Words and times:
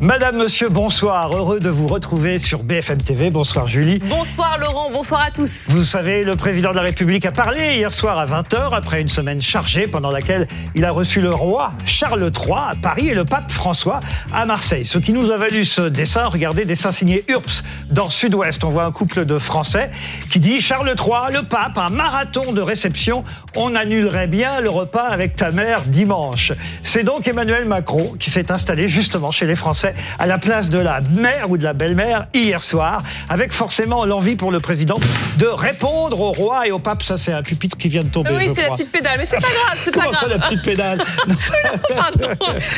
Madame, 0.00 0.36
Monsieur, 0.36 0.68
bonsoir. 0.68 1.36
Heureux 1.36 1.58
de 1.58 1.70
vous 1.70 1.88
retrouver 1.88 2.38
sur 2.38 2.62
BFM 2.62 3.02
TV. 3.02 3.30
Bonsoir 3.30 3.66
Julie. 3.66 3.98
Bonsoir 3.98 4.56
Laurent, 4.56 4.92
bonsoir 4.92 5.24
à 5.26 5.32
tous. 5.32 5.66
Vous 5.70 5.82
savez, 5.82 6.22
le 6.22 6.36
président 6.36 6.70
de 6.70 6.76
la 6.76 6.82
République 6.82 7.26
a 7.26 7.32
parlé 7.32 7.78
hier 7.78 7.92
soir 7.92 8.16
à 8.16 8.24
20h 8.24 8.72
après 8.72 9.00
une 9.00 9.08
semaine 9.08 9.42
chargée 9.42 9.88
pendant 9.88 10.12
laquelle 10.12 10.46
il 10.76 10.84
a 10.84 10.92
reçu 10.92 11.20
le 11.20 11.30
roi 11.30 11.72
Charles 11.84 12.30
III 12.32 12.54
à 12.54 12.74
Paris 12.80 13.08
et 13.08 13.14
le 13.14 13.24
pape 13.24 13.50
François 13.50 13.98
à 14.32 14.46
Marseille. 14.46 14.86
Ce 14.86 14.98
qui 14.98 15.12
nous 15.12 15.32
a 15.32 15.36
valu 15.36 15.64
ce 15.64 15.80
dessin, 15.80 16.26
regardez, 16.26 16.64
dessin 16.64 16.92
signé 16.92 17.24
URPS 17.26 17.64
dans 17.90 18.08
Sud-Ouest. 18.08 18.62
On 18.62 18.70
voit 18.70 18.84
un 18.84 18.92
couple 18.92 19.24
de 19.24 19.36
Français 19.40 19.90
qui 20.30 20.38
dit 20.38 20.60
Charles 20.60 20.94
III, 20.96 21.34
le 21.34 21.42
pape, 21.42 21.76
un 21.76 21.90
marathon 21.90 22.52
de 22.52 22.60
réception. 22.60 23.24
On 23.56 23.74
annulerait 23.74 24.28
bien 24.28 24.60
le 24.60 24.70
repas 24.70 25.08
avec 25.08 25.34
ta 25.34 25.50
mère 25.50 25.80
dimanche. 25.82 26.52
C'est 26.84 27.02
donc 27.02 27.26
Emmanuel 27.26 27.64
Macron 27.64 28.14
qui 28.16 28.30
s'est 28.30 28.52
installé 28.52 28.88
justement 28.88 29.32
chez 29.32 29.46
les 29.46 29.56
Français 29.56 29.87
à 30.18 30.26
la 30.26 30.38
place 30.38 30.70
de 30.70 30.78
la 30.78 31.00
mère 31.00 31.50
ou 31.50 31.58
de 31.58 31.64
la 31.64 31.72
belle-mère 31.72 32.26
hier 32.34 32.62
soir, 32.62 33.02
avec 33.28 33.52
forcément 33.52 34.04
l'envie 34.04 34.36
pour 34.36 34.50
le 34.50 34.60
président 34.60 34.98
de 35.38 35.46
répondre 35.46 36.20
au 36.20 36.32
roi 36.32 36.66
et 36.66 36.70
au 36.70 36.78
pape. 36.78 37.02
Ça, 37.02 37.18
c'est 37.18 37.32
un 37.32 37.42
pupitre 37.42 37.76
qui 37.76 37.88
vient 37.88 38.02
de 38.02 38.08
tomber. 38.08 38.30
Oui, 38.36 38.48
c'est 38.54 38.62
la 38.62 38.70
petite 38.70 38.90
pédale, 38.92 39.16
mais 39.18 39.24
c'est 39.24 39.36
pas 39.36 39.48
grave, 39.48 39.76
c'est 39.78 39.94
pas 39.94 40.00
Comment 40.00 40.12
ça, 40.12 40.26
grave. 40.26 40.38
la 40.40 40.46
petite 40.46 40.62
pédale 40.62 40.98
non, 41.28 41.34
Pardon, 41.96 42.28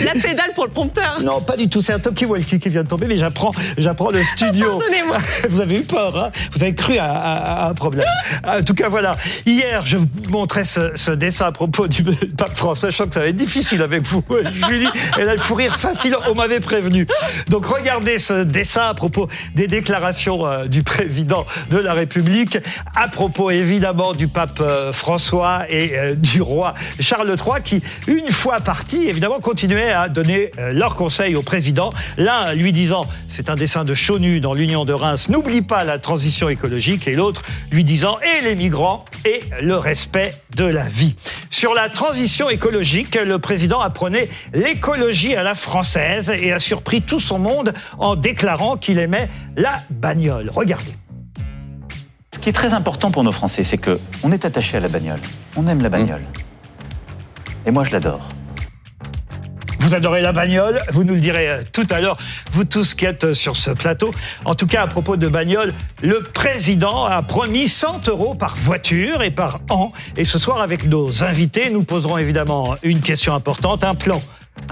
la 0.04 0.12
pédale 0.12 0.52
pour 0.54 0.64
le 0.66 0.70
prompteur. 0.70 1.18
non, 1.22 1.40
pas 1.40 1.56
du 1.56 1.68
tout. 1.68 1.80
C'est 1.82 1.92
un 1.92 1.98
talkie-walkie 1.98 2.58
qui 2.58 2.68
vient 2.68 2.82
de 2.82 2.88
tomber, 2.88 3.06
mais 3.06 3.18
j'apprends, 3.18 3.52
j'apprends 3.78 4.10
le 4.10 4.22
studio. 4.22 4.78
Pardonnez-moi. 4.78 5.16
Vous 5.50 5.60
avez 5.60 5.78
eu 5.78 5.82
peur, 5.82 6.16
hein 6.16 6.30
Vous 6.52 6.62
avez 6.62 6.74
cru 6.74 6.98
à, 6.98 7.10
à- 7.12 7.64
à 7.64 7.68
un 7.70 7.74
problème. 7.74 8.06
En 8.46 8.62
tout 8.62 8.74
cas, 8.74 8.88
voilà. 8.88 9.16
Hier, 9.46 9.82
je 9.86 9.96
vous 9.96 10.06
montrais 10.28 10.64
ce, 10.64 10.92
ce 10.94 11.10
dessin 11.10 11.46
à 11.46 11.52
propos 11.52 11.88
du 11.88 12.02
pape 12.04 12.54
François. 12.56 12.90
Je 12.90 12.96
sens 12.96 13.06
que 13.08 13.14
ça 13.14 13.20
va 13.20 13.26
être 13.26 13.36
difficile 13.36 13.82
avec 13.82 14.06
vous, 14.06 14.22
Julie. 14.68 14.88
Elle 15.18 15.28
a 15.28 15.34
le 15.34 15.40
fou 15.40 15.54
rire 15.54 15.78
facile. 15.78 16.16
On 16.28 16.34
m'avait 16.34 16.60
prévenu. 16.60 16.99
Donc, 17.48 17.66
regardez 17.66 18.18
ce 18.18 18.44
dessin 18.44 18.82
à 18.82 18.94
propos 18.94 19.28
des 19.54 19.66
déclarations 19.66 20.46
euh, 20.46 20.66
du 20.66 20.82
président 20.82 21.46
de 21.70 21.78
la 21.78 21.92
République, 21.92 22.58
à 22.94 23.08
propos 23.08 23.50
évidemment 23.50 24.12
du 24.12 24.28
pape 24.28 24.60
euh, 24.60 24.92
François 24.92 25.64
et 25.68 25.92
euh, 25.94 26.14
du 26.14 26.42
roi 26.42 26.74
Charles 27.00 27.28
III, 27.28 27.62
qui, 27.62 27.82
une 28.06 28.30
fois 28.30 28.60
partis, 28.60 29.06
évidemment, 29.06 29.40
continuaient 29.40 29.92
à 29.92 30.08
donner 30.08 30.50
leurs 30.72 30.94
conseils 30.94 31.36
au 31.36 31.42
président. 31.42 31.90
L'un 32.16 32.52
lui 32.54 32.72
disant, 32.72 33.06
c'est 33.28 33.50
un 33.50 33.54
dessin 33.54 33.84
de 33.84 33.94
Chonu 33.94 34.40
dans 34.40 34.54
l'Union 34.54 34.84
de 34.84 34.92
Reims, 34.92 35.28
n'oublie 35.28 35.62
pas 35.62 35.84
la 35.84 35.98
transition 35.98 36.48
écologique, 36.48 37.06
et 37.06 37.14
l'autre 37.14 37.42
lui 37.70 37.84
disant, 37.84 38.18
et 38.20 38.44
les 38.44 38.54
migrants 38.54 39.04
et 39.24 39.40
le 39.62 39.76
respect 39.76 40.32
de 40.56 40.64
la 40.64 40.82
vie. 40.82 41.14
Sur 41.50 41.74
la 41.74 41.88
transition 41.88 42.48
écologique, 42.48 43.14
le 43.14 43.38
président 43.38 43.80
apprenait 43.80 44.28
l'écologie 44.52 45.34
à 45.36 45.42
la 45.42 45.54
française 45.54 46.30
et 46.30 46.52
a 46.52 46.58
surpris 46.58 46.89
tout 46.98 47.20
son 47.20 47.38
monde 47.38 47.72
en 47.98 48.16
déclarant 48.16 48.76
qu'il 48.76 48.98
aimait 48.98 49.28
la 49.56 49.78
bagnole. 49.90 50.50
Regardez. 50.54 50.94
Ce 52.34 52.38
qui 52.38 52.48
est 52.48 52.52
très 52.52 52.72
important 52.72 53.10
pour 53.10 53.22
nos 53.22 53.32
Français, 53.32 53.64
c'est 53.64 53.78
que 53.78 54.00
on 54.22 54.32
est 54.32 54.44
attaché 54.44 54.76
à 54.76 54.80
la 54.80 54.88
bagnole. 54.88 55.20
On 55.56 55.66
aime 55.66 55.82
la 55.82 55.88
bagnole. 55.88 56.22
Et 57.66 57.70
moi, 57.70 57.84
je 57.84 57.92
l'adore. 57.92 58.28
Vous 59.80 59.94
adorez 59.94 60.20
la 60.20 60.32
bagnole, 60.32 60.80
vous 60.92 61.04
nous 61.04 61.14
le 61.14 61.20
direz 61.20 61.48
euh, 61.48 61.62
tout 61.72 61.86
à 61.90 62.00
l'heure, 62.00 62.16
vous 62.52 62.64
tous 62.64 62.94
qui 62.94 63.06
êtes 63.06 63.24
euh, 63.24 63.34
sur 63.34 63.56
ce 63.56 63.70
plateau. 63.70 64.12
En 64.44 64.54
tout 64.54 64.66
cas, 64.66 64.82
à 64.82 64.86
propos 64.86 65.16
de 65.16 65.26
bagnole, 65.26 65.74
le 66.02 66.22
président 66.22 67.06
a 67.06 67.22
promis 67.22 67.66
100 67.66 68.08
euros 68.08 68.34
par 68.34 68.54
voiture 68.56 69.22
et 69.22 69.30
par 69.30 69.60
an. 69.68 69.90
Et 70.16 70.24
ce 70.24 70.38
soir, 70.38 70.60
avec 70.60 70.86
nos 70.86 71.24
invités, 71.24 71.70
nous 71.70 71.82
poserons 71.82 72.18
évidemment 72.18 72.76
une 72.82 73.00
question 73.00 73.34
importante, 73.34 73.82
un 73.82 73.94
plan. 73.94 74.20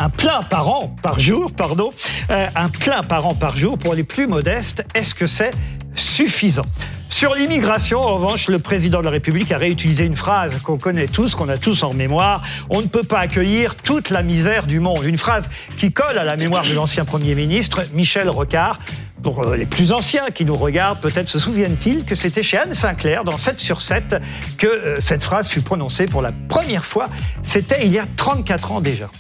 Un 0.01 0.11
plein 0.11 0.43
par 0.45 0.69
an, 0.69 0.95
par 1.03 1.19
jour, 1.19 1.51
pardon, 1.51 1.91
euh, 2.31 2.47
un 2.55 2.69
plein 2.69 3.03
par 3.03 3.27
an 3.27 3.35
par 3.35 3.57
jour 3.57 3.77
pour 3.77 3.95
les 3.95 4.05
plus 4.05 4.29
modestes. 4.29 4.85
Est-ce 4.95 5.13
que 5.13 5.27
c'est 5.27 5.51
suffisant? 5.97 6.63
Sur 7.11 7.35
l'immigration, 7.35 7.99
en 7.99 8.15
revanche, 8.15 8.47
le 8.47 8.61
président 8.61 9.01
de 9.01 9.07
la 9.07 9.11
République 9.11 9.51
a 9.51 9.59
réutilisé 9.59 10.05
une 10.05 10.15
phrase 10.15 10.61
qu'on 10.63 10.79
connaît 10.79 11.09
tous, 11.09 11.35
qu'on 11.35 11.49
a 11.49 11.59
tous 11.59 11.83
en 11.83 11.93
mémoire. 11.95 12.45
On 12.71 12.81
ne 12.81 12.87
peut 12.87 13.03
pas 13.03 13.19
accueillir 13.19 13.75
toute 13.75 14.11
la 14.11 14.23
misère 14.23 14.69
du 14.69 14.79
monde. 14.79 15.03
Une 15.03 15.19
phrase 15.19 15.49
qui 15.77 15.91
colle 15.91 16.17
à 16.17 16.23
la 16.23 16.37
mémoire 16.37 16.63
de 16.63 16.75
l'ancien 16.75 17.05
Premier 17.05 17.35
ministre, 17.35 17.83
Michel 17.93 18.29
Rocard. 18.29 18.79
Pour 19.25 19.45
euh, 19.45 19.57
les 19.57 19.67
plus 19.67 19.91
anciens 19.91 20.31
qui 20.33 20.45
nous 20.45 20.55
regardent, 20.55 21.01
peut-être 21.01 21.29
se 21.29 21.41
souviennent-ils 21.41 22.05
que 22.05 22.15
c'était 22.15 22.45
chez 22.45 22.59
Anne 22.59 22.73
Sinclair, 22.73 23.25
dans 23.25 23.37
7 23.37 23.59
sur 23.59 23.81
7, 23.81 24.15
que 24.59 24.69
euh, 24.69 25.01
cette 25.01 25.25
phrase 25.25 25.49
fut 25.49 25.63
prononcée 25.63 26.07
pour 26.07 26.23
la 26.23 26.31
première 26.49 26.85
fois. 26.85 27.09
C'était 27.43 27.85
il 27.85 27.93
y 27.93 27.99
a 27.99 28.07
34 28.17 28.71
ans 28.71 28.81
déjà. 28.81 29.11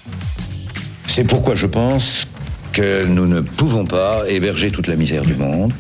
C'est 1.19 1.25
pourquoi 1.25 1.57
je 1.57 1.67
pense 1.67 2.29
que 2.71 3.05
nous 3.05 3.27
ne 3.27 3.41
pouvons 3.41 3.85
pas 3.85 4.23
héberger 4.29 4.71
toute 4.71 4.87
la 4.87 4.95
misère 4.95 5.25
du 5.25 5.35
monde, 5.35 5.73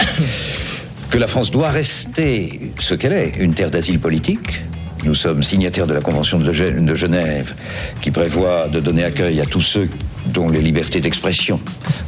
que 1.10 1.16
la 1.16 1.28
France 1.28 1.52
doit 1.52 1.70
rester 1.70 2.72
ce 2.80 2.94
qu'elle 2.94 3.12
est, 3.12 3.36
une 3.38 3.54
terre 3.54 3.70
d'asile 3.70 4.00
politique. 4.00 4.64
Nous 5.04 5.14
sommes 5.14 5.44
signataires 5.44 5.86
de 5.86 5.94
la 5.94 6.00
Convention 6.00 6.40
de 6.40 6.52
Genève 6.52 7.54
qui 8.00 8.10
prévoit 8.10 8.66
de 8.66 8.80
donner 8.80 9.04
accueil 9.04 9.40
à 9.40 9.46
tous 9.46 9.60
ceux 9.60 9.88
dont 10.26 10.48
les 10.48 10.60
libertés 10.60 11.00
d'expression 11.00 11.60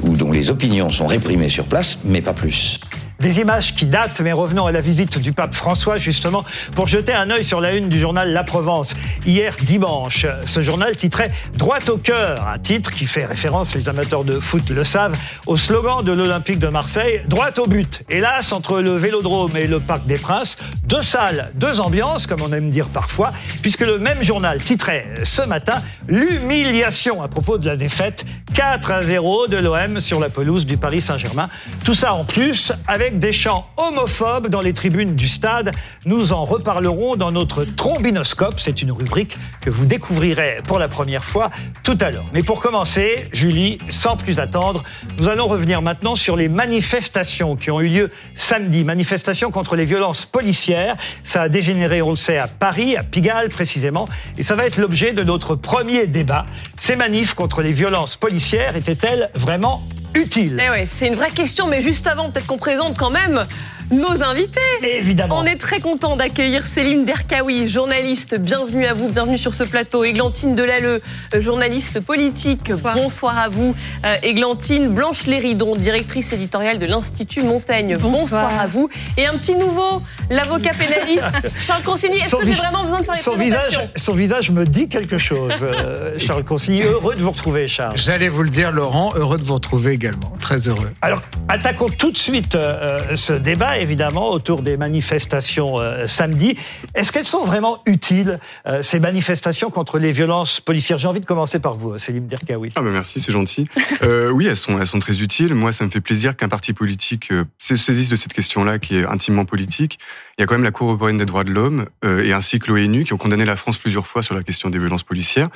ou 0.03 0.17
dont 0.17 0.33
les 0.33 0.51
opinions 0.51 0.91
sont 0.91 1.07
réprimées 1.07 1.51
sur 1.51 1.67
place, 1.67 1.99
mais 2.05 2.23
pas 2.23 2.33
plus. 2.33 2.81
Des 3.21 3.39
images 3.39 3.75
qui 3.75 3.85
datent, 3.85 4.21
mais 4.21 4.33
revenons 4.33 4.67
à 4.67 4.73
la 4.73 4.81
visite 4.81 5.19
du 5.19 5.35
pape 5.35 5.55
François, 5.55 5.99
justement, 5.99 6.43
pour 6.75 6.89
jeter 6.89 7.13
un 7.13 7.29
œil 7.31 7.45
sur 7.45 7.61
la 7.61 7.75
une 7.75 7.91
du 7.91 8.01
journal 8.01 8.33
La 8.33 8.45
Provence. 8.45 8.95
Hier 9.27 9.55
dimanche, 9.61 10.27
ce 10.47 10.63
journal 10.63 10.97
titrait 10.97 11.31
Droit 11.55 11.79
au 11.91 11.99
cœur, 11.99 12.49
un 12.49 12.59
titre 12.59 12.91
qui 12.91 13.07
fait 13.07 13.27
référence, 13.27 13.75
les 13.75 13.91
amateurs 13.91 14.25
de 14.25 14.41
foot 14.41 14.71
le 14.71 14.85
savent, 14.85 15.19
au 15.47 15.59
slogan 15.59 16.03
de 16.03 16.13
l'Olympique 16.13 16.59
de 16.59 16.69
Marseille, 16.69 17.21
Droit 17.29 17.51
au 17.59 17.67
but. 17.67 18.05
Hélas, 18.09 18.53
entre 18.53 18.81
le 18.81 18.97
Vélodrome 18.97 19.55
et 19.55 19.67
le 19.67 19.81
Parc 19.81 20.07
des 20.07 20.17
Princes, 20.17 20.57
deux 20.85 21.03
salles, 21.03 21.51
deux 21.57 21.79
ambiances, 21.79 22.27
comme 22.27 22.41
on 22.41 22.53
aime 22.55 22.71
dire 22.71 22.89
parfois, 22.89 23.33
puisque 23.61 23.83
le 23.83 23.99
même 23.99 24.23
journal 24.23 24.57
titrait 24.63 25.07
ce 25.25 25.43
matin 25.43 25.83
L'humiliation 26.09 27.23
à 27.23 27.29
propos 27.29 27.59
de 27.59 27.67
la 27.67 27.77
défaite 27.77 28.25
4 28.55 28.91
à 28.91 29.03
0 29.05 29.47
de 29.47 29.59
l'OM 29.59 30.01
sur 30.01 30.19
la 30.19 30.29
pelouse 30.29 30.67
du 30.67 30.77
Paris 30.77 31.01
Saint-Germain. 31.01 31.49
Tout 31.85 31.95
ça 31.95 32.15
en 32.15 32.25
plus 32.25 32.73
avec 32.89 33.10
des 33.13 33.33
chants 33.33 33.67
homophobes 33.77 34.49
dans 34.49 34.61
les 34.61 34.73
tribunes 34.73 35.15
du 35.15 35.29
stade. 35.29 35.73
Nous 36.05 36.33
en 36.33 36.45
reparlerons 36.45 37.17
dans 37.17 37.33
notre 37.33 37.65
trombinoscope. 37.65 38.61
C'est 38.61 38.83
une 38.83 38.93
rubrique 38.93 39.37
que 39.61 39.71
vous 39.71 39.85
découvrirez 39.85 40.61
pour 40.67 40.79
la 40.79 40.89
première 40.89 41.25
fois 41.25 41.51
tout 41.83 41.99
à 42.01 42.11
l'heure. 42.11 42.27
Mais 42.33 42.43
pour 42.43 42.61
commencer, 42.61 43.29
Julie, 43.33 43.79
sans 43.89 44.17
plus 44.17 44.41
attendre, 44.41 44.83
nous 45.19 45.29
allons 45.29 45.47
revenir 45.47 45.83
maintenant 45.83 46.15
sur 46.15 46.37
les 46.37 46.49
manifestations 46.49 47.57
qui 47.57 47.71
ont 47.71 47.81
eu 47.81 47.89
lieu 47.89 48.11
samedi. 48.35 48.85
Manifestations 48.85 49.51
contre 49.51 49.77
les 49.77 49.85
violences 49.85 50.27
policières. 50.27 50.97
Ça 51.25 51.43
a 51.43 51.49
dégénéré, 51.49 52.03
on 52.03 52.11
le 52.11 52.17
sait, 52.17 52.39
à 52.39 52.49
Paris, 52.49 52.97
à 52.97 53.03
Pigalle 53.03 53.49
précisément. 53.49 54.09
Et 54.39 54.43
ça 54.43 54.55
va 54.55 54.67
être 54.67 54.79
l'objet 54.79 55.13
de 55.13 55.23
notre 55.23 55.55
premier 55.55 56.07
débat. 56.07 56.47
Ces 56.77 56.97
manifs 56.97 57.35
contre 57.35 57.63
les 57.63 57.73
violences 57.73 58.17
policières 58.17 58.77
étaient-elles 58.77 59.31
vraiment 59.35 59.83
utiles 60.15 60.61
Eh 60.65 60.71
ouais, 60.71 60.87
c'est 60.87 61.07
une 61.07 61.15
vraie 61.15 61.31
question, 61.31 61.69
mais 61.69 61.81
juste 61.81 62.07
avant, 62.07 62.31
peut-être 62.31 62.47
qu'on 62.47 62.59
présente 62.59 62.99
quand 62.99 63.11
même 63.11 63.47
nos 63.91 64.23
invités. 64.23 64.61
Évidemment. 64.83 65.39
On 65.39 65.45
est 65.45 65.57
très 65.57 65.81
content 65.81 66.17
d'accueillir 66.17 66.67
Céline 66.67 67.05
Derkaoui, 67.05 67.67
journaliste. 67.69 68.39
Bienvenue 68.39 68.87
à 68.87 68.95
vous, 68.95 69.09
bienvenue 69.09 69.39
sur 69.39 69.55
ce 69.55 69.65
plateau. 69.65 70.05
Églantine 70.05 70.55
Delalleux, 70.55 71.03
journaliste 71.35 72.01
politique. 72.01 72.71
Bonsoir. 72.95 73.39
à 73.39 73.49
vous. 73.49 73.75
Euh, 74.07 74.15
Églantine 74.23 74.89
Blanche 74.89 75.27
Léridon, 75.27 75.75
directrice 75.75 76.33
éditoriale 76.33 76.79
de 76.79 76.87
l'Institut 76.87 77.43
Montaigne. 77.43 77.97
Bonsoir. 77.99 78.51
à 78.61 78.67
vous. 78.67 78.89
Et 79.17 79.27
un 79.27 79.33
petit 79.33 79.57
nouveau, 79.57 80.03
l'avocat 80.31 80.71
pénaliste 80.73 81.25
Charles 81.61 81.83
Consigny. 81.83 82.19
Est-ce 82.19 82.29
Son 82.29 82.39
que 82.39 82.47
j'ai 82.47 82.53
vraiment 82.53 82.85
besoin 82.85 83.01
de 83.01 83.05
faire 83.05 83.15
les 83.15 83.21
son 83.21 83.35
visage, 83.37 83.81
son 83.97 84.15
visage 84.15 84.51
me 84.51 84.65
dit 84.65 84.89
quelque 84.89 85.19
chose, 85.19 85.53
euh, 85.63 86.15
Charles 86.19 86.45
Consigny. 86.45 86.83
Heureux 86.83 87.17
de 87.17 87.23
vous 87.23 87.31
retrouver, 87.33 87.67
Charles. 87.67 87.97
J'allais 87.97 88.29
vous 88.29 88.43
le 88.43 88.51
dire, 88.51 88.71
Laurent, 88.71 89.11
heureux 89.17 89.39
de 89.39 89.43
vous 89.45 89.55
retrouver 89.55 89.93
également. 89.93 90.33
Très 90.41 90.69
heureux. 90.69 90.91
Alors, 91.03 91.23
attaquons 91.49 91.89
tout 91.89 92.13
de 92.13 92.19
suite 92.19 92.55
euh, 92.55 92.99
ce 93.17 93.33
débat, 93.33 93.79
évidemment, 93.81 94.31
autour 94.31 94.63
des 94.63 94.77
manifestations 94.77 95.79
euh, 95.79 96.07
samedi. 96.07 96.57
Est-ce 96.95 97.13
qu'elles 97.13 97.25
sont 97.25 97.45
vraiment 97.45 97.83
utiles, 97.87 98.39
euh, 98.67 98.83
ces 98.83 99.01
manifestations 99.01 99.71
contre 99.71 99.99
les 99.99 100.13
violences 100.13 100.61
policières? 100.61 100.99
J'ai 100.99 101.09
envie 101.09 101.21
de 101.21 101.27
commencer 101.27 101.59
par 101.59 101.75
vous, 101.75 101.99
Céline 101.99 102.27
Derkaoui. 102.27 102.73
Ah 102.77 102.83
bah 102.83 102.91
merci, 102.91 103.21
c'est 103.21 103.33
gentil. 103.33 103.67
Euh, 104.03 104.31
oui, 104.31 104.47
elles 104.47 104.57
sont, 104.57 104.79
elles 104.79 104.87
sont 104.87 104.99
très 104.99 105.21
utiles. 105.21 105.55
Moi, 105.55 105.73
ça 105.73 105.85
me 105.85 105.91
fait 105.91 106.01
plaisir 106.01 106.37
qu'un 106.37 106.49
parti 106.49 106.73
politique 106.73 107.33
se 107.59 107.77
saisisse 107.77 108.09
de 108.09 108.17
cette 108.17 108.33
question-là, 108.33 108.79
qui 108.79 108.99
est 108.99 109.07
intimement 109.07 109.45
politique. 109.45 109.99
Il 110.39 110.43
y 110.43 110.45
a 110.45 110.47
quand 110.47 110.55
même 110.55 110.65
la 110.65 110.71
Cour 110.71 110.89
européenne 110.89 111.19
des 111.19 111.27
droits 111.27 111.45
de 111.45 111.51
l'homme 111.51 111.87
et 112.03 112.33
ainsi 112.33 112.59
que 112.59 112.71
l'ONU 112.71 113.05
qui 113.05 113.13
ont 113.13 113.19
condamné 113.19 113.45
la 113.45 113.57
France 113.57 113.79
plusieurs 113.79 114.07
fois 114.07 114.23
sur 114.23 114.35
la 114.35 114.43
question 114.43 114.71
des 114.71 114.79
violences 114.79 115.03
policières. 115.03 115.49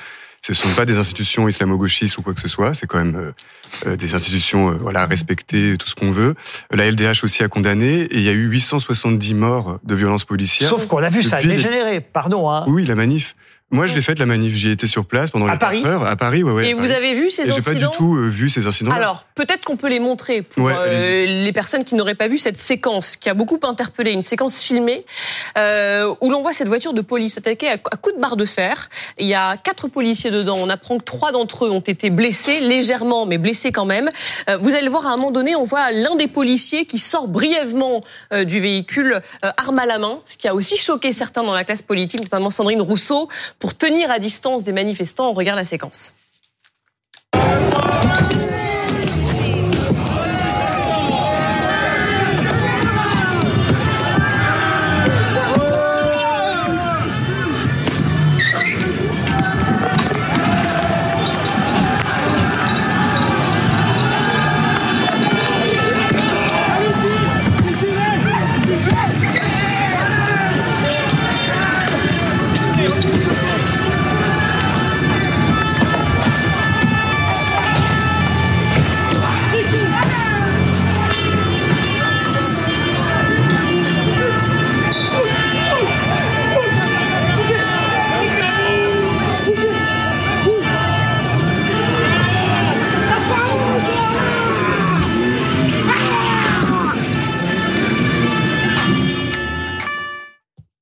Ce 0.45 0.51
ne 0.51 0.57
sont 0.57 0.75
pas 0.75 0.85
des 0.85 0.99
institutions 0.99 1.47
islamo-gauchistes 1.47 2.19
ou 2.19 2.21
quoi 2.21 2.35
que 2.35 2.39
ce 2.39 2.47
soit. 2.47 2.75
C'est 2.75 2.85
quand 2.85 2.99
même 2.99 3.15
euh, 3.15 3.31
euh, 3.87 3.95
des 3.95 4.13
institutions 4.13 4.69
euh, 4.69 4.75
voilà 4.79 5.07
respectées, 5.07 5.75
tout 5.75 5.87
ce 5.87 5.95
qu'on 5.95 6.11
veut. 6.11 6.35
La 6.69 6.85
LDH 6.85 7.23
aussi 7.23 7.41
a 7.41 7.47
condamné 7.47 8.01
et 8.01 8.17
il 8.17 8.21
y 8.21 8.29
a 8.29 8.31
eu 8.31 8.45
870 8.45 9.33
morts 9.33 9.79
de 9.83 9.95
violences 9.95 10.23
policières. 10.23 10.69
Sauf 10.69 10.85
qu'on 10.85 10.99
l'a 10.99 11.09
vu, 11.09 11.23
ça 11.23 11.37
a 11.37 11.41
dégénéré, 11.41 11.99
pardon. 11.99 12.51
Hein. 12.51 12.63
Oui, 12.67 12.85
la 12.85 12.93
manif. 12.93 13.35
Moi, 13.71 13.87
je 13.87 13.95
l'ai 13.95 14.03
fait 14.03 14.17
la 14.19 14.27
manif. 14.27 14.53
J'y 14.53 14.69
étais 14.69 14.85
sur 14.85 15.05
place 15.05 15.31
pendant 15.31 15.47
À 15.47 15.53
les 15.53 15.57
Paris 15.57 15.81
4 15.81 15.91
heures. 15.91 16.05
À 16.05 16.15
Paris, 16.15 16.43
ouais, 16.43 16.51
ouais. 16.51 16.69
Et 16.69 16.73
vous 16.73 16.81
Paris. 16.81 16.93
avez 16.93 17.13
vu 17.15 17.31
ces 17.31 17.41
Et 17.41 17.45
j'ai 17.45 17.51
pas 17.53 17.71
incidents 17.71 17.89
du 17.89 17.97
tout 17.97 18.15
euh, 18.15 18.29
vu 18.29 18.47
ces 18.47 18.67
incidents. 18.67 18.91
Alors, 18.91 19.25
peut-être 19.33 19.65
qu'on 19.65 19.75
peut 19.75 19.89
les 19.89 19.99
montrer 19.99 20.43
pour 20.43 20.65
Ouais, 20.65 20.73
euh, 20.77 21.25
les 21.25 21.51
personnes 21.51 21.83
qui 21.83 21.95
n'auraient 21.95 22.13
pas 22.13 22.27
vu 22.27 22.37
cette 22.37 22.59
séquence 22.59 23.17
qui 23.17 23.27
a 23.27 23.33
beaucoup 23.33 23.59
interpellé, 23.63 24.11
une 24.11 24.21
séquence 24.21 24.61
filmée 24.61 25.03
euh, 25.57 26.13
où 26.21 26.29
l'on 26.29 26.43
voit 26.43 26.53
cette 26.53 26.67
voiture 26.67 26.93
de 26.93 27.01
police 27.01 27.39
attaquée 27.39 27.67
à, 27.67 27.77
coups 27.79 28.15
de 28.15 28.21
barre 28.21 28.37
de 28.37 28.45
fer. 28.45 28.87
Il 29.17 29.25
y 29.25 29.33
a 29.33 29.57
quatre 29.57 29.87
policiers 29.87 30.29
dedans. 30.29 30.57
On 30.59 30.69
apprend 30.69 30.99
que 30.99 31.03
trois 31.03 31.31
d'entre 31.31 31.65
eux 31.65 31.71
ont 31.71 31.79
été 31.79 32.11
blessés, 32.11 32.59
légèrement, 32.59 33.25
mais 33.25 33.39
blessés 33.39 33.71
quand 33.71 33.85
même. 33.85 34.09
Vous 34.61 34.69
allez 34.75 34.85
le 34.85 34.91
voir 34.91 35.07
à 35.07 35.09
un 35.09 35.17
moment 35.17 35.31
donné, 35.31 35.55
on 35.55 35.63
voit 35.63 35.91
l'un 35.91 36.15
des 36.15 36.27
policiers 36.27 36.85
qui 36.85 36.99
sort 36.99 37.27
brièvement 37.27 38.03
du 38.45 38.59
véhicule, 38.59 39.21
arme 39.41 39.79
à 39.79 39.85
la 39.87 39.97
main, 39.97 40.19
ce 40.23 40.37
qui 40.37 40.47
a 40.47 40.53
aussi 40.53 40.77
choqué 40.77 41.13
certains 41.13 41.43
dans 41.43 41.53
la 41.53 41.63
classe 41.63 41.81
politique, 41.81 42.21
notamment 42.21 42.51
Sandrine 42.51 42.81
Rousseau, 42.81 43.27
pour 43.59 43.64
tenir 43.73 44.11
à 44.11 44.19
distance 44.19 44.63
des 44.63 44.71
manifestants. 44.71 45.29
On 45.29 45.33
regarde 45.33 45.57
la 45.57 45.65
séquence. 45.65 46.13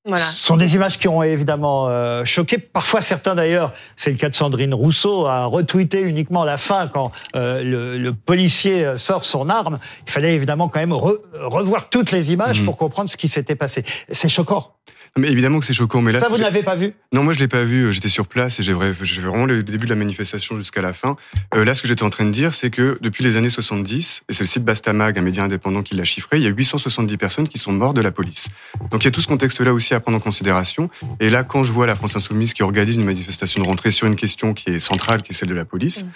Voilà. 0.06 0.24
Ce 0.24 0.46
sont 0.46 0.58
des 0.58 0.76
images 0.76 1.00
qui 1.00 1.08
ont 1.08 1.24
évidemment 1.24 1.88
euh, 1.88 2.26
choqué. 2.26 2.58
Parfois, 2.58 3.00
certains 3.00 3.36
d'ailleurs, 3.36 3.72
c'est 3.96 4.10
le 4.12 4.18
cas 4.18 4.28
de 4.30 4.36
Sandrine 4.36 4.74
Rousseau, 4.74 5.26
a 5.28 5.46
retweeté 5.46 6.02
uniquement 6.02 6.44
la 6.44 6.58
fin 6.58 6.88
quand 6.88 7.12
euh, 7.38 7.64
le, 7.64 7.98
le 7.98 8.14
policier 8.14 8.84
euh, 8.86 8.98
sort 8.98 9.24
son 9.24 9.48
arme. 9.50 9.80
Il 10.06 10.12
fallait 10.12 10.36
évidemment 10.36 10.68
quand 10.68 10.80
même 10.82 10.92
re- 10.92 11.20
revoir 11.40 11.88
toutes 11.90 12.12
les 12.12 12.34
images 12.34 12.60
Mhm. 12.60 12.66
pour 12.66 12.78
comprendre 12.78 13.10
ce 13.10 13.16
qui 13.16 13.30
s'était 13.30 13.56
passé. 13.56 13.84
C'est 14.12 14.28
choquant. 14.30 14.72
Mais 15.18 15.30
évidemment 15.30 15.60
que 15.60 15.66
c'est 15.66 15.74
choquant. 15.74 16.02
Mais 16.02 16.12
là, 16.12 16.20
Ça, 16.20 16.28
vous 16.28 16.38
ne 16.38 16.42
l'avez 16.42 16.64
pas 16.64 16.76
vu? 16.76 16.94
Non, 17.12 17.24
moi 17.24 17.34
je 17.34 17.40
l'ai 17.40 17.48
pas 17.48 17.64
vu. 17.64 17.94
J'étais 17.94 18.10
sur 18.10 18.28
place 18.28 18.60
et 18.60 18.64
j'ai 18.64 18.74
vraiment 18.74 19.46
le 19.46 19.62
début 19.62 19.86
de 19.86 19.92
la 19.92 19.96
manifestation 19.96 20.58
jusqu'à 20.58 20.82
la 20.82 20.94
fin. 20.94 21.16
Euh, 21.54 21.64
là, 21.64 21.76
ce 21.76 21.84
que 21.84 21.88
j'étais 21.88 22.04
en 22.04 22.10
train 22.10 22.26
de 22.26 22.32
dire, 22.32 22.54
c'est 22.54 22.72
que 22.72 22.98
depuis 23.02 23.24
les 23.24 23.38
années 23.38 23.50
70, 23.50 24.24
et 24.28 24.34
c'est 24.34 24.44
le 24.44 24.48
site 24.48 24.66
Bastamag, 24.66 25.18
un 25.20 25.22
média 25.22 25.44
indépendant 25.44 25.84
qui 25.84 25.96
l'a 25.96 26.04
chiffré, 26.04 26.38
il 26.38 26.44
y 26.44 26.48
a 26.48 26.50
870 26.50 27.18
personnes 27.18 27.48
qui 27.48 27.60
sont 27.60 27.72
mortes 27.72 27.96
de 27.96 28.02
la 28.02 28.12
police. 28.12 28.50
Donc 28.92 29.04
il 29.04 29.06
y 29.06 29.08
a 29.08 29.12
tout 29.12 29.22
ce 29.22 29.28
contexte-là 29.28 29.72
aussi 29.74 29.94
à 29.94 30.00
prendre 30.00 30.18
en 30.18 30.22
considération. 30.22 30.90
Et 31.20 31.30
là, 31.30 31.44
quand 31.44 31.64
je 31.64 31.72
vois 31.72 31.86
la 31.86 31.96
France 31.96 32.16
Insoumise 32.16 32.54
qui 32.54 32.64
organise 32.64 32.96
une 32.96 33.06
manifestation 33.06 33.62
de 33.62 33.68
rentrée 33.68 33.92
sur 33.92 34.08
une 34.08 34.16
question 34.16 34.54
qui 34.54 34.72
est 34.72 34.80
centrale, 34.80 35.22
qui 35.22 35.34
est 35.34 35.36
celle 35.36 35.50
de 35.50 35.54
la 35.56 35.66
police, 35.66 35.94
Mm. 36.04 36.08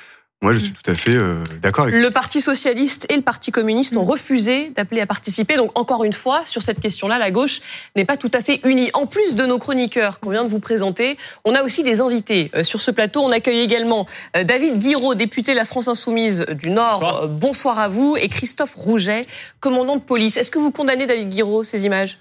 Moi 0.44 0.54
je 0.54 0.60
suis 0.60 0.72
tout 0.72 0.92
à 0.92 0.94
fait 0.94 1.16
euh, 1.16 1.44
d'accord 1.63 1.86
avec. 1.86 1.95
Le 1.95 2.12
Parti 2.12 2.42
socialiste 2.42 3.07
et 3.10 3.16
le 3.16 3.24
Parti 3.24 3.51
communiste 3.51 3.98
ont 3.98 4.04
refusé 4.04 4.69
d'appeler 4.69 5.01
à 5.01 5.07
participer. 5.07 5.57
Donc 5.57 5.78
encore 5.78 6.04
une 6.04 6.13
fois, 6.13 6.44
sur 6.45 6.62
cette 6.62 6.80
question-là, 6.80 7.18
la 7.18 7.31
gauche 7.31 7.60
n'est 7.95 8.06
pas 8.06 8.18
tout 8.18 8.30
à 8.34 8.42
fait 8.42 8.60
unie. 8.63 8.92
En 8.94 9.07
plus 9.07 9.34
de 9.34 9.45
nos 9.45 9.57
chroniqueurs 9.57 10.19
qu'on 10.19 10.30
vient 10.30 10.44
de 10.44 10.50
vous 10.50 10.60
présenter, 10.60 11.18
on 11.44 11.56
a 11.56 11.63
aussi 11.63 11.81
des 11.81 12.01
invités. 12.01 12.51
Euh, 12.56 12.63
Sur 12.63 12.81
ce 12.81 12.92
plateau, 12.92 13.22
on 13.22 13.31
accueille 13.31 13.62
également 13.62 14.06
euh, 14.36 14.44
David 14.44 14.78
Guiraud, 14.78 15.16
député 15.16 15.54
de 15.54 15.57
la 15.57 15.66
France 15.66 15.88
Insoumise 15.88 16.45
du 16.62 16.69
Nord. 16.69 17.00
Bonsoir. 17.00 17.28
Bonsoir 17.28 17.80
à 17.80 17.88
vous. 17.88 18.16
Et 18.16 18.28
Christophe 18.28 18.75
Rouget, 18.75 19.22
commandant 19.60 19.95
de 19.95 20.01
police. 20.01 20.38
Est-ce 20.38 20.51
que 20.51 20.60
vous 20.60 20.72
condamnez, 20.72 21.07
David 21.07 21.30
Guiraud, 21.30 21.63
ces 21.63 21.86
images? 21.86 22.19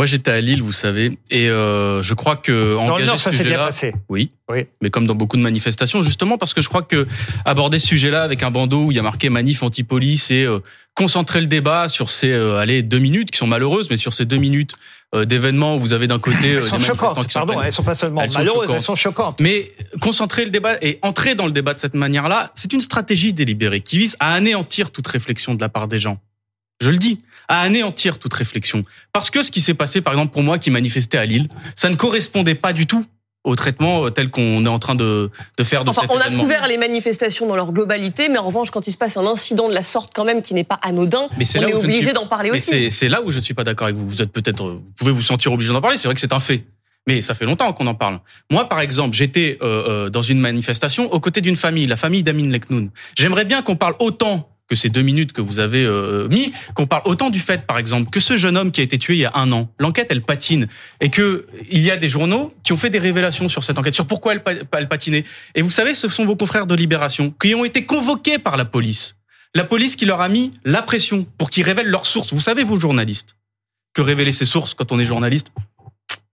Moi, 0.00 0.06
j'étais 0.06 0.30
à 0.30 0.40
Lille, 0.40 0.62
vous 0.62 0.72
savez, 0.72 1.18
et 1.30 1.50
euh, 1.50 2.02
je 2.02 2.14
crois 2.14 2.36
que 2.36 2.74
Dans 2.74 2.96
le 2.96 3.04
Nord, 3.04 3.20
ce 3.20 3.30
ça 3.30 3.36
s'est 3.36 3.44
bien 3.44 3.58
passé. 3.58 3.92
oui, 4.08 4.30
Oui. 4.50 4.64
mais 4.80 4.88
comme 4.88 5.06
dans 5.06 5.14
beaucoup 5.14 5.36
de 5.36 5.42
manifestations, 5.42 6.00
justement, 6.00 6.38
parce 6.38 6.54
que 6.54 6.62
je 6.62 6.70
crois 6.70 6.80
que 6.80 7.06
aborder 7.44 7.78
ce 7.78 7.88
sujet-là 7.88 8.22
avec 8.22 8.42
un 8.42 8.50
bandeau 8.50 8.84
où 8.84 8.92
il 8.92 8.96
y 8.96 8.98
a 8.98 9.02
marqué 9.02 9.28
manif 9.28 9.62
anti-police 9.62 10.30
et 10.30 10.44
euh, 10.44 10.60
concentrer 10.94 11.42
le 11.42 11.48
débat 11.48 11.90
sur 11.90 12.10
ces 12.10 12.30
euh, 12.32 12.56
allez 12.56 12.82
deux 12.82 12.98
minutes 12.98 13.30
qui 13.30 13.36
sont 13.36 13.46
malheureuses, 13.46 13.90
mais 13.90 13.98
sur 13.98 14.14
ces 14.14 14.24
deux 14.24 14.38
minutes 14.38 14.72
euh, 15.14 15.26
d'événements 15.26 15.76
où 15.76 15.80
vous 15.80 15.92
avez 15.92 16.06
d'un 16.06 16.18
côté 16.18 16.36
euh, 16.38 16.56
Elles 16.56 16.60
des 16.60 16.62
sont 16.62 16.78
choquantes. 16.78 17.26
qui 17.26 17.32
sont 17.32 17.40
Pardon, 17.40 17.60
elles 17.60 17.70
sont 17.70 17.82
pas 17.82 17.94
seulement 17.94 18.22
Elles 18.22 18.32
malheureuses, 18.32 18.70
elles 18.72 18.80
sont 18.80 18.96
choquantes. 18.96 19.38
Mais 19.38 19.72
concentrer 20.00 20.46
le 20.46 20.50
débat 20.50 20.76
et 20.80 20.98
entrer 21.02 21.34
dans 21.34 21.44
le 21.44 21.52
débat 21.52 21.74
de 21.74 21.78
cette 21.78 21.92
manière-là, 21.92 22.52
c'est 22.54 22.72
une 22.72 22.80
stratégie 22.80 23.34
délibérée 23.34 23.82
qui 23.82 23.98
vise 23.98 24.16
à 24.18 24.32
anéantir 24.32 24.92
toute 24.92 25.06
réflexion 25.08 25.54
de 25.54 25.60
la 25.60 25.68
part 25.68 25.88
des 25.88 25.98
gens. 25.98 26.18
Je 26.80 26.90
le 26.90 26.98
dis, 26.98 27.18
à 27.48 27.60
anéantir 27.60 28.18
toute 28.18 28.32
réflexion. 28.34 28.82
Parce 29.12 29.30
que 29.30 29.42
ce 29.42 29.50
qui 29.50 29.60
s'est 29.60 29.74
passé, 29.74 30.00
par 30.00 30.12
exemple, 30.14 30.32
pour 30.32 30.42
moi 30.42 30.58
qui 30.58 30.70
manifestais 30.70 31.18
à 31.18 31.26
Lille, 31.26 31.48
ça 31.76 31.90
ne 31.90 31.94
correspondait 31.96 32.54
pas 32.54 32.72
du 32.72 32.86
tout 32.86 33.04
au 33.44 33.56
traitement 33.56 34.04
euh, 34.06 34.10
tel 34.10 34.30
qu'on 34.30 34.64
est 34.66 34.68
en 34.68 34.78
train 34.78 34.94
de, 34.94 35.30
de 35.56 35.64
faire 35.64 35.84
de 35.84 35.90
Enfin, 35.90 36.02
cet 36.02 36.10
on 36.10 36.18
a 36.18 36.30
couvert 36.30 36.66
les 36.68 36.76
manifestations 36.76 37.46
dans 37.46 37.56
leur 37.56 37.72
globalité, 37.72 38.28
mais 38.28 38.38
en 38.38 38.44
revanche, 38.46 38.70
quand 38.70 38.86
il 38.86 38.92
se 38.92 38.98
passe 38.98 39.16
un 39.16 39.26
incident 39.26 39.68
de 39.68 39.74
la 39.74 39.82
sorte, 39.82 40.12
quand 40.14 40.24
même, 40.24 40.42
qui 40.42 40.52
n'est 40.54 40.64
pas 40.64 40.78
anodin, 40.82 41.26
Mais 41.38 41.44
on 41.56 41.62
est 41.62 41.70
ne 41.70 41.74
obligé 41.76 42.02
suis- 42.02 42.12
d'en 42.12 42.26
parler 42.26 42.50
Mais 42.50 42.58
aussi. 42.58 42.70
c'est 42.70 42.90
c'est 42.90 43.08
là 43.08 43.22
où 43.22 43.30
je 43.32 43.40
suis 43.40 43.54
pas 43.54 43.64
d'accord 43.64 43.86
avec 43.86 43.96
vous. 43.96 44.06
Vous 44.06 44.20
êtes 44.22 44.30
peut-être, 44.32 44.64
euh, 44.66 44.72
vous 44.74 44.92
pouvez 44.96 45.12
vous 45.12 45.22
sentir 45.22 45.52
obligé 45.52 45.72
d'en 45.72 45.80
parler. 45.80 45.96
C'est 45.96 46.06
vrai 46.08 46.14
que 46.14 46.20
c'est 46.20 46.32
un 46.34 46.40
fait. 46.40 46.64
Mais 47.06 47.22
ça 47.22 47.34
fait 47.34 47.46
longtemps 47.46 47.72
qu'on 47.72 47.86
en 47.86 47.94
parle. 47.94 48.20
Moi, 48.50 48.68
par 48.68 48.80
exemple, 48.80 49.16
j'étais 49.16 49.56
euh, 49.62 50.06
euh, 50.06 50.10
dans 50.10 50.20
une 50.22 50.38
manifestation 50.38 51.10
aux 51.10 51.18
côtés 51.18 51.40
d'une 51.40 51.56
famille, 51.56 51.86
la 51.86 51.96
famille 51.96 52.22
d'Amin 52.22 52.50
Leknoun. 52.50 52.90
J'aimerais 53.18 53.46
bien 53.46 53.62
qu'on 53.62 53.74
parle 53.76 53.94
autant 54.00 54.50
que 54.70 54.76
ces 54.76 54.88
deux 54.88 55.02
minutes 55.02 55.32
que 55.32 55.40
vous 55.40 55.58
avez 55.58 55.84
euh, 55.84 56.28
mis, 56.28 56.52
qu'on 56.74 56.86
parle 56.86 57.02
autant 57.04 57.28
du 57.28 57.40
fait, 57.40 57.66
par 57.66 57.76
exemple, 57.76 58.08
que 58.08 58.20
ce 58.20 58.36
jeune 58.36 58.56
homme 58.56 58.70
qui 58.70 58.80
a 58.80 58.84
été 58.84 58.98
tué 58.98 59.14
il 59.14 59.18
y 59.18 59.24
a 59.26 59.32
un 59.34 59.50
an, 59.50 59.68
l'enquête 59.80 60.06
elle 60.10 60.22
patine, 60.22 60.68
et 61.00 61.10
que 61.10 61.46
il 61.70 61.80
y 61.80 61.90
a 61.90 61.96
des 61.96 62.08
journaux 62.08 62.52
qui 62.62 62.72
ont 62.72 62.76
fait 62.76 62.88
des 62.88 63.00
révélations 63.00 63.48
sur 63.48 63.64
cette 63.64 63.78
enquête, 63.78 63.96
sur 63.96 64.06
pourquoi 64.06 64.34
elle, 64.34 64.42
elle 64.72 64.88
patinait. 64.88 65.24
Et 65.56 65.62
vous 65.62 65.70
savez, 65.70 65.94
ce 65.94 66.08
sont 66.08 66.24
vos 66.24 66.36
confrères 66.36 66.66
de 66.66 66.76
Libération 66.76 67.34
qui 67.42 67.54
ont 67.56 67.64
été 67.64 67.84
convoqués 67.84 68.38
par 68.38 68.56
la 68.56 68.64
police. 68.64 69.16
La 69.56 69.64
police 69.64 69.96
qui 69.96 70.06
leur 70.06 70.20
a 70.20 70.28
mis 70.28 70.52
la 70.64 70.82
pression 70.82 71.26
pour 71.36 71.50
qu'ils 71.50 71.64
révèlent 71.64 71.90
leurs 71.90 72.06
sources. 72.06 72.32
Vous 72.32 72.38
savez, 72.38 72.62
vous 72.62 72.80
journalistes, 72.80 73.34
que 73.92 74.02
révéler 74.02 74.30
ses 74.30 74.46
sources 74.46 74.74
quand 74.74 74.92
on 74.92 75.00
est 75.00 75.04
journaliste, 75.04 75.48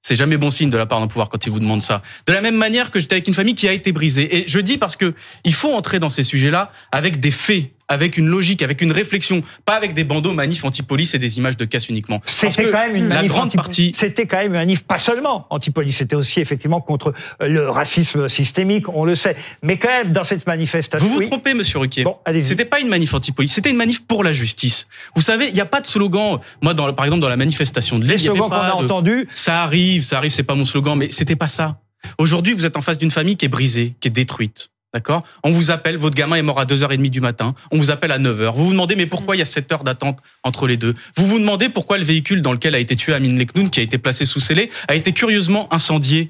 c'est 0.03 0.15
jamais 0.15 0.37
bon 0.37 0.51
signe 0.51 0.69
de 0.69 0.77
la 0.77 0.85
part 0.85 0.99
d'un 1.01 1.07
pouvoir 1.07 1.29
quand 1.29 1.43
il 1.45 1.51
vous 1.51 1.59
demande 1.59 1.81
ça. 1.81 2.03
De 2.27 2.33
la 2.33 2.41
même 2.41 2.55
manière 2.55 2.91
que 2.91 2.99
j'étais 2.99 3.15
avec 3.15 3.27
une 3.27 3.33
famille 3.33 3.55
qui 3.55 3.67
a 3.67 3.73
été 3.73 3.91
brisée. 3.91 4.37
Et 4.37 4.47
je 4.47 4.59
dis 4.59 4.77
parce 4.77 4.95
que 4.95 5.15
il 5.43 5.53
faut 5.55 5.73
entrer 5.73 5.99
dans 5.99 6.11
ces 6.11 6.23
sujets-là 6.23 6.71
avec 6.91 7.19
des 7.19 7.31
faits, 7.31 7.71
avec 7.87 8.17
une 8.17 8.27
logique, 8.27 8.61
avec 8.61 8.81
une 8.81 8.91
réflexion, 8.91 9.43
pas 9.65 9.75
avec 9.75 9.93
des 9.93 10.03
bandeaux 10.03 10.33
manifs 10.33 10.63
anti-police 10.65 11.13
et 11.13 11.19
des 11.19 11.37
images 11.37 11.57
de 11.57 11.65
casse 11.65 11.89
uniquement. 11.89 12.21
C'était 12.25 12.65
quand 12.69 12.87
même 12.87 12.95
une 12.95 13.07
la 13.09 13.15
manif 13.15 13.31
grande 13.31 13.53
partie. 13.53 13.91
C'était 13.95 14.25
quand 14.25 14.37
même 14.37 14.47
une 14.47 14.59
manif 14.59 14.83
pas 14.83 14.97
seulement 14.97 15.47
anti-police, 15.49 15.97
c'était 15.97 16.15
aussi 16.15 16.39
effectivement 16.41 16.81
contre 16.81 17.13
le 17.39 17.69
racisme 17.69 18.27
systémique, 18.29 18.89
on 18.89 19.05
le 19.05 19.15
sait. 19.15 19.37
Mais 19.63 19.77
quand 19.77 19.87
même 19.89 20.11
dans 20.11 20.23
cette 20.23 20.45
manifestation, 20.47 21.07
Vous 21.07 21.13
vous 21.13 21.19
oui. 21.19 21.27
trompez, 21.27 21.53
Monsieur 21.53 21.79
Ruquier. 21.79 22.03
Bon. 22.03 22.17
C'était 22.41 22.65
pas 22.65 22.79
une 22.79 22.87
manif 22.89 23.13
anti-police, 23.13 23.53
c'était 23.53 23.69
une 23.69 23.77
manif 23.77 24.05
pour 24.05 24.23
la 24.23 24.33
justice. 24.33 24.87
Vous 25.15 25.21
savez, 25.21 25.47
il 25.47 25.53
n'y 25.53 25.61
a 25.61 25.65
pas 25.65 25.81
de 25.81 25.87
slogan. 25.87 26.39
Moi, 26.61 26.73
dans, 26.73 26.91
par 26.93 27.05
exemple, 27.05 27.21
dans 27.21 27.29
la 27.29 27.37
manifestation 27.37 27.99
de 27.99 28.05
les 28.05 28.15
il 28.15 28.25
y 28.25 28.27
avait 28.29 28.37
slogans 28.37 28.43
qu'on 28.49 28.49
pas 28.49 28.67
a 28.77 28.79
de- 28.81 28.85
entendus. 28.85 29.27
Ça 29.33 29.63
arrive, 29.63 30.03
ça 30.03 30.17
arrive, 30.17 30.31
c'est 30.31 30.43
pas 30.43 30.55
mon 30.55 30.65
slogan, 30.65 30.97
mais 30.97 31.09
c'était 31.11 31.35
pas 31.35 31.47
ça. 31.47 31.79
Aujourd'hui, 32.17 32.53
vous 32.53 32.65
êtes 32.65 32.77
en 32.77 32.81
face 32.81 32.97
d'une 32.97 33.11
famille 33.11 33.37
qui 33.37 33.45
est 33.45 33.49
brisée, 33.49 33.95
qui 33.99 34.07
est 34.07 34.11
détruite. 34.11 34.69
D'accord? 34.93 35.23
On 35.43 35.51
vous 35.51 35.69
appelle, 35.69 35.97
votre 35.97 36.15
gamin 36.15 36.37
est 36.37 36.41
mort 36.41 36.59
à 36.59 36.65
2h30 36.65 37.09
du 37.09 37.19
matin, 37.19 37.55
on 37.71 37.77
vous 37.77 37.91
appelle 37.91 38.11
à 38.11 38.19
9h. 38.19 38.53
Vous 38.55 38.65
vous 38.65 38.71
demandez, 38.71 38.95
mais 38.95 39.05
pourquoi 39.05 39.35
il 39.35 39.39
y 39.39 39.41
a 39.41 39.45
7 39.45 39.71
heures 39.73 39.83
d'attente 39.83 40.19
entre 40.43 40.65
les 40.65 40.77
deux? 40.77 40.95
Vous 41.17 41.25
vous 41.25 41.39
demandez 41.39 41.67
pourquoi 41.69 41.97
le 41.97 42.05
véhicule 42.05 42.41
dans 42.41 42.53
lequel 42.53 42.73
a 42.73 42.79
été 42.79 42.95
tué 42.95 43.13
Amin 43.13 43.35
Leknoun, 43.35 43.69
qui 43.69 43.81
a 43.81 43.83
été 43.83 43.97
placé 43.97 44.25
sous 44.25 44.39
scellé, 44.39 44.71
a 44.87 44.95
été 44.95 45.11
curieusement 45.11 45.71
incendié 45.73 46.29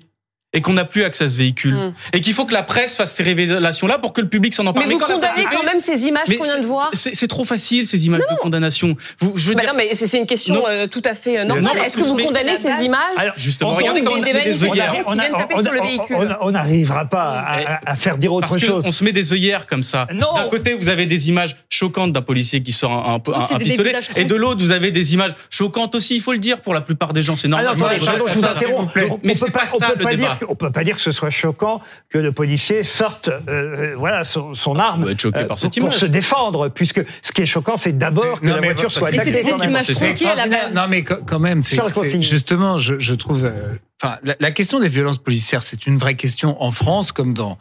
et 0.53 0.61
qu'on 0.61 0.73
n'a 0.73 0.85
plus 0.85 1.03
accès 1.03 1.25
à 1.25 1.29
ce 1.29 1.37
véhicule. 1.37 1.73
Mm. 1.75 1.93
Et 2.13 2.21
qu'il 2.21 2.33
faut 2.33 2.45
que 2.45 2.53
la 2.53 2.63
presse 2.63 2.95
fasse 2.95 3.13
ces 3.13 3.23
révélations-là 3.23 3.97
pour 3.97 4.13
que 4.13 4.21
le 4.21 4.29
public 4.29 4.55
s'en 4.55 4.65
empare. 4.65 4.85
Mais 4.87 4.93
vous 4.93 4.97
quand 4.99 5.07
la 5.09 5.17
presse 5.17 5.31
condamnez 5.33 5.47
quand 5.55 5.63
même 5.65 5.79
ces 5.81 6.07
images 6.07 6.23
mais 6.29 6.37
qu'on 6.37 6.45
vient 6.45 6.59
de 6.61 6.65
voir 6.65 6.89
C'est 6.93 7.27
trop 7.27 7.43
facile, 7.43 7.85
ces 7.85 8.05
images 8.05 8.21
de 8.21 8.35
condamnation. 8.39 8.95
Vous, 9.19 9.33
je 9.35 9.49
veux 9.49 9.55
Bah 9.55 9.63
dire, 9.63 9.73
non, 9.73 9.77
mais 9.77 9.93
c'est 9.93 10.17
une 10.17 10.25
question 10.25 10.55
Non. 10.55 10.63
euh, 10.69 10.87
tout 10.87 11.01
à 11.03 11.15
fait 11.15 11.39
euh, 11.39 11.43
normale. 11.43 11.77
Est-ce 11.85 11.97
que 11.97 12.03
vous 12.03 12.15
mais- 12.15 12.23
condamnez 12.23 12.55
ces 12.55 12.83
images 12.83 12.99
Alors, 13.17 13.33
Justement, 13.37 13.71
on- 13.71 13.75
regardez 13.75 14.01
on- 14.07 14.11
on 14.11 14.15
des 14.15 14.21
se 14.21 14.25
met 14.27 14.31
des 14.31 14.33
manifestants 14.49 14.71
œillères. 14.71 15.05
qui 15.05 15.13
viennent 15.19 15.31
taper 15.33 15.61
sur 15.61 15.71
le 15.73 15.81
véhicule. 15.81 16.15
on- 16.41 16.47
on 16.47 16.51
n'arrivera 16.51 17.05
pas 17.05 17.45
à, 17.85 17.95
faire 17.95 18.17
dire 18.17 18.33
autre 18.33 18.47
Parce 18.47 18.61
chose. 18.61 18.83
qu'on 18.85 18.91
se 18.93 19.03
met 19.03 19.11
des 19.11 19.33
œillères 19.33 19.67
comme 19.67 19.83
ça. 19.83 20.07
Non. 20.13 20.33
D'un 20.35 20.47
côté, 20.49 20.73
vous 20.75 20.87
avez 20.87 21.05
des 21.05 21.27
images 21.27 21.57
choquantes 21.69 22.13
d'un 22.13 22.21
policier 22.21 22.63
qui 22.63 22.71
sort 22.71 22.91
un, 22.91 23.15
un, 23.33 23.57
des 23.57 23.65
pistolet, 23.65 23.93
et 24.15 24.23
de 24.23 24.35
l'autre, 24.35 24.61
vous 24.61 24.71
avez 24.71 24.91
des 24.91 25.13
images 25.13 25.35
choquantes 25.49 25.93
aussi. 25.95 26.15
Il 26.15 26.21
faut 26.21 26.31
le 26.33 26.39
dire 26.39 26.61
pour 26.61 26.73
la 26.73 26.81
plupart 26.81 27.11
des 27.11 27.21
gens, 27.21 27.35
c'est 27.35 27.49
normal. 27.49 27.75
Je- 27.75 28.37
vous 28.39 28.45
interromps. 28.45 28.91
Mais 29.23 29.33
On 29.33 29.35
c'est 29.35 29.51
pas 29.51 29.65
on 29.73 29.79
ça 29.79 29.87
peut 29.87 29.95
le 29.99 30.03
pas 30.05 30.11
débat. 30.15 30.37
On 30.49 30.55
peut 30.55 30.71
pas 30.71 30.83
dire 30.83 30.95
que 30.95 31.01
ce 31.01 31.11
soit 31.11 31.29
choquant 31.29 31.81
que 32.09 32.17
le 32.17 32.31
policier 32.31 32.83
sorte, 32.83 33.29
euh, 33.47 33.93
voilà, 33.97 34.23
son, 34.23 34.53
son 34.53 34.77
arme 34.77 35.17
choqué 35.17 35.45
par 35.45 35.59
cette 35.59 35.79
pour, 35.79 35.93
se 35.93 36.05
défendre, 36.05 36.69
puisque 36.69 37.01
ce 37.21 37.31
qui 37.31 37.41
est 37.41 37.45
choquant, 37.45 37.77
c'est 37.77 37.97
d'abord 37.97 38.41
que 38.41 38.47
Non, 38.47 38.55
la 38.55 38.61
mais 38.61 38.67
voiture 38.73 38.91
soit 38.91 39.09
attaquée. 39.09 39.43
C'est. 39.83 40.73
Non, 40.73 40.87
mais 40.89 41.03
quand 41.03 41.39
même, 41.39 41.61
c'est 41.61 42.21
justement, 42.21 42.77
je, 42.77 42.95
je 42.99 43.13
trouve. 43.13 43.45
euh, 43.45 43.75
Enfin, 43.99 44.19
la, 44.21 44.35
la 44.39 44.51
question 44.51 44.79
des 44.79 44.89
violences 44.89 45.17
policières, 45.17 45.63
c'est 45.63 45.87
une 45.87 45.97
vraie 45.97 46.13
question 46.13 46.61
en 46.61 46.69
France 46.69 47.11
comme 47.11 47.33
dans 47.33 47.53
euh, 47.53 47.55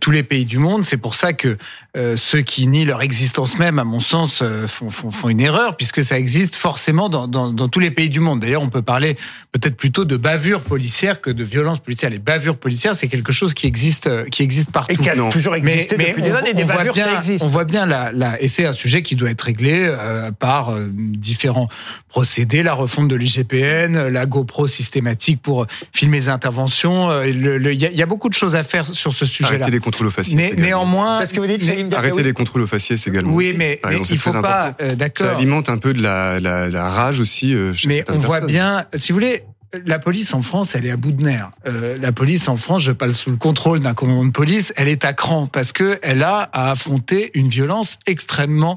tous 0.00 0.10
les 0.10 0.22
pays 0.22 0.46
du 0.46 0.56
monde. 0.58 0.84
C'est 0.84 0.96
pour 0.96 1.14
ça 1.14 1.32
que 1.34 1.58
euh, 1.96 2.16
ceux 2.16 2.40
qui 2.40 2.66
nient 2.66 2.86
leur 2.86 3.02
existence 3.02 3.58
même, 3.58 3.78
à 3.78 3.84
mon 3.84 4.00
sens, 4.00 4.40
euh, 4.42 4.66
font, 4.66 4.88
font, 4.88 5.10
font 5.10 5.28
une 5.28 5.40
erreur, 5.40 5.76
puisque 5.76 6.02
ça 6.02 6.18
existe 6.18 6.54
forcément 6.54 7.08
dans, 7.10 7.26
dans, 7.28 7.52
dans 7.52 7.68
tous 7.68 7.80
les 7.80 7.90
pays 7.90 8.08
du 8.08 8.18
monde. 8.18 8.40
D'ailleurs, 8.40 8.62
on 8.62 8.70
peut 8.70 8.82
parler 8.82 9.16
peut-être 9.52 9.76
plutôt 9.76 10.04
de 10.06 10.16
bavures 10.16 10.60
policières 10.62 11.20
que 11.20 11.30
de 11.30 11.44
violences 11.44 11.80
policières. 11.80 12.10
Les 12.10 12.18
bavures 12.18 12.56
policières, 12.56 12.96
c'est 12.96 13.08
quelque 13.08 13.32
chose 13.32 13.52
qui 13.52 13.66
existe, 13.66 14.06
euh, 14.06 14.24
qui 14.24 14.42
existe 14.42 14.70
partout. 14.72 14.92
Et 14.92 14.96
qui 14.96 15.10
a 15.10 15.14
Non. 15.14 15.28
toujours 15.28 15.54
existé 15.54 15.96
depuis 15.98 16.22
des 16.22 16.32
on, 16.32 16.36
années. 16.36 16.54
Des 16.54 16.62
on 16.62 16.66
voit 16.66 16.76
bavures, 16.76 16.94
bien, 16.94 17.04
ça 17.04 17.18
existe. 17.18 17.44
on 17.44 17.48
voit 17.48 17.64
bien 17.64 17.84
la, 17.84 18.10
la 18.10 18.40
et 18.42 18.48
c'est 18.48 18.64
un 18.64 18.72
sujet 18.72 19.02
qui 19.02 19.16
doit 19.16 19.30
être 19.30 19.42
réglé 19.42 19.74
euh, 19.86 20.30
par 20.32 20.70
euh, 20.70 20.88
différents 20.90 21.68
procédés, 22.08 22.62
la 22.62 22.72
refonte 22.74 23.08
de 23.08 23.16
l'IGPN, 23.16 24.08
la 24.08 24.26
GoPro 24.26 24.66
systématique 24.66 25.42
pour 25.42 25.66
filmer 25.92 26.16
les 26.18 26.28
interventions. 26.28 27.10
euh, 27.10 27.26
le- 27.26 27.58
le- 27.58 27.72
Il 27.74 27.80
y, 27.80 27.86
a- 27.86 27.90
il 27.90 27.96
y 27.96 28.02
a 28.02 28.06
beaucoup 28.06 28.28
de 28.28 28.34
choses 28.34 28.56
à 28.56 28.64
faire 28.64 28.86
sur 28.88 29.12
ce 29.12 29.26
sujet-là. 29.26 29.66
Les 29.74 29.80
contrôles 29.80 30.06
aux 30.06 30.10
faciès. 30.10 30.36
Né- 30.36 30.46
également. 30.46 30.64
néanmoins, 30.64 31.18
Parce 31.18 31.32
que 31.32 31.40
vous 31.40 31.46
dites, 31.46 31.68
Arrêter 31.94 32.22
les 32.22 32.32
contrôles 32.32 32.62
aux 32.62 32.66
faciès 32.66 33.04
également. 33.06 33.34
oui, 33.34 33.48
aussi. 33.48 33.58
mais, 33.58 33.80
mais 33.84 33.96
il 34.08 34.18
faut 34.18 34.32
pas. 34.32 34.74
euh, 34.80 34.90
Ça 34.90 34.94
D'accord. 34.96 35.36
alimente 35.36 35.68
un 35.68 35.78
peu 35.78 35.92
de 35.92 36.00
la, 36.02 36.38
la, 36.40 36.68
la 36.68 36.88
rage 36.90 37.18
aussi. 37.20 37.54
euh, 37.54 37.72
chez 37.72 37.88
Mais 37.88 38.04
on 38.08 38.18
voit 38.18 38.40
bien, 38.40 38.84
si 38.94 39.10
vous 39.12 39.16
voulez, 39.16 39.42
la 39.84 39.98
police 39.98 40.34
en 40.34 40.42
France, 40.42 40.74
elle 40.74 40.86
est 40.86 40.90
à 40.90 40.96
bout 40.96 41.12
de 41.12 41.22
nerfs. 41.22 41.50
Euh, 41.66 41.98
la 41.98 42.12
police 42.12 42.48
en 42.48 42.56
France, 42.56 42.82
je 42.82 42.92
parle 42.92 43.14
sous 43.14 43.30
le 43.30 43.36
contrôle 43.36 43.80
d'un 43.80 43.94
commandant 43.94 44.24
de 44.24 44.30
police, 44.30 44.72
elle 44.76 44.88
est 44.88 45.04
à 45.04 45.12
cran 45.12 45.46
parce 45.46 45.72
que 45.72 45.98
elle 46.02 46.22
a 46.22 46.48
à 46.52 46.70
affronter 46.70 47.30
une 47.34 47.48
violence 47.48 47.98
extrêmement 48.06 48.76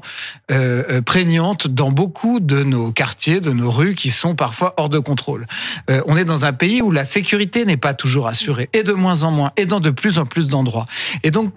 euh, 0.50 0.82
euh, 0.90 1.02
prégnante 1.02 1.68
dans 1.68 1.90
beaucoup 1.90 2.40
de 2.40 2.62
nos 2.62 2.92
quartiers, 2.92 3.40
de 3.40 3.52
nos 3.52 3.70
rues 3.70 3.94
qui 3.94 4.10
sont 4.10 4.34
parfois 4.34 4.74
hors 4.76 4.88
de 4.88 4.98
contrôle. 4.98 5.46
Euh, 5.90 6.02
on 6.06 6.16
est 6.16 6.24
dans 6.24 6.44
un 6.44 6.52
pays 6.52 6.82
où 6.82 6.90
la 6.90 7.04
sécurité 7.04 7.64
n'est 7.64 7.76
pas 7.76 7.94
toujours 7.94 8.26
assurée 8.26 8.68
et 8.72 8.82
de 8.82 8.92
moins 8.92 9.22
en 9.22 9.30
moins 9.30 9.50
et 9.56 9.66
dans 9.66 9.80
de 9.80 9.90
plus 9.90 10.18
en 10.18 10.26
plus 10.26 10.48
d'endroits. 10.48 10.86
Et 11.22 11.30
donc 11.30 11.52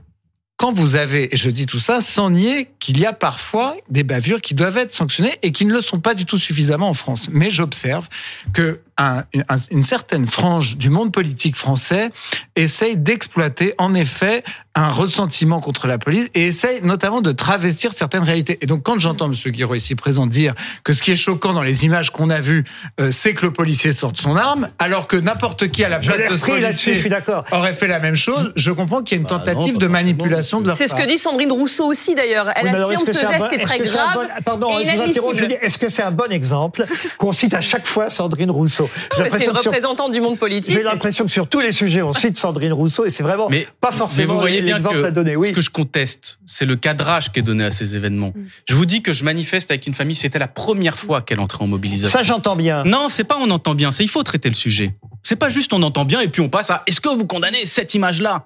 quand 0.61 0.73
vous 0.73 0.95
avez, 0.95 1.33
et 1.33 1.37
je 1.37 1.49
dis 1.49 1.65
tout 1.65 1.79
ça 1.79 2.01
sans 2.01 2.29
nier 2.29 2.69
qu'il 2.79 2.99
y 2.99 3.05
a 3.07 3.13
parfois 3.13 3.77
des 3.89 4.03
bavures 4.03 4.41
qui 4.41 4.53
doivent 4.53 4.77
être 4.77 4.93
sanctionnées 4.93 5.33
et 5.41 5.51
qui 5.51 5.65
ne 5.65 5.73
le 5.73 5.81
sont 5.81 5.99
pas 5.99 6.13
du 6.13 6.25
tout 6.25 6.37
suffisamment 6.37 6.87
en 6.87 6.93
France. 6.93 7.29
Mais 7.31 7.49
j'observe 7.49 8.07
que 8.53 8.79
un- 8.97 9.23
un- 9.49 9.55
une 9.71 9.83
certaine 9.83 10.27
frange 10.27 10.77
du 10.77 10.89
monde 10.89 11.11
politique 11.11 11.55
français 11.55 12.09
essaye 12.55 12.97
d'exploiter 12.97 13.73
en 13.77 13.93
effet 13.93 14.43
un 14.73 14.89
ressentiment 14.89 15.59
contre 15.59 15.85
la 15.87 15.97
police 15.97 16.29
et 16.33 16.47
essaye 16.47 16.81
notamment 16.81 17.19
de 17.19 17.31
travestir 17.33 17.91
certaines 17.93 18.23
réalités. 18.23 18.57
Et 18.61 18.65
donc 18.67 18.83
quand 18.83 18.97
j'entends 18.99 19.25
M. 19.31 19.33
Guiraud 19.51 19.75
ici 19.75 19.95
présent 19.95 20.25
dire 20.27 20.53
que 20.85 20.93
ce 20.93 21.01
qui 21.01 21.11
est 21.11 21.15
choquant 21.17 21.51
dans 21.53 21.63
les 21.63 21.83
images 21.83 22.11
qu'on 22.11 22.29
a 22.29 22.39
vues, 22.39 22.63
euh, 23.01 23.11
c'est 23.11 23.33
que 23.33 23.45
le 23.45 23.51
policier 23.51 23.91
sorte 23.91 24.15
son 24.17 24.35
arme, 24.37 24.69
alors 24.79 25.07
que 25.07 25.17
n'importe 25.17 25.67
qui 25.69 25.83
à 25.83 25.89
la 25.89 25.99
place 25.99 26.15
de 26.17 26.35
ce 26.35 26.41
je 26.61 26.71
suis 26.71 26.91
policier 27.09 27.43
aurait 27.51 27.73
fait 27.73 27.87
la 27.87 27.99
même 27.99 28.15
chose, 28.15 28.53
je 28.55 28.71
comprends 28.71 29.01
qu'il 29.03 29.17
y 29.17 29.19
a 29.19 29.21
une 29.23 29.27
Bah 29.27 29.37
non, 29.39 29.43
tentative 29.53 29.73
pas 29.73 29.79
de 29.81 29.87
manipulation 29.87 30.61
de 30.61 30.67
leur 30.67 30.75
C'est 30.75 30.87
ce 30.87 30.95
que 30.95 31.05
dit 31.05 31.17
Sandrine 31.17 31.51
Rousseau 31.51 31.85
aussi 31.87 32.15
d'ailleurs. 32.15 32.49
Elle 32.55 32.69
affirme 32.69 33.03
que 33.03 33.11
ce 33.13 33.19
geste 33.19 33.37
bon- 33.39 33.49
est 33.49 33.57
très 33.57 33.79
grave. 33.79 34.13
bon- 34.13 34.43
Pardon, 34.45 34.79
et 34.79 34.85
je 34.85 34.91
vous 34.91 35.01
interromps. 35.01 35.11
Je 35.37 35.43
inadmissible. 35.43 35.47
dis, 35.47 35.65
est-ce 35.65 35.77
que 35.77 35.89
c'est 35.89 36.03
un 36.03 36.11
bon 36.11 36.31
exemple? 36.31 36.85
Qu'on 37.17 37.33
cite 37.33 37.53
à 37.53 37.61
chaque 37.61 37.87
fois 37.87 38.09
Sandrine 38.09 38.51
Rousseau 38.51 38.80
Mais 39.19 39.29
C'est 39.29 39.45
une 39.45 39.51
représentante 39.51 40.11
du 40.11 40.21
monde 40.21 40.37
politique. 40.37 40.75
J'ai 40.75 40.83
l'impression 40.83 41.25
que 41.25 41.31
sur 41.31 41.47
tous 41.47 41.59
les 41.59 41.71
sujets, 41.71 42.01
on 42.01 42.13
cite 42.13 42.37
Sandrine 42.37 42.73
Rousseau 42.73 43.05
et 43.05 43.09
c'est 43.09 43.23
vraiment 43.23 43.49
Mais- 43.49 43.67
pas 43.79 43.91
Mais 43.91 43.97
forcément 43.97 44.33
vous 44.35 44.39
voyez 44.39 44.61
bien 44.61 44.79
que 44.79 45.03
à 45.03 45.11
donner. 45.11 45.35
Oui. 45.35 45.49
ce 45.49 45.53
que 45.53 45.61
je 45.61 45.69
conteste, 45.69 46.39
c'est 46.45 46.65
le 46.65 46.75
cadrage 46.75 47.31
qui 47.31 47.39
est 47.39 47.43
donné 47.43 47.63
à 47.65 47.71
ces 47.71 47.95
événements. 47.95 48.33
Je 48.67 48.75
vous 48.75 48.85
dis 48.85 49.01
que 49.01 49.13
je 49.13 49.23
manifeste 49.23 49.71
avec 49.71 49.87
une 49.87 49.93
famille, 49.93 50.15
c'était 50.15 50.39
la 50.39 50.47
première 50.47 50.97
fois 50.97 51.21
qu'elle 51.21 51.39
entrait 51.39 51.63
en 51.63 51.67
mobilisation. 51.67 52.17
Ça, 52.17 52.23
j'entends 52.23 52.55
bien. 52.55 52.83
Non, 52.83 53.09
c'est 53.09 53.23
pas 53.23 53.37
on 53.39 53.49
entend 53.49 53.75
bien, 53.75 53.91
c'est 53.91 54.03
il 54.03 54.09
faut 54.09 54.23
traiter 54.23 54.49
le 54.49 54.55
sujet. 54.55 54.93
C'est 55.23 55.35
pas 55.35 55.49
juste 55.49 55.73
on 55.73 55.83
entend 55.83 56.05
bien 56.05 56.21
et 56.21 56.27
puis 56.27 56.41
on 56.41 56.49
passe 56.49 56.69
à 56.69 56.83
est-ce 56.87 56.99
que 57.01 57.09
vous 57.09 57.25
condamnez 57.25 57.65
cette 57.65 57.93
image-là? 57.93 58.45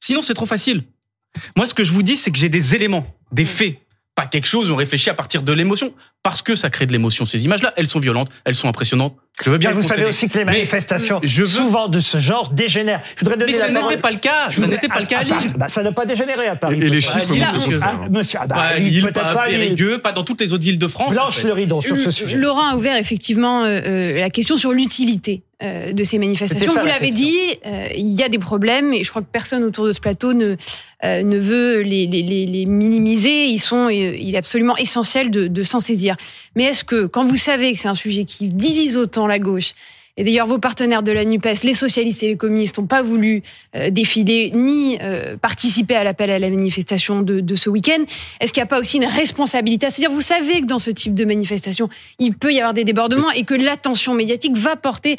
Sinon 0.00 0.22
c'est 0.22 0.34
trop 0.34 0.46
facile. 0.46 0.82
Moi 1.56 1.66
ce 1.66 1.74
que 1.74 1.84
je 1.84 1.92
vous 1.92 2.02
dis 2.02 2.16
c'est 2.16 2.30
que 2.30 2.38
j'ai 2.38 2.48
des 2.48 2.74
éléments, 2.74 3.06
des 3.32 3.44
faits, 3.44 3.76
pas 4.14 4.26
quelque 4.26 4.46
chose 4.46 4.70
où 4.70 4.74
on 4.74 4.76
réfléchit 4.76 5.10
à 5.10 5.14
partir 5.14 5.42
de 5.42 5.52
l'émotion 5.52 5.92
parce 6.24 6.42
que 6.42 6.56
ça 6.56 6.70
crée 6.70 6.86
de 6.86 6.92
l'émotion 6.92 7.24
ces 7.26 7.44
images-là, 7.44 7.72
elles 7.76 7.86
sont 7.86 8.00
violentes, 8.00 8.30
elles 8.44 8.54
sont 8.56 8.68
impressionnantes. 8.68 9.16
Je 9.42 9.50
veux 9.50 9.58
bien 9.58 9.70
Mais 9.70 9.76
vous 9.76 9.82
savez 9.82 10.04
aussi 10.04 10.28
que 10.28 10.36
les 10.38 10.44
manifestations, 10.44 11.20
je 11.22 11.42
veux- 11.42 11.46
souvent 11.46 11.88
de 11.88 12.00
ce 12.00 12.18
genre, 12.18 12.50
dégénèrent. 12.50 13.02
Je 13.14 13.20
voudrais 13.20 13.36
donner 13.36 13.52
Mais 13.52 13.58
ça 13.58 13.68
n'était 13.70 13.96
pas 13.98 14.10
le 14.10 14.16
cas, 14.18 14.46
ça 14.50 14.54
voudrais- 14.56 14.70
n'était 14.70 14.88
pas 14.88 15.00
le 15.00 15.06
cas 15.06 15.18
à 15.20 15.24
Paris. 15.24 15.44
Lille. 15.44 15.52
Bah, 15.56 15.68
ça 15.68 15.82
n'a 15.82 15.92
pas 15.92 16.06
dégénéré 16.06 16.46
à 16.46 16.56
Paris. 16.56 16.76
Et, 16.76 16.80
les 16.80 16.88
peut-être. 16.90 17.02
chiffres 17.02 17.34
monsieur. 17.34 17.80
Ah, 17.82 17.94
monsieur, 18.10 18.38
ah 18.42 18.46
bah, 18.46 18.54
Pas 18.56 18.62
à 18.62 18.78
Lille, 18.78 19.02
peut-être 19.02 19.14
pas 19.14 19.26
à 19.30 19.34
pas 19.34 19.40
à 19.42 19.48
Lille. 19.48 19.58
Périgueux, 19.58 19.98
pas 19.98 20.12
dans 20.12 20.24
toutes 20.24 20.40
les 20.40 20.52
autres 20.52 20.64
villes 20.64 20.78
de 20.78 20.86
France. 20.88 21.08
en 21.10 21.12
Blanche 21.12 21.38
fait. 21.38 21.46
le 21.46 21.52
rideau 21.52 21.80
sur 21.80 21.96
ce 21.96 22.10
sujet. 22.10 22.36
Laurent 22.36 22.66
a 22.72 22.76
ouvert 22.76 22.96
effectivement 22.96 23.64
euh, 23.64 23.80
euh, 23.86 24.20
la 24.20 24.30
question 24.30 24.56
sur 24.56 24.72
l'utilité 24.72 25.42
euh, 25.62 25.92
de 25.92 26.04
ces 26.04 26.18
manifestations. 26.18 26.70
Vous 26.72 26.78
la 26.78 26.84
l'avez 26.94 27.10
dit, 27.10 27.36
euh, 27.66 27.86
il 27.96 28.08
y 28.12 28.22
a 28.22 28.28
des 28.28 28.38
problèmes 28.38 28.92
et 28.92 29.04
je 29.04 29.10
crois 29.10 29.22
que 29.22 29.26
personne 29.30 29.62
autour 29.64 29.86
de 29.86 29.92
ce 29.92 30.00
plateau 30.00 30.32
ne, 30.32 30.56
euh, 31.04 31.22
ne 31.22 31.38
veut 31.38 31.80
les, 31.82 32.06
les, 32.06 32.22
les, 32.22 32.46
les 32.46 32.66
minimiser. 32.66 33.46
Ils 33.46 33.58
sont, 33.58 33.88
il 33.88 34.34
est 34.34 34.38
absolument 34.38 34.76
essentiel 34.76 35.30
de, 35.30 35.46
de 35.48 35.62
s'en 35.62 35.80
saisir. 35.80 36.16
Mais 36.56 36.64
est-ce 36.64 36.84
que, 36.84 37.06
quand 37.06 37.24
vous 37.24 37.36
savez 37.36 37.72
que 37.72 37.78
c'est 37.78 37.88
un 37.88 37.94
sujet 37.94 38.24
qui 38.24 38.48
divise 38.48 38.96
autant 38.96 39.26
la 39.28 39.38
gauche, 39.38 39.74
et 40.18 40.24
d'ailleurs, 40.24 40.48
vos 40.48 40.58
partenaires 40.58 41.04
de 41.04 41.12
la 41.12 41.24
NUPES, 41.24 41.62
les 41.62 41.74
socialistes 41.74 42.24
et 42.24 42.26
les 42.26 42.36
communistes, 42.36 42.78
n'ont 42.78 42.86
pas 42.86 43.02
voulu 43.02 43.44
euh, 43.76 43.88
défiler 43.90 44.50
ni 44.52 44.98
euh, 45.00 45.36
participer 45.36 45.94
à 45.94 46.02
l'appel 46.02 46.32
à 46.32 46.40
la 46.40 46.50
manifestation 46.50 47.22
de, 47.22 47.54
ce 47.54 47.70
week-end. 47.70 48.02
Est-ce 48.40 48.52
qu'il 48.52 48.60
n'y 48.60 48.64
a 48.64 48.68
pas 48.68 48.80
aussi 48.80 48.96
une 48.96 49.04
responsabilité 49.04 49.88
C'est-à-dire, 49.88 50.10
vous 50.10 50.20
savez 50.20 50.60
que 50.60 50.66
dans 50.66 50.80
ce 50.80 50.90
type 50.90 51.14
de 51.14 51.24
manifestation, 51.24 51.88
il 52.18 52.34
peut 52.34 52.52
y 52.52 52.58
avoir 52.58 52.74
des 52.74 52.82
débordements 52.82 53.30
et 53.30 53.44
que 53.44 53.54
l'attention 53.54 54.12
médiatique 54.12 54.56
va 54.56 54.74
porter. 54.74 55.18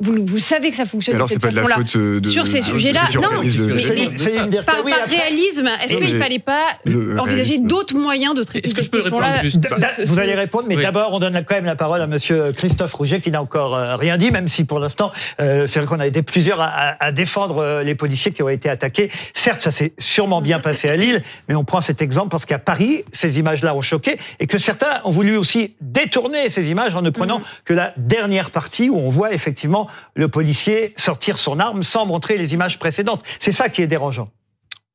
Vous, 0.00 0.14
vous 0.26 0.38
savez 0.38 0.70
que 0.70 0.76
ça 0.76 0.86
fonctionne 0.86 1.16
Alors 1.16 1.26
de 1.26 1.30
c'est 1.32 1.34
cette 1.34 1.42
pas 1.42 1.50
de 1.50 1.56
la 1.56 1.74
façon-là. 1.76 2.04
euh, 2.04 2.20
Sur 2.24 2.46
ces 2.46 2.62
sujets-là, 2.62 3.00
non, 3.16 3.40
mais- 3.42 3.48
C'est 3.48 3.66
mais- 3.66 3.80
c'est 4.16 4.36
une 4.36 4.48
dire 4.48 4.64
Par, 4.64 4.76
oui, 4.84 4.92
par 4.92 5.02
après- 5.02 5.16
réalisme, 5.16 5.68
est-ce 5.82 5.96
qu'il 5.96 6.14
mais- 6.14 6.20
fallait 6.22 6.38
pas 6.38 6.66
Le 6.84 7.18
envisager 7.18 7.58
d'autres 7.58 7.96
moyens 7.96 8.36
de 8.36 8.44
traiter 8.44 8.64
Est-ce 8.68 8.76
que 8.76 8.82
cette 8.82 8.94
je 8.94 8.96
peux 8.96 9.02
répondre 9.04 9.26
question-là 9.42 9.88
Vous 10.06 10.20
allez 10.20 10.36
répondre, 10.36 10.66
mais 10.68 10.76
Oui. 10.76 10.84
d'abord, 10.84 11.12
on 11.14 11.18
donne 11.18 11.42
quand 11.44 11.56
même 11.56 11.64
la 11.64 11.74
parole 11.74 12.00
à 12.00 12.06
Monsieur 12.06 12.52
Christophe 12.52 12.94
Rouget, 12.94 13.20
qui 13.20 13.32
n'a 13.32 13.42
encore 13.42 13.74
euh, 13.74 13.96
rien 13.96 14.18
dit, 14.18 14.30
même 14.30 14.46
si 14.46 14.64
pour 14.64 14.78
l'instant, 14.78 15.10
euh, 15.40 15.66
c'est 15.66 15.80
vrai 15.80 15.88
qu'on 15.88 15.98
a 15.98 16.06
été 16.06 16.22
plusieurs 16.22 16.60
à, 16.60 16.66
à- 16.68 17.04
à 17.06 17.10
défendre 17.10 17.82
les 17.84 17.96
policiers 17.96 18.30
qui 18.30 18.44
ont 18.44 18.48
été 18.48 18.68
attaqués. 18.68 19.10
Certes, 19.34 19.62
ça 19.62 19.72
s'est 19.72 19.94
sûrement 19.98 20.40
bien 20.40 20.60
passé 20.60 20.88
à 20.88 20.94
Lille, 20.94 21.24
mais 21.48 21.56
on 21.56 21.64
prend 21.64 21.80
cet 21.80 22.02
exemple 22.02 22.28
parce 22.28 22.46
qu'à 22.46 22.60
Paris, 22.60 23.02
ces 23.10 23.40
images-là 23.40 23.74
ont 23.74 23.82
choqué 23.82 24.20
et 24.38 24.46
que 24.46 24.58
certains 24.58 25.00
ont 25.04 25.10
voulu 25.10 25.36
aussi 25.36 25.74
détourner 25.80 26.50
ces 26.50 26.70
images 26.70 26.94
en 26.94 27.02
ne 27.02 27.10
prenant 27.10 27.42
que 27.64 27.74
la 27.74 27.94
dernière 27.96 28.52
partie 28.52 28.88
où 28.90 28.96
on 28.96 29.08
voit 29.08 29.32
effectivement 29.34 29.87
le 30.14 30.28
policier 30.28 30.94
sortir 30.96 31.38
son 31.38 31.58
arme 31.58 31.82
sans 31.82 32.06
montrer 32.06 32.38
les 32.38 32.54
images 32.54 32.78
précédentes. 32.78 33.22
C'est 33.40 33.52
ça 33.52 33.68
qui 33.68 33.82
est 33.82 33.86
dérangeant. 33.86 34.30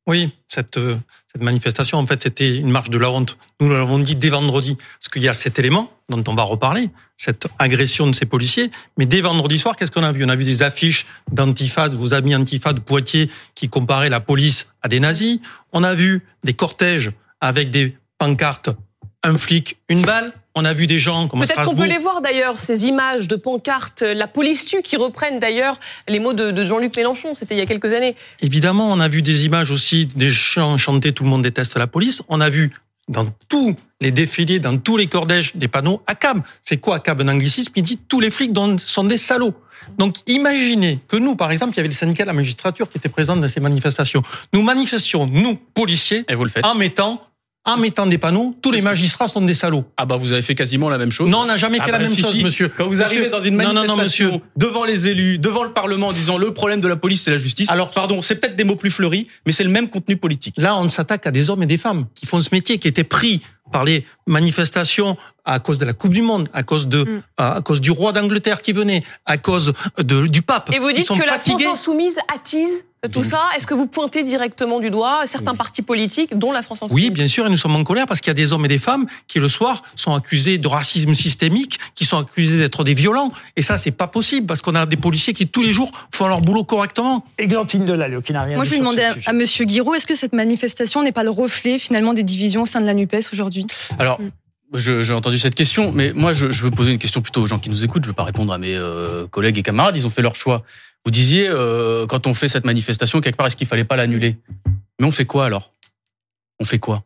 Oui, 0.06 0.34
cette, 0.50 0.78
euh, 0.78 0.98
manifestation, 1.40 1.98
en 1.98 2.06
fait, 2.06 2.24
c'était 2.24 2.58
une 2.58 2.70
marche 2.70 2.90
de 2.90 2.98
la 2.98 3.10
honte. 3.10 3.38
Nous 3.62 3.70
l'avons 3.70 4.00
dit 4.00 4.16
dès 4.16 4.30
vendredi, 4.30 4.76
parce 4.76 5.10
qu'il 5.12 5.24
y 5.24 5.30
a 5.30 5.34
cet 5.34 5.60
élément 5.60 5.92
dont 6.10 6.24
on 6.28 6.36
va 6.36 6.44
reparler, 6.44 6.90
cette 7.16 7.48
agression 7.58 8.06
de 8.06 8.14
ces 8.14 8.26
policiers. 8.26 8.70
Mais 8.98 9.06
dès 9.06 9.22
vendredi 9.22 9.58
soir, 9.58 9.78
qu'est-ce 9.78 9.92
qu'on 9.92 10.04
a 10.04 10.12
vu? 10.12 10.26
On 10.26 10.30
a 10.30 10.36
vu 10.36 10.44
des 10.44 10.62
affiches 10.62 11.06
d'antifad, 11.32 11.94
vos 11.94 12.14
amis 12.14 12.36
antifad 12.36 12.76
de 12.76 12.82
Poitiers, 12.82 13.32
qui 13.56 13.70
comparaient 13.70 14.10
la 14.10 14.20
police 14.20 14.74
à 14.82 14.90
des 14.90 15.00
nazis. 15.00 15.40
On 15.72 15.84
a 15.84 15.96
vu 15.96 16.22
des 16.44 16.54
cortèges 16.54 17.12
avec 17.40 17.72
des 17.72 17.96
pancartes, 18.18 18.70
un 19.24 19.38
flic, 19.38 19.78
une 19.90 20.02
balle. 20.02 20.34
On 20.56 20.66
a 20.66 20.74
vu 20.74 20.86
des 20.86 21.00
gens 21.00 21.28
comme 21.28 21.42
à 21.42 21.46
Peut-être 21.46 21.64
qu'on 21.64 21.76
peut 21.76 21.88
les 21.88 21.98
voir 21.98 22.22
d'ailleurs, 22.22 22.60
ces 22.60 22.86
images 22.86 23.28
de 23.28 23.36
pancartes, 23.36 24.04
la 24.04 24.28
police 24.28 24.66
tue, 24.66 24.84
qui 24.84 24.98
reprennent 24.98 25.40
d'ailleurs 25.40 25.80
les 26.08 26.20
mots 26.20 26.34
de, 26.34 26.52
de 26.52 26.66
Jean-Luc 26.66 26.96
Mélenchon, 26.96 27.34
c'était 27.34 27.56
il 27.56 27.58
y 27.58 27.62
a 27.62 27.66
quelques 27.66 27.92
années. 27.94 28.16
Évidemment, 28.42 28.92
on 28.92 29.00
a 29.00 29.08
vu 29.08 29.24
des 29.24 29.46
images 29.46 29.72
aussi 29.72 30.06
des 30.06 30.30
chants 30.30 30.78
chantés 30.78 31.12
Tout 31.12 31.24
le 31.24 31.30
monde 31.30 31.42
déteste 31.42 31.76
la 31.78 31.88
police. 31.88 32.22
On 32.30 32.40
a 32.40 32.52
vu 32.52 32.72
dans 33.08 33.28
tous 33.50 33.76
les 34.00 34.12
défilés, 34.12 34.60
dans 34.60 34.78
tous 34.78 34.98
les 34.98 35.08
cordèges, 35.08 35.56
des 35.56 35.68
panneaux 35.68 36.02
ACAB. 36.08 36.44
C'est 36.62 36.78
quoi 36.78 36.98
ACAB 36.98 37.22
Un 37.22 37.30
anglicisme 37.30 37.74
qui 37.74 37.82
dit 37.82 37.98
tous 38.08 38.20
les 38.20 38.30
flics 38.32 38.56
sont 38.78 39.04
des 39.04 39.18
salauds. 39.18 39.56
Donc 39.98 40.18
imaginez 40.28 41.00
que 41.08 41.18
nous, 41.18 41.36
par 41.36 41.52
exemple, 41.52 41.74
il 41.74 41.78
y 41.78 41.80
avait 41.80 41.90
le 41.90 41.94
syndicat 41.94 42.24
de 42.24 42.28
la 42.28 42.34
magistrature 42.34 42.90
qui 42.90 42.98
était 42.98 43.10
présent 43.10 43.36
dans 43.36 43.48
ces 43.48 43.60
manifestations. 43.60 44.24
Nous 44.54 44.62
manifestions, 44.62 45.26
nous, 45.26 45.56
policiers, 45.56 46.26
Et 46.30 46.36
vous 46.36 46.44
le 46.44 46.50
faites. 46.50 46.66
en 46.66 46.76
mettant, 46.76 47.22
en 47.66 47.78
mettant 47.78 48.06
des 48.06 48.18
panneaux, 48.18 48.56
tous 48.62 48.72
les 48.72 48.82
magistrats 48.82 49.28
sont 49.28 49.40
des 49.42 49.54
salauds. 49.54 49.86
Ah 49.96 50.06
bah 50.06 50.18
vous 50.18 50.34
avez 50.34 50.42
fait 50.42 50.54
quasiment 50.56 50.90
la 50.90 50.98
même 50.98 51.12
chose. 51.12 51.30
Non, 51.30 51.40
on 51.40 51.46
n'a 51.46 51.56
jamais 51.58 51.78
Ah 51.80 51.86
fait 51.86 51.92
bah 51.92 51.98
la 51.98 52.04
même 52.04 52.14
si, 52.14 52.22
chose, 52.22 52.34
si. 52.34 52.44
monsieur. 52.44 52.68
Quand 52.68 52.84
vous 52.86 52.90
Monsieur- 52.92 53.06
arrivez 53.06 53.30
dans 53.30 53.42
une 53.42 53.56
Non, 53.56 53.68
non, 53.72 53.74
manifestation 53.86 54.26
non, 54.28 54.34
monsieur. 54.34 54.42
devant 54.58 54.84
les 54.84 55.08
élus, 55.08 55.40
devant 55.40 55.64
le 55.64 55.72
Parlement, 55.72 56.08
en 56.10 56.14
disant 56.14 56.38
le 56.38 56.54
problème 56.54 56.82
de 56.82 56.88
la 56.90 56.98
police 56.98 57.22
c'est 57.24 57.32
la 57.32 57.38
justice. 57.38 57.70
Alors 57.70 57.90
pardon, 57.90 58.22
c'est 58.22 58.36
peut-être 58.36 58.58
des 58.58 58.66
mots 58.66 58.76
plus 58.76 58.92
fleuris, 58.92 59.28
mais 59.46 59.54
c'est 59.54 59.64
le 59.64 59.70
même 59.70 59.88
contenu 59.88 60.18
politique. 60.18 60.56
Là, 60.58 60.78
on 60.78 60.90
s'attaque 60.90 61.26
à 61.26 61.32
des 61.32 61.50
hommes 61.50 61.64
et 61.64 61.68
des 61.68 61.78
femmes 61.78 62.08
qui 62.16 62.26
font 62.26 62.42
ce 62.42 62.50
métier, 62.52 62.80
qui 62.80 62.88
étaient 62.90 63.06
pris 63.06 63.42
par 63.72 63.86
les 63.86 64.06
manifestations 64.28 65.18
à 65.46 65.60
cause 65.60 65.78
de 65.78 65.86
la 65.86 65.94
Coupe 65.94 66.14
du 66.14 66.22
Monde, 66.22 66.50
à 66.54 66.64
cause 66.64 66.88
de, 66.88 67.04
Mm. 67.04 67.22
à 67.38 67.62
cause 67.62 67.82
du 67.82 67.92
roi 67.92 68.12
d'Angleterre 68.14 68.62
qui 68.62 68.72
venait, 68.74 69.04
à 69.26 69.38
cause 69.38 69.74
de, 69.98 70.28
du 70.28 70.42
pape. 70.42 70.72
Et 70.74 70.80
vous 70.80 70.92
dites 70.92 71.06
sont 71.06 71.18
que 71.18 71.26
la. 71.26 71.40
France 71.40 71.62
insoumise 71.66 72.18
attise 72.34 72.86
tout 73.12 73.22
ça. 73.22 73.42
Est-ce 73.58 73.68
que 73.68 73.74
vous 73.74 73.86
pointez 73.86 74.24
directement 74.24 74.80
du 74.80 74.90
doigt 74.90 75.24
certains 75.28 75.56
partis 75.56 75.82
politiques, 75.82 76.38
dont 76.38 76.54
la 76.54 76.62
France 76.62 76.84
insoumise 76.84 77.04
Oui, 77.04 77.10
bien 77.12 77.28
sûr, 77.28 77.46
et 77.46 77.50
nous 77.50 77.58
sommes 77.58 77.76
en 77.76 77.84
colère 77.84 78.06
parce 78.06 78.22
qu'il 78.22 78.30
y 78.30 78.32
a 78.32 78.34
des 78.36 78.54
hommes 78.54 78.64
et 78.64 78.70
des 78.70 78.78
femmes 78.78 79.08
qui, 79.28 79.40
le 79.40 79.50
soir, 79.50 79.84
sont 79.98 80.16
accusés 80.16 80.58
de 80.58 80.68
racisme 80.70 81.14
systémique, 81.14 81.80
qui 81.96 82.06
sont 82.06 82.18
accusés 82.20 82.58
d'être 82.58 82.86
des 82.86 82.94
violents. 82.94 83.34
Et 83.58 83.62
ça, 83.62 83.78
c'est 83.78 83.92
pas 83.92 84.08
possible 84.08 84.48
parce 84.48 84.62
qu'on 84.62 84.76
a 84.76 84.86
des 84.86 84.96
policiers 84.96 85.34
qui, 85.34 85.48
tous 85.50 85.64
les 85.64 85.74
jours, 85.74 85.92
font 86.14 86.28
leur 86.30 86.40
boulot 86.40 86.64
correctement. 86.64 87.26
Églantine 87.38 87.84
Delalleux, 87.84 88.22
qui 88.22 88.32
n'a 88.32 88.44
rien 88.44 88.56
Moi, 88.56 88.64
dit 88.64 88.70
je 88.72 88.76
ce 88.76 88.80
demandais 88.80 89.04
à, 89.04 89.16
à 89.26 89.34
Monsieur 89.34 89.66
Guiraud, 89.66 89.96
est-ce 89.96 90.08
que 90.08 90.16
cette 90.16 90.32
manifestation 90.32 91.04
n'est 91.04 91.12
pas 91.12 91.24
le 91.26 91.30
reflet 91.32 91.80
finalement 91.80 92.14
des 92.14 92.24
divisions 92.24 92.62
au 92.62 92.66
sein 92.66 92.80
de 92.80 92.86
la 92.86 92.94
Nupes 92.94 93.14
aujourd'hui? 93.34 93.68
Alors, 94.00 94.18
je- 94.22 94.30
j'ai 94.74 95.14
entendu 95.14 95.38
cette 95.38 95.56
question, 95.56 95.92
mais 95.92 96.14
moi, 96.14 96.34
je, 96.34 96.52
je 96.52 96.64
veux 96.64 96.72
poser 96.72 96.92
une 96.92 97.00
question 97.00 97.22
plutôt 97.22 97.42
aux 97.42 97.48
gens 97.48 97.60
qui 97.60 97.70
nous 97.70 97.84
écoutent. 97.84 98.04
Je 98.04 98.10
veux 98.10 98.14
pas 98.16 98.24
répondre 98.24 98.52
à 98.54 98.58
mes 98.58 98.76
euh, 98.76 99.28
collègues 99.28 99.58
et 99.58 99.64
camarades. 99.64 99.96
Ils 99.96 100.06
ont 100.08 100.10
fait 100.10 100.22
leur 100.22 100.36
choix. 100.36 100.64
Vous 101.06 101.12
disiez, 101.12 101.48
euh, 101.50 102.06
quand 102.08 102.28
on 102.28 102.34
fait 102.34 102.48
cette 102.48 102.66
manifestation, 102.66 103.22
quelque 103.22 103.36
part, 103.38 103.48
est-ce 103.48 103.56
qu'il 103.58 103.68
fallait 103.68 103.84
pas 103.84 103.96
l'annuler? 103.96 104.38
Mais 105.00 105.06
on 105.08 105.12
fait 105.12 105.26
quoi 105.26 105.46
alors? 105.46 105.74
On 106.60 106.66
fait 106.66 106.80
quoi? 106.80 107.04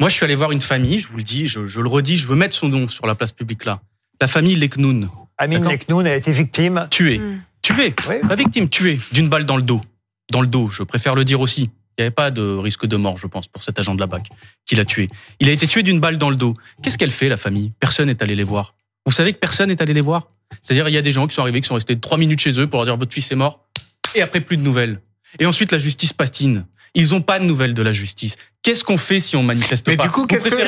Moi, 0.00 0.08
je 0.08 0.14
suis 0.14 0.24
allé 0.24 0.34
voir 0.34 0.50
une 0.52 0.60
famille. 0.62 0.98
Je 1.00 1.08
vous 1.08 1.16
le 1.16 1.22
dis, 1.24 1.46
je, 1.48 1.66
je 1.66 1.80
le 1.80 1.88
redis, 1.88 2.16
je 2.18 2.26
veux 2.26 2.36
mettre 2.36 2.54
son 2.56 2.68
nom 2.68 2.88
sur 2.88 3.06
la 3.06 3.14
place 3.14 3.32
publique 3.32 3.64
là. 3.64 3.80
La 4.20 4.28
famille 4.28 4.54
Leknoun, 4.56 5.08
Amine. 5.36 5.64
Leknoun 5.68 6.06
a 6.06 6.14
été 6.14 6.30
victime. 6.32 6.86
tuée, 6.90 7.18
Mm. 7.18 7.40
tuée, 7.62 7.94
Oui. 8.08 8.16
pas 8.28 8.36
victime, 8.36 8.68
tuée 8.68 8.98
d'une 9.12 9.28
balle 9.28 9.44
dans 9.44 9.56
le 9.56 9.62
dos, 9.62 9.82
dans 10.30 10.40
le 10.40 10.46
dos. 10.46 10.68
Je 10.70 10.82
préfère 10.84 11.14
le 11.14 11.24
dire 11.24 11.40
aussi. 11.40 11.70
Il 11.96 12.02
n'y 12.02 12.06
avait 12.06 12.14
pas 12.14 12.30
de 12.30 12.42
risque 12.42 12.86
de 12.86 12.96
mort, 12.96 13.18
je 13.18 13.26
pense, 13.28 13.46
pour 13.46 13.62
cet 13.62 13.78
agent 13.78 13.94
de 13.94 14.00
la 14.00 14.06
BAC 14.06 14.28
qui 14.66 14.74
l'a 14.74 14.84
tué. 14.84 15.08
Il 15.38 15.48
a 15.48 15.52
été 15.52 15.66
tué 15.66 15.82
d'une 15.82 16.00
balle 16.00 16.18
dans 16.18 16.30
le 16.30 16.36
dos. 16.36 16.54
Qu'est-ce 16.82 16.98
qu'elle 16.98 17.12
fait, 17.12 17.28
la 17.28 17.36
famille? 17.36 17.70
Personne 17.78 18.08
n'est 18.08 18.22
allé 18.22 18.34
les 18.34 18.44
voir. 18.44 18.74
Vous 19.06 19.12
savez 19.12 19.32
que 19.32 19.38
personne 19.38 19.68
n'est 19.68 19.80
allé 19.80 19.94
les 19.94 20.00
voir? 20.00 20.30
C'est-à-dire, 20.62 20.88
il 20.88 20.94
y 20.94 20.98
a 20.98 21.02
des 21.02 21.12
gens 21.12 21.26
qui 21.26 21.34
sont 21.34 21.42
arrivés, 21.42 21.60
qui 21.60 21.68
sont 21.68 21.74
restés 21.74 21.98
trois 21.98 22.18
minutes 22.18 22.40
chez 22.40 22.58
eux 22.58 22.66
pour 22.66 22.78
leur 22.78 22.86
dire 22.86 22.96
votre 22.96 23.12
fils 23.12 23.30
est 23.30 23.36
mort, 23.36 23.66
et 24.14 24.22
après 24.22 24.40
plus 24.40 24.56
de 24.56 24.62
nouvelles. 24.62 25.00
Et 25.38 25.46
ensuite, 25.46 25.72
la 25.72 25.78
justice 25.78 26.12
patine. 26.12 26.66
Ils 26.94 27.10
n'ont 27.10 27.22
pas 27.22 27.38
de 27.38 27.44
nouvelles 27.44 27.74
de 27.74 27.82
la 27.82 27.92
justice. 27.92 28.36
Qu'est-ce 28.62 28.84
qu'on 28.84 28.98
fait 28.98 29.20
si 29.20 29.36
on 29.36 29.42
manifeste 29.42 29.86
Mais 29.86 29.96
pas 29.96 30.04
du 30.04 30.10
coup, 30.10 30.26
qu'est-ce 30.26 30.44
que, 30.44 30.50
quoi 30.50 30.58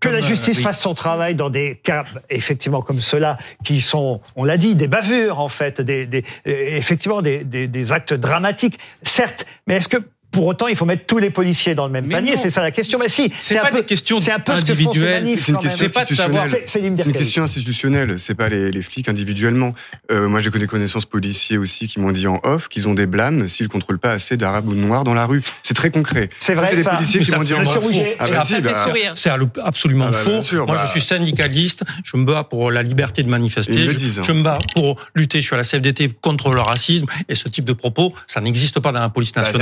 que 0.00 0.08
la 0.08 0.18
euh, 0.18 0.20
justice 0.20 0.58
oui. 0.58 0.62
fasse 0.62 0.80
son 0.80 0.94
travail 0.94 1.34
dans 1.34 1.48
des 1.48 1.80
cas, 1.82 2.04
effectivement, 2.28 2.82
comme 2.82 3.00
ceux-là, 3.00 3.38
qui 3.64 3.80
sont, 3.80 4.20
on 4.36 4.44
l'a 4.44 4.58
dit, 4.58 4.74
des 4.74 4.88
bavures, 4.88 5.38
en 5.38 5.48
fait, 5.48 5.80
des, 5.80 6.04
des, 6.06 6.24
euh, 6.46 6.76
effectivement, 6.76 7.22
des, 7.22 7.44
des, 7.44 7.66
des 7.66 7.92
actes 7.92 8.12
dramatiques, 8.12 8.78
certes, 9.02 9.46
mais 9.66 9.76
est-ce 9.76 9.88
que, 9.88 9.98
pour 10.30 10.46
autant, 10.46 10.68
il 10.68 10.76
faut 10.76 10.84
mettre 10.84 11.06
tous 11.06 11.18
les 11.18 11.30
policiers 11.30 11.74
dans 11.74 11.86
le 11.86 11.92
même 11.92 12.06
Mais 12.06 12.14
panier. 12.16 12.36
C'est 12.36 12.50
ça 12.50 12.62
la 12.62 12.70
question. 12.70 12.98
Mais 12.98 13.08
si, 13.08 13.32
C'est 13.40 13.58
un 13.58 13.62
pas 13.62 13.70
peu, 13.70 13.78
des 13.80 13.84
questions 13.86 14.20
c'est 14.20 14.30
un 14.32 14.38
peu 14.38 14.54
ce 14.54 14.60
que 14.60 14.66
font 14.68 14.74
ces 14.74 14.86
individuelles, 14.86 15.24
c'est 15.38 15.48
une 15.48 15.56
quand 15.56 15.62
même. 15.64 15.70
question 15.72 15.86
institutionnelle. 15.86 16.62
C'est- 16.66 16.80
une 16.80 17.12
question 17.12 17.42
institutionnelle, 17.42 18.14
c'est 18.18 18.34
pas 18.34 18.48
les, 18.48 18.70
les 18.70 18.82
flics 18.82 19.08
individuellement. 19.08 19.74
Euh, 20.10 20.28
moi, 20.28 20.40
j'ai 20.40 20.50
connu 20.50 20.64
des 20.64 20.68
connaissances 20.68 21.04
policiers 21.06 21.58
aussi 21.58 21.86
qui 21.88 22.00
m'ont 22.00 22.12
dit 22.12 22.26
en 22.26 22.40
off 22.44 22.68
qu'ils 22.68 22.88
ont 22.88 22.94
des 22.94 23.06
blâmes 23.06 23.48
s'ils 23.48 23.68
contrôlent 23.68 23.98
pas 23.98 24.12
assez 24.12 24.36
d'arabes 24.36 24.68
ou 24.68 24.74
de 24.74 24.78
noirs 24.80 25.04
dans 25.04 25.14
la 25.14 25.26
rue. 25.26 25.42
C'est 25.62 25.74
très 25.74 25.90
concret. 25.90 26.28
C'est 26.38 26.54
vrai, 26.54 26.68
C'est 26.70 26.76
les 26.76 26.82
ça. 26.84 26.90
policiers 26.92 27.20
Mais 27.20 27.26
qui 27.26 27.34
m'ont 27.34 27.42
dit 27.42 27.54
en 27.54 27.62
off. 27.62 27.78
Ah 28.18 28.26
bah 28.30 28.42
si, 28.44 28.60
bah. 28.60 28.84
C'est 29.14 29.30
absolument 29.62 30.06
Ah 30.08 30.10
bah, 30.12 30.18
faux. 30.18 30.42
sûr, 30.42 30.66
Moi, 30.66 30.80
je 30.84 30.90
suis 30.90 31.00
syndicaliste. 31.00 31.82
Je 32.04 32.16
me 32.16 32.24
bats 32.24 32.44
pour 32.44 32.70
la 32.70 32.82
liberté 32.82 33.22
de 33.22 33.28
manifester. 33.28 33.72
Ils 33.74 33.88
me 33.88 33.94
disent, 33.94 34.18
hein. 34.18 34.24
Je 34.26 34.32
me 34.32 34.42
bats 34.42 34.58
pour 34.74 34.96
lutter. 35.14 35.40
Je 35.40 35.46
suis 35.46 35.54
à 35.54 35.58
la 35.58 35.64
CFDT 35.64 36.10
contre 36.20 36.50
le 36.52 36.60
racisme. 36.60 37.06
Et 37.28 37.34
ce 37.34 37.48
type 37.48 37.64
de 37.64 37.72
propos, 37.72 38.14
ça 38.26 38.40
n'existe 38.40 38.80
pas 38.80 38.92
dans 38.92 39.00
la 39.00 39.08
police 39.08 39.34
nationale. 39.34 39.60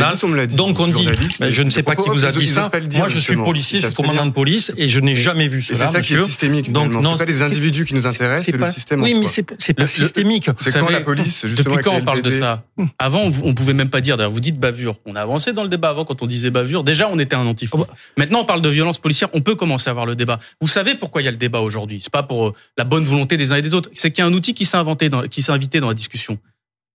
Donc 0.59 0.81
on 0.81 0.89
dit, 0.89 1.09
mais 1.41 1.53
je 1.53 1.63
ne 1.63 1.71
sais 1.71 1.83
pas 1.83 1.95
qui 1.95 2.09
vous 2.09 2.25
a 2.25 2.33
dit 2.33 2.47
ça. 2.47 2.69
dire, 2.81 3.01
Moi, 3.01 3.09
je 3.09 3.19
suis 3.19 3.37
policier, 3.37 3.79
je 3.79 3.87
suis 3.87 3.95
commandant 3.95 4.27
de 4.27 4.33
police 4.33 4.73
et 4.77 4.89
je 4.89 5.01
n'ai 5.01 5.15
jamais 5.15 5.49
vu 5.49 5.63
cela, 5.63 5.79
c'est 5.79 5.87
ça 5.87 6.01
qui 6.01 6.15
est 6.15 6.25
systémique. 6.25 6.73
Donc, 6.73 6.91
non, 6.91 7.17
c'est 7.17 7.25
pas 7.25 7.31
les 7.31 7.43
individus 7.43 7.85
qui 7.85 7.95
nous 7.95 8.07
intéressent, 8.07 8.47
c'est 8.47 8.57
le 8.57 8.67
système 8.67 9.03
Oui, 9.03 9.15
mais 9.19 9.27
c'est 9.59 9.75
pas 9.75 9.87
systémique. 9.87 10.51
C'est 10.57 10.73
quand 10.73 10.89
la 10.89 11.01
police, 11.01 11.47
justement. 11.47 11.77
Depuis 11.77 11.85
quand 11.85 11.97
on 11.97 12.05
parle 12.05 12.23
de 12.23 12.31
ça? 12.31 12.65
Avant, 12.99 13.31
on, 13.43 13.55
pouvait 13.55 13.75
même 13.75 13.91
pas 13.91 14.01
dire. 14.01 14.17
D'ailleurs, 14.17 14.33
vous 14.33 14.41
dites 14.41 14.59
bavure. 14.59 14.97
On 15.07 15.17
a 15.17 15.23
avancé 15.23 15.53
dans 15.53 15.63
le 15.63 15.69
débat 15.69 15.91
avant 15.91 16.05
quand 16.05 16.23
on 16.23 16.27
disait 16.27 16.51
bavure. 16.51 16.85
Déjà, 16.85 17.09
on 17.09 17.19
était 17.19 17.37
un 17.37 17.47
antif. 17.47 17.71
Oh 17.73 17.79
bah. 17.79 17.87
Maintenant, 18.17 18.41
on 18.41 18.45
parle 18.45 18.63
de 18.63 18.69
violence 18.69 18.99
policière. 18.99 19.29
On 19.33 19.41
peut 19.41 19.55
commencer 19.55 19.89
à 19.89 19.93
avoir 19.93 20.07
le 20.07 20.17
débat. 20.17 20.39
Vous 20.61 20.69
savez 20.69 20.95
pourquoi 20.95 21.23
il 21.23 21.25
y 21.25 21.29
a 21.29 21.31
le 21.31 21.37
débat 21.37 21.61
aujourd'hui? 21.61 22.01
C'est 22.03 22.13
pas 22.13 22.23
pour 22.23 22.49
euh, 22.49 22.53
la 22.77 22.85
bonne 22.85 23.05
volonté 23.05 23.37
des 23.37 23.53
uns 23.53 23.57
et 23.57 23.63
des 23.63 23.75
autres. 23.75 23.91
C'est 23.95 24.11
qu'il 24.11 24.23
y 24.23 24.27
a 24.27 24.31
un 24.31 24.33
outil 24.33 24.55
qui 24.55 24.65
s'est 24.65 24.77
inventé, 24.77 25.09
dans, 25.09 25.23
qui 25.23 25.43
s'est 25.43 25.53
invité 25.53 25.81
dans 25.81 25.89
la 25.89 25.95
discussion. 25.95 26.39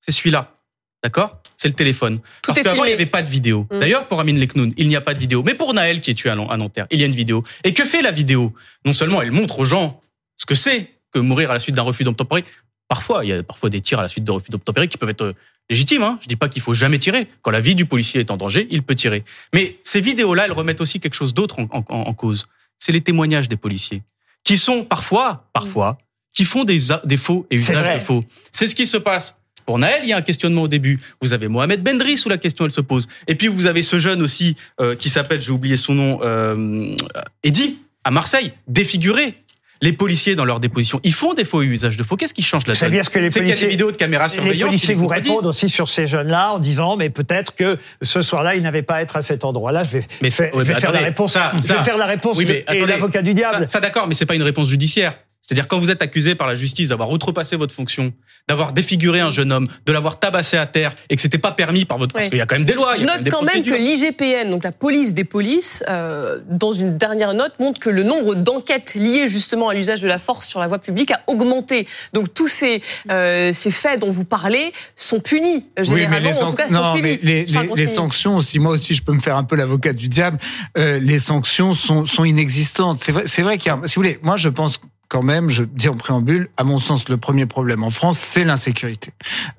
C'est 0.01 0.11
celui-là. 0.11 0.53
D'accord? 1.03 1.39
C'est 1.57 1.67
le 1.67 1.73
téléphone. 1.73 2.19
Tout 2.41 2.53
Parce 2.53 2.61
qu'avant, 2.61 2.83
il 2.85 2.87
n'y 2.87 2.93
avait 2.93 3.05
pas 3.05 3.21
de 3.21 3.29
vidéo. 3.29 3.67
Mm. 3.71 3.79
D'ailleurs, 3.79 4.07
pour 4.07 4.19
Amine 4.19 4.39
Leknoun, 4.39 4.73
il 4.77 4.87
n'y 4.87 4.95
a 4.95 5.01
pas 5.01 5.13
de 5.13 5.19
vidéo. 5.19 5.43
Mais 5.43 5.53
pour 5.53 5.73
Naël, 5.73 5.99
qui 6.01 6.11
est 6.11 6.13
tué 6.13 6.29
à 6.29 6.35
Nan- 6.35 6.47
à 6.49 6.57
Nanterre, 6.57 6.87
il 6.91 6.99
y 6.99 7.03
a 7.03 7.05
une 7.05 7.13
vidéo. 7.15 7.43
Et 7.63 7.73
que 7.73 7.83
fait 7.85 8.01
la 8.01 8.11
vidéo? 8.11 8.53
Non 8.85 8.93
seulement 8.93 9.21
elle 9.21 9.31
montre 9.31 9.59
aux 9.59 9.65
gens 9.65 10.01
ce 10.37 10.45
que 10.45 10.55
c'est 10.55 10.89
que 11.13 11.19
mourir 11.19 11.51
à 11.51 11.53
la 11.53 11.59
suite 11.59 11.75
d'un 11.75 11.81
refus 11.83 12.03
d'obtempérer. 12.03 12.43
Parfois, 12.87 13.23
il 13.25 13.29
y 13.29 13.33
a 13.33 13.43
parfois 13.43 13.69
des 13.69 13.81
tirs 13.81 13.99
à 13.99 14.01
la 14.01 14.09
suite 14.09 14.23
de 14.23 14.31
refus 14.31 14.49
d'obtempérer 14.51 14.87
qui 14.87 14.97
peuvent 14.97 15.09
être 15.09 15.33
légitimes. 15.69 16.03
Hein. 16.03 16.19
Je 16.21 16.27
dis 16.27 16.35
pas 16.35 16.49
qu'il 16.49 16.61
faut 16.61 16.73
jamais 16.73 16.99
tirer. 16.99 17.27
Quand 17.41 17.51
la 17.51 17.59
vie 17.61 17.75
du 17.75 17.85
policier 17.85 18.19
est 18.21 18.31
en 18.31 18.37
danger, 18.37 18.67
il 18.71 18.81
peut 18.83 18.95
tirer. 18.95 19.23
Mais 19.53 19.77
ces 19.83 20.01
vidéos-là, 20.01 20.45
elles 20.45 20.51
remettent 20.51 20.81
aussi 20.81 20.99
quelque 20.99 21.13
chose 21.15 21.33
d'autre 21.33 21.59
en, 21.59 21.67
en- 21.71 21.83
en 21.89 22.13
cause. 22.13 22.47
C'est 22.79 22.91
les 22.91 23.01
témoignages 23.01 23.47
des 23.47 23.55
policiers, 23.57 24.01
qui 24.43 24.57
sont 24.57 24.83
parfois, 24.83 25.49
parfois, 25.53 25.97
qui 26.33 26.43
font 26.45 26.63
des, 26.65 26.79
des 27.05 27.17
faux 27.17 27.45
et 27.51 27.57
C'est 27.57 27.71
usage 27.71 27.85
vrai. 27.85 27.95
de 27.95 28.03
faux. 28.03 28.23
C'est 28.51 28.67
ce 28.67 28.75
qui 28.75 28.87
se 28.87 28.97
passe. 28.97 29.35
Pour 29.65 29.79
Naël, 29.79 30.01
il 30.03 30.09
y 30.09 30.13
a 30.13 30.17
un 30.17 30.21
questionnement 30.21 30.63
au 30.63 30.67
début. 30.67 30.99
Vous 31.21 31.33
avez 31.33 31.47
Mohamed 31.47 31.81
Bendris 31.83 32.21
où 32.25 32.29
la 32.29 32.37
question 32.37 32.65
elle 32.65 32.71
se 32.71 32.81
pose. 32.81 33.07
Et 33.27 33.35
puis 33.35 33.47
vous 33.47 33.65
avez 33.65 33.83
ce 33.83 33.99
jeune 33.99 34.21
aussi 34.21 34.55
euh, 34.81 34.95
qui 34.95 35.09
s'appelle, 35.09 35.41
j'ai 35.41 35.51
oublié 35.51 35.77
son 35.77 35.93
nom, 35.93 36.19
euh, 36.23 36.95
Eddy 37.43 37.77
à 38.03 38.11
Marseille, 38.11 38.53
défiguré. 38.67 39.35
Les 39.81 39.91
policiers 39.91 40.35
dans 40.35 40.45
leur 40.45 40.61
déposition, 40.61 41.01
ils 41.03 41.13
font 41.13 41.33
des 41.33 41.43
faux 41.43 41.61
et 41.61 41.65
usage 41.65 41.97
de 41.97 42.03
faux. 42.03 42.15
Qu'est-ce 42.15 42.33
qui 42.33 42.41
change 42.41 42.65
la 42.67 42.73
donne 42.73 42.89
bien 42.89 43.03
ce 43.03 43.09
que 43.09 43.19
les 43.19 43.29
C'est 43.29 43.41
qu'il 43.41 43.49
y 43.49 43.51
a 43.51 43.55
des 43.55 43.59
policiers- 43.59 43.67
vidéos 43.67 43.91
de 43.91 43.97
caméras 43.97 44.27
Les 44.41 44.57
policiers 44.57 44.93
vous 44.93 45.07
répondent 45.07 45.45
aussi 45.45 45.67
sur 45.67 45.89
ces 45.89 46.07
jeunes-là 46.07 46.53
en 46.53 46.59
disant 46.59 46.95
mais 46.95 47.09
peut-être 47.09 47.53
que 47.53 47.77
ce 48.01 48.21
soir-là, 48.21 48.55
ils 48.55 48.61
n'avaient 48.61 48.81
pas 48.83 48.95
à 48.95 49.01
être 49.01 49.17
à 49.17 49.21
cet 49.21 49.43
endroit-là. 49.43 49.83
Je 49.83 49.89
vais, 49.97 50.07
Mais 50.21 50.29
je 50.29 50.37
vais- 50.37 50.43
ouais, 50.43 50.51
je 50.59 50.67
vais 50.69 50.73
mais 50.75 50.79
faire 50.79 50.91
la 50.93 50.99
réponse. 50.99 51.33
ça- 51.33 51.51
je 51.55 51.59
ça- 51.61 51.77
vais 51.79 51.83
faire 51.83 51.97
la 51.97 52.05
réponse 52.05 52.37
Oui, 52.37 52.45
de- 52.45 52.51
mais 52.69 52.77
et 52.77 52.85
l'avocat 52.85 53.21
du 53.21 53.33
diable. 53.33 53.57
Ça, 53.67 53.67
ça, 53.67 53.79
d'accord, 53.81 54.07
mais 54.07 54.13
c'est 54.13 54.25
pas 54.25 54.35
une 54.35 54.43
réponse 54.43 54.69
judiciaire. 54.69 55.17
C'est-à-dire 55.45 55.67
quand 55.67 55.77
vous 55.77 55.91
êtes 55.91 56.01
accusé 56.01 56.35
par 56.35 56.47
la 56.47 56.55
justice 56.55 56.87
d'avoir 56.89 57.09
outrepassé 57.11 57.57
votre 57.57 57.75
fonction, 57.75 58.13
d'avoir 58.47 58.71
défiguré 58.71 59.19
un 59.19 59.29
jeune 59.29 59.51
homme, 59.51 59.67
de 59.85 59.91
l'avoir 59.91 60.17
tabassé 60.17 60.55
à 60.55 60.65
terre 60.65 60.95
et 61.09 61.17
que 61.17 61.21
c'était 61.21 61.37
pas 61.37 61.51
permis 61.51 61.83
par 61.83 61.97
votre 61.97 62.15
Ouais. 62.15 62.21
parce 62.21 62.29
qu'il 62.29 62.37
y 62.37 62.41
a 62.41 62.45
quand 62.45 62.55
même 62.55 62.63
des 62.65 62.73
lois. 62.73 62.93
il 62.95 63.01
Je 63.01 63.05
y 63.05 63.09
a 63.09 63.17
note 63.19 63.29
quand 63.29 63.41
même 63.43 63.61
que 63.63 63.73
l'IGPN, 63.73 64.49
donc 64.49 64.63
la 64.63 64.71
police 64.71 65.13
des 65.13 65.25
polices, 65.25 65.83
euh, 65.89 66.39
dans 66.49 66.71
une 66.71 66.97
dernière 66.97 67.33
note, 67.33 67.51
montre 67.59 67.79
que 67.81 67.89
le 67.89 68.03
nombre 68.03 68.35
d'enquêtes 68.35 68.95
liées 68.95 69.27
justement 69.27 69.67
à 69.67 69.73
l'usage 69.73 70.01
de 70.01 70.07
la 70.07 70.17
force 70.17 70.47
sur 70.47 70.61
la 70.61 70.67
voie 70.67 70.79
publique 70.79 71.11
a 71.11 71.21
augmenté. 71.27 71.87
Donc 72.13 72.33
tous 72.33 72.47
ces, 72.47 72.81
euh, 73.11 73.51
ces 73.51 73.71
faits 73.71 73.99
dont 73.99 74.11
vous 74.11 74.23
parlez 74.25 74.71
sont 74.95 75.19
punis 75.19 75.65
euh, 75.77 75.83
généralement, 75.83 76.31
ou 76.39 76.43
en 76.43 76.49
tout 76.51 76.55
cas 76.55 76.67
sont 76.69 76.73
non, 76.75 76.93
suivis. 76.93 77.03
mais 77.03 77.19
les, 77.21 77.45
les- 77.45 77.69
les 77.75 77.87
sanctions 77.87 78.37
aussi, 78.37 78.59
moi 78.59 78.71
aussi, 78.71 78.95
je 78.95 79.03
peux 79.03 79.11
me 79.13 79.19
faire 79.19 79.35
un 79.35 79.43
peu 79.43 79.57
l'avocat 79.57 79.91
du 79.91 80.07
diable. 80.07 80.37
euh, 80.77 80.99
les 80.99 81.19
sanctions 81.19 81.73
sont, 81.73 82.05
sont 82.05 82.23
inexistantes. 82.23 83.01
C'est 83.03 83.11
vrai, 83.11 83.23
c'est 83.25 83.41
vrai 83.41 83.57
qu'il 83.57 83.71
y 83.71 83.75
a, 83.75 83.79
si 83.85 83.95
vous 83.95 84.01
voulez, 84.03 84.19
moi 84.21 84.37
je 84.37 84.47
pense 84.49 84.79
quand 85.09 85.21
même, 85.21 85.49
je 85.49 85.63
dis 85.63 85.89
en 85.89 85.95
préambule, 85.95 86.49
à 86.57 86.63
mon 86.63 86.79
sens, 86.79 87.07
le 87.07 87.17
premier 87.17 87.45
problème 87.45 87.83
en 87.83 87.91
France, 87.91 88.17
c'est 88.17 88.43
l'insécurité. 88.43 89.11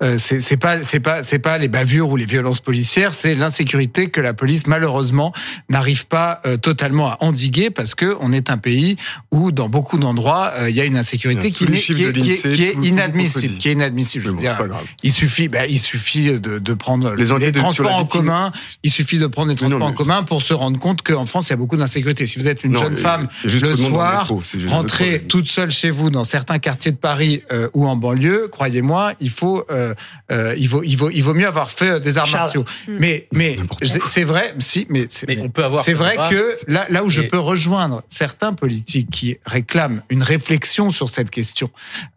Euh, 0.03 0.17
c'est 0.17 0.57
pas, 0.57 0.83
c'est 0.83 0.99
pas, 0.99 1.23
c'est 1.23 1.39
pas 1.39 1.57
les 1.57 1.69
bavures 1.69 2.09
ou 2.09 2.17
les 2.17 2.25
violences 2.25 2.59
policières, 2.59 3.13
c'est 3.13 3.35
l'insécurité 3.35 4.09
que 4.09 4.19
la 4.19 4.33
police 4.33 4.67
malheureusement 4.67 5.31
n'arrive 5.69 6.07
pas 6.07 6.41
euh, 6.45 6.57
totalement 6.57 7.07
à 7.07 7.17
endiguer 7.21 7.69
parce 7.69 7.95
que 7.95 8.17
on 8.19 8.33
est 8.33 8.49
un 8.49 8.57
pays 8.57 8.97
où 9.31 9.51
dans 9.53 9.69
beaucoup 9.69 9.97
d'endroits 9.97 10.51
euh, 10.57 10.69
il 10.69 10.75
y 10.75 10.81
a 10.81 10.85
une 10.85 10.97
insécurité 10.97 11.51
qui, 11.51 11.63
est, 11.63 11.67
qui 11.71 12.31
est- 12.31 12.53
qui 12.55 12.63
est 12.63 12.73
inadmissible, 12.83 13.57
qui 13.57 13.69
est 13.69 13.73
inadmissible. 13.73 14.31
Bon, 14.31 14.37
dire, 14.41 14.57
il 15.03 15.13
suffit, 15.13 15.47
ben, 15.47 15.65
il 15.69 15.79
suffit 15.79 16.37
de, 16.37 16.59
de 16.59 16.73
prendre 16.73 17.13
Les 17.15 17.51
transports 17.53 17.93
en 17.95 17.99
victime. 17.99 18.21
commun. 18.21 18.51
Il 18.83 18.91
suffit 18.91 19.19
de 19.19 19.27
prendre 19.27 19.49
les 19.49 19.55
non, 19.55 19.69
transports 19.69 19.87
en 19.87 19.93
commun 19.93 20.23
pour 20.23 20.41
se 20.41 20.53
rendre 20.53 20.79
compte 20.79 21.01
qu'en 21.01 21.25
France, 21.25 21.47
il 21.47 21.51
y 21.51 21.53
a 21.53 21.57
beaucoup 21.57 21.77
d'insécurité. 21.77 22.27
Si 22.27 22.39
vous 22.39 22.47
êtes 22.49 22.63
une 22.65 22.73
Non, 22.73 22.81
jeune 22.81 22.97
femme 22.97 23.27
le 23.43 23.49
soir, 23.75 24.21
métro, 24.21 24.41
toute 25.35 25.49
seule 25.49 25.69
chez 25.69 25.89
vous 25.89 26.09
dans 26.09 26.23
certains 26.23 26.59
quartiers 26.59 26.91
de 26.93 26.95
Paris 26.97 27.43
euh, 27.51 27.67
ou 27.73 27.85
en 27.87 27.97
banlieue, 27.97 28.47
croyez-moi, 28.49 29.15
il 29.19 29.29
faut, 29.29 29.65
euh, 29.69 29.93
euh, 30.31 30.55
il 30.57 30.69
vaut, 30.69 30.81
il 30.81 30.95
vaut, 30.95 31.09
il 31.09 31.21
vaut 31.25 31.33
mieux 31.33 31.45
avoir 31.47 31.69
fait 31.71 31.99
des 31.99 32.17
arts 32.17 32.25
Charles. 32.25 32.43
martiaux. 32.43 32.65
Mm. 32.87 32.97
Mais, 32.99 33.27
c'est 34.05 34.23
vrai, 34.23 34.55
si, 34.59 34.87
mais 34.89 35.07
on 35.41 35.49
peut 35.49 35.65
avoir. 35.65 35.83
C'est 35.83 35.91
ce 35.91 35.97
vrai 35.97 36.15
que 36.29 36.55
là, 36.69 36.85
là 36.89 37.03
où 37.03 37.09
je 37.09 37.21
peux 37.21 37.37
rejoindre 37.37 38.01
certains 38.07 38.53
politiques 38.53 39.09
qui 39.11 39.37
réclament 39.45 40.03
une 40.09 40.23
réflexion 40.23 40.89
sur 40.89 41.09
cette 41.09 41.29
question 41.31 41.69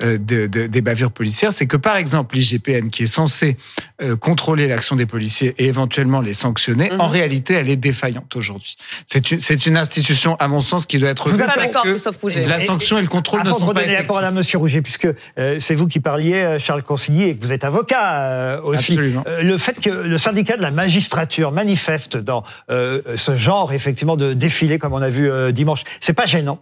euh, 0.05 0.17
de, 0.17 0.47
de- 0.47 0.69
des 0.69 0.81
bavures 0.81 1.11
policières, 1.11 1.53
c'est 1.53 1.67
que 1.67 1.77
par 1.77 1.97
exemple 1.97 2.37
l'IGPN, 2.37 2.89
qui 2.91 3.03
est 3.03 3.07
censé 3.09 3.57
euh, 4.01 4.15
contrôler 4.15 4.69
l'action 4.69 4.95
des 4.95 5.07
policiers 5.07 5.57
et 5.59 5.65
éventuellement 5.67 6.21
les 6.21 6.35
sanctionner, 6.35 6.91
Mhm. 6.93 7.01
en 7.01 7.09
réalité, 7.09 7.55
elle 7.55 7.69
est 7.69 7.75
défaillante 7.77 8.37
aujourd'hui. 8.37 8.77
C'est 9.09 9.33
une, 9.33 9.41
c'est 9.41 9.67
une 9.67 9.77
institution, 9.77 10.37
à 10.37 10.47
mon 10.47 10.61
sens, 10.61 10.87
qui 10.87 10.99
doit 10.99 11.09
être 11.11 11.29
Vous 11.29 11.41
êtes 11.43 11.49
Pas 11.49 11.57
d'accord, 11.67 11.85
Rouget. 12.23 12.47
la 12.47 12.61
sanction 12.65 12.99
et 12.99 13.08
le 13.09 13.13
contrôle 13.13 13.41
ne 13.43 13.49
Avant 13.49 13.59
de 13.59 13.73
pas 13.73 13.87
la 13.87 14.03
parole 14.03 14.25
à. 14.25 14.31
Monsieur 14.31 14.59
Rouget, 14.59 14.83
puisque 14.83 15.09
euh, 15.39 15.57
c'est 15.59 15.75
vous 15.75 15.87
qui 15.87 16.01
parliez, 16.01 16.35
euh, 16.35 16.59
Charles 16.59 16.83
Consigny, 16.83 17.25
et 17.25 17.37
que 17.37 17.45
vous 17.45 17.53
êtes 17.53 17.65
avocat 17.65 18.23
euh, 18.23 18.61
aussi. 18.63 18.93
Absolument. 18.93 19.25
Euh, 19.27 19.43
le 19.43 19.57
fait 19.59 19.81
que 19.81 19.91
le 19.91 20.19
syndicat 20.19 20.57
de 20.57 20.63
la 20.63 20.71
magistrature 20.71 21.51
manifeste 21.51 22.17
dans 22.17 22.45
euh, 22.71 23.01
ce 23.17 23.37
genre, 23.37 23.73
effectivement, 23.73 24.17
de 24.17 24.35
défilé, 24.35 24.79
comme 24.79 24.93
on 24.93 25.03
a 25.03 25.09
vu 25.09 25.31
euh, 25.31 25.51
dimanche, 25.51 25.83
c'est 26.01 26.13
pas 26.13 26.27
gênant. 26.27 26.61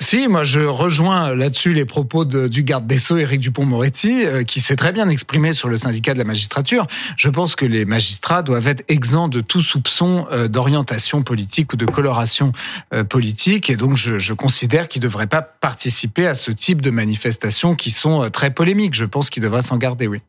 Si, 0.00 0.28
moi 0.28 0.44
je 0.44 0.60
rejoins 0.60 1.34
là-dessus 1.34 1.72
les 1.72 1.84
propos 1.84 2.24
du 2.24 2.62
garde 2.62 2.86
des 2.86 3.00
Sceaux, 3.00 3.16
Éric 3.16 3.40
Dupont-Moretti, 3.40 4.24
euh, 4.24 4.42
qui 4.44 4.60
s'est 4.60 4.76
très 4.76 4.92
bien 4.92 5.08
exprimé 5.08 5.52
sur 5.52 5.68
le 5.68 5.76
syndicat 5.76 6.14
de 6.14 6.18
la 6.18 6.24
magistrature. 6.24 6.86
Je 7.16 7.28
pense 7.28 7.56
que 7.56 7.66
les 7.66 7.84
magistrats 7.84 8.42
doivent 8.42 8.68
être 8.68 8.84
exempts 8.88 9.26
de 9.26 9.40
tout 9.40 9.60
soupçon 9.60 10.26
euh, 10.30 10.46
d'orientation 10.46 11.22
politique 11.22 11.72
ou 11.72 11.76
de 11.76 11.84
coloration 11.84 12.52
euh, 12.94 13.02
politique, 13.02 13.70
et 13.70 13.76
donc 13.76 13.96
je, 13.96 14.20
je 14.20 14.34
considère 14.34 14.86
qu'ils 14.86 15.02
ne 15.02 15.08
devraient 15.08 15.26
pas 15.26 15.42
participer 15.42 16.28
à 16.28 16.34
ce 16.34 16.52
type 16.52 16.80
de 16.80 16.90
manifestations 16.90 17.74
qui 17.74 17.90
sont 17.90 18.30
très 18.30 18.50
polémiques. 18.50 18.94
Je 18.94 19.04
pense 19.04 19.30
qu'ils 19.30 19.42
devraient 19.42 19.62
s'en 19.62 19.78
garder, 19.78 20.06
oui. 20.06 20.20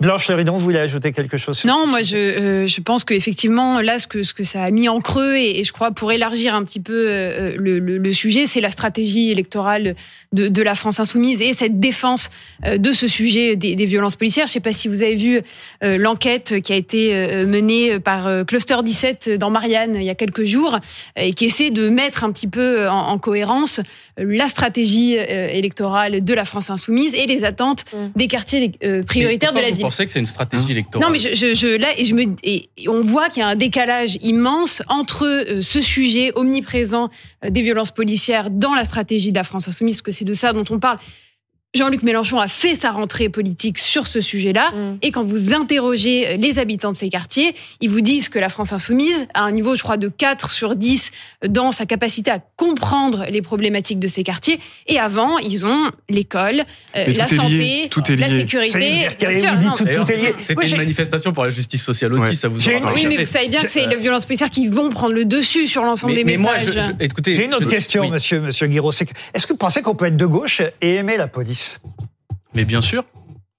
Blanche 0.00 0.28
Léridon, 0.28 0.52
vous 0.54 0.58
voulez 0.60 0.78
ajouter 0.78 1.12
quelque 1.12 1.36
chose 1.36 1.58
sur 1.58 1.68
Non, 1.68 1.86
moi 1.86 2.02
je, 2.02 2.16
euh, 2.16 2.66
je 2.66 2.80
pense 2.80 3.04
qu'effectivement, 3.04 3.80
là, 3.80 3.98
ce 3.98 4.06
que, 4.06 4.22
ce 4.22 4.34
que 4.34 4.44
ça 4.44 4.62
a 4.64 4.70
mis 4.70 4.88
en 4.88 5.00
creux, 5.00 5.36
et, 5.36 5.60
et 5.60 5.64
je 5.64 5.72
crois 5.72 5.90
pour 5.92 6.12
élargir 6.12 6.54
un 6.54 6.64
petit 6.64 6.80
peu 6.80 7.08
euh, 7.08 7.54
le, 7.56 7.78
le- 7.78 7.98
le 7.98 8.12
sujet, 8.12 8.46
c'est 8.46 8.60
la 8.60 8.70
stratégie 8.70 9.30
électorale 9.30 9.94
de, 10.32 10.48
de 10.48 10.62
la 10.62 10.74
France 10.74 11.00
insoumise 11.00 11.40
et 11.42 11.52
cette 11.52 11.80
défense 11.80 12.30
euh, 12.66 12.78
de 12.78 12.92
ce 12.92 13.08
sujet 13.08 13.56
des, 13.56 13.74
des 13.76 13.86
violences 13.86 14.16
policières. 14.16 14.46
Je 14.46 14.50
ne 14.50 14.54
sais 14.54 14.60
pas 14.60 14.72
si 14.72 14.88
vous 14.88 15.02
avez 15.02 15.14
vu 15.16 15.40
euh, 15.82 15.96
l'enquête 15.98 16.60
qui 16.62 16.72
a 16.72 16.76
été 16.76 17.14
euh, 17.14 17.46
menée 17.46 17.98
par 18.00 18.26
euh, 18.26 18.44
Cluster 18.44 18.76
17 18.84 19.30
dans 19.38 19.50
Marianne 19.50 19.94
il 19.96 20.04
y 20.04 20.10
a 20.10 20.14
quelques 20.14 20.44
jours, 20.44 20.74
euh, 20.74 21.22
et 21.22 21.32
qui 21.32 21.46
essaie 21.46 21.70
de 21.70 21.88
mettre 21.88 22.24
un 22.24 22.32
petit 22.32 22.46
peu 22.48 22.88
en, 22.88 23.08
en 23.08 23.18
cohérence 23.18 23.80
euh, 24.18 24.24
la 24.26 24.48
stratégie 24.48 25.16
euh, 25.18 25.48
électorale 25.48 26.24
de 26.24 26.34
la 26.34 26.44
France 26.44 26.70
insoumise 26.70 27.14
et 27.14 27.26
les 27.26 27.44
attentes 27.44 27.84
des 28.16 28.26
quartiers 28.28 28.72
euh, 28.84 29.02
prioritaires 29.02 29.52
de 29.60 29.64
la 29.66 29.70
vous 29.70 29.76
ville. 29.76 29.82
pensez 29.84 30.06
que 30.06 30.12
c'est 30.12 30.18
une 30.20 30.26
stratégie 30.26 30.70
électorale 30.72 31.06
Non, 31.06 31.12
mais 31.12 31.18
je, 31.20 31.34
je, 31.34 31.54
je- 31.54 31.76
là, 31.78 31.88
et 31.98 32.04
je 32.04 32.14
me, 32.14 32.22
et 32.42 32.68
et 32.76 32.88
on 32.88 33.00
voit 33.00 33.28
qu'il 33.28 33.40
y 33.40 33.44
a 33.44 33.48
un 33.48 33.56
décalage 33.56 34.18
immense 34.22 34.82
entre 34.88 35.26
euh, 35.26 35.62
ce 35.62 35.80
sujet 35.80 36.32
omniprésent 36.34 37.08
euh, 37.44 37.50
des 37.50 37.62
violences 37.62 37.90
policières 37.92 38.50
dans 38.50 38.74
la 38.74 38.84
stratégie 38.84 39.30
de 39.32 39.36
la 39.36 39.44
France 39.44 39.68
insoumise, 39.68 39.94
parce 39.96 40.02
que 40.02 40.10
c'est 40.12 40.24
de 40.24 40.34
ça 40.34 40.52
dont 40.52 40.64
on 40.70 40.78
parle. 40.78 40.98
Jean-Luc 41.72 42.02
Mélenchon 42.02 42.38
a 42.40 42.48
fait 42.48 42.74
sa 42.74 42.90
rentrée 42.90 43.28
politique 43.28 43.78
sur 43.78 44.08
ce 44.08 44.20
sujet-là. 44.20 44.72
Et 45.02 45.12
quand 45.12 45.22
vous 45.22 45.54
interrogez 45.54 46.26
euh, 46.30 46.36
les 46.36 46.58
habitants 46.58 46.90
de 46.90 46.96
ces 46.96 47.08
quartiers, 47.10 47.54
ils 47.80 47.88
vous 47.88 48.00
disent 48.00 48.28
que 48.28 48.40
la 48.40 48.48
France 48.48 48.72
insoumise 48.72 49.28
a 49.34 49.44
un 49.44 49.52
niveau, 49.52 49.76
je 49.76 49.82
crois, 49.84 49.96
de 49.96 50.08
4 50.08 50.50
sur 50.50 50.74
10 50.74 51.12
dans 51.46 51.70
sa 51.70 51.86
capacité 51.86 52.32
à 52.32 52.40
comprendre 52.56 53.24
les 53.30 53.40
problématiques 53.40 54.00
de 54.00 54.08
ces 54.08 54.24
quartiers. 54.24 54.58
Et 54.88 54.98
avant, 54.98 55.38
ils 55.38 55.64
ont 55.64 55.92
l'école, 56.08 56.64
euh, 56.96 57.04
la 57.14 57.26
tout 57.26 57.34
est 57.34 57.36
santé, 57.36 57.48
lié, 57.58 57.88
tout 57.88 58.02
est 58.10 58.16
la 58.16 58.26
lié. 58.26 58.40
sécurité. 58.40 58.78
Non. 59.04 59.74
D'ailleurs, 59.84 60.34
C'était 60.40 60.66
une 60.66 60.76
manifestation 60.76 61.32
pour 61.32 61.44
la 61.44 61.50
justice 61.50 61.84
sociale 61.84 62.12
aussi, 62.14 62.34
ça 62.34 62.48
vous 62.48 62.68
aura 62.68 62.92
Oui, 62.94 63.06
mais 63.06 63.18
vous 63.18 63.30
savez 63.30 63.46
bien 63.48 63.62
que 63.62 63.70
c'est 63.70 63.86
les 63.86 63.96
violences 63.96 64.24
policières 64.24 64.50
qui 64.50 64.66
vont 64.66 64.90
prendre 64.90 65.12
le 65.14 65.24
dessus 65.24 65.68
sur 65.68 65.84
l'ensemble 65.84 66.14
des 66.14 66.24
Mais- 66.24 66.32
mais 66.32 66.38
moi, 66.38 66.54
messages. 66.58 66.74
je- 66.74 66.80
je- 66.80 67.04
écoutez, 67.04 67.36
J'ai 67.36 67.44
une 67.44 67.54
autre 67.54 67.64
je- 67.66 67.68
question, 67.68 68.02
oui. 68.02 68.10
monsieur, 68.10 68.40
monsieur 68.40 68.66
Guiraud. 68.66 68.90
Est-ce 68.90 69.46
que 69.46 69.52
vous 69.52 69.56
pensez 69.56 69.82
qu'on 69.82 69.94
peut 69.94 70.06
être 70.06 70.16
de 70.16 70.26
gauche 70.26 70.62
et 70.82 70.96
aimer 70.96 71.16
la 71.16 71.28
police? 71.28 71.59
Mais 72.54 72.64
bien 72.64 72.80
sûr, 72.80 73.04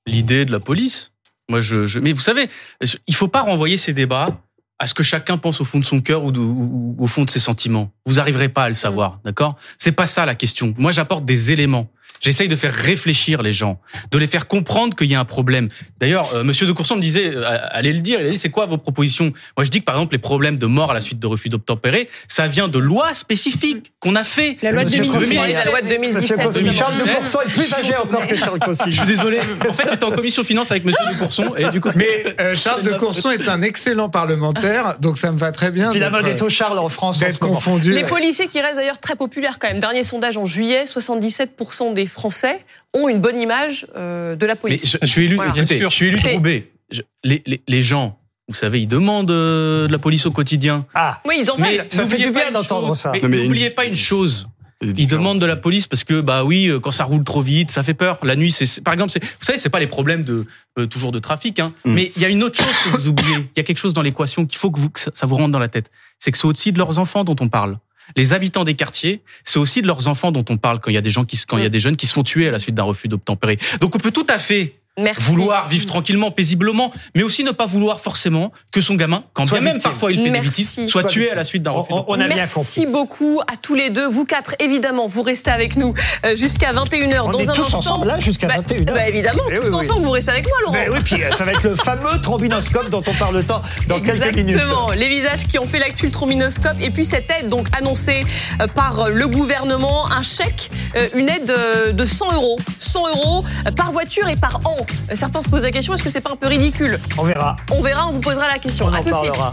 l'idée 0.05 0.45
de 0.45 0.51
la 0.51 0.59
police. 0.59 1.11
Moi, 1.49 1.61
je, 1.61 1.87
je- 1.87 1.99
mais 1.99 2.13
vous 2.13 2.21
savez, 2.21 2.49
je- 2.81 2.97
il 3.07 3.15
faut 3.15 3.27
pas 3.27 3.41
renvoyer 3.41 3.77
ces 3.77 3.93
débats 3.93 4.41
à 4.79 4.87
ce 4.87 4.93
que 4.93 5.03
chacun 5.03 5.37
pense 5.37 5.61
au 5.61 5.65
fond 5.65 5.79
de 5.79 5.85
son 5.85 5.99
cœur 6.01 6.23
ou, 6.23 6.31
de- 6.31 6.39
ou- 6.39 6.95
ou 6.97 7.03
au 7.03 7.07
fond 7.07 7.23
de 7.25 7.29
ses 7.29 7.39
sentiments. 7.39 7.91
Vous 8.05 8.19
arriverez 8.19 8.49
pas 8.49 8.63
à 8.63 8.67
le 8.67 8.73
savoir, 8.73 9.19
d'accord? 9.23 9.55
C'est 9.77 9.91
pas 9.91 10.07
ça 10.07 10.25
la 10.25 10.35
question. 10.35 10.73
Moi, 10.77 10.91
j'apporte 10.91 11.25
des 11.25 11.51
éléments. 11.51 11.87
J'essaye 12.21 12.47
de 12.47 12.55
faire 12.55 12.73
réfléchir 12.73 13.41
les 13.41 13.51
gens, 13.51 13.79
de 14.11 14.17
les 14.17 14.27
faire 14.27 14.47
comprendre 14.47 14.95
qu'il 14.95 15.07
y 15.07 15.15
a 15.15 15.19
un 15.19 15.25
problème. 15.25 15.69
D'ailleurs, 15.99 16.33
euh, 16.35 16.43
Monsieur 16.43 16.67
de 16.67 16.71
Courson 16.71 16.95
me 16.95 17.01
disait, 17.01 17.31
euh, 17.35 17.57
allez 17.71 17.93
le 17.93 17.99
dire, 18.01 18.19
il 18.21 18.27
a 18.27 18.29
dit, 18.29 18.37
c'est 18.37 18.49
quoi 18.49 18.67
vos 18.67 18.77
propositions? 18.77 19.33
Moi, 19.57 19.63
je 19.63 19.71
dis 19.71 19.79
que 19.79 19.85
par 19.85 19.95
exemple, 19.95 20.13
les 20.13 20.19
problèmes 20.19 20.57
de 20.57 20.65
mort 20.67 20.91
à 20.91 20.93
la 20.93 21.01
suite 21.01 21.19
de 21.19 21.27
refus 21.27 21.49
d'obtempérer, 21.49 22.07
ça 22.27 22.47
vient 22.47 22.67
de 22.67 22.77
lois 22.79 23.13
spécifiques 23.15 23.91
qu'on 23.99 24.15
a 24.15 24.23
fait. 24.23 24.57
La 24.61 24.71
loi 24.71 24.83
de 24.85 24.89
Monsieur 24.89 25.03
2017. 25.03 25.37
Cossy- 25.37 25.53
La 25.53 25.65
loi 25.65 25.81
de 25.81 25.87
2017. 25.87 26.21
Monsieur 26.21 26.35
Cossy, 26.63 26.73
Charles 26.77 26.93
de 26.93 26.99
2017. 26.99 27.17
Courson 27.21 27.39
est 27.47 27.51
plus 27.51 27.73
âgé 27.73 27.95
encore 27.95 28.27
que 28.27 28.35
Charles 28.37 28.59
Cossy. 28.65 28.83
Je 28.91 28.97
suis 28.97 29.05
désolé. 29.07 29.39
En 29.67 29.73
fait, 29.73 29.87
j'étais 29.89 30.03
en 30.03 30.11
commission 30.11 30.43
finance 30.43 30.69
avec 30.71 30.85
Monsieur 30.85 31.05
de 31.11 31.17
Courson 31.17 31.55
et 31.57 31.69
du 31.69 31.81
coup. 31.81 31.89
Mais 31.95 32.23
euh, 32.39 32.55
Charles 32.55 32.83
de 32.83 32.93
Courson 32.93 33.31
est 33.31 33.47
un 33.49 33.61
excellent 33.63 34.09
parlementaire, 34.09 34.97
donc 34.99 35.17
ça 35.17 35.31
me 35.31 35.39
va 35.39 35.51
très 35.51 35.71
bien. 35.71 35.91
La 35.91 35.99
d'être- 35.99 36.11
mode 36.11 36.27
est 36.27 36.41
au 36.41 36.49
Charles 36.49 36.77
en 36.79 36.89
France. 36.89 37.21
en 37.41 37.47
confondu. 37.47 37.91
Les 37.93 38.03
policiers 38.03 38.47
qui 38.47 38.61
restent 38.61 38.75
d'ailleurs 38.77 38.99
très 38.99 39.15
populaires 39.15 39.57
quand 39.59 39.67
même. 39.69 39.79
Dernier 39.79 40.03
sondage 40.03 40.37
en 40.37 40.45
juillet, 40.45 40.85
77% 40.85 41.93
des 41.93 42.05
Français 42.11 42.63
ont 42.93 43.07
une 43.09 43.19
bonne 43.19 43.39
image 43.41 43.87
euh, 43.95 44.35
de 44.35 44.45
la 44.45 44.53
Mais 44.53 44.59
police. 44.59 44.87
je, 44.91 44.97
je 45.01 45.05
suis 45.07 45.25
élu, 45.25 45.35
Voilà. 45.35 45.53
écoutez, 45.55 45.79
je 45.81 45.87
suis 45.89 46.07
élu 46.07 46.19
Roubaix. 46.33 46.71
Je- 46.91 47.01
les, 47.23 47.41
les, 47.45 47.61
les 47.67 47.83
gens, 47.83 48.19
vous 48.49 48.55
savez, 48.55 48.81
ils 48.81 48.87
demandent 48.87 49.31
euh, 49.31 49.87
de 49.87 49.91
la 49.91 49.97
police 49.99 50.25
au 50.25 50.31
quotidien. 50.31 50.85
Ah, 50.93 51.21
Oui, 51.25 51.37
ils 51.41 51.49
en 51.49 51.55
veulent. 51.55 51.85
Ça 51.89 52.05
fait 52.05 52.17
du 52.17 52.31
bien 52.31 52.51
d'entendre 52.51 52.95
ça. 52.95 53.11
Mais 53.13 53.21
Non, 53.21 53.29
mais 53.29 53.43
n'oubliez 53.43 53.67
une- 53.69 53.73
pas 53.73 53.85
une 53.85 53.95
chose. 53.95 54.47
Ils 54.83 55.05
demandent 55.07 55.39
de 55.39 55.45
la 55.45 55.55
police 55.57 55.85
parce 55.85 56.03
que 56.03 56.21
bah 56.21 56.43
oui, 56.43 56.67
euh, 56.67 56.79
quand 56.79 56.89
ça 56.89 57.03
roule 57.03 57.23
trop 57.23 57.43
vite, 57.43 57.69
ça 57.69 57.83
fait 57.83 57.93
peur. 57.93 58.17
La 58.23 58.35
nuit, 58.35 58.51
c'est 58.51 58.83
par 58.83 58.93
exemple, 58.95 59.11
c'est- 59.11 59.23
vous 59.23 59.45
savez, 59.45 59.59
c'est 59.59 59.69
pas 59.69 59.79
les 59.79 59.85
problèmes 59.85 60.23
de 60.23 60.47
euh, 60.79 60.87
toujours 60.87 61.11
de 61.11 61.19
trafic, 61.19 61.59
hein. 61.59 61.71
Mm. 61.85 61.93
Mais 61.93 62.11
il 62.15 62.21
y 62.21 62.25
a 62.25 62.29
une 62.29 62.41
autre 62.43 62.57
chose 62.57 62.75
que 62.85 62.89
vous 62.97 63.07
oubliez. 63.07 63.35
Il 63.35 63.57
y 63.57 63.59
a 63.59 63.63
quelque 63.63 63.77
chose 63.77 63.93
dans 63.93 64.01
l'équation 64.01 64.47
qu'il 64.47 64.57
faut 64.57 64.71
que, 64.71 64.79
vous, 64.79 64.89
que 64.89 64.99
ça, 64.99 65.11
ça 65.13 65.27
vous 65.27 65.35
rentre 65.35 65.51
dans 65.51 65.59
la 65.59 65.67
tête. 65.67 65.91
C'est 66.17 66.31
que 66.31 66.37
c'est 66.39 66.47
aussi 66.47 66.71
de 66.71 66.79
leurs 66.79 66.97
enfants 66.97 67.23
dont 67.23 67.35
on 67.39 67.47
parle. 67.47 67.77
Les 68.15 68.33
habitants 68.33 68.63
des 68.63 68.75
quartiers, 68.75 69.21
c'est 69.43 69.59
aussi 69.59 69.81
de 69.81 69.87
leurs 69.87 70.07
enfants 70.07 70.31
dont 70.31 70.45
on 70.49 70.57
parle 70.57 70.79
quand 70.79 70.91
il 70.91 70.95
y 70.95 70.97
a 70.97 71.01
des 71.01 71.09
gens 71.09 71.25
qui, 71.25 71.39
quand 71.47 71.57
il 71.57 71.63
y 71.63 71.67
a 71.67 71.69
des 71.69 71.79
jeunes 71.79 71.95
qui 71.95 72.07
se 72.07 72.13
font 72.13 72.23
tuer 72.23 72.47
à 72.47 72.51
la 72.51 72.59
suite 72.59 72.75
d'un 72.75 72.83
refus 72.83 73.07
d'obtempérer. 73.07 73.57
Donc 73.79 73.95
on 73.95 73.99
peut 73.99 74.11
tout 74.11 74.27
à 74.29 74.39
fait 74.39 74.80
Merci. 74.99 75.21
vouloir 75.31 75.69
vivre 75.69 75.85
tranquillement, 75.85 76.31
paisiblement, 76.31 76.91
mais 77.15 77.23
aussi 77.23 77.43
ne 77.45 77.51
pas 77.51 77.65
vouloir 77.65 78.01
forcément 78.01 78.51
que 78.73 78.81
son 78.81 78.95
gamin, 78.95 79.23
quand 79.33 79.45
Soit 79.45 79.59
bien 79.61 79.71
même 79.73 79.81
parfois 79.81 80.11
il 80.11 80.17
fait 80.17 80.29
des 80.29 80.39
bêtises, 80.41 80.73
soit 80.75 80.87
Soit 80.89 81.03
tué 81.05 81.21
victime. 81.21 81.37
à 81.37 81.39
la 81.39 81.45
suite 81.45 81.63
d'un 81.63 81.71
On, 81.71 81.81
refus 81.81 81.93
on- 81.93 82.05
on 82.09 82.13
a 82.19 82.27
bien 82.27 82.35
Merci 82.35 82.81
compris. 82.81 82.85
beaucoup 82.91 83.41
à 83.51 83.55
tous 83.55 83.73
les 83.73 83.89
deux. 83.89 84.05
Vous 84.07 84.25
quatre, 84.25 84.53
évidemment, 84.59 85.07
vous 85.07 85.21
restez 85.21 85.49
avec 85.49 85.77
nous 85.77 85.93
euh, 86.25 86.35
jusqu'à 86.35 86.73
21h. 86.73 87.21
On 87.25 87.29
dans 87.31 87.39
est 87.39 87.47
un 87.49 87.53
tous 87.53 87.61
instant. 87.63 87.77
ensemble 87.79 88.07
là 88.07 88.19
jusqu'à 88.19 88.47
Bah, 88.47 88.55
21h. 88.57 88.83
bah, 88.93 89.07
évidemment, 89.07 89.43
Eh 89.49 89.55
tous 89.55 89.61
oui, 89.63 89.69
oui. 89.71 89.75
ensemble, 89.79 90.03
vous 90.03 90.11
restez 90.11 90.31
avec 90.31 90.45
moi, 90.47 90.57
Laurent. 90.61 90.73
Ben 90.73 90.89
oui, 90.91 90.99
puis 91.05 91.23
euh, 91.23 91.31
ça 91.35 91.45
va 91.45 91.53
être 91.53 91.63
le 91.63 91.75
fameux 91.77 92.19
trombinoscope 92.21 92.89
dont 92.89 93.03
on 93.07 93.13
parle 93.13 93.43
tant 93.45 93.61
dans 93.87 94.01
quelques 94.01 94.35
minutes. 94.35 94.49
Exactement, 94.55 94.91
les 94.91 95.07
visages 95.07 95.47
qui 95.47 95.57
ont 95.57 95.67
fait 95.67 95.79
l'actu 95.79 96.05
le 96.07 96.11
trombinoscope 96.11 96.75
et 96.81 96.89
puis 96.91 97.05
cette 97.05 97.31
aide 97.31 97.47
donc 97.47 97.67
annoncée 97.77 98.25
euh, 98.59 98.67
par 98.67 99.09
le 99.09 99.27
gouvernement, 99.29 100.11
un 100.11 100.21
chèque, 100.21 100.69
une 101.15 101.29
aide 101.29 101.53
de 101.93 102.05
100 102.05 102.33
euros, 102.33 102.59
100 102.77 103.07
euros 103.07 103.45
par 103.77 103.93
voiture 103.93 104.27
et 104.27 104.35
par 104.35 104.59
an. 104.65 104.75
Certains 105.13 105.41
se 105.41 105.49
posent 105.49 105.61
la 105.61 105.71
question, 105.71 105.93
est-ce 105.93 106.03
que 106.03 106.09
c'est 106.09 106.21
pas 106.21 106.31
un 106.31 106.35
peu 106.35 106.47
ridicule 106.47 106.97
On 107.17 107.23
verra. 107.23 107.55
On 107.71 107.81
verra, 107.81 108.07
on 108.07 108.11
vous 108.11 108.19
posera 108.19 108.47
la 108.47 108.59
question. 108.59 108.85
On 108.85 108.93
À 108.93 108.99
en 108.99 109.03
tout 109.03 109.09
de 109.09 109.15
suite. 109.15 109.27
parlera. 109.33 109.51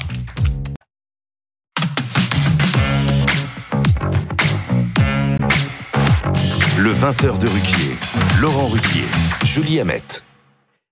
Le 6.79 6.93
20h 6.93 7.39
de 7.39 7.49
Ruquier. 7.49 7.97
Laurent 8.41 8.67
Ruquier. 8.69 9.05
Julie 9.45 9.81
Hamet. 9.81 10.03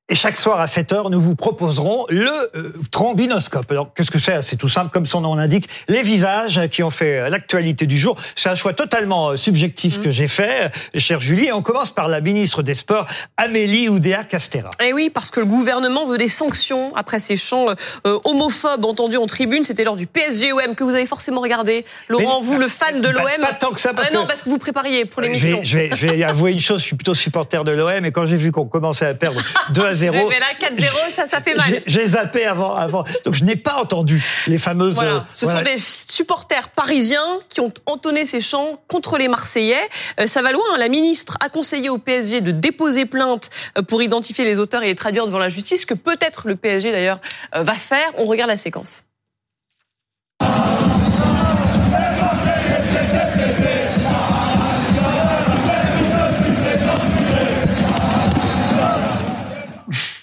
Et 0.09 0.15
chaque 0.15 0.37
soir 0.37 0.61
à 0.61 0.67
7h, 0.67 1.11
nous 1.11 1.19
vous 1.21 1.35
proposerons 1.35 2.07
le 2.11 2.31
euh, 2.55 2.73
trombinoscope. 2.93 3.69
Alors, 3.73 3.93
qu'est-ce 3.93 4.13
que 4.13 4.21
c'est? 4.21 4.41
C'est 4.43 4.55
tout 4.55 4.69
simple, 4.69 4.91
comme 4.93 5.05
son 5.05 5.21
nom 5.21 5.35
l'indique. 5.35 5.69
Les 5.89 6.03
visages 6.03 6.69
qui 6.71 6.85
ont 6.85 6.91
fait 6.91 7.19
euh, 7.23 7.29
l'actualité 7.29 7.87
du 7.87 7.99
jour. 7.99 8.17
C'est 8.37 8.49
un 8.49 8.55
choix 8.55 8.73
totalement 8.73 9.31
euh, 9.31 9.33
Mmh. 9.33 9.37
subjectif 9.37 10.01
que 10.01 10.11
j'ai 10.13 10.29
fait, 10.29 10.71
chère 10.95 11.19
Julie. 11.21 11.47
Et 11.47 11.53
on 11.53 11.61
commence 11.61 11.91
par 11.91 12.07
la 12.07 12.21
ministre 12.21 12.63
des 12.63 12.75
Sports, 12.75 13.07
Amélie 13.37 13.89
Oudéa-Castera. 13.89 14.71
Eh 14.81 14.93
oui, 14.93 15.11
parce 15.11 15.33
que 15.33 15.41
le 15.41 15.47
gouvernement 15.47 16.07
veut 16.07 16.19
des 16.19 16.29
sanctions 16.29 16.95
après 16.95 17.19
ces 17.19 17.35
chants 17.35 17.67
euh, 18.07 18.19
homophobes 18.25 18.85
entendus 18.85 19.17
en 19.17 19.27
tribune. 19.27 19.65
C'était 19.65 19.83
lors 19.83 19.97
du 19.97 20.07
PSG-OM 20.07 20.77
que 20.77 20.85
vous 20.85 20.95
avez 20.95 21.07
forcément 21.07 21.41
regardé. 21.41 21.85
Laurent, 22.09 22.41
Mais- 22.41 22.47
vous, 22.47 22.59
le 22.59 22.69
fan 22.69 23.01
de 23.01 23.09
Bah, 23.09 23.23
l'OM. 23.23 23.41
pas 23.45 23.55
tant 23.55 23.73
que 23.73 23.81
ça, 23.81 23.93
parce 23.93 24.11
Ah 24.13 24.15
non, 24.15 24.23
que- 24.23 24.29
parce 24.29 24.43
que 24.43 24.51
vous 24.51 24.59
prépariez 24.59 25.05
pour 25.05 25.21
Je 25.21 25.27
l'émission. 25.29 25.59
vais, 25.59 25.65
je, 25.65 25.79
vais, 25.79 25.91
je 25.97 26.07
vais 26.07 26.23
avouer 26.23 26.53
une 26.53 26.61
chose, 26.61 26.79
je 26.79 26.85
suis 26.87 26.97
plutôt 26.97 27.15
supporter 27.15 27.65
de 27.65 27.73
l'OM 27.73 28.05
et 28.05 28.13
quand 28.13 28.27
j'ai 28.27 28.37
vu 28.37 28.53
qu'on 28.53 28.67
commençait 28.67 29.07
à 29.07 29.15
perdre 29.15 29.43
2 29.71 29.85
à 29.85 29.96
0, 29.97 30.29
Mais 30.29 30.39
là, 30.39 30.47
4-0, 30.61 31.11
ça, 31.11 31.27
ça 31.27 31.41
fait 31.41 31.55
mal. 31.55 31.83
j'ai- 31.87 32.07
zappé 32.07 32.45
avant, 32.47 32.75
avant. 32.75 33.05
Donc 33.25 33.35
je 33.35 33.45
n'ai 33.45 33.57
pas 33.57 33.75
entendu 33.77 34.23
les 34.47 34.59
fameuses... 34.59 34.93
euh, 34.93 35.03
Voilà, 35.03 35.27
ce 35.35 35.47
voilà. 35.47 35.61
sont 35.61 35.65
des 35.75 35.79
supporters 35.79 36.69
parisiens 36.69 37.41
qui 37.49 37.61
ont 37.61 37.73
entonné 37.87 38.27
ces 38.27 38.41
chants 38.41 38.81
contre 38.89 39.19
les 39.19 39.29
Marseillais. 39.29 39.81
Euh, 40.21 40.27
ça 40.27 40.43
va 40.43 40.53
loin. 40.53 40.63
hein. 40.73 40.79
La 40.79 40.89
ministre 40.89 41.37
a 41.41 41.49
conseillé 41.49 41.89
au 41.89 41.99
PSG 41.99 42.41
de 42.41 42.51
déposer 42.53 43.07
plainte 43.07 43.51
euh, 43.77 43.83
pour 43.83 44.03
identifier 44.03 44.45
les 44.45 44.59
auteurs 44.59 44.83
et 44.83 44.87
les 44.87 44.95
traduire 44.95 45.27
devant 45.27 45.39
la 45.41 45.49
justice, 45.49 45.81
ce 45.83 45.87
que 45.87 45.95
peut-être 45.95 46.47
le 46.47 46.55
PSG 46.57 46.93
d'ailleurs 46.93 47.21
euh, 47.55 47.63
va 47.63 47.75
faire. 47.75 48.09
On 48.19 48.25
regarde 48.25 48.51
la 48.51 48.57
séquence. 48.57 49.03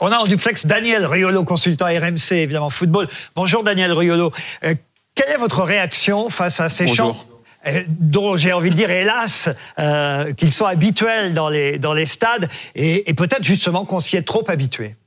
On 0.06 0.12
a 0.12 0.18
en 0.18 0.26
duplex 0.26 0.66
Daniel 0.66 1.06
Riolo, 1.06 1.46
consultant 1.46 1.86
RMC, 1.86 2.34
évidemment 2.34 2.70
football. 2.70 3.08
Bonjour 3.38 3.64
Daniel 3.64 3.94
Riolo. 3.94 4.34
Euh, 4.66 4.76
quelle 5.16 5.30
est 5.30 5.38
votre 5.38 5.64
réaction 5.64 6.30
face 6.30 6.60
à 6.60 6.68
ces 6.68 6.88
Bonjour. 6.88 7.14
chants 7.14 7.26
euh, 7.68 7.84
dont 7.88 8.36
j'ai 8.36 8.52
envie 8.52 8.70
de 8.70 8.76
dire, 8.76 8.92
hélas, 8.92 9.48
euh, 9.80 10.34
qu'ils 10.34 10.52
sont 10.52 10.66
habituels 10.66 11.34
dans 11.34 11.48
les, 11.48 11.80
dans 11.80 11.94
les 11.94 12.06
stades 12.06 12.50
et, 12.76 13.10
et 13.10 13.14
peut-être 13.14 13.46
justement 13.46 13.86
qu'on 13.86 14.02
s'y 14.02 14.18
est 14.18 14.24
trop 14.24 14.44
habitué? 14.50 14.98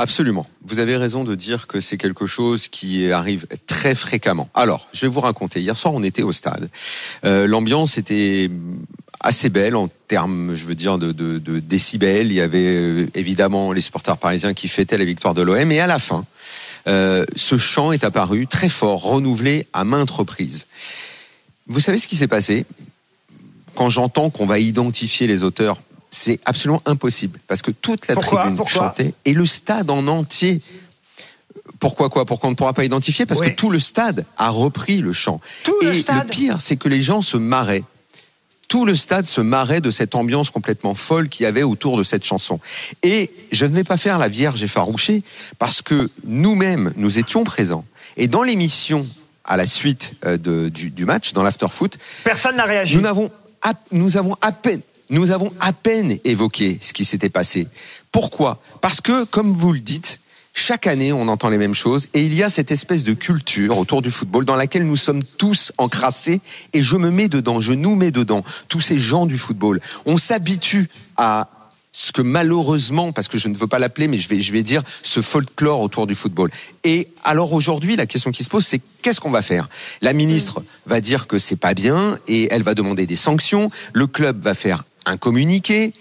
Absolument. 0.00 0.46
Vous 0.64 0.78
avez 0.78 0.96
raison 0.96 1.24
de 1.24 1.34
dire 1.34 1.66
que 1.66 1.82
c'est 1.82 1.98
quelque 1.98 2.24
chose 2.24 2.68
qui 2.68 3.12
arrive 3.12 3.46
très 3.66 3.94
fréquemment. 3.94 4.48
Alors, 4.54 4.88
je 4.94 5.02
vais 5.02 5.08
vous 5.08 5.20
raconter. 5.20 5.60
Hier 5.60 5.76
soir, 5.76 5.92
on 5.92 6.02
était 6.02 6.22
au 6.22 6.32
stade. 6.32 6.70
Euh, 7.26 7.46
L'ambiance 7.46 7.98
était 7.98 8.50
assez 9.20 9.50
belle 9.50 9.76
en 9.76 9.90
termes, 10.08 10.54
je 10.54 10.66
veux 10.66 10.74
dire, 10.74 10.96
de, 10.96 11.12
décibels. 11.58 12.28
Il 12.28 12.32
y 12.32 12.40
avait 12.40 12.76
euh, 12.76 13.06
évidemment 13.14 13.72
les 13.72 13.82
supporters 13.82 14.16
parisiens 14.16 14.54
qui 14.54 14.68
fêtaient 14.68 14.96
la 14.96 15.04
victoire 15.04 15.34
de 15.34 15.42
l'OM. 15.42 15.70
Et 15.70 15.80
à 15.80 15.86
la 15.86 15.98
fin, 15.98 16.24
euh, 16.88 17.26
ce 17.36 17.58
chant 17.58 17.92
est 17.92 18.02
apparu 18.02 18.46
très 18.46 18.70
fort, 18.70 19.02
renouvelé 19.02 19.66
à 19.74 19.84
maintes 19.84 20.10
reprises. 20.10 20.66
Vous 21.66 21.80
savez 21.80 21.98
ce 21.98 22.08
qui 22.08 22.16
s'est 22.16 22.26
passé? 22.26 22.64
Quand 23.74 23.90
j'entends 23.90 24.30
qu'on 24.30 24.46
va 24.46 24.60
identifier 24.60 25.26
les 25.26 25.44
auteurs 25.44 25.82
c'est 26.10 26.40
absolument 26.44 26.82
impossible 26.86 27.38
parce 27.46 27.62
que 27.62 27.70
toute 27.70 28.08
la 28.08 28.14
Pourquoi 28.14 28.40
tribune 28.40 28.56
Pourquoi 28.56 28.88
chantait 28.88 29.14
et 29.24 29.32
le 29.32 29.46
stade 29.46 29.90
en 29.90 30.06
entier. 30.08 30.58
Pourquoi 31.78 32.10
quoi? 32.10 32.26
Pourquoi 32.26 32.48
on 32.48 32.50
ne 32.50 32.56
pourra 32.56 32.72
pas 32.74 32.84
identifier 32.84 33.26
Parce 33.26 33.40
Oui. 33.40 33.50
que 33.50 33.54
tout 33.56 33.70
le 33.70 33.78
stade 33.78 34.26
a 34.36 34.50
repris 34.50 34.98
le 34.98 35.12
chant. 35.12 35.40
Tout 35.64 35.74
et 35.82 35.86
le 35.86 35.94
stade 35.94 36.28
pire, 36.28 36.60
c'est 36.60 36.76
que 36.76 36.88
les 36.88 37.00
gens 37.00 37.22
se 37.22 37.36
marraient. 37.36 37.84
Tout 38.68 38.84
le 38.84 38.94
stade 38.94 39.26
se 39.26 39.40
marrait 39.40 39.80
de 39.80 39.90
cette 39.90 40.14
ambiance 40.14 40.50
complètement 40.50 40.94
folle 40.94 41.28
qu'il 41.28 41.44
y 41.44 41.46
avait 41.46 41.62
autour 41.64 41.96
de 41.96 42.02
cette 42.02 42.24
chanson. 42.24 42.60
Et 43.02 43.32
je 43.50 43.66
ne 43.66 43.74
vais 43.74 43.82
pas 43.84 43.96
faire 43.96 44.18
la 44.18 44.28
vierge 44.28 44.62
effarouchée 44.62 45.22
parce 45.58 45.80
que 45.82 46.08
nous-mêmes, 46.24 46.92
nous 46.96 47.18
étions 47.18 47.44
présents. 47.44 47.84
Et 48.16 48.28
dans 48.28 48.42
l'émission 48.42 49.00
à 49.44 49.56
la 49.56 49.66
suite 49.66 50.14
euh, 50.24 50.36
de- 50.36 50.68
du, 50.68 50.90
du 50.90 51.04
match, 51.04 51.32
dans 51.32 51.42
l'after-foot, 51.42 51.98
Personne 52.24 52.56
n'a 52.56 52.64
réagi. 52.64 52.94
nous 52.96 53.02
nous 53.92 54.16
avons 54.16 54.36
à 54.40 54.52
peine 54.52 54.82
nous 55.10 55.32
avons 55.32 55.52
à 55.60 55.72
peine 55.72 56.18
évoqué 56.24 56.78
ce 56.80 56.92
qui 56.92 57.04
s'était 57.04 57.28
passé. 57.28 57.66
Pourquoi? 58.12 58.60
Parce 58.80 59.00
que, 59.00 59.24
comme 59.24 59.52
vous 59.52 59.72
le 59.72 59.80
dites, 59.80 60.20
chaque 60.52 60.86
année, 60.86 61.12
on 61.12 61.28
entend 61.28 61.48
les 61.48 61.58
mêmes 61.58 61.74
choses 61.74 62.08
et 62.12 62.24
il 62.24 62.34
y 62.34 62.42
a 62.42 62.50
cette 62.50 62.70
espèce 62.70 63.04
de 63.04 63.14
culture 63.14 63.78
autour 63.78 64.02
du 64.02 64.10
football 64.10 64.44
dans 64.44 64.56
laquelle 64.56 64.86
nous 64.86 64.96
sommes 64.96 65.22
tous 65.22 65.72
encrassés 65.78 66.40
et 66.72 66.82
je 66.82 66.96
me 66.96 67.10
mets 67.10 67.28
dedans, 67.28 67.60
je 67.60 67.72
nous 67.72 67.94
mets 67.94 68.10
dedans, 68.10 68.44
tous 68.68 68.80
ces 68.80 68.98
gens 68.98 69.26
du 69.26 69.38
football. 69.38 69.80
On 70.06 70.16
s'habitue 70.16 70.88
à 71.16 71.48
ce 71.92 72.12
que 72.12 72.22
malheureusement, 72.22 73.12
parce 73.12 73.28
que 73.28 73.38
je 73.38 73.48
ne 73.48 73.56
veux 73.56 73.66
pas 73.66 73.78
l'appeler, 73.78 74.06
mais 74.06 74.18
je 74.18 74.28
vais, 74.28 74.40
je 74.40 74.52
vais 74.52 74.62
dire 74.62 74.82
ce 75.02 75.20
folklore 75.20 75.80
autour 75.80 76.06
du 76.06 76.14
football. 76.14 76.50
Et 76.84 77.08
alors 77.24 77.52
aujourd'hui, 77.52 77.96
la 77.96 78.06
question 78.06 78.30
qui 78.30 78.44
se 78.44 78.48
pose, 78.48 78.66
c'est 78.66 78.80
qu'est-ce 79.02 79.20
qu'on 79.20 79.30
va 79.30 79.42
faire? 79.42 79.68
La 80.00 80.12
ministre 80.12 80.62
va 80.86 81.00
dire 81.00 81.26
que 81.26 81.38
c'est 81.38 81.56
pas 81.56 81.74
bien 81.74 82.18
et 82.28 82.48
elle 82.52 82.62
va 82.62 82.74
demander 82.74 83.06
des 83.06 83.16
sanctions. 83.16 83.70
Le 83.92 84.06
club 84.06 84.40
va 84.40 84.54
faire 84.54 84.84
un 85.06 85.16
communiqué. 85.16 85.92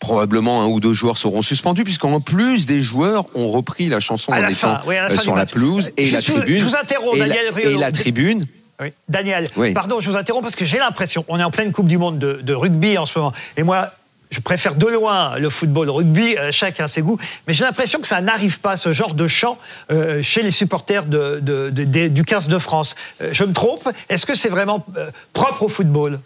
Probablement 0.00 0.62
un 0.62 0.66
ou 0.66 0.80
deux 0.80 0.92
joueurs 0.92 1.16
seront 1.16 1.40
suspendus, 1.40 1.84
puisqu'en 1.84 2.20
plus 2.20 2.66
des 2.66 2.82
joueurs 2.82 3.24
ont 3.34 3.48
repris 3.48 3.88
la 3.88 4.00
chanson 4.00 4.32
À 4.32 4.38
en 4.38 4.40
la 4.42 4.50
étant 4.50 4.78
oui, 4.86 4.96
la 4.96 5.10
euh, 5.10 5.16
sur 5.18 5.34
la 5.34 5.46
pelouse 5.46 5.92
et 5.96 6.10
la 6.10 6.18
vous- 6.20 6.32
tribune. 6.34 6.58
je 6.58 6.64
vous 6.64 6.76
interromps, 6.76 7.16
et, 7.16 7.20
la, 7.20 7.28
Daniel 7.28 7.52
et 7.58 7.78
la 7.78 7.90
tribune. 7.92 8.46
Oui. 8.82 8.88
Daniel, 9.08 9.44
Oui. 9.56 9.72
pardon, 9.72 10.00
je 10.00 10.10
vous 10.10 10.16
interromps 10.16 10.42
parce 10.42 10.56
que 10.56 10.64
j'ai 10.66 10.78
l'impression, 10.78 11.24
on 11.28 11.38
est 11.38 11.44
en 11.44 11.50
pleine 11.50 11.72
Coupe 11.72 11.86
du 11.86 11.96
Monde 11.96 12.18
de, 12.18 12.40
de 12.42 12.52
rugby 12.54 12.98
en 12.98 13.06
ce 13.06 13.18
moment, 13.18 13.32
et 13.56 13.62
moi, 13.62 13.92
je 14.30 14.40
préfère 14.40 14.74
de 14.74 14.86
loin 14.88 15.38
le 15.38 15.48
football, 15.48 15.86
le 15.86 15.92
rugby, 15.92 16.36
euh, 16.36 16.50
chacun 16.50 16.86
ses 16.88 17.00
goûts, 17.00 17.18
mais 17.46 17.54
j'ai 17.54 17.64
l'impression 17.64 18.00
que 18.00 18.08
ça 18.08 18.20
n'arrive 18.20 18.60
pas, 18.60 18.76
ce 18.76 18.92
genre 18.92 19.14
de 19.14 19.26
chant, 19.28 19.58
euh, 19.92 20.22
chez 20.22 20.42
les 20.42 20.50
supporters 20.50 21.06
de, 21.06 21.38
de- 21.40 21.70
de- 21.70 21.84
des- 21.84 22.08
du 22.10 22.24
15 22.24 22.48
de 22.48 22.58
France. 22.58 22.94
Je 23.30 23.44
me 23.44 23.52
trompe? 23.54 23.88
Est-ce 24.10 24.26
que 24.26 24.34
c'est 24.34 24.48
vraiment 24.50 24.84
propre 25.32 25.62
au 25.62 25.68
football? 25.68 26.18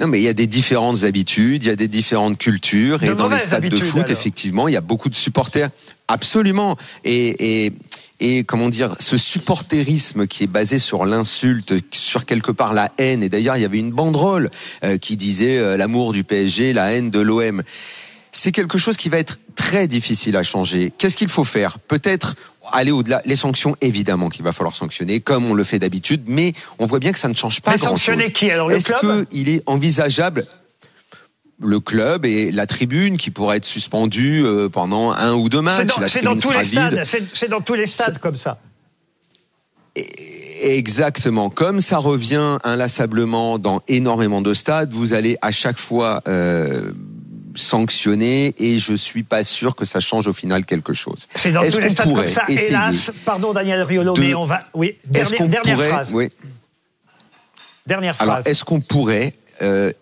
Non, 0.00 0.06
mais 0.06 0.20
il 0.20 0.24
y 0.24 0.28
a 0.28 0.32
des 0.32 0.46
différentes 0.46 1.04
habitudes, 1.04 1.64
il 1.64 1.68
y 1.68 1.70
a 1.70 1.76
des 1.76 1.88
différentes 1.88 2.38
cultures, 2.38 2.98
De 2.98 3.06
et 3.06 3.14
dans 3.14 3.28
les 3.28 3.38
stades 3.38 3.68
de 3.68 3.76
foot, 3.76 4.02
alors. 4.02 4.10
effectivement, 4.10 4.68
il 4.68 4.74
y 4.74 4.76
a 4.76 4.80
beaucoup 4.80 5.08
de 5.08 5.14
supporters. 5.14 5.70
Absolument. 6.08 6.76
Et, 7.04 7.66
et, 7.66 7.72
et 8.20 8.44
comment 8.44 8.68
dire, 8.68 8.96
ce 9.00 9.16
supporterisme 9.16 10.26
qui 10.26 10.44
est 10.44 10.48
basé 10.48 10.78
sur 10.78 11.04
l'insulte, 11.04 11.74
sur 11.90 12.24
quelque 12.24 12.52
part 12.52 12.72
la 12.72 12.92
haine. 12.98 13.22
Et 13.22 13.28
d'ailleurs, 13.28 13.56
il 13.56 13.62
y 13.62 13.64
avait 13.64 13.78
une 13.78 13.90
banderole 13.92 14.50
euh, 14.84 14.96
qui 14.96 15.16
disait 15.16 15.58
euh, 15.58 15.76
l'amour 15.76 16.12
du 16.12 16.24
PSG, 16.24 16.72
la 16.72 16.92
haine 16.92 17.10
de 17.10 17.20
l'OM. 17.20 17.62
C'est 18.30 18.52
quelque 18.52 18.78
chose 18.78 18.96
qui 18.96 19.08
va 19.08 19.18
être 19.18 19.38
très 19.56 19.88
difficile 19.88 20.36
à 20.36 20.42
changer. 20.42 20.92
Qu'est-ce 20.96 21.16
qu'il 21.16 21.28
faut 21.28 21.44
faire? 21.44 21.78
Peut-être 21.78 22.34
aller 22.72 22.90
au-delà. 22.90 23.22
Les 23.24 23.36
sanctions, 23.36 23.76
évidemment, 23.80 24.28
qu'il 24.28 24.44
va 24.44 24.52
falloir 24.52 24.74
sanctionner, 24.74 25.20
comme 25.20 25.46
on 25.46 25.54
le 25.54 25.64
fait 25.64 25.78
d'habitude, 25.78 26.24
mais 26.26 26.52
on 26.78 26.86
voit 26.86 26.98
bien 26.98 27.12
que 27.12 27.18
ça 27.18 27.28
ne 27.28 27.34
change 27.34 27.60
pas 27.60 27.72
Mais 27.72 27.78
sanctionner 27.78 28.32
qui, 28.32 28.50
alors, 28.50 28.68
le 28.68 28.76
Est-ce 28.76 29.24
qu'il 29.24 29.48
est 29.48 29.62
envisageable 29.66 30.46
le 31.64 31.80
club 31.80 32.26
et 32.26 32.50
la 32.50 32.66
tribune 32.66 33.16
qui 33.16 33.30
pourrait 33.30 33.58
être 33.58 33.64
suspendue 33.64 34.42
euh, 34.44 34.68
pendant 34.68 35.12
un 35.12 35.34
ou 35.34 35.48
deux 35.48 35.60
matchs. 35.60 35.86
C'est 36.08 36.22
dans, 36.22 36.36
tous 36.36 36.50
les 36.50 36.64
stades, 36.64 37.02
c'est 37.04 37.22
c'est 37.32 37.48
dans 37.48 37.60
tous 37.60 37.74
les 37.74 37.86
stades 37.86 38.18
comme 38.18 38.36
ça. 38.36 38.58
Exactement. 40.62 41.50
Comme 41.50 41.80
ça 41.80 41.98
revient 41.98 42.58
inlassablement 42.64 43.58
dans 43.58 43.82
énormément 43.88 44.42
de 44.42 44.54
stades, 44.54 44.92
vous 44.92 45.12
allez 45.12 45.36
à 45.42 45.50
chaque 45.50 45.78
fois 45.78 46.22
euh, 46.28 46.92
sanctionner 47.54 48.54
et 48.58 48.78
je 48.78 48.94
suis 48.94 49.22
pas 49.22 49.44
sûr 49.44 49.74
que 49.74 49.84
ça 49.84 50.00
change 50.00 50.26
au 50.28 50.32
final 50.32 50.64
quelque 50.64 50.92
chose. 50.92 51.26
C'est 51.34 51.52
dans 51.52 51.62
Est-ce 51.62 51.76
tous 51.76 51.82
les 51.82 51.86
qu'on 51.88 51.92
stades 51.92 52.14
comme 52.14 52.28
ça. 52.28 52.44
Hélas, 52.48 53.12
pardon 53.24 53.52
Daniel 53.52 53.82
Riolo, 53.82 54.14
de- 54.14 54.20
mais 54.20 54.34
on 54.34 54.44
va. 54.46 54.58
Oui, 54.74 54.98
dernière, 55.06 55.38
qu'on 55.38 55.46
dernière 55.48 55.74
pourrait, 55.76 55.88
phrase. 55.88 56.10
oui. 56.12 56.28
Dernière 57.86 58.14
Alors, 58.20 58.34
phrase. 58.34 58.46
est-ce 58.46 58.64
qu'on 58.64 58.80
pourrait 58.80 59.34
euh, 59.60 59.92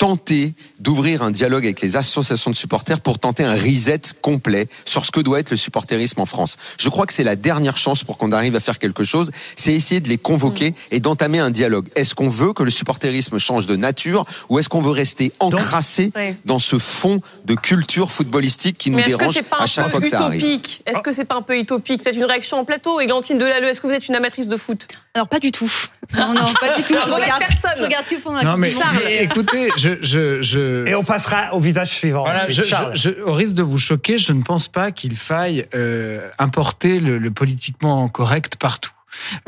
tenter 0.00 0.54
d'ouvrir 0.78 1.22
un 1.22 1.30
dialogue 1.30 1.66
avec 1.66 1.82
les 1.82 1.94
associations 1.94 2.50
de 2.50 2.56
supporters 2.56 3.00
pour 3.02 3.18
tenter 3.18 3.44
un 3.44 3.52
reset 3.52 4.00
complet 4.22 4.66
sur 4.86 5.04
ce 5.04 5.10
que 5.10 5.20
doit 5.20 5.40
être 5.40 5.50
le 5.50 5.58
supporterisme 5.58 6.22
en 6.22 6.24
France 6.24 6.56
Je 6.78 6.88
crois 6.88 7.04
que 7.04 7.12
c'est 7.12 7.22
la 7.22 7.36
dernière 7.36 7.76
chance 7.76 8.02
pour 8.02 8.16
qu'on 8.16 8.32
arrive 8.32 8.56
à 8.56 8.60
faire 8.60 8.78
quelque 8.78 9.04
chose, 9.04 9.30
c'est 9.56 9.74
essayer 9.74 10.00
de 10.00 10.08
les 10.08 10.16
convoquer 10.16 10.74
et 10.90 11.00
d'entamer 11.00 11.38
un 11.38 11.50
dialogue. 11.50 11.88
Est-ce 11.96 12.14
qu'on 12.14 12.30
veut 12.30 12.54
que 12.54 12.62
le 12.62 12.70
supporterisme 12.70 13.36
change 13.36 13.66
de 13.66 13.76
nature 13.76 14.24
ou 14.48 14.58
est-ce 14.58 14.70
qu'on 14.70 14.80
veut 14.80 14.90
rester 14.90 15.32
encrassé 15.38 16.12
Ouais. 16.16 16.34
dans 16.46 16.58
ce 16.58 16.78
fond 16.78 17.20
de 17.44 17.54
culture 17.54 18.10
footballistique 18.10 18.78
qui 18.78 18.90
nous 18.90 18.96
Mais 18.96 19.04
dérange 19.04 19.36
à 19.50 19.62
un 19.62 19.66
chaque 19.66 19.90
fois 19.90 20.00
peu 20.00 20.04
que 20.06 20.10
ça 20.10 20.20
arrive 20.20 20.40
utopique? 20.40 20.82
Est-ce 20.86 21.02
que 21.02 21.12
c'est 21.12 21.26
pas 21.26 21.34
un 21.36 21.42
peu 21.42 21.58
utopique? 21.58 22.02
Peut-être 22.02 22.16
une 22.16 22.24
réaction 22.24 22.58
en 22.58 22.64
plateau. 22.64 23.00
Églantine 23.00 23.36
Delalleux, 23.36 23.68
est-ce 23.68 23.82
que 23.82 23.86
vous 23.86 23.92
êtes 23.92 24.08
une 24.08 24.14
amatrice 24.14 24.48
de 24.48 24.56
foot? 24.56 24.88
Alors 25.12 25.28
pas 25.28 25.40
du 25.40 25.52
tout. 25.52 25.70
Non, 26.14 26.32
non, 26.32 26.52
pas 26.58 26.76
du 26.76 26.84
tout. 26.84 26.94
Je 27.06 27.10
regarde, 27.10 27.42
personne. 27.46 27.70
je 27.76 27.82
regarde 27.82 28.06
que 28.08 28.14
pendant 28.16 28.38
la 28.38 28.44
Non, 28.44 28.56
mais 28.56 28.72
écoutez, 29.20 29.68
je, 29.76 29.89
je, 30.00 30.42
je, 30.42 30.86
Et 30.86 30.94
on 30.94 31.04
passera 31.04 31.54
au 31.54 31.60
visage 31.60 31.90
suivant. 31.90 32.22
Voilà, 32.22 32.48
je, 32.48 33.22
au 33.22 33.32
risque 33.32 33.54
de 33.54 33.62
vous 33.62 33.78
choquer, 33.78 34.18
je 34.18 34.32
ne 34.32 34.42
pense 34.42 34.68
pas 34.68 34.90
qu'il 34.92 35.16
faille 35.16 35.66
euh, 35.74 36.28
importer 36.38 37.00
le, 37.00 37.18
le 37.18 37.30
politiquement 37.30 38.08
correct 38.08 38.56
partout. 38.56 38.92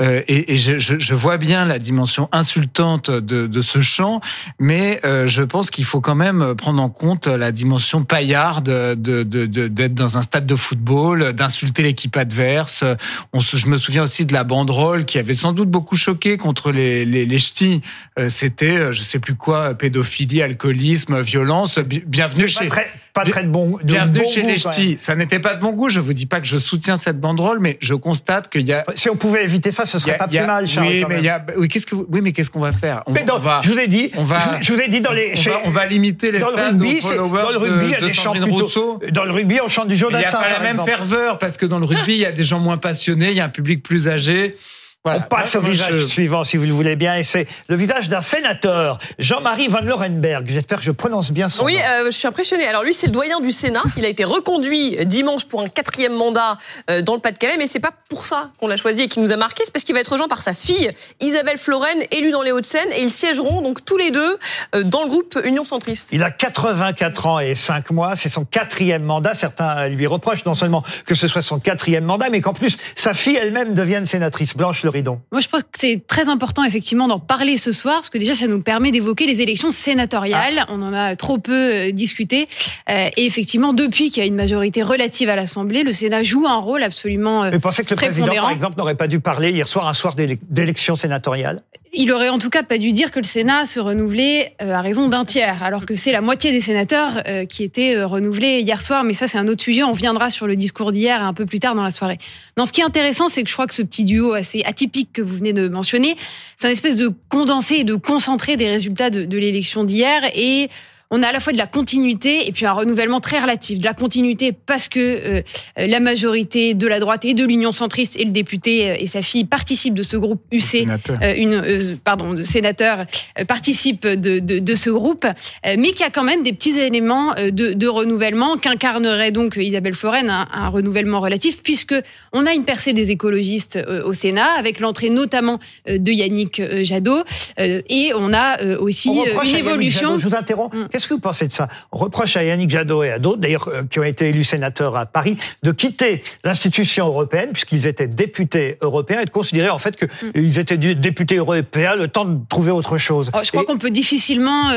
Euh, 0.00 0.22
et 0.28 0.54
et 0.54 0.56
je, 0.58 0.78
je, 0.78 0.98
je 0.98 1.14
vois 1.14 1.38
bien 1.38 1.64
la 1.64 1.78
dimension 1.78 2.28
insultante 2.32 3.10
de, 3.10 3.46
de 3.46 3.62
ce 3.62 3.80
chant, 3.80 4.20
mais 4.58 5.00
euh, 5.04 5.26
je 5.28 5.42
pense 5.42 5.70
qu'il 5.70 5.84
faut 5.84 6.00
quand 6.00 6.14
même 6.14 6.54
prendre 6.56 6.82
en 6.82 6.88
compte 6.88 7.26
la 7.26 7.52
dimension 7.52 8.04
paillarde 8.04 8.64
de 9.00 9.22
de- 9.22 9.46
de- 9.46 9.68
d'être 9.68 9.94
dans 9.94 10.16
un 10.16 10.22
stade 10.22 10.46
de 10.46 10.56
football, 10.56 11.32
d'insulter 11.32 11.82
l'équipe 11.82 12.16
adverse. 12.16 12.84
On 13.32 13.40
se- 13.40 13.56
je 13.56 13.66
me 13.68 13.76
souviens 13.76 14.02
aussi 14.02 14.26
de 14.26 14.32
la 14.32 14.44
banderole 14.44 15.04
qui 15.04 15.18
avait 15.18 15.34
sans 15.34 15.52
doute 15.52 15.70
beaucoup 15.70 15.96
choqué 15.96 16.36
contre 16.38 16.70
les 16.72 17.04
les, 17.04 17.24
les 17.24 17.38
ch'tis. 17.38 17.80
Euh, 18.18 18.28
C'était, 18.28 18.76
euh, 18.78 18.92
je 18.92 19.02
sais 19.02 19.18
plus 19.18 19.34
quoi, 19.34 19.74
pédophilie, 19.74 20.42
alcoolisme, 20.42 21.20
violence. 21.20 21.78
Bi- 21.78 22.02
Bienvenue 22.06 22.48
chez 22.48 22.68
très, 22.68 22.86
pas 23.12 23.24
très 23.24 23.44
de 23.44 23.48
bon. 23.48 23.76
de 23.78 23.84
Bienvenue 23.84 24.20
bon 24.20 24.28
chez 24.28 24.42
goût, 24.42 24.48
les 24.48 24.58
ch'tis. 24.58 24.96
Ça 24.98 25.14
n'était 25.14 25.38
pas 25.38 25.54
de 25.54 25.60
bon 25.60 25.72
goût. 25.72 25.88
Je 25.90 26.00
vous 26.00 26.12
dis 26.14 26.26
pas 26.26 26.40
que 26.40 26.46
je 26.46 26.56
soutiens 26.58 26.96
cette 26.96 27.20
banderole, 27.20 27.58
mais 27.60 27.76
je 27.80 27.94
constate 27.94 28.48
qu'il 28.50 28.62
y 28.66 28.72
a. 28.72 28.84
Si 28.94 29.10
on 29.10 29.16
pouvait 29.16 29.44
éviter 29.44 29.70
ça, 29.70 29.84
ce 29.86 29.98
serait 29.98 30.14
a- 30.14 30.18
pas 30.18 30.24
a- 30.24 30.28
plus 30.28 30.40
mal, 30.40 30.66
Charles. 30.66 30.86
oui, 30.88 31.04
mais 31.08 31.18
il 31.18 31.24
y 31.24 31.28
a. 31.28 31.44
Oui, 31.56 31.68
qu'est-ce 31.68 31.86
que 31.86 31.94
vous, 31.94 32.06
oui, 32.10 32.20
mais 32.22 32.32
qu'est-ce 32.32 32.50
qu'on 32.50 32.60
va 32.60 32.72
faire? 32.72 33.02
On, 33.06 33.12
Mais 33.12 33.24
dans- 33.24 33.36
on 33.36 33.40
va. 33.40 33.60
je 33.64 33.70
vous 33.70 33.78
ai 33.78 33.86
dit, 33.86 34.10
on 34.16 34.24
va- 34.24 34.58
je, 34.60 34.72
vous 34.72 34.80
ai 34.80 34.88
dit 34.88 35.00
dans 35.00 35.12
les, 35.12 35.32
on 35.34 35.36
chez- 35.36 35.50
va, 35.50 35.60
on 35.64 35.70
va 35.70 35.86
limiter 35.86 36.32
les 36.32 36.38
dans 36.38 36.50
le 36.50 36.56
rugby, 36.56 37.00
dans 37.00 37.50
le 37.50 37.56
rugby, 37.58 37.84
il 37.84 37.90
y 37.90 37.94
a 37.94 37.98
de, 37.98 38.02
de 38.04 38.08
des 38.08 38.14
chants 38.14 38.32
plutôt. 38.32 39.00
Dans 39.12 39.24
le 39.24 39.30
rugby, 39.32 39.58
on 39.62 39.68
chante 39.68 39.88
du 39.88 39.96
Joe 39.96 40.10
Il 40.12 40.18
n'y 40.18 40.24
a 40.24 40.30
pas 40.30 40.48
la 40.48 40.60
même 40.60 40.80
ferveur 40.84 41.38
parce 41.38 41.56
que 41.56 41.66
dans 41.66 41.78
le 41.78 41.84
rugby, 41.86 42.12
il 42.14 42.18
y 42.20 42.26
a 42.26 42.32
des 42.32 42.44
gens 42.44 42.58
moins 42.60 42.78
passionnés, 42.78 43.30
il 43.30 43.36
y 43.36 43.40
a 43.40 43.44
un 43.44 43.48
public 43.50 43.82
plus 43.82 44.08
âgé. 44.08 44.56
Voilà. 45.04 45.18
On 45.18 45.22
passe 45.34 45.56
Moi, 45.56 45.64
au 45.64 45.66
visage 45.66 45.94
je- 45.94 46.06
suivant, 46.06 46.44
si 46.44 46.56
vous 46.56 46.62
le 46.64 46.70
voulez 46.72 46.94
bien, 46.94 47.16
et 47.16 47.24
c'est 47.24 47.48
le 47.66 47.74
visage 47.74 48.08
d'un 48.08 48.20
sénateur, 48.20 49.00
Jean-Marie 49.18 49.66
Van 49.66 49.80
Lorenberg. 49.80 50.46
J'espère 50.48 50.78
que 50.78 50.84
je 50.84 50.92
prononce 50.92 51.32
bien 51.32 51.48
son 51.48 51.64
Oui, 51.64 51.74
nom. 51.74 51.80
euh, 51.84 52.04
je 52.06 52.10
suis 52.10 52.28
impressionnée. 52.28 52.68
Alors 52.68 52.84
lui, 52.84 52.94
c'est 52.94 53.08
le 53.08 53.12
doyen 53.12 53.40
du 53.40 53.50
Sénat. 53.50 53.82
Il 53.96 54.04
a 54.04 54.08
été 54.08 54.22
reconduit 54.22 55.04
dimanche 55.06 55.46
pour 55.46 55.60
un 55.60 55.66
quatrième 55.66 56.12
mandat 56.14 56.56
euh, 56.88 57.02
dans 57.02 57.14
le 57.14 57.18
Pas-de-Calais, 57.20 57.56
mais 57.58 57.66
c'est 57.66 57.80
pas 57.80 57.90
pour 58.08 58.24
ça 58.26 58.50
qu'on 58.60 58.68
l'a 58.68 58.76
choisi 58.76 59.02
et 59.02 59.08
qui 59.08 59.18
nous 59.18 59.32
a 59.32 59.36
marqué. 59.36 59.64
C'est 59.66 59.72
parce 59.72 59.84
qu'il 59.84 59.92
va 59.96 60.00
être 60.02 60.12
rejoint 60.12 60.28
par 60.28 60.40
sa 60.40 60.54
fille 60.54 60.92
Isabelle 61.20 61.58
Floren, 61.58 61.98
élue 62.12 62.30
dans 62.30 62.42
les 62.42 62.52
Hauts-de-Seine, 62.52 62.92
et 62.96 63.02
ils 63.02 63.10
siégeront 63.10 63.60
donc 63.60 63.84
tous 63.84 63.96
les 63.96 64.12
deux 64.12 64.38
euh, 64.76 64.84
dans 64.84 65.02
le 65.02 65.08
groupe 65.08 65.36
Union 65.44 65.64
centriste. 65.64 66.10
Il 66.12 66.22
a 66.22 66.30
84 66.30 67.26
ans 67.26 67.40
et 67.40 67.56
5 67.56 67.90
mois, 67.90 68.14
c'est 68.14 68.28
son 68.28 68.44
quatrième 68.44 69.02
mandat. 69.02 69.34
Certains 69.34 69.88
lui 69.88 70.06
reprochent 70.06 70.44
non 70.44 70.54
seulement 70.54 70.84
que 71.06 71.16
ce 71.16 71.26
soit 71.26 71.42
son 71.42 71.58
quatrième 71.58 72.04
mandat, 72.04 72.30
mais 72.30 72.40
qu'en 72.40 72.52
plus 72.54 72.78
sa 72.94 73.14
fille 73.14 73.34
elle-même 73.34 73.74
devienne 73.74 74.06
sénatrice. 74.06 74.56
Blanche 74.56 74.84
Moi, 75.32 75.40
je 75.40 75.48
pense 75.48 75.62
que 75.62 75.68
c'est 75.78 76.06
très 76.06 76.28
important, 76.28 76.62
effectivement, 76.64 77.08
d'en 77.08 77.18
parler 77.18 77.56
ce 77.58 77.72
soir, 77.72 77.96
parce 77.96 78.10
que 78.10 78.18
déjà, 78.18 78.34
ça 78.34 78.46
nous 78.46 78.60
permet 78.60 78.90
d'évoquer 78.90 79.26
les 79.26 79.40
élections 79.40 79.72
sénatoriales. 79.72 80.58
Ah. 80.60 80.66
On 80.68 80.82
en 80.82 80.92
a 80.92 81.16
trop 81.16 81.38
peu 81.38 81.52
euh, 81.88 81.90
discuté. 81.92 82.48
Euh, 82.88 83.08
et 83.16 83.26
effectivement, 83.26 83.72
depuis 83.72 84.10
qu'il 84.10 84.22
y 84.22 84.24
a 84.24 84.26
une 84.26 84.34
majorité 84.34 84.82
relative 84.82 85.28
à 85.30 85.36
l'Assemblée, 85.36 85.82
le 85.82 85.92
Sénat 85.92 86.22
joue 86.22 86.46
un 86.46 86.58
rôle 86.58 86.82
absolument 86.82 87.44
euh, 87.44 87.50
Vous 87.50 87.60
pensez 87.60 87.84
que 87.84 87.90
le 87.90 87.96
président, 87.96 88.34
par 88.34 88.50
exemple, 88.50 88.76
n'aurait 88.78 88.94
pas 88.94 89.08
dû 89.08 89.20
parler 89.20 89.50
hier 89.50 89.66
soir, 89.66 89.88
un 89.88 89.94
soir 89.94 90.14
d'élec- 90.14 90.40
d'élection 90.48 90.96
sénatoriale 90.96 91.62
Il 91.92 92.10
aurait 92.12 92.28
en 92.28 92.38
tout 92.38 92.50
cas 92.50 92.62
pas 92.62 92.78
dû 92.78 92.92
dire 92.92 93.10
que 93.10 93.18
le 93.20 93.24
Sénat 93.24 93.66
se 93.66 93.80
renouvelait 93.80 94.54
à 94.58 94.80
raison 94.80 95.08
d'un 95.08 95.24
tiers, 95.24 95.62
alors 95.62 95.86
que 95.86 95.94
c'est 95.94 96.12
la 96.12 96.20
moitié 96.20 96.52
des 96.52 96.60
sénateurs 96.60 97.22
qui 97.48 97.64
étaient 97.64 98.02
renouvelés 98.04 98.60
hier 98.60 98.80
soir. 98.82 99.04
Mais 99.04 99.12
ça, 99.12 99.26
c'est 99.26 99.38
un 99.38 99.48
autre 99.48 99.62
sujet. 99.62 99.82
On 99.82 99.92
viendra 99.92 100.30
sur 100.30 100.46
le 100.46 100.56
discours 100.56 100.92
d'hier 100.92 101.22
un 101.22 101.34
peu 101.34 101.46
plus 101.46 101.60
tard 101.60 101.74
dans 101.74 101.82
la 101.82 101.90
soirée. 101.90 102.18
Non, 102.56 102.64
ce 102.64 102.72
qui 102.72 102.80
est 102.80 102.84
intéressant, 102.84 103.28
c'est 103.28 103.42
que 103.42 103.48
je 103.48 103.54
crois 103.54 103.66
que 103.66 103.74
ce 103.74 103.82
petit 103.82 104.04
duo 104.04 104.32
assez 104.32 104.62
atypique 104.64 104.81
que 104.88 105.22
vous 105.22 105.36
venez 105.36 105.52
de 105.52 105.68
mentionner, 105.68 106.16
c'est 106.56 106.68
un 106.68 106.70
espèce 106.70 106.96
de 106.96 107.10
condensé 107.28 107.76
et 107.76 107.84
de 107.84 107.94
concentré 107.94 108.56
des 108.56 108.68
résultats 108.68 109.10
de, 109.10 109.24
de 109.24 109.38
l'élection 109.38 109.84
d'hier. 109.84 110.22
Et 110.34 110.70
on 111.14 111.22
a 111.22 111.28
à 111.28 111.32
la 111.32 111.40
fois 111.40 111.52
de 111.52 111.58
la 111.58 111.66
continuité 111.66 112.48
et 112.48 112.52
puis 112.52 112.64
un 112.66 112.72
renouvellement 112.72 113.20
très 113.20 113.38
relatif. 113.38 113.78
De 113.78 113.84
la 113.84 113.92
continuité 113.92 114.52
parce 114.52 114.88
que 114.88 114.98
euh, 114.98 115.42
euh, 115.78 115.86
la 115.86 116.00
majorité 116.00 116.72
de 116.74 116.86
la 116.88 116.98
droite 117.00 117.24
et 117.26 117.34
de 117.34 117.44
l'Union 117.44 117.70
centriste 117.70 118.16
et 118.18 118.24
le 118.24 118.30
député 118.30 118.90
euh, 118.90 118.96
et 118.98 119.06
sa 119.06 119.20
fille 119.20 119.44
participent 119.44 119.94
de 119.94 120.02
ce 120.02 120.16
groupe 120.16 120.40
UC, 120.50 120.62
Sénateur. 120.62 121.18
euh, 121.22 121.34
une, 121.36 121.52
euh, 121.52 121.96
pardon, 122.02 122.32
de 122.32 122.42
sénateur 122.42 123.04
euh, 123.38 123.44
participe 123.44 124.06
de, 124.06 124.38
de, 124.38 124.58
de 124.58 124.74
ce 124.74 124.88
groupe, 124.88 125.26
euh, 125.26 125.76
mais 125.78 125.92
qui 125.92 126.02
a 126.02 126.08
quand 126.10 126.24
même 126.24 126.42
des 126.42 126.52
petits 126.54 126.78
éléments 126.78 127.36
euh, 127.36 127.50
de, 127.50 127.74
de 127.74 127.86
renouvellement 127.88 128.56
qu'incarnerait 128.56 129.32
donc 129.32 129.56
Isabelle 129.60 129.94
Floren, 129.94 130.30
un, 130.30 130.48
un 130.50 130.68
renouvellement 130.70 131.20
relatif, 131.20 131.62
puisque 131.62 131.94
on 132.32 132.46
a 132.46 132.54
une 132.54 132.64
percée 132.64 132.94
des 132.94 133.10
écologistes 133.10 133.76
euh, 133.76 134.02
au 134.04 134.14
Sénat, 134.14 134.50
avec 134.58 134.80
l'entrée 134.80 135.10
notamment 135.10 135.58
euh, 135.88 135.98
de 135.98 136.10
Yannick 136.10 136.62
Jadot, 136.82 137.22
euh, 137.60 137.82
et 137.90 138.12
on 138.16 138.32
a 138.32 138.62
euh, 138.62 138.78
aussi 138.80 139.10
On 139.10 139.26
euh, 139.26 139.42
une 139.44 139.56
évolution. 139.56 140.08
Jadot, 140.10 140.18
je 140.20 140.28
vous 140.28 140.34
interromps. 140.34 140.74
Qu'est-ce 141.02 141.08
que 141.08 141.14
vous 141.14 141.20
pensez 141.20 141.48
de 141.48 141.52
ça? 141.52 141.66
On 141.90 141.98
reproche 141.98 142.36
à 142.36 142.44
Yannick 142.44 142.70
Jadot 142.70 143.02
et 143.02 143.10
à 143.10 143.18
d'autres, 143.18 143.38
d'ailleurs, 143.40 143.66
euh, 143.66 143.82
qui 143.90 143.98
ont 143.98 144.04
été 144.04 144.28
élus 144.28 144.44
sénateurs 144.44 144.96
à 144.96 145.04
Paris, 145.04 145.36
de 145.64 145.72
quitter 145.72 146.22
l'institution 146.44 147.06
européenne, 147.08 147.48
puisqu'ils 147.52 147.88
étaient 147.88 148.06
députés 148.06 148.76
européens, 148.82 149.20
et 149.20 149.24
de 149.24 149.30
considérer 149.30 149.68
en 149.68 149.78
fait 149.80 149.96
qu'ils 149.96 150.60
étaient 150.60 150.76
du- 150.76 150.94
députés 150.94 151.36
européens 151.38 151.96
le 151.96 152.06
temps 152.06 152.24
de 152.24 152.38
trouver 152.48 152.70
autre 152.70 152.98
chose. 152.98 153.32
Oh, 153.34 153.38
je 153.42 153.50
crois 153.50 153.62
Et- 153.62 153.64
qu'on 153.64 153.78
peut 153.78 153.90
difficilement 153.90 154.70
euh, 154.70 154.74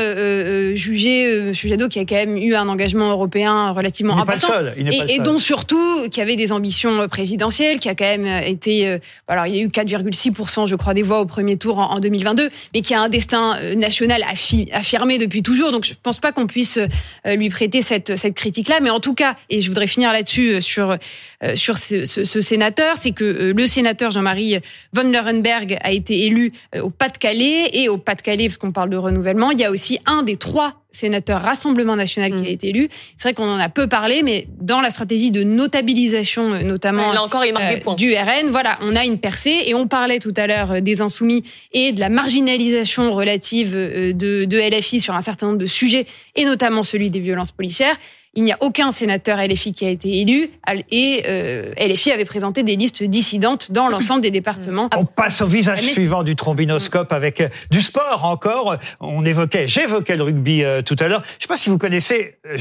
euh, 0.72 0.74
juger 0.74 1.26
euh, 1.26 1.48
M. 1.50 1.54
Jadot, 1.54 1.88
qui 1.88 2.00
a 2.00 2.04
quand 2.04 2.16
même 2.16 2.36
eu 2.36 2.56
un 2.56 2.68
engagement 2.68 3.10
européen 3.10 3.70
relativement 3.70 4.14
Il 4.14 4.18
n'est 4.18 4.24
pas 4.24 4.32
le 4.32 4.38
important. 4.38 4.54
seul, 4.54 4.74
il 4.78 4.84
n'est 4.86 4.94
et, 4.96 4.98
pas 4.98 5.04
le 5.04 5.10
et 5.10 5.16
seul. 5.18 5.24
dont 5.26 5.38
surtout 5.38 6.08
qui 6.10 6.20
avait 6.20 6.34
des 6.36 6.50
ambitions 6.50 7.02
euh, 7.02 7.06
présidentielles, 7.06 7.78
qui 7.78 7.88
a 7.88 7.94
quand 7.94 8.04
même 8.04 8.26
euh, 8.26 8.40
été, 8.40 8.88
euh, 8.88 8.98
alors 9.28 9.46
il 9.46 9.54
y 9.54 9.60
a 9.60 9.62
eu 9.62 9.68
4,6% 9.68 10.66
je 10.66 10.74
crois 10.74 10.92
des 10.94 11.02
voix 11.02 11.20
au 11.20 11.26
premier 11.26 11.56
tour 11.56 11.78
en, 11.78 11.92
en 11.92 12.00
2022, 12.00 12.50
mais 12.74 12.80
qui 12.80 12.94
a 12.94 13.00
un 13.00 13.08
destin 13.08 13.58
euh, 13.62 13.74
national 13.76 14.22
affi- 14.22 14.72
affirmé 14.72 15.18
depuis 15.18 15.42
toujours. 15.42 15.70
Donc 15.70 15.84
je 15.84 15.94
pense 16.02 16.15
pas 16.20 16.32
qu'on 16.32 16.46
puisse 16.46 16.78
euh, 16.78 17.36
lui 17.36 17.50
prêter 17.50 17.82
cette 17.82 18.16
cette 18.16 18.34
critique-là, 18.34 18.80
mais 18.80 18.90
en 18.90 19.00
tout 19.00 19.14
cas, 19.14 19.36
et 19.50 19.60
je 19.60 19.68
voudrais 19.68 19.86
finir 19.86 20.12
là-dessus 20.12 20.54
euh, 20.54 20.60
sur 20.60 20.90
euh, 21.42 21.56
sur 21.56 21.78
ce, 21.78 22.40
sénateur, 22.40 22.96
c'est 22.96 23.12
que 23.12 23.52
le 23.54 23.66
sénateur 23.66 24.10
Jean-Marie 24.10 24.58
von 24.92 25.10
Lerenberg 25.10 25.78
a 25.82 25.92
été 25.92 26.24
élu 26.24 26.52
au 26.80 26.90
Pas-de-Calais. 26.90 27.70
Et 27.72 27.88
au 27.88 27.98
Pas-de-Calais, 27.98 28.46
parce 28.46 28.56
qu'on 28.56 28.72
parle 28.72 28.90
de 28.90 28.96
renouvellement, 28.96 29.50
il 29.50 29.60
y 29.60 29.64
a 29.64 29.70
aussi 29.70 29.98
un 30.06 30.22
des 30.22 30.36
trois 30.36 30.85
sénateurs 30.96 31.42
Rassemblement 31.42 31.96
National 31.96 32.34
qui 32.34 32.48
a 32.48 32.50
été 32.50 32.68
élu. 32.68 32.88
C'est 33.16 33.28
vrai 33.28 33.34
qu'on 33.34 33.48
en 33.48 33.58
a 33.58 33.68
peu 33.68 33.86
parlé, 33.86 34.22
mais 34.22 34.46
dans 34.60 34.80
la 34.80 34.90
stratégie 34.90 35.30
de 35.30 35.42
notabilisation, 35.42 36.52
euh, 36.52 36.62
notamment 36.62 37.12
là 37.12 37.22
encore, 37.22 37.44
il 37.44 37.52
marque 37.52 37.66
euh, 37.66 37.74
des 37.74 37.80
points. 37.80 37.94
du 37.94 38.14
RN, 38.14 38.50
voilà, 38.50 38.78
on 38.82 38.96
a 38.96 39.04
une 39.04 39.18
percée 39.18 39.64
et 39.66 39.74
on 39.74 39.86
parlait 39.86 40.18
tout 40.18 40.34
à 40.36 40.46
l'heure 40.46 40.72
euh, 40.72 40.80
des 40.80 41.00
insoumis 41.00 41.44
et 41.72 41.92
de 41.92 42.00
la 42.00 42.08
marginalisation 42.08 43.12
relative 43.12 43.74
de, 43.74 44.44
de 44.44 44.58
LFI 44.58 45.00
sur 45.00 45.14
un 45.14 45.20
certain 45.20 45.46
nombre 45.46 45.58
de 45.58 45.66
sujets 45.66 46.06
et 46.34 46.44
notamment 46.44 46.82
celui 46.82 47.10
des 47.10 47.20
violences 47.20 47.52
policières. 47.52 47.96
Il 48.36 48.44
n'y 48.44 48.52
a 48.52 48.58
aucun 48.60 48.90
sénateur 48.90 49.38
LFI 49.38 49.72
qui 49.72 49.86
a 49.86 49.90
été 49.90 50.20
élu 50.20 50.50
et 50.90 51.22
euh, 51.26 51.72
LFI 51.78 52.12
avait 52.12 52.26
présenté 52.26 52.62
des 52.62 52.76
listes 52.76 53.02
dissidentes 53.02 53.72
dans 53.72 53.88
l'ensemble 53.88 54.20
des 54.20 54.30
départements. 54.30 54.90
On 54.96 55.06
passe 55.06 55.40
au 55.40 55.46
visage 55.46 55.80
Mais- 55.80 55.88
suivant 55.88 56.22
du 56.22 56.36
trombinoscope 56.36 57.12
avec 57.14 57.40
euh, 57.40 57.48
du 57.70 57.80
sport 57.80 58.24
encore. 58.24 58.76
On 59.00 59.24
évoquait, 59.24 59.66
j'évoquais 59.66 60.16
le 60.16 60.22
rugby 60.22 60.62
euh, 60.62 60.82
tout 60.82 60.96
à 61.00 61.08
l'heure. 61.08 61.22
Je 61.24 61.36
ne 61.36 61.40
sais 61.42 61.48
pas 61.48 61.56
si 61.56 61.70
vous 61.70 61.78
connaissez 61.78 62.36
euh, 62.46 62.56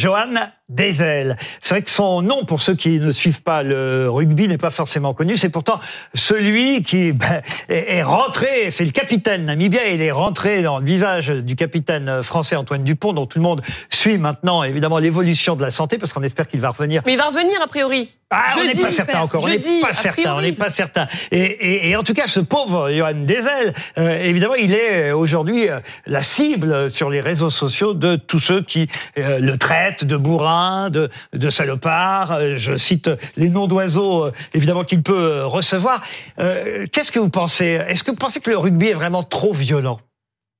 Johan 0.70 0.76
Dezel. 0.76 1.38
C'est 1.62 1.76
vrai 1.76 1.82
que 1.82 1.90
son 1.90 2.22
nom, 2.22 2.46
pour 2.46 2.62
ceux 2.62 2.76
qui 2.76 3.00
ne 3.00 3.12
suivent 3.12 3.42
pas 3.42 3.64
le 3.64 4.10
rugby, 4.10 4.48
n'est 4.48 4.58
pas 4.58 4.72
forcément 4.72 5.14
connu. 5.14 5.38
C'est 5.38 5.50
pourtant 5.50 5.80
celui 6.14 6.84
qui 6.84 7.12
ben, 7.14 7.42
est 7.70 7.96
est 7.96 8.04
rentré, 8.04 8.72
c'est 8.72 8.86
le 8.86 8.92
capitaine 8.92 9.46
namibien, 9.46 9.82
il 9.92 10.02
est 10.02 10.12
rentré 10.12 10.62
dans 10.62 10.80
le 10.80 10.86
visage 10.86 11.30
du 11.30 11.56
capitaine 11.56 12.24
français 12.24 12.56
Antoine 12.56 12.84
Dupont, 12.84 13.14
dont 13.14 13.26
tout 13.26 13.40
le 13.40 13.44
monde 13.44 13.62
suit 13.90 14.18
maintenant 14.18 14.64
évidemment 14.64 14.98
l'évolution 15.00 15.56
de 15.56 15.62
la 15.62 15.72
santé, 15.72 15.98
parce 15.98 16.14
qu'on 16.14 16.24
espère 16.24 16.48
qu'il 16.48 16.60
va 16.60 16.70
revenir 16.70 17.04
Mais 17.06 17.14
il 17.14 17.18
va 17.18 17.28
revenir 17.28 17.62
a 17.62 17.68
priori. 17.68 18.12
ah, 18.32 18.46
on 18.58 18.64
n'est 18.64 18.74
pas 18.74 18.92
certain 18.92 19.22
encore. 19.22 19.44
On 19.44 19.48
n'est 19.48 19.60
pas 19.82 19.94
certain. 19.94 20.36
On 20.36 20.42
n'est 20.42 20.52
pas 20.52 20.70
certain. 20.70 21.08
Et, 21.32 21.42
et, 21.42 21.90
et 21.90 21.96
en 21.96 22.04
tout 22.04 22.14
cas, 22.14 22.28
ce 22.28 22.40
pauvre 22.40 22.92
Johan 22.92 23.14
Dezel, 23.14 23.74
euh, 23.98 24.24
évidemment, 24.24 24.56
il 24.56 24.74
est 24.74 25.12
euh, 25.12 25.18
aujourd'hui 25.18 25.70
euh, 25.70 25.80
la 26.06 26.24
cible 26.24 26.90
sur 26.90 27.10
les 27.10 27.22
réseaux 27.22 27.50
sociaux 27.50 27.94
de 27.94 28.16
tous 28.16 28.40
ceux 28.40 28.62
qui 28.62 28.90
euh, 29.18 29.40
le 29.40 29.58
traitent 29.58 30.04
de 30.04 30.18
bourrin, 30.18 30.55
de, 30.92 31.10
de 31.34 31.50
salopard. 31.50 32.32
Euh, 32.34 32.56
je 32.58 32.76
cite 32.78 33.10
les 33.38 33.50
noms 33.50 33.68
d'oiseaux, 33.68 34.26
euh, 34.26 34.32
évidemment, 34.54 34.84
qu'il 34.84 35.02
peut 35.04 35.14
euh, 35.18 35.46
recevoir. 35.46 36.02
Euh, 36.40 36.86
Qu'est-ce 36.92 37.12
que 37.12 37.20
vous 37.20 37.30
pensez? 37.30 37.80
Est-ce 37.88 38.04
que 38.04 38.12
vous 38.12 38.18
pensez 38.18 38.40
que 38.40 38.50
le 38.50 38.58
rugby 38.58 38.88
est 38.88 38.94
vraiment 38.94 39.24
trop 39.24 39.54
violent? 39.54 40.00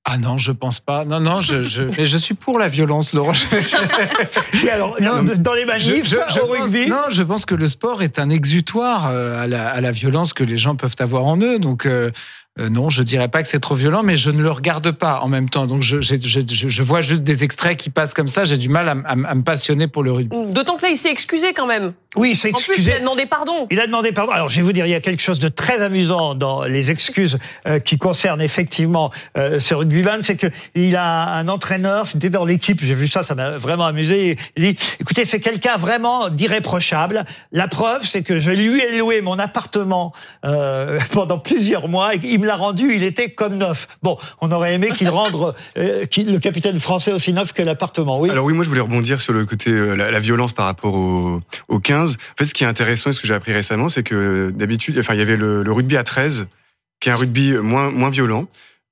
Ah 0.08 0.20
non, 0.20 0.38
je 0.38 0.52
pense 0.52 0.80
pas. 0.80 1.04
Non, 1.04 1.20
non, 1.20 1.42
je, 1.42 1.64
je, 1.64 1.82
mais 1.98 2.06
je 2.06 2.18
suis 2.20 2.36
pour 2.36 2.60
la 2.60 2.68
violence, 2.68 3.12
Laurent. 3.14 3.34
Et 4.64 4.70
alors, 4.70 4.96
non, 5.02 5.24
dans 5.24 5.54
les 5.54 5.66
manifs, 5.66 6.08
Je- 6.08 6.18
au 6.18 6.48
pense- 6.48 6.62
rugby? 6.62 6.88
Non, 6.88 7.06
je 7.10 7.24
pense 7.24 7.46
que 7.46 7.56
le 7.56 7.68
sport 7.68 8.04
est 8.04 8.20
un 8.20 8.30
exutoire 8.30 9.06
à 9.08 9.48
la, 9.48 9.68
à 9.70 9.82
la 9.82 9.92
violence 9.92 10.34
que 10.34 10.44
les 10.44 10.58
gens 10.58 10.76
peuvent 10.76 10.96
avoir 11.00 11.26
en 11.26 11.38
eux. 11.42 11.58
Donc, 11.58 11.88
euh, 11.88 12.12
euh, 12.58 12.70
non, 12.70 12.90
je 12.90 13.04
dirais 13.04 13.28
pas 13.28 13.44
que 13.44 13.50
c'est 13.50 13.60
trop 13.60 13.76
violent, 13.76 14.02
mais 14.02 14.16
je 14.16 14.30
ne 14.30 14.42
le 14.42 14.50
regarde 14.50 14.90
pas 14.92 15.20
en 15.20 15.28
même 15.28 15.50
temps. 15.50 15.68
Donc, 15.68 15.82
je, 15.82 16.02
je, 16.02 16.16
je, 16.22 16.84
vois 16.84 17.02
juste 17.02 17.22
des 17.22 17.44
extraits 17.44 17.78
qui 17.78 17.90
passent 17.90 18.14
comme 18.14 18.30
ça. 18.30 18.46
J'ai 18.46 18.58
du 18.58 18.70
mal 18.70 18.88
à, 18.88 18.92
à 18.92 19.12
à 19.12 19.36
me 19.36 19.44
passionner 19.44 19.88
pour 19.88 20.04
le 20.04 20.14
rugby. 20.14 20.36
D'autant 20.54 20.78
que 20.78 20.84
là, 20.84 20.90
il 20.90 20.98
s'est 20.98 21.12
excusé 21.12 21.52
quand 21.54 21.68
même. 21.68 21.94
Oui, 22.16 22.36
c'est 22.36 22.50
En 22.50 22.58
plus, 22.58 22.70
excusé. 22.70 22.92
il 22.92 22.96
a 22.96 23.00
demandé 23.00 23.26
pardon. 23.26 23.68
Il 23.72 23.80
a 23.80 23.86
demandé 23.88 24.12
pardon. 24.12 24.32
Alors, 24.32 24.50
je 24.50 24.58
vais 24.58 24.62
vous 24.62 24.74
dire, 24.74 24.86
il 24.86 24.92
y 24.92 24.96
a 24.96 25.02
quelque 25.02 25.22
chose 25.22 25.40
de 25.40 25.48
très 25.48 25.82
amusant 25.82 26.36
dans 26.36 26.64
les 26.64 26.92
excuses 26.92 27.38
euh, 27.68 27.80
qui 27.80 27.98
concernent 27.98 28.42
effectivement 28.42 29.12
euh, 29.38 29.60
ce 29.60 29.74
rugbyman, 29.74 30.22
c'est 30.22 30.36
que 30.36 30.48
il 30.76 30.96
a 30.96 31.30
un 31.36 31.48
entraîneur, 31.48 32.08
c'était 32.08 32.30
dans 32.30 32.46
l'équipe, 32.46 32.80
j'ai 32.82 32.94
vu 32.94 33.08
ça, 33.08 33.24
ça 33.24 33.36
m'a 33.36 33.58
vraiment 33.58 33.86
amusé. 33.86 34.38
Il 34.56 34.64
dit, 34.64 34.78
écoutez, 35.00 35.26
c'est 35.26 35.40
quelqu'un 35.40 35.78
vraiment 35.78 36.30
d'irréprochable. 36.30 37.26
La 37.52 37.68
preuve, 37.68 38.06
c'est 38.06 38.24
que 38.24 38.40
je 38.40 38.52
lui 38.52 38.80
ai 38.82 38.98
loué 38.98 39.22
mon 39.22 39.40
appartement 39.40 40.14
euh, 40.46 41.00
pendant 41.12 41.40
plusieurs 41.40 41.88
mois 41.88 42.16
et 42.16 42.20
il 42.24 42.40
me 42.40 42.48
l'a 42.48 42.56
rendu, 42.56 42.94
il 42.94 43.04
était 43.04 43.30
comme 43.30 43.58
neuf. 43.58 43.88
Bon, 44.04 44.18
on 44.42 44.52
aurait 44.52 44.74
aimé 44.74 44.90
qu'il 44.96 45.10
rende 45.10 45.54
euh, 45.78 46.06
le 46.18 46.38
capitaine 46.38 46.80
français 46.80 47.12
aussi 47.12 47.34
neuf 47.34 47.54
que 47.54 47.62
l'appartement. 47.62 48.20
Oui. 48.20 48.30
Alors 48.30 48.46
oui, 48.46 48.54
moi 48.54 48.64
je 48.64 48.70
voulais 48.70 48.82
rebondir 48.82 49.22
sur 49.22 49.34
le 49.34 49.46
côté 49.46 49.72
euh, 49.72 49.96
la, 49.96 50.12
la 50.12 50.20
violence 50.20 50.54
par 50.54 50.66
rapport 50.66 50.94
au, 50.94 51.40
au 51.68 51.80
15. 51.80 52.05
En 52.14 52.38
fait, 52.38 52.46
ce 52.46 52.54
qui 52.54 52.64
est 52.64 52.68
intéressant 52.68 53.10
et 53.10 53.14
ce 53.14 53.20
que 53.20 53.28
j'ai 53.28 53.34
appris 53.34 53.54
récemment, 53.54 53.90
c'est 53.90 54.04
que 54.04 54.52
d'habitude, 54.56 54.98
enfin, 55.00 55.14
il 55.14 55.20
y 55.20 55.22
avait 55.22 55.38
le, 55.38 55.72
rugby 55.72 55.98
à 55.98 56.04
13, 56.04 56.48
qui 57.00 57.10
est 57.10 57.12
un 57.12 57.16
rugby 57.16 57.54
moins 57.54 57.90
moins 57.90 58.10
violent, 58.10 58.48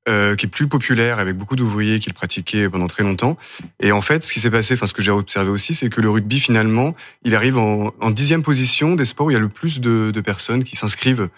euh, 0.09 0.35
qui 0.35 0.47
est 0.47 0.49
plus 0.49 0.67
populaire 0.67 1.19
avec 1.19 1.37
beaucoup 1.37 1.55
d'ouvriers 1.55 1.99
qui 1.99 2.09
le 2.09 2.13
pratiquaient 2.13 2.69
pendant 2.69 2.87
très 2.87 3.03
longtemps. 3.03 3.37
Et 3.79 3.91
en 3.91 4.01
fait, 4.01 4.23
ce 4.23 4.33
qui 4.33 4.39
s'est 4.39 4.51
passé, 4.51 4.73
enfin 4.73 4.87
ce 4.87 4.93
que 4.93 5.01
j'ai 5.01 5.11
observé 5.11 5.49
aussi, 5.49 5.73
c'est 5.73 5.89
que 5.89 6.01
le 6.01 6.09
rugby 6.09 6.39
finalement, 6.41 6.95
il 7.23 7.35
arrive 7.35 7.57
en, 7.57 7.93
dixième 8.11 8.43
position 8.43 8.95
des 8.95 9.05
sports 9.05 9.27
où 9.27 9.31
il 9.31 9.33
y 9.33 9.37
a 9.37 9.39
le 9.39 9.49
plus 9.49 9.79
de, 9.79 10.11
personnes 10.21 10.63
qui 10.63 10.75
s'inscrivent. 10.75 11.29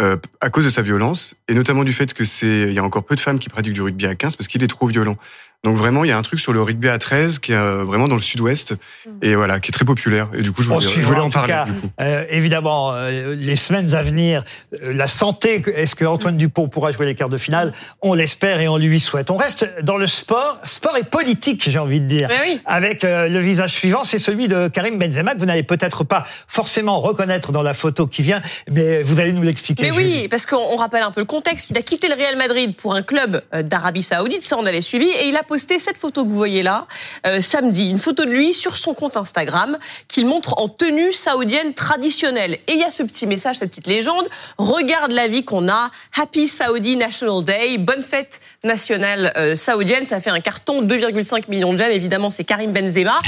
euh, 0.00 0.16
à 0.40 0.50
cause 0.50 0.64
de 0.64 0.70
sa 0.70 0.82
violence 0.82 1.36
et 1.46 1.54
notamment 1.54 1.84
du 1.84 1.92
fait 1.92 2.12
que 2.14 2.24
c'est 2.24 2.62
il 2.62 2.72
y 2.72 2.80
a 2.80 2.84
encore 2.84 3.04
peu 3.04 3.14
de 3.14 3.20
femmes 3.20 3.38
qui 3.38 3.48
pratiquent 3.48 3.74
du 3.74 3.80
rugby 3.80 4.06
à 4.06 4.16
15 4.16 4.34
parce 4.34 4.48
qu'il 4.48 4.62
est 4.64 4.68
trop 4.68 4.88
violent. 4.88 5.16
Donc 5.64 5.76
vraiment 5.76 6.04
il 6.04 6.08
y 6.08 6.12
a 6.12 6.18
un 6.18 6.22
truc 6.22 6.40
sur 6.40 6.52
le 6.52 6.62
rugby 6.62 6.88
à 6.88 6.98
13 6.98 7.38
qui 7.38 7.52
est 7.52 7.56
euh, 7.56 7.84
vraiment 7.84 8.06
dans 8.06 8.16
le 8.16 8.22
sud-ouest 8.22 8.74
et 9.22 9.34
voilà 9.34 9.60
qui 9.60 9.70
est 9.70 9.72
très 9.72 9.84
populaire 9.86 10.28
et 10.34 10.42
du 10.42 10.52
coup 10.52 10.62
je 10.62 10.70
On 10.70 10.74
voulais, 10.74 10.86
je 10.86 10.90
suivra 10.92 11.08
voulais 11.08 11.20
en 11.20 11.24
en 11.24 11.30
tout 11.30 11.34
parler 11.34 11.52
cas, 11.54 11.64
du 11.64 11.72
coup. 11.72 11.88
euh, 12.00 12.24
évidemment, 12.30 12.92
euh, 12.92 13.34
les 13.34 13.56
semaines 13.56 13.94
à 13.94 14.02
venir, 14.02 14.44
euh, 14.82 14.92
la 14.92 15.08
santé, 15.08 15.62
est-ce 15.74 15.94
que 15.96 16.04
Antoine 16.04 16.36
Dupont 16.36 16.68
pourra 16.68 16.92
jouer 16.92 17.06
les 17.06 17.14
quarts 17.14 17.30
de 17.30 17.38
finale? 17.38 17.72
On 18.02 18.12
l'espère 18.14 18.60
et 18.60 18.68
on 18.68 18.76
lui 18.76 19.00
souhaite. 19.00 19.30
On 19.30 19.36
reste 19.36 19.66
dans 19.82 19.96
le 19.96 20.06
sport, 20.06 20.58
sport 20.64 20.96
et 20.98 21.04
politique, 21.04 21.68
j'ai 21.68 21.78
envie 21.78 22.00
de 22.00 22.06
dire. 22.06 22.28
Mais 22.28 22.40
oui. 22.44 22.60
Avec 22.66 23.02
euh, 23.04 23.28
le 23.28 23.38
visage 23.38 23.72
suivant, 23.72 24.04
c'est 24.04 24.18
celui 24.18 24.48
de 24.48 24.68
Karim 24.68 24.98
Benzema, 24.98 25.34
que 25.34 25.38
vous 25.38 25.46
n'allez 25.46 25.62
peut-être 25.62 26.04
pas 26.04 26.26
forcément 26.46 27.00
reconnaître 27.00 27.52
dans 27.52 27.62
la 27.62 27.72
photo 27.74 28.06
qui 28.06 28.22
vient, 28.22 28.42
mais 28.70 29.02
vous 29.02 29.18
allez 29.18 29.32
nous 29.32 29.42
l'expliquer. 29.42 29.82
Mais 29.84 29.96
oui, 29.96 30.28
parce 30.28 30.44
qu'on 30.44 30.56
on 30.56 30.76
rappelle 30.76 31.02
un 31.02 31.10
peu 31.10 31.20
le 31.20 31.26
contexte. 31.26 31.70
Il 31.70 31.78
a 31.78 31.82
quitté 31.82 32.08
le 32.08 32.14
Real 32.14 32.36
Madrid 32.36 32.76
pour 32.76 32.94
un 32.94 33.02
club 33.02 33.42
d'Arabie 33.62 34.02
Saoudite, 34.02 34.42
ça 34.42 34.56
on 34.58 34.66
avait 34.66 34.82
suivi, 34.82 35.06
et 35.06 35.28
il 35.28 35.36
a 35.36 35.42
cette 35.58 35.96
photo 35.96 36.24
que 36.24 36.28
vous 36.28 36.36
voyez 36.36 36.62
là 36.62 36.86
euh, 37.26 37.40
samedi, 37.40 37.88
une 37.88 37.98
photo 37.98 38.24
de 38.24 38.30
lui 38.30 38.54
sur 38.54 38.76
son 38.76 38.94
compte 38.94 39.16
Instagram 39.16 39.78
qu'il 40.08 40.26
montre 40.26 40.58
en 40.58 40.68
tenue 40.68 41.12
saoudienne 41.12 41.74
traditionnelle. 41.74 42.54
Et 42.66 42.72
il 42.72 42.78
y 42.78 42.84
a 42.84 42.90
ce 42.90 43.02
petit 43.02 43.26
message, 43.26 43.56
cette 43.56 43.70
petite 43.70 43.86
légende. 43.86 44.28
Regarde 44.58 45.12
la 45.12 45.28
vie 45.28 45.44
qu'on 45.44 45.68
a. 45.68 45.90
Happy 46.16 46.48
Saudi 46.48 46.96
National 46.96 47.42
Day. 47.44 47.78
Bonne 47.78 48.02
fête 48.02 48.40
nationale 48.62 49.32
euh, 49.36 49.56
saoudienne. 49.56 50.06
Ça 50.06 50.20
fait 50.20 50.30
un 50.30 50.40
carton, 50.40 50.82
2,5 50.82 51.44
millions 51.48 51.72
de 51.72 51.78
j'aime. 51.78 51.92
Évidemment, 51.92 52.30
c'est 52.30 52.44
Karim 52.44 52.72
Benzema. 52.72 53.20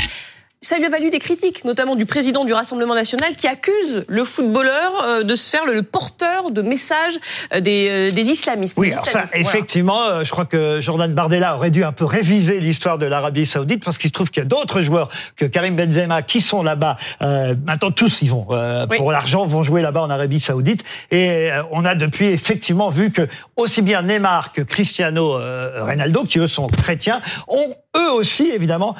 Ça 0.66 0.78
lui 0.78 0.86
a 0.86 0.88
valu 0.88 1.10
des 1.10 1.20
critiques, 1.20 1.64
notamment 1.64 1.94
du 1.94 2.06
président 2.06 2.44
du 2.44 2.52
Rassemblement 2.52 2.96
national, 2.96 3.36
qui 3.36 3.46
accuse 3.46 4.02
le 4.08 4.24
footballeur 4.24 5.00
euh, 5.04 5.22
de 5.22 5.36
se 5.36 5.48
faire 5.48 5.64
le, 5.64 5.80
porteur 5.80 6.50
de 6.50 6.60
messages 6.60 7.20
euh, 7.54 7.60
des, 7.60 7.86
euh, 7.88 8.10
des 8.10 8.30
islamistes. 8.30 8.76
Oui, 8.76 8.88
des 8.88 8.94
alors 8.94 9.06
ça, 9.06 9.22
voilà. 9.26 9.38
effectivement, 9.38 10.24
je 10.24 10.30
crois 10.32 10.44
que 10.44 10.80
Jordan 10.80 11.14
Bardella 11.14 11.54
aurait 11.54 11.70
dû 11.70 11.84
un 11.84 11.92
peu 11.92 12.04
réviser 12.04 12.58
l'histoire 12.58 12.98
de 12.98 13.06
l'Arabie 13.06 13.46
Saoudite 13.46 13.84
parce 13.84 13.96
qu'il 13.96 14.08
se 14.08 14.12
trouve 14.12 14.30
qu'il 14.30 14.42
y 14.42 14.46
a 14.46 14.48
d'autres 14.48 14.82
joueurs 14.82 15.08
que 15.36 15.44
Karim 15.44 15.76
Benzema 15.76 16.22
qui 16.22 16.40
sont 16.40 16.64
là-bas. 16.64 16.96
Euh, 17.22 17.54
maintenant, 17.64 17.92
tous 17.92 18.22
ils 18.22 18.30
vont 18.30 18.48
euh, 18.50 18.86
Oui. 18.90 18.96
pour 18.96 19.12
l'argent 19.12 19.46
vont 19.46 19.62
jouer 19.62 19.82
là-bas 19.82 20.02
en 20.02 20.10
Arabie 20.10 20.40
Saoudite 20.40 20.82
et 21.12 21.52
euh, 21.52 21.62
on 21.70 21.84
a 21.84 21.94
depuis 21.94 22.26
effectivement 22.26 22.90
vu 22.90 23.12
que 23.12 23.28
aussi 23.54 23.82
bien 23.82 24.02
Neymar 24.02 24.52
que 24.52 24.62
Cristiano 24.62 25.34
Ronaldo, 25.78 26.24
qui 26.24 26.40
eux 26.40 26.48
sont 26.48 26.66
chrétiens, 26.66 27.20
ont 27.46 27.74
eux 27.96 28.12
aussi 28.12 28.50
évidemment 28.50 28.94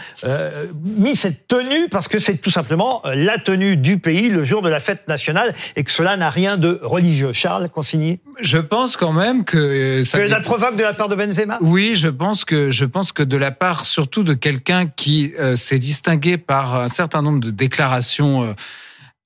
mis 0.84 1.16
cette 1.16 1.52
tenue 1.58 1.88
parce 1.90 2.08
que 2.08 2.18
c'est 2.18 2.36
tout 2.36 2.50
simplement 2.50 3.00
euh, 3.06 3.14
la 3.14 3.38
tenue 3.38 3.76
du 3.76 3.98
pays 3.98 4.28
le 4.28 4.44
jour 4.44 4.62
de 4.62 4.68
la 4.68 4.80
fête 4.80 5.06
nationale 5.08 5.54
et 5.76 5.84
que 5.84 5.90
cela 5.90 6.16
n'a 6.16 6.30
rien 6.30 6.56
de 6.56 6.78
religieux. 6.82 7.32
Charles 7.32 7.68
Consigny. 7.70 8.20
Je 8.40 8.58
pense 8.58 8.96
quand 8.96 9.12
même 9.12 9.44
que 9.44 9.56
euh, 9.56 10.04
ça 10.04 10.18
Que 10.18 10.24
la 10.24 10.40
provoque 10.40 10.76
de 10.76 10.82
la 10.82 10.92
part 10.92 11.08
de 11.08 11.14
Benzema 11.16 11.58
Oui, 11.60 11.94
je 11.94 12.08
pense 12.08 12.44
que 12.44 12.70
je 12.70 12.84
pense 12.84 13.12
que 13.12 13.22
de 13.22 13.36
la 13.36 13.50
part 13.50 13.86
surtout 13.86 14.22
de 14.22 14.34
quelqu'un 14.34 14.86
qui 14.86 15.32
euh, 15.38 15.56
s'est 15.56 15.78
distingué 15.78 16.36
par 16.36 16.74
un 16.80 16.88
certain 16.88 17.22
nombre 17.22 17.40
de 17.40 17.50
déclarations 17.50 18.42
euh, 18.42 18.52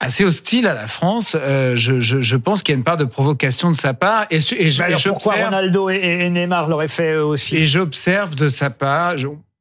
assez 0.02 0.24
hostiles 0.24 0.66
à 0.66 0.72
la 0.74 0.86
France, 0.86 1.36
euh, 1.38 1.76
je, 1.76 2.00
je, 2.00 2.22
je 2.22 2.36
pense 2.36 2.62
qu'il 2.62 2.72
y 2.72 2.76
a 2.76 2.78
une 2.78 2.84
part 2.84 2.96
de 2.96 3.04
provocation 3.04 3.70
de 3.70 3.76
sa 3.76 3.92
part 3.92 4.24
et, 4.30 4.40
je- 4.40 4.54
et 4.54 4.70
je- 4.70 4.78
Bah 4.78 4.84
et 4.88 4.92
alors 4.94 5.02
pourquoi 5.02 5.34
Ronaldo 5.34 5.90
et, 5.90 5.96
et 5.96 6.30
Neymar 6.30 6.68
l'auraient 6.70 6.88
fait 6.88 7.12
eux 7.16 7.24
aussi? 7.24 7.56
Et 7.58 7.66
j'observe 7.66 8.34
de 8.34 8.48
sa 8.48 8.70
part, 8.70 9.18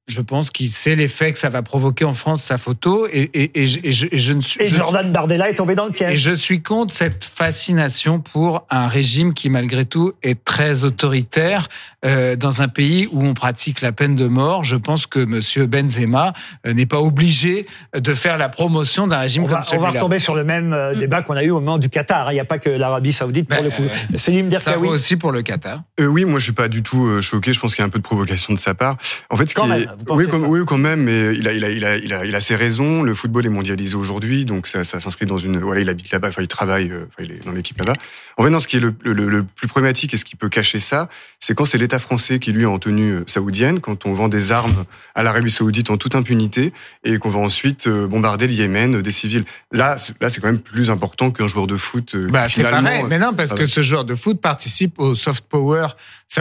je, 0.10 0.22
pense 0.22 0.50
qu'il 0.52 0.70
sait 0.70 0.96
l'effet 0.96 1.32
que 1.34 1.40
ça 1.40 1.50
va 1.50 1.62
provoquer 1.62 2.04
en 2.06 2.14
France 2.14 2.44
sa 2.44 2.58
photo 2.58 3.08
et, 3.12 3.30
et, 3.34 3.62
et, 3.62 3.66
je, 3.66 3.80
et 3.84 3.92
je- 3.92 4.08
et 4.12 4.18
je 4.18 4.34
ne 4.34 4.42
suis 4.42 4.62
Et 4.62 4.68
Jordan 4.68 5.12
Bardella 5.12 5.50
est 5.50 5.56
tombé 5.56 5.76
dans 5.76 5.86
le 5.86 5.92
et 5.92 5.94
piège. 5.94 6.20
je 6.20 6.32
suis 6.32 6.62
contre 6.62 6.94
cette 6.94 7.24
fascination 7.24 8.20
pour 8.20 8.66
un 8.70 8.88
régime 8.88 9.34
qui, 9.34 9.50
malgré 9.50 9.86
tout, 9.86 10.14
est 10.24 10.44
très 10.44 10.84
autoritaire 10.84 11.68
euh, 12.06 12.36
dans 12.36 12.62
un 12.62 12.68
pays 12.68 13.08
où 13.12 13.24
on 13.26 13.34
pratique 13.34 13.82
la 13.82 13.92
peine 13.92 14.16
de 14.16 14.28
mort. 14.28 14.64
Je 14.64 14.76
pense 14.76 15.06
que 15.06 15.20
Monsieur 15.26 15.66
Benzema 15.66 16.34
euh, 16.66 16.74
n'est 16.74 16.86
pas 16.86 17.00
obligé 17.02 17.66
de 17.98 18.14
faire 18.14 18.38
la 18.38 18.50
promotion 18.50 19.08
d'un 19.08 19.20
régime 19.20 19.44
On 19.44 19.48
comme 19.48 19.54
va, 19.56 19.60
on 19.60 19.64
va 19.64 19.70
celui-là. 19.70 19.90
retomber 19.92 20.20
sur 20.20 20.36
le 20.36 20.44
même 20.44 20.74
euh, 20.74 20.96
débat 20.96 21.22
qu'on 21.22 21.36
a 21.36 21.44
eu 21.44 21.52
au 21.52 21.60
moment 21.60 21.78
du 21.78 21.90
Qatar. 21.90 22.32
Il 22.32 22.36
n'y 22.36 22.40
a 22.40 22.46
pas 22.46 22.58
que 22.60 22.70
l'Arabie 22.70 23.12
Saoudite 23.14 23.48
pour 23.50 23.58
Ben, 23.58 23.66
le 23.66 23.72
coup. 23.72 23.84
euh, 23.84 24.18
Selim 24.18 24.50
Ça 24.52 24.58
vaut 24.58 24.66
Derkaoui. 24.66 24.88
aussi 24.90 25.16
pour 25.18 25.32
le 25.32 25.42
Qatar. 25.42 25.82
Euh, 26.00 26.06
oui, 26.06 26.26
moi 26.26 26.40
je 26.40 26.46
suis 26.46 26.54
pas 26.54 26.68
du 26.68 26.84
tout 26.84 27.06
euh, 27.06 27.22
choqué. 27.22 27.54
Je 27.54 27.60
pense 27.60 27.76
qu'il 27.76 27.82
y 27.82 27.84
a 27.84 27.88
un 27.88 27.90
peu 27.90 28.00
de 28.00 28.04
provocation 28.04 28.54
de 28.54 28.60
sa 28.60 28.74
part. 28.74 28.98
En 29.30 29.36
fait, 29.38 29.48
ce 29.50 29.56
Quand 29.56 29.64
qui 29.64 29.70
même, 29.70 29.82
est, 29.82 29.99
vous 30.00 30.06
pensez 30.06 30.26
oui, 30.26 30.32
quand, 30.32 30.40
ça 30.40 30.48
oui, 30.48 30.60
quand 30.66 30.78
même, 30.78 31.04
mais 31.04 31.36
il 31.36 31.48
a, 31.48 31.54
il 31.54 31.64
a, 31.64 31.70
il 31.70 31.86
a, 31.86 31.98
il 31.98 32.14
a, 32.14 32.26
il 32.26 32.36
a 32.36 32.40
ses 32.40 32.56
raisons. 32.56 33.04
Le 33.04 33.14
football 33.14 33.46
est 33.46 33.50
mondialisé 33.50 33.96
aujourd'hui, 33.96 34.46
donc 34.46 34.66
ça, 34.68 34.84
ça 34.84 35.00
s'inscrit 35.00 35.26
dans 35.26 35.38
une. 35.38 35.60
Voilà, 35.60 35.82
il 35.82 35.90
habite 35.90 36.12
là-bas, 36.12 36.30
enfin 36.30 36.42
il 36.42 36.48
travaille, 36.48 36.90
euh, 36.92 37.06
enfin 37.08 37.24
il 37.24 37.32
est 37.34 37.46
dans 37.46 37.52
l'équipe 37.52 37.78
là-bas. 37.78 37.94
En 38.38 38.44
fait, 38.44 38.50
non, 38.50 38.60
ce 38.60 38.68
qui 38.68 38.78
est 38.78 38.80
le, 38.80 38.96
le, 39.04 39.14
le 39.14 39.44
plus 39.44 39.68
problématique 39.68 40.14
et 40.14 40.18
ce 40.18 40.26
qui 40.26 40.36
peut 40.36 40.50
cacher 40.50 40.80
ça, 40.80 41.10
c'est 41.40 41.54
quand 41.56 41.66
c'est 41.66 41.78
l'État 41.78 42.00
français 42.00 42.40
qui 42.40 42.52
lui 42.54 42.64
est 42.64 42.66
en 42.66 42.80
tenue 42.80 43.12
euh, 43.12 43.24
saoudienne, 43.28 43.80
quand 43.82 44.06
on 44.06 44.14
vend 44.14 44.30
des 44.30 44.52
armes 44.52 44.86
à 45.16 45.24
l'Arabie 45.24 45.52
Saoudite 45.52 45.90
en 45.90 45.98
toute 45.98 46.16
impunité 46.16 46.74
et 47.04 47.18
qu'on 47.18 47.30
va 47.30 47.40
ensuite 47.40 47.88
euh, 47.88 48.08
bombarder 48.08 48.48
le 48.48 48.54
Yémen, 48.54 49.02
des 49.02 49.12
civils. 49.12 49.44
Là, 49.72 49.98
c'est- 49.98 50.16
là, 50.22 50.30
c'est 50.30 50.40
quand 50.40 50.48
même 50.48 50.60
plus 50.60 50.90
important 50.90 51.32
qu'un 51.32 51.48
joueur 51.48 51.68
de 51.68 51.76
foot. 51.76 52.16
Bah, 52.16 52.48
c'est 52.48 52.64
pareil. 52.64 53.04
Mais 53.10 53.20
non, 53.20 53.34
parce 53.34 53.52
ah 53.52 53.56
que 53.56 53.66
ce 53.66 53.82
joueur 53.82 54.06
de 54.06 54.16
foot 54.16 54.40
participe 54.40 55.00
au 55.00 55.16
soft 55.16 55.46
power 55.50 55.88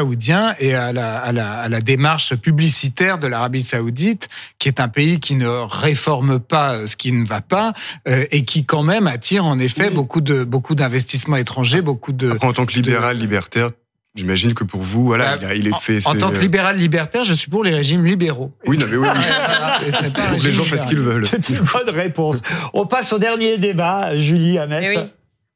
saoudien 0.03 0.55
et 0.61 0.75
à 0.75 0.93
la, 0.93 1.17
à 1.19 1.33
la, 1.33 1.53
à 1.53 1.69
la 1.69 1.81
démarche 1.81 2.35
publicitaire 2.37 3.19
de 3.19 3.27
l'Arabie 3.27 3.63
saoudite, 3.63 4.29
qui 4.59 4.69
est 4.69 4.81
un 4.81 4.89
pays 4.89 5.19
qui 5.19 5.35
ne 5.35 5.49
réforme 5.49 6.39
pas 6.39 6.75
euh, 6.75 6.87
ce 6.87 6.95
qui 6.97 7.11
ne 7.11 7.27
va 7.27 7.41
pas 7.41 7.73
euh, 8.07 8.27
et 8.31 8.45
qui 8.45 8.65
quand 8.67 8.83
même 8.83 9.07
attire 9.07 9.47
en 9.47 9.59
effet 9.59 9.89
beaucoup 9.91 10.21
de 10.21 10.45
beaucoup 10.45 10.75
d'investissements 10.75 11.37
étrangers, 11.37 11.81
beaucoup 11.81 12.13
de. 12.13 12.31
Après, 12.33 12.47
en 12.47 12.53
tant 12.53 12.67
que 12.67 12.75
libéral, 12.75 13.17
libertaire, 13.17 13.71
j'imagine 14.15 14.53
que 14.53 14.63
pour 14.65 14.83
vous, 14.83 15.07
voilà, 15.07 15.39
Bah, 15.39 15.55
il, 15.55 15.67
est 15.69 15.73
en- 15.73 15.81
fait. 15.81 16.07
En 16.07 16.15
tant 16.15 16.31
que 16.33 16.39
libéral 16.39 16.77
libertaire, 16.77 17.25
je 17.25 17.33
suis 17.33 17.49
pour 17.51 17.65
les 17.65 17.75
régimes 17.75 18.05
libéraux. 18.05 18.53
Oui, 18.67 18.77
non, 18.77 18.87
mais 18.91 18.97
oui. 18.99 19.09
oui. 20.35 20.41
Les 20.45 20.53
gens 20.53 20.65
fassent 20.65 20.83
ce 20.83 20.89
qu'ils 20.89 21.01
veulent. 21.01 21.25
C'est 21.27 21.49
une 21.49 21.61
bonne 21.61 21.89
réponse. 21.89 22.43
On 22.75 22.85
passe 22.85 23.15
au 23.15 23.19
dernier 23.19 23.57
débat, 23.57 24.19
Julie 24.19 24.59
Hamet. 24.59 25.11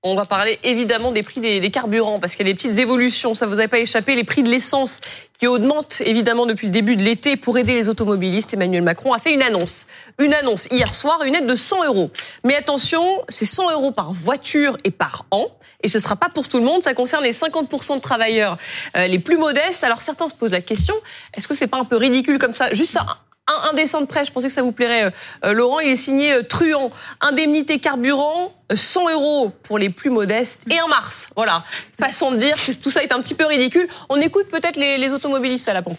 On 0.04 0.16
va 0.16 0.24
parler 0.24 0.58
évidemment 0.64 1.12
des 1.12 1.22
prix 1.22 1.40
des, 1.40 1.70
carburants 1.70 2.18
parce 2.18 2.34
qu'il 2.34 2.44
y 2.44 2.50
a 2.50 2.52
des 2.52 2.56
petites 2.56 2.80
évolutions, 2.80 3.34
ça 3.34 3.46
vous 3.46 3.60
avait 3.60 3.68
pas 3.68 3.78
échappé, 3.78 4.16
les 4.16 4.24
prix 4.24 4.42
de 4.42 4.48
l'essence 4.48 5.00
qui 5.38 5.46
augmentent 5.46 6.00
évidemment 6.04 6.44
depuis 6.44 6.66
le 6.66 6.72
début 6.72 6.96
de 6.96 7.04
l'été 7.04 7.36
pour 7.36 7.56
aider 7.56 7.74
les 7.74 7.88
automobilistes. 7.88 8.52
Emmanuel 8.52 8.82
Macron 8.82 9.12
a 9.12 9.20
fait 9.20 9.32
une 9.32 9.42
annonce, 9.42 9.86
une 10.18 10.34
annonce 10.34 10.66
hier 10.72 10.92
soir, 10.92 11.22
une 11.22 11.36
aide 11.36 11.46
de 11.46 11.54
100 11.54 11.84
euros. 11.84 12.10
Mais 12.42 12.56
attention, 12.56 13.22
c'est 13.28 13.44
100 13.44 13.70
euros 13.70 13.92
par 13.92 14.12
voiture 14.12 14.76
et 14.82 14.90
par 14.90 15.24
an. 15.30 15.46
Et 15.84 15.88
ce 15.88 16.00
sera 16.00 16.16
pas 16.16 16.28
pour 16.28 16.48
tout 16.48 16.58
le 16.58 16.64
monde, 16.64 16.82
ça 16.82 16.94
concerne 16.94 17.22
les 17.22 17.32
50% 17.32 17.94
de 17.94 18.00
travailleurs 18.00 18.58
euh, 18.96 19.06
les 19.06 19.20
plus 19.20 19.36
modestes. 19.36 19.84
Alors 19.84 20.02
certains 20.02 20.28
se 20.28 20.34
posent 20.34 20.50
la 20.50 20.60
question, 20.60 20.94
est-ce 21.36 21.46
que 21.46 21.54
c'est 21.54 21.68
pas 21.68 21.78
un 21.78 21.84
peu 21.84 21.96
ridicule 21.96 22.38
comme 22.38 22.52
ça? 22.52 22.72
Juste 22.72 22.96
un, 22.96 23.06
un, 23.48 23.70
un 23.70 23.72
dessin 23.74 24.00
de 24.00 24.06
presse, 24.06 24.28
je 24.28 24.32
pensais 24.32 24.46
que 24.48 24.52
ça 24.52 24.62
vous 24.62 24.72
plairait. 24.72 25.04
euh, 25.04 25.10
euh, 25.44 25.52
Laurent, 25.52 25.80
il 25.80 25.90
est 25.90 25.96
signé 25.96 26.32
euh, 26.32 26.42
Truand. 26.42 26.90
Indemnité 27.20 27.78
carburant, 27.78 28.54
euh, 28.70 28.76
100 28.76 29.10
euros 29.10 29.52
pour 29.64 29.78
les 29.78 29.90
plus 29.90 30.10
modestes 30.10 30.62
et 30.70 30.78
un 30.78 30.86
mars. 30.88 31.28
Voilà. 31.36 31.64
Façon 32.00 32.30
de 32.32 32.36
dire 32.36 32.56
que 32.64 32.72
tout 32.72 32.90
ça 32.90 33.02
est 33.02 33.12
un 33.12 33.20
petit 33.20 33.34
peu 33.34 33.44
ridicule. 33.46 33.88
On 34.08 34.20
écoute 34.20 34.46
peut-être 34.50 34.76
les, 34.76 34.96
les 34.98 35.12
automobilistes 35.12 35.68
à 35.68 35.72
la 35.74 35.82
pompe. 35.82 35.98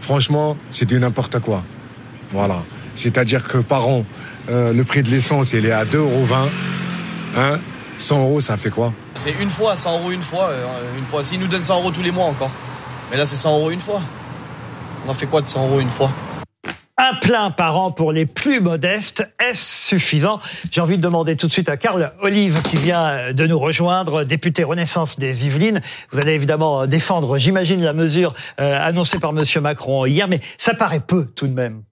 Franchement, 0.00 0.56
c'est 0.70 0.84
du 0.86 0.98
n'importe 0.98 1.38
quoi. 1.40 1.62
Voilà. 2.30 2.62
C'est-à-dire 2.94 3.42
que 3.46 3.58
par 3.58 3.88
an, 3.88 4.04
euh, 4.50 4.72
le 4.72 4.84
prix 4.84 5.02
de 5.02 5.10
l'essence, 5.10 5.52
il 5.52 5.66
est 5.66 5.72
à 5.72 5.84
2,20 5.84 5.96
euros. 5.96 6.26
Hein? 7.36 7.60
100 7.98 8.20
euros, 8.20 8.40
ça 8.40 8.56
fait 8.58 8.70
quoi? 8.70 8.92
C'est 9.14 9.32
une 9.40 9.48
fois, 9.50 9.76
100 9.76 10.00
euros 10.00 10.10
une 10.10 10.22
fois. 10.22 10.48
euh, 10.50 10.98
une 10.98 11.06
fois. 11.06 11.22
S'ils 11.22 11.40
nous 11.40 11.46
donnent 11.48 11.62
100 11.62 11.80
euros 11.80 11.90
tous 11.90 12.02
les 12.02 12.10
mois 12.10 12.26
encore. 12.26 12.50
Mais 13.10 13.16
là, 13.16 13.24
c'est 13.24 13.36
100 13.36 13.58
euros 13.58 13.70
une 13.70 13.80
fois. 13.80 14.02
On 15.06 15.10
en 15.10 15.14
fait 15.14 15.26
quoi 15.26 15.40
de 15.40 15.46
100 15.46 15.68
euros 15.68 15.78
une 15.78 15.88
fois? 15.88 16.10
Un 16.98 17.14
plein 17.14 17.50
par 17.52 17.78
an 17.78 17.92
pour 17.92 18.10
les 18.10 18.26
plus 18.26 18.60
modestes, 18.60 19.22
est-ce 19.38 19.88
suffisant? 19.88 20.40
J'ai 20.72 20.80
envie 20.80 20.96
de 20.96 21.02
demander 21.02 21.36
tout 21.36 21.46
de 21.46 21.52
suite 21.52 21.68
à 21.68 21.76
Carl 21.76 22.12
Olive 22.22 22.60
qui 22.62 22.76
vient 22.76 23.32
de 23.32 23.46
nous 23.46 23.58
rejoindre, 23.58 24.24
député 24.24 24.64
Renaissance 24.64 25.16
des 25.16 25.46
Yvelines. 25.46 25.80
Vous 26.10 26.18
allez 26.18 26.32
évidemment 26.32 26.88
défendre, 26.88 27.38
j'imagine, 27.38 27.84
la 27.84 27.92
mesure 27.92 28.34
euh, 28.60 28.84
annoncée 28.84 29.20
par 29.20 29.32
Monsieur 29.32 29.60
Macron 29.60 30.06
hier, 30.06 30.26
mais 30.26 30.40
ça 30.58 30.74
paraît 30.74 31.00
peu 31.00 31.26
tout 31.26 31.46
de 31.46 31.54
même. 31.54 31.82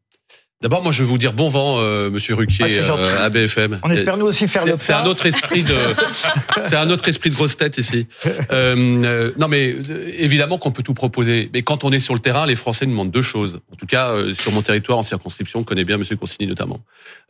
D'abord, 0.63 0.83
moi, 0.83 0.93
je 0.93 1.03
vais 1.03 1.09
vous 1.09 1.19
dire 1.19 1.35
bon 1.35 1.49
vent, 1.49 1.79
euh, 1.81 2.09
Monsieur 2.11 2.35
Ruquier, 2.35 2.65
Ah, 2.81 2.93
euh, 2.93 3.27
à 3.27 3.29
BFM. 3.29 3.81
On 3.83 3.91
espère 3.91 4.17
nous 4.17 4.27
aussi 4.27 4.49
faire 4.49 4.65
le 4.65 4.75
C'est 4.79 4.95
un 4.95 5.05
autre 5.05 5.27
esprit 5.27 5.63
de, 5.63 5.75
c'est 6.63 6.77
un 6.77 6.89
autre 6.89 7.07
esprit 7.09 7.29
de 7.29 7.35
grosse 7.35 7.57
tête 7.57 7.77
ici. 7.77 8.07
Euh, 8.25 8.41
euh, 8.51 9.33
non, 9.37 9.49
mais 9.49 9.75
euh, 9.75 10.11
évidemment 10.17 10.57
qu'on 10.57 10.71
peut 10.71 10.83
tout 10.83 10.95
proposer. 10.95 11.51
Mais 11.53 11.63
quand 11.63 11.85
on 11.85 11.93
est 11.93 12.01
sur 12.01 12.15
le 12.15 12.21
terrain, 12.21 12.47
les 12.47 12.57
Français 12.57 12.87
nous 12.87 12.93
demandent 12.93 13.11
deux 13.11 13.21
choses. 13.21 13.61
En 13.73 13.77
tout 13.77 13.87
cas, 13.87 14.11
euh, 14.11 14.33
sur 14.33 14.53
mon 14.53 14.63
territoire, 14.63 14.97
en 14.99 15.03
circonscription, 15.03 15.61
on 15.61 15.65
connaît 15.65 15.85
bien 15.85 15.99
Monsieur 15.99 16.17
Consigny 16.17 16.47
notamment. 16.47 16.81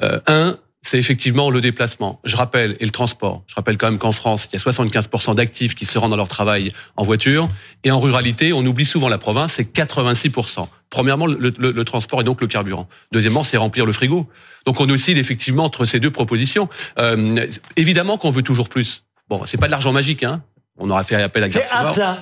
Euh, 0.03 0.21
un, 0.29 0.59
c'est 0.85 0.99
effectivement 0.99 1.51
le 1.51 1.61
déplacement. 1.61 2.21
Je 2.25 2.37
rappelle, 2.37 2.77
et 2.79 2.85
le 2.85 2.91
transport. 2.91 3.43
Je 3.49 3.55
rappelle 3.55 3.77
quand 3.79 3.89
même 3.91 3.99
qu'en 3.99 4.13
France, 4.13 4.49
il 4.53 4.59
y 4.59 4.63
a 4.63 4.71
75% 4.71 5.35
d'actifs 5.35 5.75
qui 5.75 5.87
se 5.87 5.99
rendent 5.99 6.11
dans 6.13 6.17
leur 6.17 6.29
travail 6.29 6.71
en 6.97 7.03
voiture. 7.03 7.49
Et 7.83 7.91
en 7.91 7.99
ruralité, 7.99 8.53
on 8.53 8.65
oublie 8.65 8.85
souvent 8.85 9.09
la 9.09 9.19
province, 9.19 9.55
c'est 9.55 9.73
86%. 9.77 10.63
Premièrement, 10.91 11.27
le, 11.27 11.53
le- 11.59 11.73
le 11.73 11.85
transport 11.85 12.21
et 12.21 12.25
donc 12.25 12.41
le 12.41 12.47
carburant. 12.47 12.89
Deuxièmement, 13.13 13.43
c'est 13.45 13.57
remplir 13.57 13.87
le 13.87 13.93
frigo. 13.93 14.29
Donc 14.67 14.81
on 14.81 14.89
oscille 14.91 15.19
effectivement 15.19 15.65
entre 15.65 15.85
ces 15.87 15.99
deux 16.01 16.11
propositions. 16.11 16.69
Euh, 16.99 17.47
évidemment 17.77 18.19
qu'on 18.19 18.31
veut 18.31 18.43
toujours 18.43 18.69
plus. 18.69 19.05
Bon, 19.29 19.43
c'est 19.47 19.59
pas 19.59 19.67
de 19.67 19.71
l'argent 19.73 19.93
magique, 19.93 20.23
hein. 20.23 20.43
On 20.77 20.91
aura 20.91 21.03
fait 21.03 21.15
appel 21.17 21.45
à 21.45 21.51
C'est 21.51 21.73
un 21.73 21.93
plein. 21.93 22.19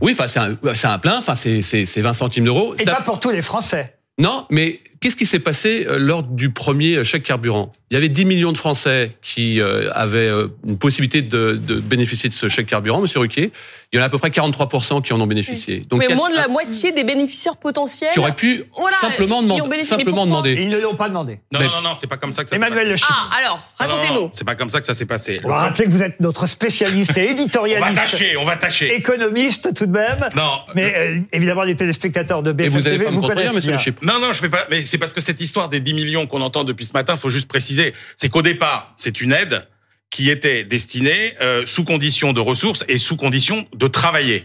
Oui, 0.00 0.12
enfin 0.12 0.28
c'est 0.28 0.38
un, 0.38 0.56
un 0.92 0.98
plein. 0.98 1.18
Enfin 1.18 1.34
c'est 1.34 1.62
c'est 1.62 1.84
c'est 1.86 2.00
20 2.00 2.12
centimes 2.12 2.44
d'euros. 2.44 2.74
Et 2.78 2.84
pas 2.84 3.00
pour 3.00 3.18
tous 3.20 3.30
les 3.30 3.42
Français. 3.42 3.96
non, 4.18 4.46
mais 4.50 4.80
Qu'est-ce 5.04 5.16
qui 5.16 5.26
s'est 5.26 5.38
passé 5.38 5.84
euh, 5.86 5.98
lors 5.98 6.22
du 6.22 6.48
premier 6.48 7.04
chèque 7.04 7.24
carburant? 7.24 7.70
Il 7.90 7.94
y 7.94 7.98
avait 7.98 8.08
10 8.08 8.24
millions 8.24 8.52
de 8.52 8.56
Français 8.56 9.12
qui 9.20 9.60
euh, 9.60 9.90
avaient 9.92 10.16
euh, 10.28 10.48
une 10.66 10.78
possibilité 10.78 11.20
de, 11.20 11.60
de 11.62 11.74
bénéficier 11.78 12.30
de 12.30 12.34
ce 12.34 12.48
chèque 12.48 12.68
carburant, 12.68 13.02
Monsieur 13.02 13.20
Ruquier. 13.20 13.52
Il 13.92 13.98
y 13.98 14.00
en 14.00 14.02
a 14.02 14.06
à 14.06 14.08
peu 14.08 14.16
près 14.18 14.30
43% 14.30 15.02
qui 15.02 15.12
en 15.12 15.20
ont 15.20 15.26
bénéficié. 15.26 15.84
Mais 15.92 16.06
quel- 16.08 16.16
moins 16.16 16.30
de 16.30 16.34
la 16.34 16.48
moitié 16.48 16.90
des 16.90 17.04
bénéficiaires 17.04 17.56
potentiels. 17.58 18.10
qui 18.12 18.18
auraient 18.18 18.34
pu 18.34 18.64
Voilà, 18.76 18.96
simplement, 18.96 19.40
demander. 19.42 19.62
Mais 19.70 19.82
simplement. 19.82 20.42
Ils 20.44 20.68
ne 20.68 20.78
l'ont 20.78 20.96
pas 20.96 21.08
demandé. 21.08 21.38
Non, 21.52 21.60
Mais- 21.60 21.66
non, 21.66 21.72
non, 21.76 21.90
non, 21.90 21.94
c'est 22.00 22.08
pas 22.08 22.16
comme 22.16 22.32
ça 22.32 22.42
que 22.42 22.50
ça 22.50 22.56
Emmanuel 22.56 22.88
Le 22.88 22.96
s'est 22.96 23.04
Chypre. 23.06 23.30
Ah, 23.32 23.36
alors, 23.38 23.58
passé. 23.78 23.90
Racontez-nous. 23.92 24.28
c'est 24.32 24.44
pas 24.44 24.54
comme 24.56 24.68
ça 24.70 24.80
que 24.80 24.86
ça 24.86 24.94
s'est 24.96 25.06
passé. 25.06 25.40
On 25.44 25.48
va 25.48 25.58
rappeler 25.58 25.84
que 25.84 25.90
vous 25.90 26.02
êtes 26.02 26.18
notre 26.18 26.46
spécialiste 26.48 27.16
et 27.16 27.20
On 27.20 27.26
va 27.26 27.30
éditorialiste. 27.30 27.94
tâcher, 27.94 28.36
on 28.36 28.44
va 28.44 28.56
tâcher. 28.56 28.96
Économiste 28.96 29.74
tout 29.74 29.86
de 29.86 29.92
même. 29.92 30.28
Non. 30.34 30.50
Mais 30.74 30.92
euh, 30.96 31.20
évidemment, 31.32 31.62
les 31.62 31.76
téléspectateurs 31.76 32.42
de 32.42 32.50
Et 32.50 32.54
BFM 32.54 32.72
vous 32.72 32.88
allez 32.88 32.98
pas 32.98 33.04
me 33.04 33.10
vous 33.10 33.20
contredire, 33.20 33.42
connaissent 33.50 33.54
Monsieur 33.56 33.72
Le. 33.72 33.78
Chypre 33.78 34.02
Non, 34.04 34.18
non, 34.18 34.32
je 34.32 34.38
fais 34.40 34.48
pas. 34.48 34.66
Mais 34.70 34.84
c'est 34.94 34.98
parce 34.98 35.12
que 35.12 35.20
cette 35.20 35.40
histoire 35.40 35.68
des 35.68 35.80
10 35.80 35.92
millions 35.92 36.28
qu'on 36.28 36.40
entend 36.40 36.62
depuis 36.62 36.86
ce 36.86 36.92
matin, 36.92 37.16
faut 37.16 37.28
juste 37.28 37.48
préciser, 37.48 37.94
c'est 38.14 38.28
qu'au 38.28 38.42
départ, 38.42 38.94
c'est 38.96 39.20
une 39.20 39.32
aide 39.32 39.66
qui 40.08 40.30
était 40.30 40.62
destinée 40.62 41.34
euh, 41.40 41.66
sous 41.66 41.82
condition 41.82 42.32
de 42.32 42.38
ressources 42.38 42.84
et 42.86 42.98
sous 42.98 43.16
condition 43.16 43.66
de 43.74 43.88
travailler. 43.88 44.44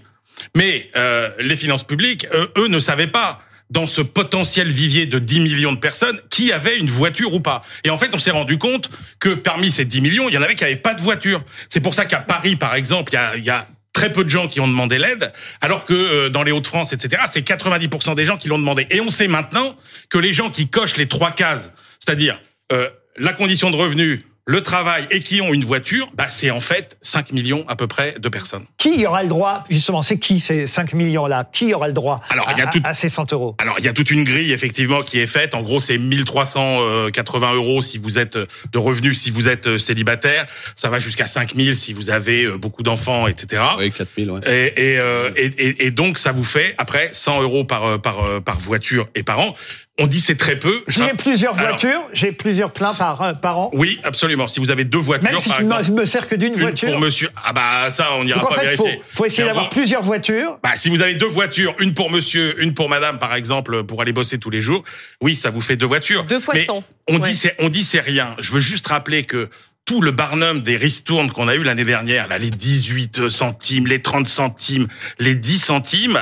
Mais 0.56 0.90
euh, 0.96 1.30
les 1.38 1.56
finances 1.56 1.84
publiques, 1.84 2.26
eux, 2.58 2.68
ne 2.68 2.80
savaient 2.80 3.12
pas 3.12 3.44
dans 3.70 3.86
ce 3.86 4.02
potentiel 4.02 4.70
vivier 4.70 5.06
de 5.06 5.20
10 5.20 5.42
millions 5.42 5.72
de 5.72 5.78
personnes 5.78 6.20
qui 6.32 6.52
avait 6.52 6.80
une 6.80 6.90
voiture 6.90 7.36
ou 7.36 7.42
pas. 7.42 7.64
Et 7.84 7.92
en 7.92 8.00
fait, 8.00 8.10
on 8.16 8.18
s'est 8.18 8.32
rendu 8.32 8.58
compte 8.58 8.90
que 9.20 9.36
parmi 9.36 9.70
ces 9.70 9.86
10 9.86 10.02
millions, 10.02 10.30
il 10.30 10.34
y 10.34 10.38
en 10.40 10.42
avait 10.42 10.56
qui 10.56 10.64
n'avaient 10.64 10.78
pas 10.78 10.96
de 10.96 11.02
voiture. 11.04 11.44
C'est 11.70 11.80
pour 11.80 11.94
ça 11.94 12.06
qu'à 12.06 12.22
Paris, 12.22 12.56
par 12.56 12.74
exemple, 12.74 13.12
il 13.12 13.18
y 13.18 13.20
a, 13.20 13.38
il 13.38 13.44
y 13.44 13.52
a 13.52 13.68
très 13.94 14.14
peu 14.14 14.24
de 14.24 14.30
gens 14.30 14.48
qui 14.48 14.60
ont 14.60 14.68
demandé 14.68 14.98
l'aide, 14.98 15.34
alors 15.62 15.86
que 15.86 15.94
euh, 15.94 16.30
dans 16.30 16.44
les 16.44 16.52
Hauts-de-France, 16.52 16.94
etc., 16.94 17.24
c'est 17.28 17.48
90% 17.48 18.16
des 18.16 18.26
gens 18.26 18.38
qui 18.38 18.48
l'ont 18.48 18.60
demandé. 18.60 18.88
Et 18.92 19.02
on 19.02 19.10
sait 19.10 19.28
maintenant 19.28 19.76
que 20.10 20.18
les 20.18 20.34
gens 20.34 20.50
qui 20.50 20.70
cochent 20.70 20.98
les 20.98 21.08
trois 21.08 21.32
cases, 21.32 21.72
c'est-à-dire 22.00 22.40
euh, 22.72 22.90
la 23.18 23.34
condition 23.34 23.72
de 23.72 23.76
revenu, 23.76 24.26
le 24.50 24.62
travail 24.62 25.06
et 25.12 25.20
qui 25.22 25.42
ont 25.42 25.54
une 25.54 25.64
voiture, 25.64 26.10
bah, 26.16 26.28
c'est 26.28 26.50
en 26.50 26.60
fait 26.60 26.98
5 27.04 27.32
millions 27.34 27.64
à 27.68 27.76
peu 27.76 27.86
près 27.86 28.16
de 28.20 28.30
personnes. 28.30 28.66
Qui 28.80 29.06
aura 29.06 29.22
le 29.22 29.30
droit, 29.30 29.64
justement, 29.70 30.02
c'est 30.02 30.18
qui 30.18 30.40
ces 30.40 30.66
5 30.66 30.94
millions-là? 30.94 31.48
Qui 31.54 31.72
aura 31.76 31.86
le 31.88 31.94
droit 31.94 32.22
Alors, 32.32 32.50
à, 32.50 32.54
il 32.54 32.58
y 32.58 32.62
a 32.64 32.66
tout- 32.66 32.82
à 32.84 32.96
ces 32.96 33.10
100 33.10 33.32
euros? 33.32 33.56
Alors, 33.60 33.76
il 33.78 33.86
y 33.86 33.88
a 33.88 33.94
toute 33.94 34.10
une 34.10 34.24
grille, 34.24 34.52
effectivement, 34.52 35.02
qui 35.02 35.20
est 35.20 35.28
faite. 35.28 35.54
En 35.54 35.62
gros, 35.62 35.80
c'est 35.80 36.00
1380 36.00 37.54
euros 37.54 37.84
si 37.84 38.00
vous 38.00 38.18
êtes 38.18 38.38
de 38.40 38.78
revenus, 38.80 39.20
si 39.22 39.30
vous 39.30 39.48
êtes 39.48 39.68
euh, 39.68 39.78
célibataire. 39.78 40.48
Ça 40.76 40.90
va 40.90 41.00
jusqu'à 41.00 41.28
5000 41.28 41.76
si 41.76 41.94
vous 41.94 42.10
avez 42.10 42.46
euh, 42.46 42.58
beaucoup 42.58 42.82
d'enfants, 42.82 43.28
etc. 43.28 43.62
Oui, 43.78 43.92
4000, 43.92 44.32
ouais. 44.32 44.40
Et, 44.48 44.94
et, 44.94 45.00
euh, 45.00 45.30
et, 45.36 45.46
et- 45.46 45.86
et 45.86 45.92
donc, 45.92 46.18
ça 46.18 46.32
vous 46.32 46.44
fait, 46.44 46.74
après, 46.80 47.12
100 47.14 47.44
euros 47.44 47.66
par, 47.66 48.02
par, 48.02 48.42
par 48.44 48.60
voiture 48.60 49.08
et 49.14 49.22
par 49.22 49.40
an. 49.42 49.56
On 50.00 50.08
dit 50.08 50.20
c'est 50.22 50.38
très 50.38 50.58
peu. 50.58 50.84
J'ai 50.88 51.10
plusieurs 51.18 51.58
Alors, 51.58 51.72
voitures, 51.72 52.02
j'ai 52.14 52.32
plusieurs 52.32 52.72
pleins 52.72 52.94
par, 52.94 53.22
euh, 53.22 53.34
par 53.34 53.60
an. 53.60 53.70
Oui, 53.74 54.00
absolument. 54.04 54.48
Si 54.48 54.60
vous 54.60 54.72
avez 54.72 54.86
deux 54.86 54.98
voitures, 54.98 55.30
Même 55.30 55.40
si 55.42 55.50
par 55.50 55.58
je 55.60 55.64
exemple, 55.66 55.92
me 55.92 56.06
sers 56.06 56.26
que 56.28 56.36
d'une 56.36 56.54
une 56.54 56.60
voiture. 56.60 56.90
pour 56.92 57.00
monsieur. 57.00 57.30
Ah 57.44 57.54
bah 57.54 57.92
ça, 57.92 58.14
on 58.16 58.24
n'ira 58.24 58.40
pas 58.40 58.56
fait, 58.62 58.76
faut, 58.78 58.84
vérifier. 58.86 59.02
faut 59.14 59.26
essayer 59.26 59.44
Mais 59.44 59.50
on 59.52 59.54
d'avoir 59.54 59.70
plusieurs 59.70 60.02
voitures. 60.04 60.58
Bah, 60.64 60.72
si 60.78 60.90
vous 60.90 61.02
avez 61.02 61.16
deux 61.16 61.28
voitures, 61.28 61.76
une 61.80 61.94
pour 61.94 62.10
monsieur, 62.10 62.62
une 62.64 62.74
pour 62.74 62.88
madame, 62.90 63.20
par 63.20 63.36
exemple, 63.36 63.84
pour 63.84 64.02
aller 64.02 64.14
bosser 64.14 64.40
tous 64.40 64.50
les 64.50 64.62
jours, 64.62 64.84
oui, 65.22 65.36
ça 65.36 65.50
vous 65.50 65.62
fait 65.62 65.76
deux 65.76 65.86
voitures. 65.86 66.24
Deux 66.26 66.40
fois 66.40 66.54
Mais 66.56 66.66
100. 66.66 66.84
On 67.10 67.20
Ouais. 67.20 67.30
dit 67.30 67.36
c'est, 67.36 67.56
on 67.60 67.70
dit 67.70 67.84
c'est 67.84 68.00
rien. 68.00 68.36
Je 68.40 68.52
veux 68.52 68.60
juste 68.62 68.88
rappeler 68.88 69.24
que 69.24 69.50
tout 69.86 70.02
le 70.02 70.12
barnum 70.12 70.62
des 70.62 70.78
ristournes 70.78 71.32
qu'on 71.32 71.48
a 71.48 71.56
eu 71.56 71.64
l'année 71.64 71.84
dernière, 71.84 72.28
là, 72.28 72.38
les 72.38 72.52
18 72.52 73.30
centimes, 73.30 73.88
les 73.88 74.02
30 74.02 74.28
centimes, 74.28 74.88
les 75.18 75.36
10 75.36 75.58
centimes, 75.58 76.22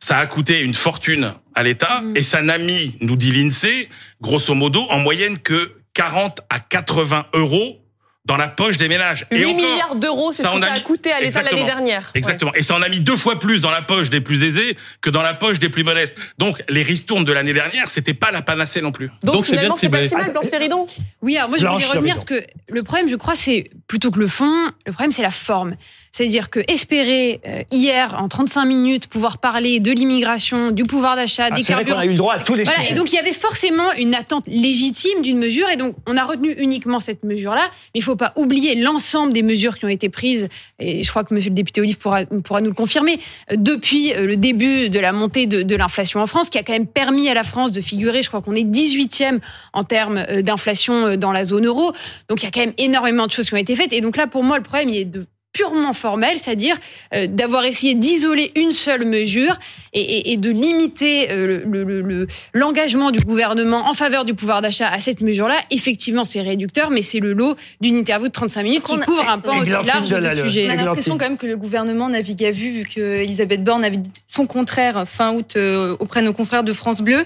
ça 0.00 0.18
a 0.18 0.26
coûté 0.26 0.60
une 0.60 0.74
fortune 0.74 1.32
à 1.56 1.62
l'État 1.64 2.02
Mm. 2.02 2.16
et 2.16 2.22
ça 2.22 2.42
n'a 2.42 2.58
mis, 2.58 2.96
nous 3.00 3.16
dit 3.16 3.32
l'INSEE, 3.32 3.88
grosso 4.20 4.54
modo, 4.54 4.82
en 4.90 4.98
moyenne 5.00 5.38
que 5.38 5.72
40 5.94 6.40
à 6.50 6.60
80 6.60 7.26
euros 7.34 7.80
dans 8.26 8.36
la 8.36 8.48
poche 8.48 8.76
des 8.76 8.88
ménages. 8.88 9.24
8 9.30 9.38
et 9.40 9.44
encore, 9.46 9.56
milliards 9.56 9.94
d'euros, 9.96 10.32
c'est 10.32 10.42
ce 10.42 10.48
ça 10.48 10.50
que 10.54 10.58
en 10.58 10.60
ça 10.60 10.72
a 10.72 10.74
mis- 10.74 10.82
coûté 10.82 11.12
à 11.12 11.20
l'État 11.20 11.42
l'année 11.44 11.62
dernière. 11.62 12.10
Exactement. 12.14 12.52
Et 12.54 12.62
ça 12.62 12.74
en 12.74 12.82
a 12.82 12.88
mis 12.88 12.98
deux 13.00 13.16
fois 13.16 13.38
plus 13.38 13.60
dans 13.60 13.70
la 13.70 13.82
poche 13.82 14.10
des 14.10 14.20
plus 14.20 14.42
aisés 14.42 14.76
que 15.00 15.10
dans 15.10 15.22
la 15.22 15.32
poche 15.32 15.60
des 15.60 15.68
plus 15.68 15.84
modestes. 15.84 16.16
Donc, 16.36 16.60
les 16.68 16.82
ristournes 16.82 17.24
de 17.24 17.32
l'année 17.32 17.52
dernière, 17.52 17.88
c'était 17.88 18.14
pas 18.14 18.32
la 18.32 18.42
panacée 18.42 18.82
non 18.82 18.90
plus. 18.90 19.10
Donc, 19.22 19.44
finalement, 19.46 19.76
c'est 19.76 19.88
pas 19.88 20.04
si 20.06 20.16
mal, 20.16 20.32
Blanche 20.32 20.46
Séridon. 20.46 20.88
Oui, 21.22 21.36
alors 21.36 21.48
moi 21.50 21.58
je 21.58 21.66
voulais 21.66 21.84
revenir 21.86 22.14
parce 22.16 22.24
que 22.26 22.42
le 22.68 22.82
problème, 22.82 23.08
je 23.08 23.14
crois, 23.16 23.36
c'est 23.36 23.70
plutôt 23.86 24.10
que 24.10 24.18
le 24.18 24.26
fond, 24.26 24.72
le 24.86 24.92
problème 24.92 25.12
c'est 25.12 25.22
la 25.22 25.30
forme. 25.30 25.76
C'est-à-dire 26.16 26.48
que 26.48 26.60
espérer 26.66 27.42
euh, 27.46 27.62
hier 27.70 28.16
en 28.18 28.26
35 28.26 28.64
minutes 28.64 29.06
pouvoir 29.06 29.36
parler 29.36 29.80
de 29.80 29.92
l'immigration, 29.92 30.70
du 30.70 30.84
pouvoir 30.84 31.14
d'achat, 31.14 31.48
Ah, 31.50 31.54
des 31.54 31.62
c'est 31.62 31.74
vrai 31.74 31.82
qu'on 31.84 31.90
carburants. 31.90 32.00
a 32.00 32.06
eu 32.06 32.12
le 32.12 32.16
droit 32.16 32.34
à 32.36 32.38
tous 32.38 32.54
les 32.54 32.64
Voilà, 32.64 32.78
sujets. 32.78 32.92
et 32.92 32.94
donc 32.94 33.12
il 33.12 33.16
y 33.16 33.18
avait 33.18 33.34
forcément 33.34 33.92
une 33.98 34.14
attente 34.14 34.44
légitime 34.46 35.20
d'une 35.20 35.36
mesure, 35.36 35.68
et 35.68 35.76
donc 35.76 35.94
on 36.06 36.16
a 36.16 36.24
retenu 36.24 36.54
uniquement 36.56 37.00
cette 37.00 37.22
mesure-là. 37.22 37.64
Mais 37.94 37.98
il 38.00 38.02
faut 38.02 38.16
pas 38.16 38.32
oublier 38.36 38.76
l'ensemble 38.76 39.34
des 39.34 39.42
mesures 39.42 39.76
qui 39.78 39.84
ont 39.84 39.88
été 39.90 40.08
prises, 40.08 40.48
et 40.78 41.02
je 41.02 41.10
crois 41.10 41.22
que 41.22 41.34
Monsieur 41.34 41.50
le 41.50 41.54
député 41.54 41.82
Olive 41.82 41.98
pourra, 41.98 42.24
pourra 42.24 42.62
nous 42.62 42.70
le 42.70 42.74
confirmer, 42.74 43.18
euh, 43.52 43.56
depuis 43.58 44.14
euh, 44.14 44.24
le 44.26 44.38
début 44.38 44.88
de 44.88 44.98
la 44.98 45.12
montée 45.12 45.44
de, 45.46 45.62
de 45.64 45.76
l'inflation 45.76 46.20
en 46.20 46.26
France, 46.26 46.48
qui 46.48 46.56
a 46.56 46.62
quand 46.62 46.72
même 46.72 46.86
permis 46.86 47.28
à 47.28 47.34
la 47.34 47.44
France 47.44 47.72
de 47.72 47.82
figurer, 47.82 48.22
je 48.22 48.28
crois 48.28 48.40
qu'on 48.40 48.54
est 48.54 48.64
18e 48.64 49.40
en 49.74 49.84
termes 49.84 50.16
euh, 50.30 50.40
d'inflation 50.40 51.16
dans 51.18 51.32
la 51.32 51.44
zone 51.44 51.66
euro. 51.66 51.92
Donc 52.30 52.42
il 52.42 52.46
y 52.46 52.48
a 52.48 52.50
quand 52.50 52.60
même 52.60 52.72
énormément 52.78 53.26
de 53.26 53.32
choses 53.32 53.48
qui 53.48 53.52
ont 53.54 53.58
été 53.58 53.76
faites, 53.76 53.92
et 53.92 54.00
donc 54.00 54.16
là 54.16 54.26
pour 54.26 54.42
moi 54.44 54.56
le 54.56 54.62
problème 54.62 54.88
il 54.88 54.96
est 54.96 55.04
de 55.04 55.26
purement 55.56 55.94
formel, 55.94 56.38
c'est-à-dire 56.38 56.76
euh, 57.14 57.26
d'avoir 57.26 57.64
essayé 57.64 57.94
d'isoler 57.94 58.52
une 58.56 58.72
seule 58.72 59.04
mesure 59.06 59.58
et, 59.94 60.00
et- 60.00 60.32
et 60.32 60.36
de 60.36 60.50
limiter 60.50 61.30
euh, 61.30 61.62
le- 61.64 61.82
le- 61.84 62.02
le- 62.02 62.26
l'engagement 62.52 63.10
du 63.10 63.20
gouvernement 63.20 63.88
en 63.88 63.94
faveur 63.94 64.24
du 64.26 64.34
pouvoir 64.34 64.60
d'achat 64.60 64.88
à 64.88 65.00
cette 65.00 65.22
mesure-là. 65.22 65.56
Effectivement, 65.70 66.24
c'est 66.24 66.42
réducteur, 66.42 66.90
mais 66.90 67.00
c'est 67.02 67.20
le 67.20 67.32
lot 67.32 67.56
d'une 67.80 67.96
interview 67.96 68.28
de 68.28 68.32
35 68.32 68.62
minutes 68.64 68.84
qui 68.84 68.98
couvre 68.98 69.26
un 69.28 69.38
pan 69.38 69.58
aussi 69.60 69.70
large 69.70 70.10
de 70.10 70.16
Delalleux. 70.16 70.44
sujet. 70.44 70.66
On 70.68 70.72
a 70.72 70.76
l'impression 70.84 71.16
quand 71.16 71.24
même 71.28 71.38
que 71.38 71.46
le 71.46 71.56
gouvernement 71.56 72.08
navigue 72.10 72.44
à 72.44 72.50
vue, 72.50 72.70
vu 72.70 72.84
que 72.84 73.00
Elisabeth 73.22 73.64
Borne 73.64 73.84
avait 73.84 74.00
son 74.26 74.46
contraire 74.46 75.04
fin 75.08 75.32
août 75.32 75.54
euh, 75.56 75.96
auprès 76.00 76.20
de 76.20 76.26
nos 76.26 76.34
confrères 76.34 76.64
de 76.64 76.72
France 76.74 77.00
Bleu. 77.00 77.24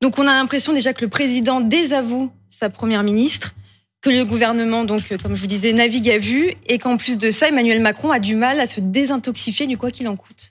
Donc 0.00 0.18
on 0.20 0.26
a 0.26 0.32
l'impression 0.32 0.72
déjà 0.72 0.92
que 0.92 1.04
le 1.04 1.08
président 1.10 1.60
désavoue 1.60 2.30
sa 2.50 2.70
première 2.70 3.02
ministre, 3.02 3.54
que 4.06 4.10
le 4.16 4.24
gouvernement, 4.24 4.84
donc 4.84 5.02
euh, 5.10 5.16
comme 5.20 5.34
je 5.34 5.40
vous 5.40 5.48
disais, 5.48 5.72
navigue 5.72 6.08
à 6.10 6.18
vue, 6.18 6.52
et 6.68 6.78
qu'en 6.78 6.96
plus 6.96 7.18
de 7.18 7.32
ça, 7.32 7.48
Emmanuel 7.48 7.80
Macron 7.80 8.12
a 8.12 8.20
du 8.20 8.36
mal 8.36 8.60
à 8.60 8.66
se 8.66 8.80
désintoxifier 8.80 9.66
du 9.66 9.76
quoi 9.76 9.90
qu'il 9.90 10.06
en 10.08 10.14
coûte. 10.14 10.48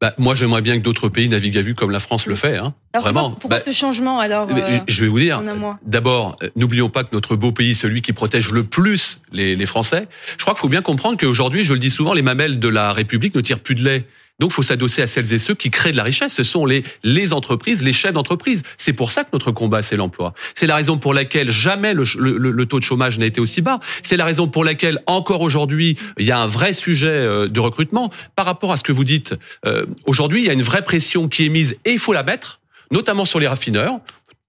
Bah, 0.00 0.14
moi, 0.16 0.36
j'aimerais 0.36 0.60
bien 0.60 0.78
que 0.78 0.82
d'autres 0.82 1.08
pays 1.08 1.28
naviguent 1.28 1.58
à 1.58 1.60
vue 1.62 1.74
comme 1.74 1.90
la 1.90 1.98
France 1.98 2.26
le 2.26 2.36
fait. 2.36 2.56
Hein. 2.56 2.74
Alors 2.92 3.04
Vraiment. 3.04 3.30
pourquoi, 3.30 3.40
pourquoi 3.40 3.58
Bah, 3.58 3.64
ce 3.64 3.72
changement 3.72 4.20
alors 4.20 4.48
euh, 4.50 4.78
je 4.86 5.04
vais 5.04 5.10
vous 5.10 5.18
dire. 5.18 5.42
D'abord, 5.84 6.36
euh, 6.42 6.50
n'oublions 6.54 6.88
pas 6.88 7.02
que 7.02 7.08
notre 7.12 7.34
beau 7.34 7.50
pays, 7.50 7.74
celui 7.74 8.00
qui 8.00 8.12
protège 8.12 8.52
le 8.52 8.62
plus 8.62 9.20
les, 9.32 9.56
les 9.56 9.66
Français. 9.66 10.06
Je 10.38 10.44
crois 10.44 10.54
qu'il 10.54 10.60
faut 10.60 10.68
bien 10.68 10.82
comprendre 10.82 11.18
qu'aujourd'hui, 11.18 11.64
je 11.64 11.72
le 11.72 11.80
dis 11.80 11.90
souvent, 11.90 12.12
les 12.12 12.22
mamelles 12.22 12.60
de 12.60 12.68
la 12.68 12.92
République 12.92 13.34
ne 13.34 13.40
tirent 13.40 13.60
plus 13.60 13.74
de 13.74 13.82
lait. 13.82 14.04
Donc, 14.40 14.50
il 14.50 14.54
faut 14.54 14.62
s'adosser 14.64 15.00
à 15.02 15.06
celles 15.06 15.32
et 15.32 15.38
ceux 15.38 15.54
qui 15.54 15.70
créent 15.70 15.92
de 15.92 15.96
la 15.96 16.02
richesse. 16.02 16.32
Ce 16.34 16.42
sont 16.42 16.66
les, 16.66 16.82
les 17.04 17.32
entreprises, 17.32 17.82
les 17.84 17.92
chefs 17.92 18.12
d'entreprise. 18.12 18.64
C'est 18.76 18.92
pour 18.92 19.12
ça 19.12 19.22
que 19.22 19.28
notre 19.32 19.52
combat, 19.52 19.80
c'est 19.82 19.96
l'emploi. 19.96 20.34
C'est 20.56 20.66
la 20.66 20.74
raison 20.74 20.98
pour 20.98 21.14
laquelle 21.14 21.50
jamais 21.52 21.92
le, 21.94 22.04
le- 22.18 22.50
le- 22.50 22.66
taux 22.66 22.78
de 22.80 22.84
chômage 22.84 23.18
n'a 23.18 23.26
été 23.26 23.40
aussi 23.40 23.60
bas. 23.60 23.78
C'est 24.02 24.16
la 24.16 24.24
raison 24.24 24.48
pour 24.48 24.64
laquelle, 24.64 25.00
encore 25.06 25.40
aujourd'hui, 25.40 25.96
il 26.18 26.26
y 26.26 26.32
a 26.32 26.38
un 26.38 26.46
vrai 26.48 26.72
sujet 26.72 27.06
euh, 27.08 27.48
de 27.48 27.60
recrutement. 27.60 28.10
Par 28.34 28.44
rapport 28.46 28.72
à 28.72 28.76
ce 28.76 28.82
que 28.82 28.90
vous 28.92 29.04
dites, 29.04 29.34
euh, 29.66 29.86
aujourd'hui, 30.06 30.40
il 30.42 30.46
y 30.46 30.50
a 30.50 30.52
une 30.54 30.62
vraie 30.62 30.82
pression 30.82 31.28
qui 31.28 31.46
est 31.46 31.48
mise 31.50 31.76
et 31.84 31.92
il 31.92 31.98
faut 32.00 32.12
la 32.12 32.24
mettre, 32.24 32.60
notamment 32.90 33.24
sur 33.24 33.38
les 33.40 33.46
raffineurs 33.46 34.00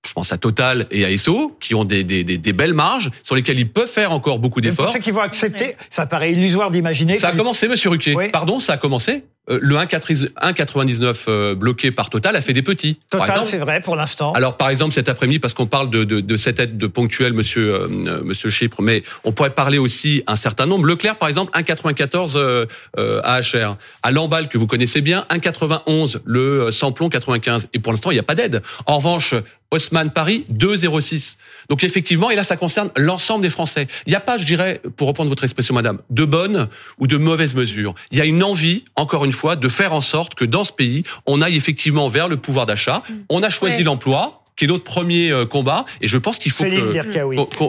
je 0.07 0.13
pense 0.13 0.31
à 0.31 0.37
Total 0.37 0.85
et 0.91 1.03
à 1.03 1.09
Esso, 1.09 1.57
qui 1.59 1.73
ont 1.73 1.83
des, 1.83 2.03
des, 2.03 2.23
des, 2.23 2.37
des 2.37 2.53
belles 2.53 2.75
marges, 2.75 3.09
sur 3.23 3.35
lesquelles 3.35 3.57
ils 3.57 3.67
peuvent 3.67 3.89
faire 3.89 4.11
encore 4.11 4.37
beaucoup 4.37 4.61
d'efforts. 4.61 4.85
pensez 4.85 4.99
qu'ils 4.99 5.13
vont 5.15 5.21
accepter 5.21 5.75
Ça 5.89 6.05
paraît 6.05 6.31
illusoire 6.31 6.69
d'imaginer. 6.69 7.17
Ça 7.17 7.29
a 7.29 7.31
commencé, 7.31 7.67
Monsieur 7.67 7.89
Ruquier. 7.89 8.13
Oui. 8.15 8.29
Pardon, 8.29 8.59
ça 8.59 8.73
a 8.73 8.77
commencé. 8.77 9.23
Euh, 9.49 9.59
Le 9.61 9.75
1,4 9.75 10.31
1,99 10.41 11.25
euh, 11.27 11.55
bloqué 11.55 11.91
par 11.91 12.09
Total 12.09 12.35
a 12.35 12.41
fait 12.41 12.53
des 12.53 12.61
petits. 12.61 12.99
Total, 13.09 13.45
c'est 13.45 13.57
vrai 13.57 13.81
pour 13.81 13.95
l'instant. 13.95 14.33
Alors, 14.33 14.57
par 14.57 14.69
exemple, 14.69 14.93
cet 14.93 15.09
après-midi, 15.09 15.39
parce 15.39 15.53
qu'on 15.53 15.67
parle 15.67 15.89
de, 15.89 16.03
de, 16.03 16.19
de 16.19 16.37
cette 16.37 16.59
aide 16.59 16.77
de 16.77 16.87
ponctuelle, 16.87 17.33
Monsieur 17.33 17.73
euh, 17.73 17.87
euh, 18.07 18.23
Monsieur 18.23 18.49
Chypre, 18.49 18.81
mais 18.81 19.03
on 19.23 19.31
pourrait 19.31 19.53
parler 19.53 19.77
aussi 19.77 20.23
un 20.27 20.35
certain 20.35 20.65
nombre. 20.65 20.85
Leclerc, 20.85 21.17
par 21.17 21.29
exemple, 21.29 21.51
1,94 21.57 22.33
euh, 22.35 22.65
euh, 22.97 23.21
AHR. 23.23 23.77
À 24.03 24.11
Lamballe, 24.11 24.49
que 24.49 24.57
vous 24.57 24.67
connaissez 24.67 25.01
bien, 25.01 25.25
1,91 25.29 26.19
le 26.25 26.71
samplon 26.71 27.09
95. 27.09 27.67
Et 27.73 27.79
pour 27.79 27.93
l'instant, 27.93 28.11
il 28.11 28.15
n'y 28.15 28.19
a 28.19 28.23
pas 28.23 28.35
d'aide. 28.35 28.61
En 28.85 28.97
revanche, 28.97 29.35
Haussmann 29.71 30.11
Paris 30.11 30.45
2,06. 30.51 31.37
Donc 31.69 31.83
effectivement, 31.83 32.29
et 32.29 32.35
là, 32.35 32.43
ça 32.43 32.57
concerne 32.57 32.91
l'ensemble 32.95 33.41
des 33.41 33.49
Français. 33.49 33.87
Il 34.05 34.09
n'y 34.09 34.15
a 34.15 34.19
pas, 34.19 34.37
je 34.37 34.45
dirais, 34.45 34.81
pour 34.97 35.07
reprendre 35.07 35.29
votre 35.29 35.43
expression, 35.43 35.73
Madame, 35.73 35.99
de 36.09 36.25
bonnes 36.25 36.67
ou 36.99 37.07
de 37.07 37.17
mauvaises 37.17 37.55
mesures. 37.55 37.93
Il 38.11 38.17
y 38.17 38.21
a 38.21 38.25
une 38.25 38.43
envie, 38.43 38.85
encore 38.95 39.25
une 39.25 39.33
fois, 39.33 39.55
de 39.55 39.67
faire 39.67 39.93
en 39.93 40.01
sorte 40.01 40.35
que 40.35 40.45
dans 40.45 40.63
ce 40.63 40.71
pays, 40.71 41.03
on 41.25 41.41
aille 41.41 41.55
effectivement 41.57 42.07
vers 42.07 42.27
le 42.27 42.37
pouvoir 42.37 42.65
d'achat. 42.65 43.03
On 43.29 43.43
a 43.43 43.49
choisi 43.49 43.77
Ouais. 43.77 43.83
l'emploi 43.83 44.43
qui 44.55 44.63
est 44.63 44.67
notre 44.69 44.85
premier 44.85 45.31
euh, 45.31 45.45
combat, 45.45 45.83
et 45.99 46.07
je 46.07 46.17
pense 46.17 46.39
qu'il 46.39 46.51
faut 46.53 46.63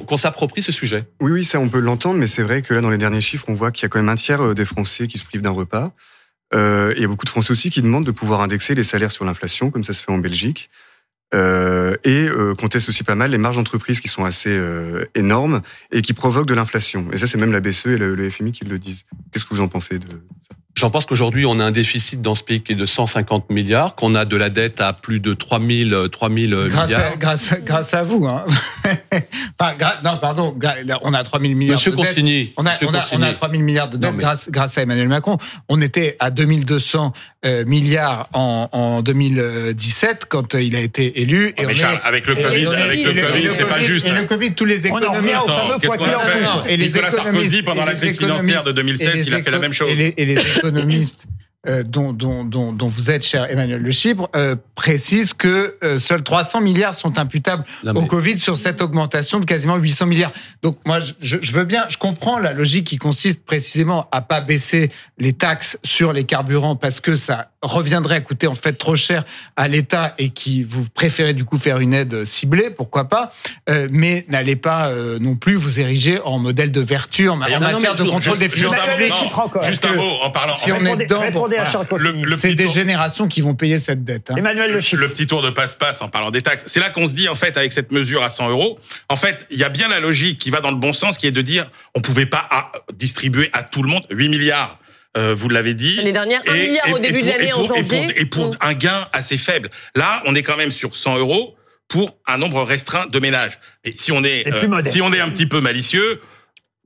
qu'on 0.05 0.17
s'approprie 0.17 0.63
ce 0.63 0.71
sujet. 0.71 1.03
Oui, 1.21 1.33
oui, 1.33 1.45
ça 1.45 1.59
on 1.59 1.69
peut 1.69 1.81
l'entendre, 1.81 2.17
mais 2.19 2.29
c'est 2.29 2.45
vrai 2.45 2.63
que 2.63 2.75
là, 2.75 2.81
dans 2.81 2.91
les 2.91 2.99
derniers 2.99 3.21
chiffres, 3.21 3.45
on 3.49 3.55
voit 3.55 3.73
qu'il 3.73 3.83
y 3.83 3.87
a 3.87 3.89
quand 3.89 3.99
même 3.99 4.09
un 4.09 4.15
tiers 4.15 4.41
euh, 4.41 4.55
des 4.55 4.65
Français 4.65 5.09
qui 5.09 5.19
se 5.19 5.25
privent 5.25 5.41
d'un 5.43 5.51
repas. 5.51 5.93
Euh, 6.55 6.93
et 6.93 6.97
il 6.99 7.03
y 7.03 7.05
a 7.05 7.09
beaucoup 7.09 7.25
de 7.25 7.31
Français 7.31 7.51
aussi 7.51 7.71
qui 7.71 7.83
demandent 7.83 8.07
de 8.07 8.13
pouvoir 8.13 8.41
indexer 8.41 8.77
les 8.77 8.85
salaires 8.85 9.11
sur 9.11 9.25
l'inflation, 9.25 9.73
comme 9.73 9.83
ça 9.83 9.93
se 9.93 10.01
fait 10.03 10.13
en 10.13 10.19
Belgique. 10.19 10.71
Euh, 11.35 11.97
et 12.05 12.29
euh, 12.29 12.55
conteste 12.55 12.89
aussi 12.89 13.03
pas 13.03 13.17
mal 13.17 13.33
les 13.33 13.39
marges 13.39 13.57
d'entreprise 13.57 14.01
qui 14.01 14.07
sont 14.09 14.25
assez 14.25 14.51
euh, 14.51 15.07
énormes 15.17 15.61
et 15.91 16.01
qui 16.01 16.13
provoquent 16.13 16.47
de 16.47 16.55
l'inflation. 16.55 17.07
Et 17.13 17.17
ça, 17.17 17.27
c'est 17.27 17.37
même 17.39 17.53
la 17.53 17.61
BCE 17.61 17.87
et 17.87 17.99
le, 17.99 18.15
le 18.15 18.31
FMI 18.31 18.53
qui 18.53 18.65
le 18.65 18.79
disent. 18.79 19.05
Qu'est-ce 19.33 19.45
que 19.45 19.53
vous 19.55 19.61
en 19.61 19.69
pensez 19.69 19.99
de 19.99 20.07
J'en 20.77 20.91
pense 20.91 21.07
qu'aujourd'hui, 21.07 21.47
on 21.47 21.59
a 21.59 21.65
un 21.65 21.71
déficit 21.71 22.21
dans 22.21 22.35
ce 22.35 22.43
pays 22.45 22.61
qui 22.63 22.73
est 22.73 22.77
de 22.77 22.85
150 22.85 23.49
milliards, 23.49 23.95
qu'on 23.95 24.15
a 24.15 24.27
de 24.27 24.37
la 24.37 24.51
dette 24.51 24.83
à 24.83 24.93
plus 24.93 25.21
de 25.21 25.33
3000, 25.33 26.09
3000 26.13 26.51
Grâce 26.69 26.89
milliards. 26.89 27.13
à, 27.13 27.17
grâce, 27.17 27.53
à- 27.53 27.61
grâce 27.61 27.95
à 27.95 28.03
vous. 28.03 28.27
Hein. 28.27 28.45
enfin, 29.59 29.73
gra- 29.79 30.03
non, 30.05 30.19
pardon, 30.21 30.55
on 31.03 31.15
a 31.15 31.23
3000 31.25 31.57
milliards 31.57 31.77
Monsieur 31.79 31.93
de 31.93 31.97
dettes. 31.97 32.09
Consigny, 32.09 32.53
On 32.59 32.67
a, 32.67 32.73
Monsieur 32.73 32.89
on, 32.89 32.95
a, 32.95 33.01
Consigny. 33.01 33.23
on 33.23 33.27
a 33.27 33.33
3000 33.33 33.63
milliards 33.65 33.89
de 33.89 33.97
mais- 34.07 34.13
grâce, 34.19 34.51
grâce 34.51 34.77
à 34.77 34.83
Emmanuel 34.83 35.09
Macron. 35.09 35.39
On 35.71 35.81
était 35.81 36.17
à 36.21 36.31
2200 36.31 37.15
euh, 37.17 37.36
milliards 37.65 38.29
en, 38.33 38.69
en 38.73 39.03
2017 39.03 40.27
quand 40.29 40.55
euh, 40.55 40.63
il 40.63 40.75
a 40.77 40.81
été 40.81 41.21
élu. 41.21 41.55
mais 41.59 41.67
on 41.73 41.75
Charles, 41.75 42.01
avec 42.05 42.27
le 42.27 42.39
et- 42.39 42.43
Covid, 42.43 42.63
et 42.63 42.67
on 42.67 42.73
est- 42.73 42.83
avec 42.83 43.05
le 43.05 43.13
Covid, 43.23 43.49
c'est 43.55 43.65
pas 43.69 43.81
juste. 43.81 44.07
Et 44.07 44.11
le 44.11 44.25
Covid, 44.27 44.53
tous 44.55 44.65
les 44.65 44.87
On 44.91 44.95
en 44.95 44.99
économistes. 44.99 45.35
revient 45.35 45.37
au. 46.65 46.69
Et 46.69 46.77
les 46.77 46.87
Nicolas 46.87 47.11
Sarkozy, 47.11 47.29
économistes- 47.59 47.65
pendant 47.65 47.85
la 47.85 47.95
crise 47.95 48.19
financière 48.19 48.65
de 48.65 48.71
économistes- 48.71 48.75
2007, 48.75 49.09
et 49.15 49.19
les 49.19 49.27
il 49.27 49.35
a 49.35 49.43
fait 49.43 49.51
la 49.51 49.59
même 49.59 49.73
chose. 49.73 49.89
Et 49.91 50.25
les 50.25 50.39
économistes 50.59 51.27
euh, 51.69 51.83
dont, 51.83 52.13
dont, 52.13 52.45
dont, 52.45 52.73
dont 52.73 52.89
vous 52.89 53.11
êtes, 53.11 53.25
cher 53.27 53.51
Emmanuel 53.51 53.81
Le 53.81 53.91
Chibre, 53.91 54.29
euh, 54.37 54.57
précisent 54.75 55.35
que 55.35 55.77
euh, 55.85 55.99
seuls 55.99 56.23
300 56.23 56.61
milliards 56.61 56.95
sont 56.95 57.19
imputables 57.19 57.65
Non, 57.85 57.93
mais- 57.95 58.01
au 58.01 58.05
Covid 58.07 58.39
sur 58.39 58.57
cette 58.57 58.81
augmentation 58.83 59.41
de 59.41 59.45
quasiment 59.45 59.77
800 59.77 60.07
milliards. 60.07 60.33
Donc 60.63 60.79
moi, 60.85 61.01
je, 61.21 61.37
je 61.41 61.53
veux 61.53 61.65
bien, 61.65 61.85
je 61.89 61.99
comprends 61.99 62.39
la 62.39 62.53
logique 62.53 62.87
qui 62.87 62.99
consiste 62.99 63.45
précisément 63.45 64.09
à 64.13 64.21
pas 64.21 64.41
baisser 64.41 64.91
les 65.19 65.33
taxes 65.33 65.79
sur 65.85 66.13
les 66.13 66.25
carburants 66.25 66.77
parce 66.77 67.01
que 67.01 67.17
ça 67.17 67.51
reviendrait 67.63 68.17
à 68.17 68.21
coûter 68.21 68.47
en 68.47 68.55
fait 68.55 68.75
trop 68.75 68.95
cher 68.97 69.25
à 69.57 69.67
l'État 69.67 70.15
et 70.19 70.29
qui 70.31 70.63
vous 70.63 70.85
préférez 70.95 71.33
du 71.33 71.45
coup 71.45 71.59
faire 71.59 71.79
une 71.81 71.95
aide 71.95 72.25
ciblée, 72.25 72.71
pourquoi 72.71 73.09
pas, 73.09 73.33
euh, 73.69 73.89
mais 73.91 74.25
n'allez 74.29 74.55
pas 74.57 74.89
euh, 74.91 75.19
non 75.19 75.35
plus 75.37 75.55
vous 75.57 75.81
ériger 75.81 76.21
en 76.21 76.39
modèle 76.39 76.71
de 76.71 76.81
vertu 76.81 77.29
en, 77.29 77.37
non, 77.37 77.59
matière 77.59 77.93
de 77.95 77.99
juste- 77.99 78.11
contrôle 78.11 78.39
des 78.39 78.49
finances 78.49 78.75
un 78.75 78.93
publiques. 78.93 79.13
Juste 79.63 79.85
un 79.85 79.95
mot 79.97 80.11
en 80.23 80.31
parlant. 80.31 80.55
Si 80.55 80.71
en 80.71 80.79
on 80.81 80.85
est 80.85 80.97
dedans, 80.97 81.23
répondez 81.57 81.69
à 81.69 81.71
voilà. 81.71 81.71
Charles 81.71 81.87
Consigny. 81.87 82.23
Le- 82.23 82.31
le 82.31 82.37
c'est 82.37 82.55
des 82.55 82.65
tour- 82.65 82.73
générations 82.73 83.29
qui 83.29 83.41
vont 83.41 83.55
payer 83.55 83.79
cette 83.79 84.05
dette. 84.05 84.31
hein. 84.31 84.37
Emmanuel 84.37 84.73
Le 84.73 84.81
Chypre. 84.81 85.03
le 85.03 85.09
petit 85.09 85.27
tour 85.27 85.43
de 85.43 85.51
passe-passe 85.51 86.03
en 86.03 86.09
parlant 86.09 86.31
des 86.31 86.43
taxes. 86.43 86.65
C'est 86.67 86.81
là 86.81 86.91
qu'on 86.91 87.07
se 87.07 87.13
dit 87.15 87.29
en 87.29 87.35
fait 87.35 87.57
avec 87.57 87.73
cette 87.73 87.93
mesure 87.93 88.23
à 88.23 88.31
100 88.31 88.51
euros, 88.51 88.79
en 89.09 89.17
fait 89.17 89.47
il 89.51 89.59
y 89.59 89.65
a 89.65 89.69
bien 89.69 89.89
la 89.89 90.01
logique 90.01 90.39
qui 90.39 90.51
va 90.51 90.61
dans 90.61 90.71
le 90.71 90.77
bon 90.77 90.93
sens, 90.93 91.19
qui 91.19 91.27
est 91.27 91.31
de 91.33 91.43
dire 91.43 91.71
on 91.95 92.01
pouvait 92.01 92.27
pas 92.27 92.47
à- 92.51 92.73
distribuer 92.95 93.51
à 93.53 93.63
tout 93.63 93.83
le 93.83 93.89
monde 93.89 94.05
8 94.11 94.29
milliards. 94.29 94.79
euh, 95.19 95.35
vous 95.35 95.49
l'avez 95.49 95.73
dit. 95.73 95.97
L'année 95.97 96.13
dernière, 96.13 96.43
un 96.47 96.53
milliard 96.53 96.93
au 96.93 96.99
début 96.99 97.23
de 97.23 97.25
pour- 97.25 97.33
l'année, 97.39 97.49
et 97.49 97.53
en 97.55 97.57
pour- 97.67 97.77
et 97.79 97.83
pour- 97.83 97.91
janvier. 97.97 98.21
Et 98.21 98.25
pour, 98.27 98.51
Mm. 98.51 98.57
un 98.61 98.75
gain 98.75 99.09
assez 99.15 99.39
faible. 99.39 99.71
Là, 99.95 100.23
on 100.27 100.35
est 100.35 100.43
quand 100.43 100.59
même 100.59 100.71
sur 100.73 100.95
100 100.95 101.17
euros 101.17 101.57
pour 101.89 102.19
un 102.27 102.37
nombre 102.37 102.63
restreint 102.63 103.07
de 103.07 103.19
ménages. 103.19 103.59
Et 103.85 103.95
si 103.97 104.13
on 104.13 104.23
est, 104.25 104.47
euh, 104.47 104.83
si 104.85 105.01
on 105.01 105.11
est 105.15 105.21
un 105.21 105.31
petit 105.31 105.47
peu 105.47 105.63
malicieux, 105.63 106.21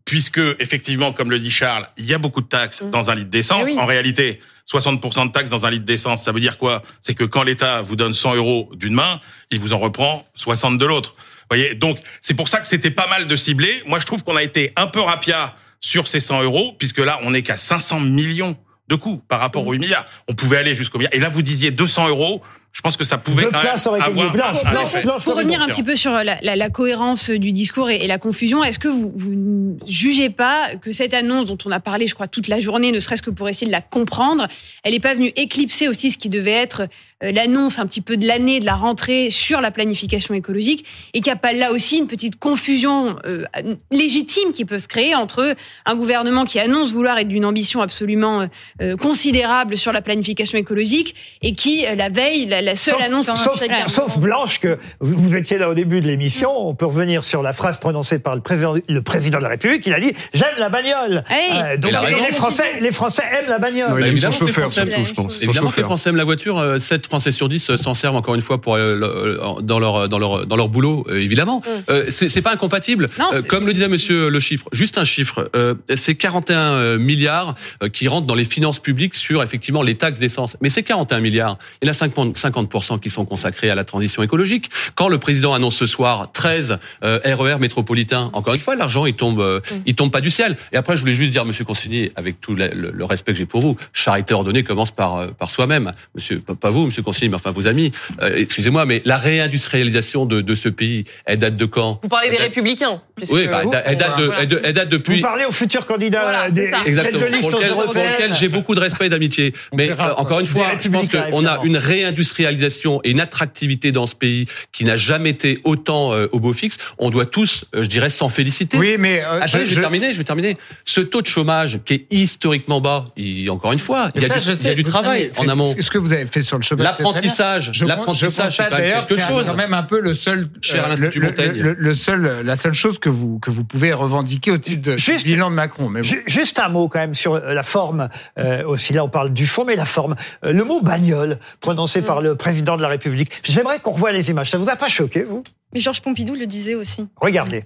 puisque 0.04 0.40
effectivement, 0.60 1.12
comme 1.12 1.30
le 1.30 1.38
dit 1.40 1.50
Charles, 1.50 1.88
il 1.96 2.04
y 2.04 2.14
a 2.14 2.18
beaucoup 2.18 2.40
de 2.40 2.46
taxes 2.46 2.82
Mm. 2.82 2.90
dans 2.90 3.10
un 3.10 3.14
litre 3.16 3.30
d'essence. 3.30 3.66
Eh 3.68 3.72
oui. 3.72 3.78
En 3.80 3.86
réalité, 3.86 4.40
60% 4.70 5.26
de 5.26 5.32
taxes 5.32 5.50
dans 5.50 5.66
un 5.66 5.70
litre 5.70 5.84
d'essence, 5.84 6.22
ça 6.22 6.32
veut 6.32 6.40
dire 6.40 6.58
quoi? 6.58 6.82
C'est 7.00 7.14
que 7.14 7.24
quand 7.24 7.42
l'État 7.42 7.82
vous 7.82 7.96
donne 7.96 8.14
100 8.14 8.36
euros 8.36 8.70
d'une 8.74 8.94
main, 8.94 9.20
il 9.50 9.58
vous 9.58 9.72
en 9.72 9.78
reprend 9.78 10.26
60 10.34 10.78
de 10.78 10.86
l'autre. 10.86 11.16
Voyez, 11.50 11.74
donc 11.74 11.98
c'est 12.20 12.34
pour 12.34 12.48
ça 12.48 12.60
que 12.60 12.66
c'était 12.66 12.92
pas 12.92 13.08
mal 13.08 13.26
de 13.26 13.36
cibler. 13.36 13.82
Moi, 13.86 13.98
je 13.98 14.06
trouve 14.06 14.22
qu'on 14.22 14.36
a 14.36 14.42
été 14.42 14.72
un 14.76 14.86
peu 14.86 15.00
rapia 15.00 15.56
sur 15.80 16.06
ces 16.06 16.20
100 16.20 16.42
euros, 16.42 16.76
puisque 16.78 16.98
là, 16.98 17.18
on 17.22 17.34
est 17.34 17.42
qu'à 17.42 17.56
500 17.56 18.00
millions 18.00 18.56
de 18.88 18.94
coûts 18.94 19.22
par 19.28 19.40
rapport 19.40 19.66
aux 19.66 19.72
8 19.72 19.78
milliards. 19.78 20.06
On 20.28 20.34
pouvait 20.34 20.58
aller 20.58 20.74
jusqu'au 20.74 20.98
milliard. 20.98 21.14
Et 21.14 21.18
là, 21.18 21.28
vous 21.28 21.42
disiez 21.42 21.70
200 21.70 22.08
euros. 22.08 22.42
Je 22.72 22.82
pense 22.82 22.96
que 22.96 23.02
ça 23.04 23.18
pouvait 23.18 23.44
quand 23.50 23.62
même 23.62 24.00
avoir. 24.00 24.32
Blanche, 24.32 24.64
un 24.64 24.70
Blanche, 24.70 24.94
effet. 24.94 25.02
Blanche, 25.02 25.24
Pour 25.24 25.34
revenir 25.36 25.60
un 25.60 25.66
petit 25.66 25.82
peu 25.82 25.96
sur 25.96 26.12
la, 26.12 26.38
la- 26.40 26.54
la 26.56 26.70
cohérence 26.70 27.28
du 27.28 27.50
discours 27.52 27.90
et, 27.90 27.96
et 27.96 28.06
la 28.06 28.18
confusion, 28.18 28.62
est-ce 28.62 28.78
que 28.78 28.86
vous, 28.88 29.12
vous 29.14 29.32
ne 29.34 29.74
jugez 29.86 30.30
pas 30.30 30.76
que 30.76 30.92
cette 30.92 31.12
annonce 31.12 31.46
dont 31.46 31.58
on 31.66 31.70
a 31.72 31.80
parlé, 31.80 32.06
je 32.06 32.14
crois, 32.14 32.28
toute 32.28 32.46
la 32.48 32.60
journée, 32.60 32.92
ne 32.92 33.00
serait-ce 33.00 33.22
que 33.22 33.30
pour 33.30 33.48
essayer 33.48 33.66
de 33.66 33.72
la 33.72 33.80
comprendre, 33.80 34.46
elle 34.84 34.92
n'est 34.92 35.00
pas 35.00 35.14
venue 35.14 35.32
éclipser 35.36 35.88
aussi 35.88 36.12
ce 36.12 36.18
qui 36.18 36.28
devait 36.28 36.52
être 36.52 36.82
euh, 36.82 36.86
l'annonce 37.22 37.78
un 37.78 37.86
petit 37.86 38.00
peu 38.00 38.16
de 38.16 38.26
l'année, 38.26 38.60
de 38.60 38.64
la 38.66 38.74
rentrée 38.74 39.28
sur 39.30 39.60
la 39.60 39.70
planification 39.70 40.34
écologique, 40.34 40.84
et 41.14 41.20
qu'il 41.20 41.30
n'y 41.32 41.36
a 41.36 41.40
pas 41.40 41.52
là 41.52 41.72
aussi 41.72 41.98
une 41.98 42.06
petite 42.06 42.38
confusion 42.38 43.16
euh, 43.26 43.44
légitime 43.90 44.52
qui 44.52 44.64
peut 44.64 44.78
se 44.78 44.88
créer 44.88 45.14
entre 45.14 45.54
un 45.86 45.94
gouvernement 45.96 46.44
qui 46.44 46.58
annonce 46.58 46.92
vouloir 46.92 47.18
être 47.18 47.28
d'une 47.28 47.44
ambition 47.44 47.80
absolument 47.80 48.48
euh, 48.80 48.96
considérable 48.96 49.76
sur 49.76 49.92
la 49.92 50.02
planification 50.02 50.58
écologique 50.58 51.14
et 51.42 51.54
qui, 51.54 51.86
euh, 51.86 51.94
la 51.94 52.08
veille, 52.08 52.46
la, 52.46 52.62
la 52.62 52.76
seule 52.76 52.94
Sauf- 52.94 53.02
annonce 53.04 53.26
Sauf, 53.26 53.58
Voilà. 53.66 53.88
sauf 53.88 54.18
Blanche, 54.18 54.60
que 54.60 54.78
vous 55.00 55.36
étiez 55.36 55.58
là 55.58 55.68
au 55.68 55.74
début 55.74 56.00
de 56.00 56.06
l'émission, 56.06 56.50
on 56.56 56.74
peut 56.74 56.86
revenir 56.86 57.24
sur 57.24 57.42
la 57.42 57.52
phrase 57.52 57.78
prononcée 57.78 58.18
par 58.18 58.34
le 58.34 58.40
président, 58.40 58.74
le 58.88 59.02
président 59.02 59.38
de 59.38 59.42
la 59.44 59.50
République. 59.50 59.86
Il 59.86 59.92
a 59.94 60.00
dit 60.00 60.12
J'aime 60.34 60.48
la 60.58 60.68
bagnole. 60.68 61.24
Hey. 61.28 61.50
Euh, 61.62 61.76
donc 61.76 61.92
les 61.92 62.32
Français, 62.32 62.64
les 62.80 62.92
Français 62.92 63.22
aiment 63.38 63.48
la 63.50 63.58
bagnole. 63.58 63.90
Non, 63.90 63.98
il 63.98 64.02
Bah, 64.02 64.08
aime 64.08 64.18
son 64.18 64.30
chauffeur 64.30 64.72
surtout, 64.72 65.04
je 65.04 65.12
pense. 65.14 65.42
Évidemment 65.42 65.70
que 65.70 65.76
les. 65.76 65.82
Français 65.82 66.10
aiment 66.10 66.16
la 66.16 66.24
voiture. 66.24 66.58
euh, 66.58 66.78
7 66.78 67.06
Français 67.10 67.32
sur 67.32 67.48
10 67.48 67.70
euh, 67.70 67.76
s'en 67.76 67.94
servent 67.94 68.14
encore 68.14 68.36
une 68.36 68.40
fois 68.40 68.60
pour 68.60 68.76
euh, 68.76 68.94
le- 68.94 69.62
dans 69.62 69.78
leur 69.80 70.08
dans 70.08 70.18
leur 70.20 70.46
dans 70.46 70.54
leur 70.56 70.68
boulot, 70.68 71.04
euh, 71.08 71.20
évidemment. 71.20 71.60
Euh, 71.90 72.04
c'est 72.08 72.28
c'est 72.28 72.40
pas 72.40 72.52
incompatible. 72.52 73.06
Non, 73.18 73.26
Euh, 73.32 73.40
c'est- 73.42 73.48
comme 73.48 73.66
le 73.66 73.72
disait 73.72 73.88
Monsieur 73.88 74.28
Le 74.30 74.38
Chypre, 74.40 74.68
juste 74.72 74.96
un 74.96 75.02
chiffre. 75.04 75.50
Euh, 75.56 75.74
c'est 75.96 76.14
41 76.14 76.58
euh, 76.74 76.98
milliards 76.98 77.56
euh, 77.82 77.88
qui 77.88 78.06
rentrent 78.06 78.28
dans 78.28 78.36
les 78.36 78.44
finances 78.44 78.78
publiques 78.78 79.14
sur 79.14 79.42
effectivement 79.42 79.82
les 79.82 79.96
taxes 79.96 80.20
d'essence. 80.20 80.56
Mais 80.60 80.68
ces 80.70 80.84
41 80.84 81.18
milliards, 81.20 81.58
il 81.82 81.86
y 81.86 81.88
en 81.88 81.90
a 81.90 81.94
50 81.94 82.38
50% 82.38 83.00
qui 83.00 83.10
sont 83.10 83.24
consacrés 83.24 83.70
à 83.70 83.74
la 83.74 83.82
transition 83.84 84.22
écologique. 84.22 84.70
Quand 84.94 85.08
le 85.08 85.18
président 85.18 85.52
annonce 85.52 85.76
ce 85.76 85.86
soir 85.86 86.30
13 86.32 86.78
euh, 87.02 87.18
RER 87.24 87.58
métropolitains, 87.58 88.30
encore 88.34 88.54
une 88.54 88.60
fois, 88.60 88.76
l'argent 88.76 89.04
il 89.06 89.14
tombe 89.14 89.40
euh, 89.40 89.58
il 89.84 89.96
tombe 89.96 90.12
pas 90.12 90.20
du 90.20 90.30
ciel. 90.30 90.56
Et 90.72 90.76
après, 90.76 90.94
je 90.94 91.00
voulais 91.00 91.14
juste 91.14 91.32
dire, 91.32 91.44
Monsieur 91.44 91.64
Consigny, 91.64 92.10
avec 92.14 92.40
tout 92.40 92.54
le, 92.54 93.04
respect 93.04 93.32
que 93.32 93.38
j'ai 93.38 93.46
pour 93.46 93.60
vous, 93.60 93.76
charité 93.92 94.34
ordonnée 94.34 94.62
commence 94.62 94.92
par 94.92 95.16
euh, 95.16 95.26
par 95.36 95.50
soi-même. 95.50 95.92
Monsieur, 96.14 96.38
pas- 96.38 96.54
pas 96.54 96.70
vous, 96.70 96.86
Monsieur 96.86 96.99
Consigny, 97.02 97.28
mais 97.28 97.36
enfin 97.36 97.50
vos 97.50 97.66
amis. 97.66 97.92
Euh, 98.22 98.34
Excusez-moi, 98.36 98.84
mais 98.86 99.02
la 99.04 99.16
réindustrialisation 99.16 100.26
de, 100.26 100.40
de 100.40 100.54
ce 100.54 100.68
pays, 100.68 101.04
elle 101.26 101.38
date 101.38 101.56
de 101.56 101.64
quand? 101.64 102.00
Vous 102.02 102.08
parlez 102.08 102.30
des 102.30 102.36
date- 102.36 102.46
républicains. 102.46 103.00
Oui, 103.30 103.46
enfin, 103.48 103.60
elle 103.64 103.70
date- 103.70 103.84
elle 103.86 103.96
date 103.96 104.18
de, 104.18 104.30
elle 104.40 104.48
de- 104.48 104.60
elle 104.64 104.72
date 104.72 104.84
Vous 104.90 104.98
depuis. 104.98 105.20
parlez 105.20 105.44
aux 105.44 105.52
futurs 105.52 105.86
candidats 105.86 106.22
Voilà, 106.22 106.50
des 106.50 106.70
Exactement. 106.86 107.20
de 107.20 107.26
liste 107.26 107.50
Pour 107.50 107.58
aux 107.58 107.62
lequel, 107.62 107.74
pour 107.74 107.94
lequel 107.94 108.34
j'ai 108.34 108.48
beaucoup 108.48 108.74
de 108.74 108.80
respect 108.80 109.06
et 109.06 109.08
d'amitié. 109.08 109.52
Mais 109.74 109.86
verra 109.88 110.10
euh, 110.10 110.14
encore 110.16 110.40
une 110.40 110.46
fois, 110.46 110.66
je 110.80 110.88
pense 110.88 111.08
qu'on 111.08 111.44
a 111.46 111.60
une 111.64 111.76
réindustrialisation 111.76 113.00
et 113.04 113.10
une 113.10 113.20
attractivité 113.20 113.92
dans 113.92 114.06
ce 114.06 114.14
pays 114.14 114.46
qui 114.72 114.84
n'a 114.84 114.96
jamais 114.96 115.30
été 115.30 115.60
autant 115.64 116.12
euh, 116.12 116.28
au 116.32 116.40
beau 116.40 116.52
fixe. 116.52 116.78
On 116.98 117.10
doit 117.10 117.26
tous, 117.26 117.64
euh, 117.74 117.82
je 117.82 117.88
dirais, 117.88 118.10
s'en 118.10 118.28
féliciter. 118.28 118.76
Oui, 118.76 118.96
mais 118.98 119.22
euh, 119.22 119.40
Attendez, 119.42 119.66
je- 119.66 119.74
vais 119.76 119.80
terminer, 119.80 120.12
je 120.12 120.18
vais 120.18 120.24
terminer. 120.24 120.56
Ce 120.84 121.00
taux 121.00 121.22
de 121.22 121.26
chômage 121.26 121.80
qui 121.84 121.94
est 121.94 122.06
historiquement 122.10 122.80
bas, 122.80 123.06
il, 123.16 123.50
encore 123.50 123.72
une 123.72 123.78
fois, 123.78 124.10
il 124.14 124.22
y 124.22 124.24
a, 124.24 124.28
ça, 124.28 124.34
du, 124.34 124.40
je 124.40 124.50
il 124.52 124.56
y 124.56 124.58
a 124.58 124.62
sais. 124.70 124.74
du 124.74 124.82
Vous- 124.82 124.90
travail 124.90 125.30
en 125.38 125.48
amont. 125.48 125.74
Ce 125.78 125.90
que 125.90 125.98
vous 125.98 126.12
avez 126.12 126.26
fait 126.26 126.42
sur 126.42 126.56
le 126.56 126.62
chômage. 126.62 126.86
L'apprentissage, 126.98 127.70
Je 127.72 127.84
l'apprentissage, 127.84 128.56
c'est 128.56 128.68
quelque 128.68 129.14
c'est 129.16 129.28
chose. 129.28 129.44
quand 129.46 129.54
même 129.54 129.74
un 129.74 129.82
peu 129.82 130.00
le 130.00 130.14
seul, 130.14 130.48
Cher 130.60 130.84
euh, 130.90 130.96
le, 130.96 131.20
Montaigne. 131.20 131.52
le, 131.60 131.74
le 131.78 131.94
seul, 131.94 132.42
la 132.44 132.56
seule 132.56 132.74
chose 132.74 132.98
que 132.98 133.08
vous 133.08 133.38
que 133.38 133.50
vous 133.50 133.64
pouvez 133.64 133.92
revendiquer 133.92 134.50
au 134.50 134.58
titre 134.58 134.82
de, 134.90 134.96
Juste- 134.96 135.24
du 135.24 135.32
bilan 135.32 135.50
de 135.50 135.54
Macron. 135.54 135.88
Mais 135.88 136.00
bon. 136.00 136.06
Ju- 136.06 136.22
Juste 136.26 136.58
un 136.58 136.68
mot 136.68 136.88
quand 136.88 136.98
même 137.00 137.14
sur 137.14 137.34
euh, 137.34 137.52
la 137.54 137.62
forme 137.62 138.08
euh, 138.38 138.64
aussi. 138.64 138.92
Là, 138.92 139.04
on 139.04 139.08
parle 139.08 139.32
du 139.32 139.46
fond, 139.46 139.64
mais 139.64 139.76
la 139.76 139.86
forme. 139.86 140.16
Euh, 140.44 140.52
le 140.52 140.64
mot 140.64 140.80
bagnole 140.80 141.38
prononcé 141.60 142.02
par 142.02 142.20
le 142.20 142.34
président 142.36 142.76
de 142.76 142.82
la 142.82 142.88
République. 142.88 143.30
J'aimerais 143.42 143.78
qu'on 143.80 143.92
revoie 143.92 144.12
les 144.12 144.30
images. 144.30 144.50
Ça 144.50 144.58
vous 144.58 144.68
a 144.68 144.76
pas 144.76 144.88
choqué, 144.88 145.22
vous? 145.24 145.42
Mais 145.72 145.80
Georges 145.80 146.00
Pompidou 146.02 146.34
le 146.34 146.46
disait 146.46 146.74
aussi. 146.74 147.08
Regardez. 147.16 147.64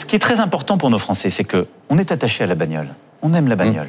Ce 0.00 0.06
qui 0.06 0.16
est 0.16 0.20
très 0.20 0.40
important 0.40 0.78
pour 0.78 0.90
nos 0.90 0.98
Français, 0.98 1.30
c'est 1.30 1.44
que 1.44 1.66
on 1.88 1.98
est 1.98 2.12
attaché 2.12 2.44
à 2.44 2.46
la 2.46 2.54
bagnole. 2.54 2.88
On 3.22 3.32
aime 3.34 3.48
la 3.48 3.56
bagnole. 3.56 3.88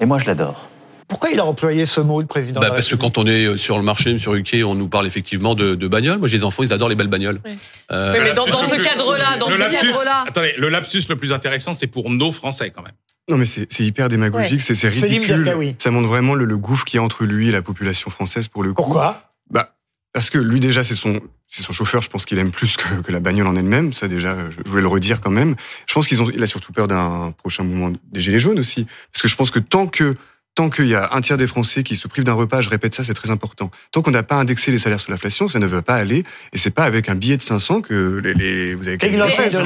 Et 0.00 0.06
moi, 0.06 0.18
je 0.18 0.26
l'adore. 0.26 0.68
Pourquoi 1.08 1.30
il 1.30 1.38
a 1.40 1.44
employé 1.44 1.86
ce 1.86 2.00
mot, 2.00 2.20
le 2.20 2.26
président 2.26 2.60
Bah, 2.60 2.66
de 2.66 2.70
la 2.70 2.74
parce 2.76 2.88
que 2.88 2.94
quand 2.96 3.18
on 3.18 3.26
est 3.26 3.56
sur 3.56 3.76
le 3.76 3.82
marché, 3.84 4.18
sur 4.18 4.34
UK, 4.34 4.56
on 4.64 4.74
nous 4.74 4.88
parle 4.88 5.06
effectivement 5.06 5.54
de, 5.54 5.74
de 5.74 5.88
bagnoles. 5.88 6.18
Moi, 6.18 6.28
j'ai 6.28 6.38
des 6.38 6.44
enfants, 6.44 6.62
ils 6.62 6.72
adorent 6.72 6.88
les 6.88 6.94
belles 6.94 7.08
bagnoles. 7.08 7.40
Oui. 7.44 7.52
Euh, 7.92 8.12
Oui, 8.14 8.20
mais 8.24 8.32
dans, 8.32 8.46
ce 8.46 8.82
cadre-là, 8.82 9.36
dans 9.38 9.48
le 9.48 9.52
ce 9.56 9.58
lapsus- 9.58 9.86
cadre-là. 9.92 10.24
Attendez, 10.26 10.54
le 10.58 10.68
lapsus 10.68 11.02
le 11.08 11.16
plus 11.16 11.32
intéressant, 11.32 11.74
c'est 11.74 11.86
pour 11.88 12.10
nos 12.10 12.32
Français 12.32 12.70
quand 12.70 12.82
même. 12.82 12.92
Non, 13.28 13.36
mais 13.38 13.44
c'est 13.46 13.66
hyper 13.80 14.08
démagogique, 14.08 14.60
Ouais. 14.68 14.74
c'est 14.74 14.88
ridicule. 14.88 15.44
Dergaoui. 15.44 15.76
Ça 15.78 15.90
montre 15.90 16.08
vraiment 16.08 16.34
le, 16.34 16.44
le 16.44 16.56
gouffre 16.58 16.84
qu'il 16.84 16.98
y 16.98 17.00
a 17.00 17.02
entre 17.02 17.24
lui 17.24 17.48
et 17.48 17.52
la 17.52 17.62
population 17.62 18.10
française 18.10 18.48
pour 18.48 18.62
le 18.62 18.70
coup. 18.70 18.82
Pourquoi? 18.82 19.32
Bah, 19.50 19.74
parce 20.12 20.28
que 20.30 20.38
lui 20.38 20.60
déjà, 20.60 20.84
c'est 20.84 20.94
son, 20.94 21.20
c'est 21.48 21.62
son 21.62 21.72
chauffeur. 21.72 22.02
Je 22.02 22.10
pense 22.10 22.24
qu'il 22.26 22.38
aime 22.38 22.50
plus 22.50 22.76
que, 22.76 23.00
que 23.02 23.10
la 23.12 23.20
bagnole 23.20 23.46
en 23.46 23.56
elle-même. 23.56 23.92
Ça 23.94 24.08
déjà, 24.08 24.36
je, 24.50 24.56
je 24.64 24.70
voulais 24.70 24.82
le 24.82 24.88
redire 24.88 25.20
quand 25.22 25.30
même. 25.30 25.54
Je 25.86 25.94
pense 25.94 26.06
qu'ils 26.06 26.20
ont, 26.22 26.26
il 26.34 26.42
a 26.42 26.46
surtout 26.46 26.72
peur 26.72 26.86
d'un 26.86 27.32
prochain 27.36 27.64
mouvement 27.64 27.92
des 28.12 28.20
gilets 28.20 28.38
jaunes 28.40 28.58
aussi, 28.58 28.86
parce 29.12 29.22
que 29.22 29.28
je 29.28 29.36
pense 29.36 29.50
que 29.50 29.58
tant 29.58 29.86
que 29.86 30.14
tant 30.54 30.70
qu'il 30.70 30.86
y 30.86 30.94
a 30.94 31.10
un 31.12 31.20
tiers 31.20 31.36
des 31.36 31.46
Français 31.46 31.82
qui 31.82 31.96
se 31.96 32.06
privent 32.06 32.24
d'un 32.24 32.32
repas, 32.34 32.60
je 32.60 32.70
répète 32.70 32.94
ça, 32.94 33.02
c'est 33.02 33.14
très 33.14 33.30
important. 33.30 33.70
Tant 33.90 34.02
qu'on 34.02 34.10
n'a 34.12 34.22
pas 34.22 34.36
indexé 34.36 34.70
les 34.70 34.78
salaires 34.78 35.00
sur 35.00 35.10
l'inflation, 35.10 35.48
ça 35.48 35.58
ne 35.58 35.66
veut 35.66 35.82
pas 35.82 35.96
aller. 35.96 36.24
Et 36.52 36.58
c'est 36.58 36.70
pas 36.74 36.84
avec 36.84 37.08
un 37.08 37.14
billet 37.16 37.36
de 37.36 37.42
500 37.42 37.80
que 37.80 38.20
les, 38.22 38.34
les- 38.34 38.74
vous 38.74 38.86
avez. 38.86 38.96
Églantine, 39.04 39.44
juste- 39.44 39.56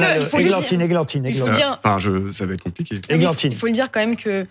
Églantine, 0.45 0.81
Églantine, 0.81 1.25
Églantine. 1.25 1.63
Enfin, 1.83 1.97
je, 1.99 2.31
ça 2.31 2.45
va 2.45 2.53
être 2.53 2.63
compliqué. 2.63 2.95
Églantine. 3.09 3.51
Il 3.51 3.57
faut 3.57 3.67
le 3.67 3.71
dire 3.73 3.89
quand 3.91 3.99
même 3.99 4.15
que 4.17 4.45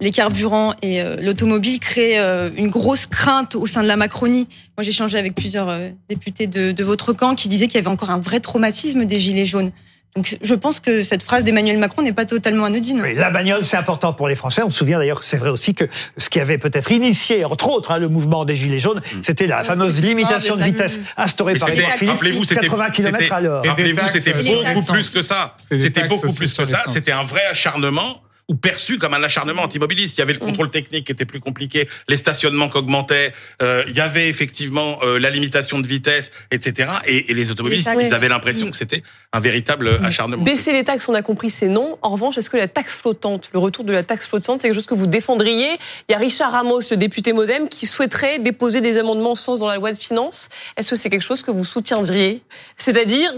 les 0.00 0.10
carburants 0.10 0.74
et 0.82 1.00
euh, 1.02 1.16
l'automobile 1.20 1.78
créent 1.80 2.18
euh, 2.18 2.50
une 2.56 2.68
grosse 2.68 3.06
crainte 3.06 3.54
au 3.54 3.66
sein 3.66 3.82
de 3.82 3.88
la 3.88 3.96
Macronie. 3.96 4.48
Moi, 4.76 4.82
j'ai 4.82 4.90
échangé 4.90 5.18
avec 5.18 5.34
plusieurs 5.34 5.68
euh, 5.68 5.90
députés 6.08 6.46
de, 6.46 6.72
de 6.72 6.84
votre 6.84 7.12
camp 7.12 7.34
qui 7.34 7.48
disaient 7.48 7.66
qu'il 7.68 7.76
y 7.76 7.78
avait 7.78 7.88
encore 7.88 8.10
un 8.10 8.18
vrai 8.18 8.40
traumatisme 8.40 9.04
des 9.04 9.18
Gilets 9.20 9.46
jaunes. 9.46 9.70
Donc, 10.16 10.36
je 10.40 10.54
pense 10.54 10.78
que 10.78 11.02
cette 11.02 11.24
phrase 11.24 11.42
d'Emmanuel 11.42 11.76
Macron 11.78 12.02
n'est 12.02 12.12
pas 12.12 12.24
totalement 12.24 12.66
anodine. 12.66 13.00
Oui, 13.02 13.14
la 13.14 13.30
bagnole, 13.30 13.64
c'est 13.64 13.76
important 13.76 14.12
pour 14.12 14.28
les 14.28 14.36
Français. 14.36 14.62
On 14.62 14.70
se 14.70 14.78
souvient 14.78 14.98
d'ailleurs, 14.98 15.24
c'est 15.24 15.38
vrai 15.38 15.50
aussi 15.50 15.74
que 15.74 15.86
ce 16.16 16.30
qui 16.30 16.38
avait 16.38 16.56
peut-être 16.58 16.92
initié, 16.92 17.44
entre 17.44 17.68
autres, 17.68 17.90
hein, 17.90 17.98
le 17.98 18.08
mouvement 18.08 18.44
des 18.44 18.54
Gilets 18.54 18.78
jaunes, 18.78 19.02
c'était 19.22 19.48
la 19.48 19.64
fameuse 19.64 20.00
limitation 20.00 20.54
de 20.56 20.62
vitesse 20.62 21.00
instaurée 21.16 21.54
par 21.56 21.68
Édouard 21.68 21.92
Philippe, 21.94 22.12
rappelez-vous, 22.14 22.44
c'était 22.44 22.60
80 22.68 22.90
km 22.90 23.18
c'était- 23.22 23.34
à 23.34 23.40
l'heure. 23.40 23.64
Rappelez-vous, 23.64 24.08
c'était 24.08 24.34
beaucoup 24.34 24.92
plus 24.92 25.10
que 25.10 25.22
ça. 25.22 25.54
C'était 25.76 26.06
beaucoup 26.06 26.32
plus 26.32 26.56
que 26.56 26.64
ça. 26.64 26.82
C'était 26.88 27.12
un 27.12 27.24
vrai 27.24 27.42
acharnement 27.50 28.22
ou 28.48 28.54
perçu 28.54 28.98
comme 28.98 29.14
un 29.14 29.22
acharnement 29.22 29.62
antimobiliste. 29.62 30.16
Il 30.16 30.20
y 30.20 30.22
avait 30.22 30.34
le 30.34 30.38
contrôle 30.38 30.70
technique 30.70 31.06
qui 31.06 31.12
était 31.12 31.24
plus 31.24 31.40
compliqué, 31.40 31.88
les 32.08 32.16
stationnements 32.16 32.68
qui 32.68 32.76
augmentaient, 32.76 33.32
euh, 33.62 33.84
il 33.88 33.96
y 33.96 34.00
avait 34.00 34.28
effectivement 34.28 34.98
euh, 35.02 35.18
la 35.18 35.30
limitation 35.30 35.78
de 35.78 35.86
vitesse, 35.86 36.32
etc. 36.50 36.90
Et, 37.06 37.30
et 37.30 37.34
les 37.34 37.50
automobilistes, 37.50 37.90
Les 37.96 38.06
ils 38.06 38.14
avaient 38.14 38.28
l'impression 38.28 38.70
que 38.70 38.76
c'était 38.76 39.02
un 39.32 39.40
véritable 39.40 39.98
acharnement. 40.04 40.42
Baisser 40.42 40.72
les 40.72 40.84
taxes, 40.84 41.08
on 41.08 41.14
a 41.14 41.22
compris, 41.22 41.50
c'est 41.50 41.68
non. 41.68 41.98
En 42.02 42.10
revanche, 42.10 42.36
est-ce 42.36 42.50
que 42.50 42.56
la 42.56 42.68
taxe 42.68 42.96
flottante, 42.96 43.50
le 43.52 43.58
retour 43.58 43.84
de 43.84 43.92
la 43.92 44.02
taxe 44.02 44.28
flottante, 44.28 44.60
c'est 44.60 44.68
quelque 44.68 44.76
chose 44.76 44.86
que 44.86 44.94
vous 44.94 45.06
défendriez? 45.06 45.78
Il 46.08 46.12
y 46.12 46.14
a 46.14 46.18
Richard 46.18 46.52
Ramos, 46.52 46.80
le 46.90 46.96
député 46.96 47.32
MoDem, 47.32 47.68
qui 47.68 47.86
souhaiterait 47.86 48.38
déposer 48.38 48.80
des 48.80 48.98
amendements 48.98 49.34
sans 49.34 49.58
dans 49.60 49.68
la 49.68 49.76
loi 49.76 49.92
de 49.92 49.98
finances. 49.98 50.48
Est-ce 50.76 50.90
que 50.90 50.96
c'est 50.96 51.10
quelque 51.10 51.22
chose 51.22 51.42
que 51.42 51.50
vous 51.50 51.64
soutiendriez? 51.64 52.42
C'est-à-dire, 52.76 53.32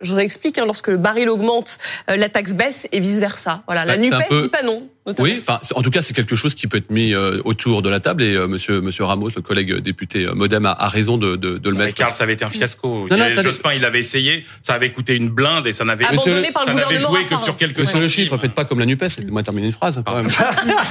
je 0.00 0.14
réexplique, 0.14 0.58
hein, 0.58 0.64
lorsque 0.66 0.88
le 0.88 0.96
baril 0.96 1.28
augmente, 1.28 1.78
euh, 2.10 2.16
la 2.16 2.28
taxe 2.28 2.52
baisse 2.54 2.86
et 2.92 3.00
vice-versa. 3.00 3.62
Voilà, 3.66 3.84
la 3.84 3.96
NUPES 3.96 4.28
peu- 4.28 4.40
dit 4.42 4.48
pas 4.48 4.62
non. 4.62 4.88
Notamment. 5.06 5.28
Oui, 5.28 5.36
enfin, 5.40 5.60
en 5.74 5.82
tout 5.82 5.90
cas, 5.90 6.02
c'est 6.02 6.14
quelque 6.14 6.36
chose 6.36 6.54
qui 6.54 6.66
peut 6.66 6.78
être 6.78 6.90
mis 6.90 7.14
euh, 7.14 7.40
autour 7.44 7.82
de 7.82 7.88
la 7.88 8.00
table 8.00 8.22
et 8.22 8.34
euh, 8.34 8.46
Monsieur 8.48 8.80
Monsieur 8.80 9.04
Ramos, 9.04 9.30
le 9.34 9.42
collègue 9.42 9.76
député 9.78 10.24
euh, 10.24 10.34
MoDem, 10.34 10.66
a, 10.66 10.72
a 10.72 10.88
raison 10.88 11.16
de, 11.18 11.36
de, 11.36 11.58
de 11.58 11.70
le 11.70 11.76
Mais 11.76 11.84
mettre. 11.86 11.96
Karl, 11.96 12.12
ça 12.14 12.24
avait 12.24 12.32
été 12.34 12.44
un 12.44 12.50
fiasco. 12.50 12.88
Non, 12.88 13.06
Il 13.10 13.16
non, 13.16 13.22
avait- 13.22 13.32
attendez. 13.32 13.48
Jospin, 13.48 13.72
il 13.74 13.84
avait 13.84 14.00
essayé, 14.00 14.44
ça 14.62 14.74
avait 14.74 14.90
coûté 14.90 15.16
une 15.16 15.28
blinde 15.28 15.66
et 15.66 15.72
ça 15.72 15.84
n'avait 15.84 16.04
Abandonné 16.04 16.50
par 16.52 16.62
le 16.62 16.66
ça 16.66 16.72
gouvernement 16.84 17.08
joué 17.10 17.24
que 17.24 17.42
sur 17.44 17.56
quelques 17.56 17.78
Monsieur 17.78 18.00
le 18.00 18.08
chiffre, 18.08 18.36
faites 18.38 18.52
pas 18.54 18.64
comme 18.64 18.78
la 18.78 18.86
Nupes. 18.86 19.02
Laissez-moi 19.02 19.42
terminer 19.42 19.66
une 19.66 19.72
phrase. 19.72 20.02
Quand 20.04 20.16
même. 20.16 20.28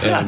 Euh, 0.06 0.22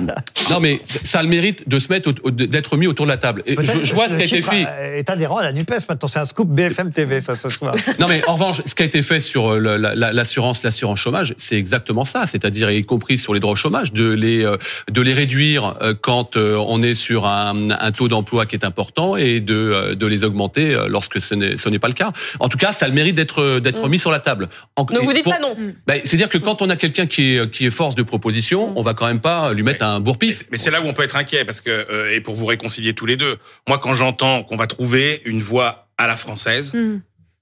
non, 0.50 0.60
mais 0.60 0.82
ça 1.04 1.20
a 1.20 1.24
le 1.24 1.30
mérite 1.30 1.68
de 1.68 1.78
se 1.80 1.92
mettre, 1.92 2.12
d'être 2.32 2.78
mis 2.78 2.88
autour 2.88 3.06
de 3.06 3.12
la 3.12 3.18
table. 3.18 3.44
Et 3.46 3.52
je, 3.52 3.56
Peut-être 3.58 3.84
je 3.86 3.94
vois 3.94 4.08
ce 4.08 4.16
qui 4.16 4.22
a 4.24 4.26
été 4.26 4.42
fait. 4.42 4.66
est 4.96 5.10
adhérent 5.10 5.38
à 5.38 5.44
la 5.44 5.54
NUPES. 5.54 5.88
Maintenant, 5.90 6.08
c'est 6.08 6.20
un 6.20 6.26
scoop 6.26 6.48
BFM 6.50 6.92
TV, 6.92 7.22
ça. 7.22 7.34
Non 8.00 8.08
mais 8.10 8.22
en 8.28 8.34
revanche, 8.34 8.62
ce 8.66 8.76
qui 8.76 8.84
a 8.84 8.86
été 8.86 9.02
fait 9.02 9.20
sur 9.20 9.56
la- 9.60 9.78
la- 9.78 10.12
l'assurance, 10.12 10.64
l'assurance 10.64 11.00
chômage, 11.00 11.34
c'est 11.38 11.56
exactement 11.56 12.04
ça, 12.06 12.26
c'est-à-dire 12.26 12.70
y 12.72 12.84
compris 12.84 13.18
sur 13.18 13.34
les 13.34 13.40
droits 13.40 13.54
au 13.54 13.56
chômage, 13.56 13.77
de 13.84 14.10
les 14.12 14.44
euh, 14.44 14.58
de 14.92 15.02
les 15.02 15.14
réduire 15.14 15.76
euh, 15.82 15.94
quand 16.00 16.36
euh, 16.38 16.56
on 16.68 16.82
est 16.82 16.96
sur 16.96 17.26
un, 17.26 17.70
un 17.72 17.92
taux 17.92 18.08
d'emploi 18.08 18.46
qui 18.46 18.56
est 18.56 18.66
important 18.66 19.16
et 19.18 19.40
de 19.40 19.94
de 19.94 20.06
les 20.08 20.24
augmenter 20.24 20.76
lorsque 20.88 21.22
ce 21.22 21.34
n'est 21.36 21.58
ce 21.58 21.70
n'est 21.70 21.80
pas 21.80 21.88
le 21.88 21.94
cas. 21.94 22.12
En 22.40 22.50
tout 22.50 22.58
cas, 22.58 22.72
ça 22.72 22.86
a 22.86 22.88
le 22.90 22.94
mérite 22.94 23.16
d'être 23.16 23.60
d'être 23.60 23.86
Mm. 23.88 23.90
mis 23.92 24.00
sur 24.00 24.12
la 24.12 24.20
table. 24.20 24.50
En- 24.76 24.84
Donc 24.84 25.04
vous 25.04 25.14
dites 25.14 25.24
pour- 25.24 25.34
pas 25.34 25.40
non. 25.40 25.56
Ben, 25.88 26.02
c'est-à-dire 26.04 26.30
que 26.30 26.38
quand 26.38 26.62
on 26.62 26.70
a 26.70 26.76
quelqu'un 26.76 27.06
qui 27.08 27.36
est 27.38 27.52
qui 27.52 27.66
est 27.66 27.70
force 27.72 27.96
de 27.96 28.04
proposition, 28.04 28.74
on 28.76 28.82
va 28.82 28.94
quand 28.94 29.08
même 29.08 29.20
pas 29.22 29.54
lui 29.54 29.64
mettre 29.64 29.84
un 29.86 30.00
bourre-pif. 30.00 30.46
Mais 30.52 30.58
c'est 30.58 30.72
là 30.72 30.82
où 30.82 30.86
on 30.86 30.94
peut 30.94 31.04
être 31.04 31.16
inquiet 31.16 31.46
parce 31.46 31.62
que 31.62 31.70
euh, 31.70 32.14
et 32.16 32.22
pour 32.22 32.36
vous 32.36 32.46
réconcilier 32.46 32.94
tous 32.94 33.06
les 33.06 33.18
deux. 33.18 33.38
Moi, 33.68 33.78
quand 33.78 33.94
j'entends 33.94 34.44
qu'on 34.44 34.58
va 34.58 34.68
trouver 34.68 35.22
une 35.26 35.42
voie 35.42 35.88
à 35.98 36.08
la 36.08 36.16
française. 36.18 36.74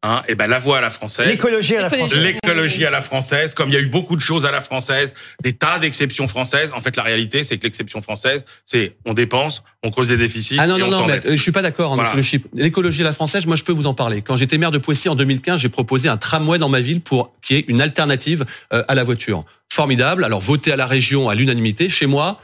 Hein, 0.05 0.21
et 0.27 0.35
ben 0.35 0.47
la 0.47 0.59
voie 0.59 0.77
à 0.77 0.81
la 0.81 0.91
française, 0.91 1.27
L'écologie 1.27 1.75
à 1.75 1.81
la 1.81 1.89
française. 1.89 2.19
l'écologie 2.19 2.85
à 2.85 2.89
la 2.91 3.01
française, 3.01 3.53
comme 3.53 3.69
il 3.69 3.73
y 3.73 3.77
a 3.77 3.81
eu 3.81 3.87
beaucoup 3.87 4.15
de 4.15 4.21
choses 4.21 4.45
à 4.45 4.51
la 4.51 4.61
française, 4.61 5.13
des 5.43 5.53
tas 5.53 5.79
d'exceptions 5.79 6.27
françaises. 6.27 6.71
En 6.75 6.79
fait, 6.79 6.95
la 6.95 7.03
réalité, 7.03 7.43
c'est 7.43 7.57
que 7.57 7.63
l'exception 7.63 8.01
française, 8.01 8.45
c'est 8.65 8.95
on 9.05 9.13
dépense, 9.13 9.63
on 9.83 9.89
creuse 9.91 10.07
des 10.09 10.17
déficits. 10.17 10.57
Ah 10.59 10.67
non, 10.67 10.75
et 10.77 10.79
non, 10.79 10.87
on 10.87 10.91
non, 10.91 11.05
mais 11.07 11.25
euh, 11.25 11.31
je 11.31 11.41
suis 11.41 11.51
pas 11.51 11.61
d'accord, 11.61 11.91
hein, 11.91 11.95
Voilà. 11.95 12.15
monsieur 12.15 12.37
Le 12.39 12.43
Chip. 12.43 12.47
L'écologie 12.53 13.01
à 13.01 13.05
la 13.05 13.13
française, 13.13 13.45
moi, 13.45 13.55
je 13.55 13.63
peux 13.63 13.73
vous 13.73 13.87
en 13.87 13.93
parler. 13.93 14.21
Quand 14.21 14.35
j'étais 14.35 14.57
maire 14.57 14.71
de 14.71 14.77
Poissy 14.77 15.09
en 15.09 15.15
2015, 15.15 15.59
j'ai 15.59 15.69
proposé 15.69 16.07
un 16.09 16.17
tramway 16.17 16.57
dans 16.57 16.69
ma 16.69 16.79
ville 16.81 17.01
pour 17.01 17.33
qui 17.41 17.55
est 17.55 17.65
une 17.67 17.81
alternative 17.81 18.45
euh, 18.73 18.83
à 18.87 18.95
la 18.95 19.03
voiture. 19.03 19.43
Formidable. 19.71 20.23
Alors, 20.23 20.39
voté 20.39 20.71
à 20.71 20.75
la 20.75 20.85
région 20.85 21.29
à 21.29 21.35
l'unanimité. 21.35 21.89
Chez 21.89 22.05
moi, 22.05 22.39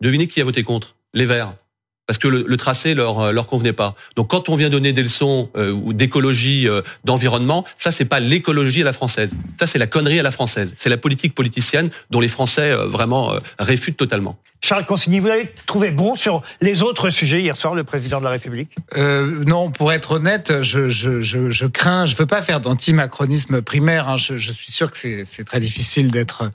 devinez 0.00 0.26
qui 0.26 0.40
a 0.40 0.44
voté 0.44 0.62
contre? 0.64 0.94
Les 1.12 1.26
Verts. 1.26 1.54
Parce 2.06 2.18
que 2.18 2.28
le, 2.28 2.44
le 2.46 2.56
tracé 2.58 2.94
leur 2.94 3.18
euh, 3.18 3.32
leur 3.32 3.46
convenait 3.46 3.72
pas. 3.72 3.94
Donc 4.14 4.28
quand 4.28 4.50
on 4.50 4.56
vient 4.56 4.68
donner 4.68 4.92
des 4.92 5.02
leçons 5.02 5.48
euh, 5.56 5.72
ou 5.72 5.92
d'écologie, 5.94 6.68
euh, 6.68 6.82
d'environnement, 7.04 7.64
ça 7.78 7.90
c'est 7.92 8.04
pas 8.04 8.20
l'écologie 8.20 8.82
à 8.82 8.84
la 8.84 8.92
française. 8.92 9.30
Ça 9.58 9.66
c'est 9.66 9.78
la 9.78 9.86
connerie 9.86 10.20
à 10.20 10.22
la 10.22 10.30
française. 10.30 10.74
C'est 10.76 10.90
la 10.90 10.98
politique 10.98 11.34
politicienne 11.34 11.90
dont 12.10 12.20
les 12.20 12.28
Français 12.28 12.70
euh, 12.70 12.86
vraiment 12.86 13.32
euh, 13.32 13.38
réfutent 13.58 13.96
totalement. 13.96 14.36
Charles 14.60 14.86
Consigny, 14.86 15.18
vous 15.20 15.26
l'avez 15.26 15.52
trouvé 15.66 15.90
bon 15.90 16.14
sur 16.14 16.42
les 16.62 16.82
autres 16.82 17.10
sujets 17.10 17.40
hier 17.42 17.54
soir, 17.54 17.74
le 17.74 17.84
président 17.84 18.18
de 18.18 18.24
la 18.24 18.30
République? 18.30 18.74
Euh, 18.96 19.44
non, 19.44 19.70
pour 19.70 19.92
être 19.92 20.12
honnête, 20.12 20.62
je, 20.62 20.88
je, 20.88 21.20
je, 21.20 21.50
je 21.50 21.66
crains, 21.66 22.06
je 22.06 22.16
veux 22.16 22.24
pas 22.26 22.40
faire 22.40 22.60
d'anti-macronisme 22.60 23.60
primaire. 23.60 24.08
hein. 24.08 24.16
Je, 24.16 24.38
je 24.38 24.52
suis 24.52 24.72
sûr 24.72 24.90
que 24.90 24.96
c'est 24.96 25.24
c'est 25.26 25.44
très 25.44 25.60
difficile 25.60 26.10
d'être 26.10 26.50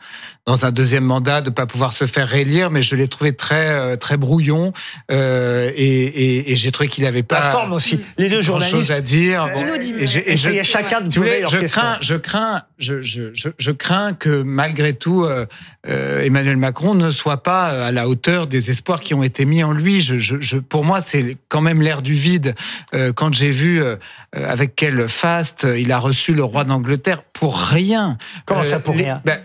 dans 0.50 0.66
un 0.66 0.72
deuxième 0.72 1.04
mandat, 1.04 1.42
de 1.42 1.52
pas 1.52 1.68
pouvoir 1.68 1.94
se 1.94 2.06
faire 2.06 2.28
réélire, 2.28 2.72
mais 2.72 2.82
je 2.82 2.96
l'ai 2.96 3.08
trouvé 3.08 3.34
très 3.34 3.70
euh, 3.70 3.96
très 3.98 4.18
brouillon 4.18 4.74
euh, 5.12 5.72
et, 5.76 5.86
et, 5.86 6.52
et 6.52 6.56
j'ai 6.56 6.72
trouvé 6.72 6.90
qu'il 6.90 7.06
avait 7.06 7.22
pas 7.22 7.40
La 7.40 7.52
forme 7.52 7.74
aussi. 7.74 8.00
Les 8.18 8.30
deux 8.30 8.42
journalistes 8.42 8.90
à 8.90 9.00
dire. 9.00 9.48
Bon, 9.54 9.62
Inaudible. 9.62 10.02
et 10.02 10.08
je- 10.08 10.64
chacun 10.64 11.02
de 11.02 11.12
si 11.12 11.20
voulez, 11.20 11.44
je 11.48 11.60
crains, 11.60 11.98
je 12.02 12.16
crains, 12.16 12.64
je, 12.80 13.04
je, 13.04 13.30
je, 13.36 13.50
je 13.60 13.70
crains 13.72 14.14
que 14.14 14.42
malgré 14.42 14.94
tout, 14.94 15.24
euh, 15.24 15.46
euh, 15.88 16.24
Emmanuel 16.24 16.58
Macron 16.58 16.96
ne 16.96 17.12
soit 17.12 17.44
pas 17.44 17.70
euh, 17.72 17.88
à 17.90 17.92
la 17.92 18.08
hauteur 18.10 18.48
des 18.48 18.72
espoirs 18.72 19.02
qui 19.02 19.14
ont 19.14 19.22
été 19.22 19.46
mis 19.46 19.64
en 19.64 19.72
lui. 19.72 20.02
Je, 20.02 20.58
pour 20.58 20.84
moi, 20.84 21.00
c'est 21.00 21.38
quand 21.48 21.62
même 21.62 21.84
l'air 21.84 22.02
du 22.02 22.14
vide. 22.16 22.56
Euh, 22.96 23.14
quand 23.14 23.36
j'ai 23.36 23.52
vu 23.52 23.84
euh, 23.84 23.98
euh, 24.36 24.50
avec 24.52 24.76
quel 24.76 25.08
faste 25.08 25.68
il 25.78 25.92
a 25.92 26.00
reçu 26.00 26.34
le 26.34 26.44
roi 26.44 26.64
d'Angleterre 26.64 27.22
pour 27.34 27.56
rien. 27.60 28.18
Comment 28.46 28.64
ça, 28.64 28.80
pour 28.80 28.96
rien? 28.96 29.22
bah, 29.26 29.38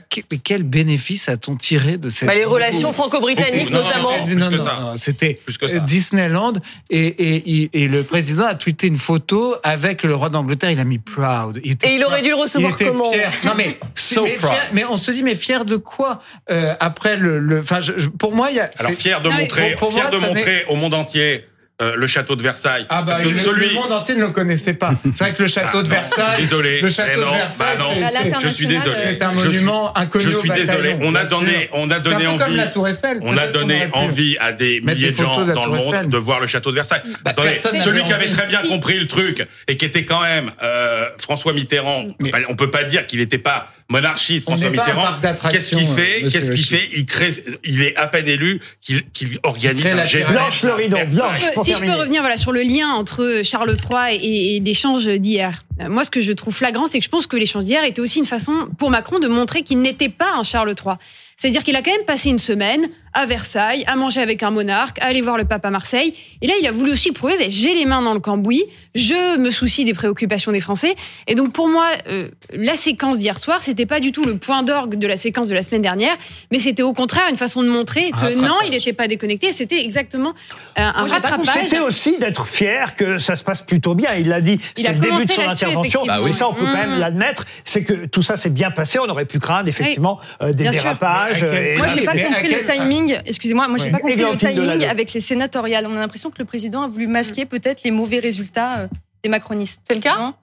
Quel 0.42 0.62
bénéfice 0.62 0.93
a-t-on 1.28 1.56
tiré 1.56 1.96
de 1.98 2.08
cette 2.08 2.26
Bah, 2.28 2.34
les 2.34 2.44
relations 2.44 2.92
franco-britanniques, 2.92 3.70
notamment. 3.70 4.10
non, 4.26 4.50
non, 4.50 4.56
non, 4.64 4.96
c'était 4.96 5.40
euh, 5.62 5.78
Disneyland 5.80 6.54
et, 6.90 7.06
et, 7.06 7.62
et, 7.62 7.82
et 7.84 7.88
le 7.88 8.02
président 8.02 8.44
a 8.46 8.54
tweeté 8.54 8.86
une 8.86 8.96
photo 8.98 9.54
avec 9.62 10.02
le 10.02 10.14
roi 10.14 10.28
d'Angleterre. 10.28 10.70
Il 10.70 10.80
a 10.80 10.84
mis 10.84 10.98
proud. 10.98 11.58
était 11.64 11.88
Et 11.90 11.94
il 11.96 12.04
aurait 12.04 12.22
dû 12.22 12.28
le 12.30 12.34
recevoir 12.36 12.76
il 12.80 12.86
comment 12.86 13.12
fier. 13.12 13.30
Non 13.44 13.52
mais, 13.56 13.78
So 13.94 14.24
mais, 14.24 14.32
proud. 14.34 14.50
fier- 14.50 14.70
mais 14.72 14.84
on 14.84 14.96
se 14.96 15.10
dit 15.10 15.22
mais 15.22 15.34
fier 15.36 15.64
de 15.64 15.76
quoi 15.76 16.22
euh, 16.50 16.74
après 16.80 17.16
le. 17.16 17.62
je- 17.80 18.06
pour 18.08 18.34
moi 18.34 18.48
il 18.50 18.56
y 18.56 18.60
a. 18.60 18.70
Alors 18.78 18.92
fier 18.92 19.20
de 19.20 19.28
montrer, 19.28 19.70
pour- 19.72 19.88
pour 19.90 19.92
fier 19.92 20.10
moi, 20.10 20.20
de 20.20 20.26
montrer 20.26 20.64
au 20.68 20.76
monde 20.76 20.94
entier 20.94 21.44
euh, 21.82 21.96
le 21.96 22.06
château 22.06 22.36
de 22.36 22.42
Versailles. 22.42 22.86
Ah 22.88 23.02
bah 23.02 23.12
Parce 23.12 23.22
que 23.22 23.28
le, 23.30 23.36
celui. 23.36 23.68
le 23.70 23.74
monde 23.74 23.90
entier 23.92 24.14
ne 24.14 24.20
le 24.22 24.28
connaissait 24.30 24.74
pas. 24.74 24.94
C'est 25.12 25.24
vrai 25.24 25.34
que 25.34 25.42
le 25.42 25.48
château 25.48 25.78
Ah, 25.78 25.82
de 25.82 25.88
non, 25.88 25.94
Versailles. 25.94 26.36
désolé. 26.38 26.80
Le 26.80 26.88
château 26.88 27.10
Mais 27.16 27.24
non, 27.24 27.32
de 27.32 27.36
Versailles. 27.36 27.76
bah 27.78 28.30
non. 28.34 28.40
Je 28.40 28.48
suis 28.48 28.66
désolé. 28.68 28.94
C'est 29.02 29.22
un 29.22 29.34
Je 29.34 29.38
suis- 29.40 29.48
monument 29.48 29.96
inconnu 29.98 30.24
Je 30.24 30.30
suis 30.30 30.50
désolé. 30.50 30.96
On 31.02 31.14
a 31.16 31.24
donné, 31.24 31.50
sûr. 31.52 31.68
on 31.72 31.90
a 31.90 31.98
donné 31.98 32.24
peu 32.26 32.30
comme 32.30 32.42
envie. 32.42 32.56
la 32.56 32.66
Tour 32.68 32.86
Eiffel. 32.88 33.18
On 33.22 33.36
a 33.36 33.46
donné 33.48 33.88
envie 33.92 34.36
à 34.38 34.52
des 34.52 34.80
milliers 34.82 35.10
des 35.10 35.12
de 35.12 35.16
gens 35.16 35.44
dans 35.44 35.66
le 35.66 35.72
monde 35.72 36.10
de 36.10 36.16
voir 36.16 36.38
le 36.38 36.46
château 36.46 36.70
de 36.70 36.76
Versailles. 36.76 37.02
Bah, 37.24 37.32
Attendez, 37.32 37.56
celui 37.56 38.04
qui 38.04 38.12
avait 38.12 38.26
envie. 38.26 38.34
très 38.36 38.46
bien 38.46 38.60
Si. 38.60 38.68
compris 38.68 38.98
le 39.00 39.08
truc 39.08 39.44
et 39.66 39.76
qui 39.76 39.84
était 39.84 40.04
quand 40.04 40.22
même 40.22 40.52
euh, 40.62 41.08
François 41.18 41.52
Mitterrand. 41.52 42.06
Mais- 42.20 42.30
Enfin, 42.32 42.44
on 42.48 42.54
peut 42.54 42.70
pas 42.70 42.84
dire 42.84 43.06
qu'il 43.08 43.18
n'était 43.18 43.38
pas 43.38 43.68
monarchiste, 43.88 44.48
On 44.48 44.52
François 44.52 44.70
Mitterrand. 44.70 45.20
Qu'est-ce 45.50 45.70
qu'il 45.70 45.86
fait 45.86 46.20
euh, 46.20 46.24
monsieur 46.24 46.40
Qu'est-ce 46.40 46.52
qu'il 46.52 46.64
fait? 46.64 46.88
Il 46.94 47.06
crée, 47.06 47.32
il 47.64 47.82
est 47.82 47.96
à 47.96 48.06
peine 48.08 48.28
élu 48.28 48.60
qu'il 48.80 49.38
organise 49.42 49.86
un 49.86 49.94
la 49.94 50.06
geste. 50.06 50.30
Blanche 50.30 50.62
le 50.62 50.72
rideau. 50.72 50.96
Blanche. 51.10 51.42
Euh, 51.56 51.62
si 51.64 51.74
je 51.74 51.78
peux 51.78 51.92
revenir 51.92 52.22
voilà, 52.22 52.36
sur 52.36 52.52
le 52.52 52.62
lien 52.62 52.88
entre 52.90 53.42
Charles 53.44 53.76
III 53.76 54.16
et, 54.16 54.56
et 54.56 54.60
l'échange 54.60 55.06
d'hier. 55.06 55.64
Euh, 55.80 55.88
Moi, 55.88 56.04
ce 56.04 56.10
que 56.10 56.20
je 56.20 56.32
trouve 56.32 56.54
flagrant, 56.54 56.86
c'est 56.86 56.98
que 56.98 57.04
je 57.04 57.10
pense 57.10 57.26
que 57.26 57.36
l'échange 57.36 57.64
d'hier 57.64 57.84
était 57.84 58.00
aussi 58.00 58.18
une 58.18 58.24
façon 58.24 58.68
pour 58.78 58.90
Macron 58.90 59.18
de 59.18 59.28
montrer 59.28 59.62
qu'il 59.62 59.80
n'était 59.80 60.08
pas 60.08 60.32
un 60.36 60.42
Charles 60.42 60.70
III. 60.70 60.94
C'est-à-dire 61.36 61.64
qu'il 61.64 61.76
a 61.76 61.82
quand 61.82 61.90
même 61.90 62.06
passé 62.06 62.30
une 62.30 62.38
semaine 62.38 62.88
à 63.14 63.26
Versailles, 63.26 63.84
à 63.86 63.96
manger 63.96 64.20
avec 64.20 64.42
un 64.42 64.50
monarque, 64.50 64.98
à 65.00 65.06
aller 65.06 65.20
voir 65.22 65.36
le 65.38 65.44
pape 65.44 65.64
à 65.64 65.70
Marseille. 65.70 66.12
Et 66.42 66.46
là, 66.46 66.54
il 66.60 66.66
a 66.66 66.72
voulu 66.72 66.92
aussi 66.92 67.12
prouver, 67.12 67.36
ben, 67.38 67.50
j'ai 67.50 67.74
les 67.74 67.86
mains 67.86 68.02
dans 68.02 68.12
le 68.14 68.20
cambouis, 68.20 68.64
je 68.94 69.38
me 69.38 69.50
soucie 69.50 69.84
des 69.84 69.94
préoccupations 69.94 70.52
des 70.52 70.60
Français. 70.60 70.94
Et 71.26 71.34
donc, 71.34 71.52
pour 71.52 71.68
moi, 71.68 71.86
euh, 72.08 72.28
la 72.52 72.74
séquence 72.74 73.18
d'hier 73.18 73.38
soir, 73.38 73.62
c'était 73.62 73.86
pas 73.86 74.00
du 74.00 74.12
tout 74.12 74.24
le 74.24 74.36
point 74.36 74.62
d'orgue 74.62 74.96
de 74.96 75.06
la 75.06 75.16
séquence 75.16 75.48
de 75.48 75.54
la 75.54 75.62
semaine 75.62 75.82
dernière, 75.82 76.16
mais 76.52 76.58
c'était 76.58 76.82
au 76.82 76.92
contraire 76.92 77.24
une 77.30 77.36
façon 77.36 77.62
de 77.62 77.68
montrer 77.68 78.10
que 78.10 78.16
rattrapage. 78.16 78.36
non, 78.36 78.56
il 78.64 78.70
n'était 78.70 78.92
pas 78.92 79.08
déconnecté. 79.08 79.52
C'était 79.52 79.82
exactement 79.84 80.30
euh, 80.30 80.82
un 80.82 81.06
Moi, 81.06 81.14
rattrapage. 81.14 81.46
C'était 81.64 81.80
aussi 81.80 82.18
d'être 82.18 82.46
fier 82.46 82.94
que 82.96 83.18
ça 83.18 83.36
se 83.36 83.44
passe 83.44 83.62
plutôt 83.62 83.94
bien. 83.94 84.14
Il 84.14 84.28
l'a 84.28 84.40
dit, 84.40 84.58
Il 84.76 84.86
a 84.86 84.90
c'était 84.92 85.06
le 85.06 85.12
début 85.12 85.24
de 85.26 85.30
son 85.32 85.40
intervention. 85.48 86.00
effectivement. 86.04 86.26
Et 86.26 86.32
ça, 86.32 86.48
on 86.48 86.52
peut 86.54 86.64
quand 86.64 86.72
même 86.72 86.96
Mmh. 86.96 87.00
l'admettre. 87.00 87.46
C'est 87.64 87.82
que 87.82 88.06
tout 88.06 88.22
ça 88.22 88.36
s'est 88.36 88.50
bien 88.50 88.70
passé. 88.70 88.98
On 88.98 89.08
aurait 89.08 89.24
pu 89.24 89.38
craindre 89.38 89.68
effectivement 89.68 90.18
euh, 90.42 90.52
des 90.52 90.64
Bien 90.64 90.72
dérapages. 90.72 91.42
Moi, 91.42 91.86
j'ai 91.94 92.04
pas 92.04 92.12
compris 92.12 92.48
quel- 92.48 92.66
le 92.66 92.72
timing 92.72 93.03
timing, 93.06 93.22
excusez-moi, 93.26 93.68
moi 93.68 93.78
j'ai 93.78 93.86
Oui. 93.86 93.90
pas 93.92 93.98
compris 93.98 94.16
le 94.16 94.36
timing 94.36 94.84
avec 94.84 95.12
les 95.12 95.20
sénatoriales. 95.20 95.86
On 95.86 95.92
a 95.96 96.00
l'impression 96.00 96.30
que 96.30 96.38
le 96.38 96.44
président 96.44 96.82
a 96.82 96.88
voulu 96.88 97.06
masquer 97.06 97.44
peut-être 97.46 97.82
les 97.84 97.90
mauvais 97.90 98.18
résultats 98.18 98.78
euh, 98.80 98.88
des 99.22 99.28
macronistes. 99.28 99.80
C'est 99.88 99.94
le 99.94 100.00
cas? 100.00 100.34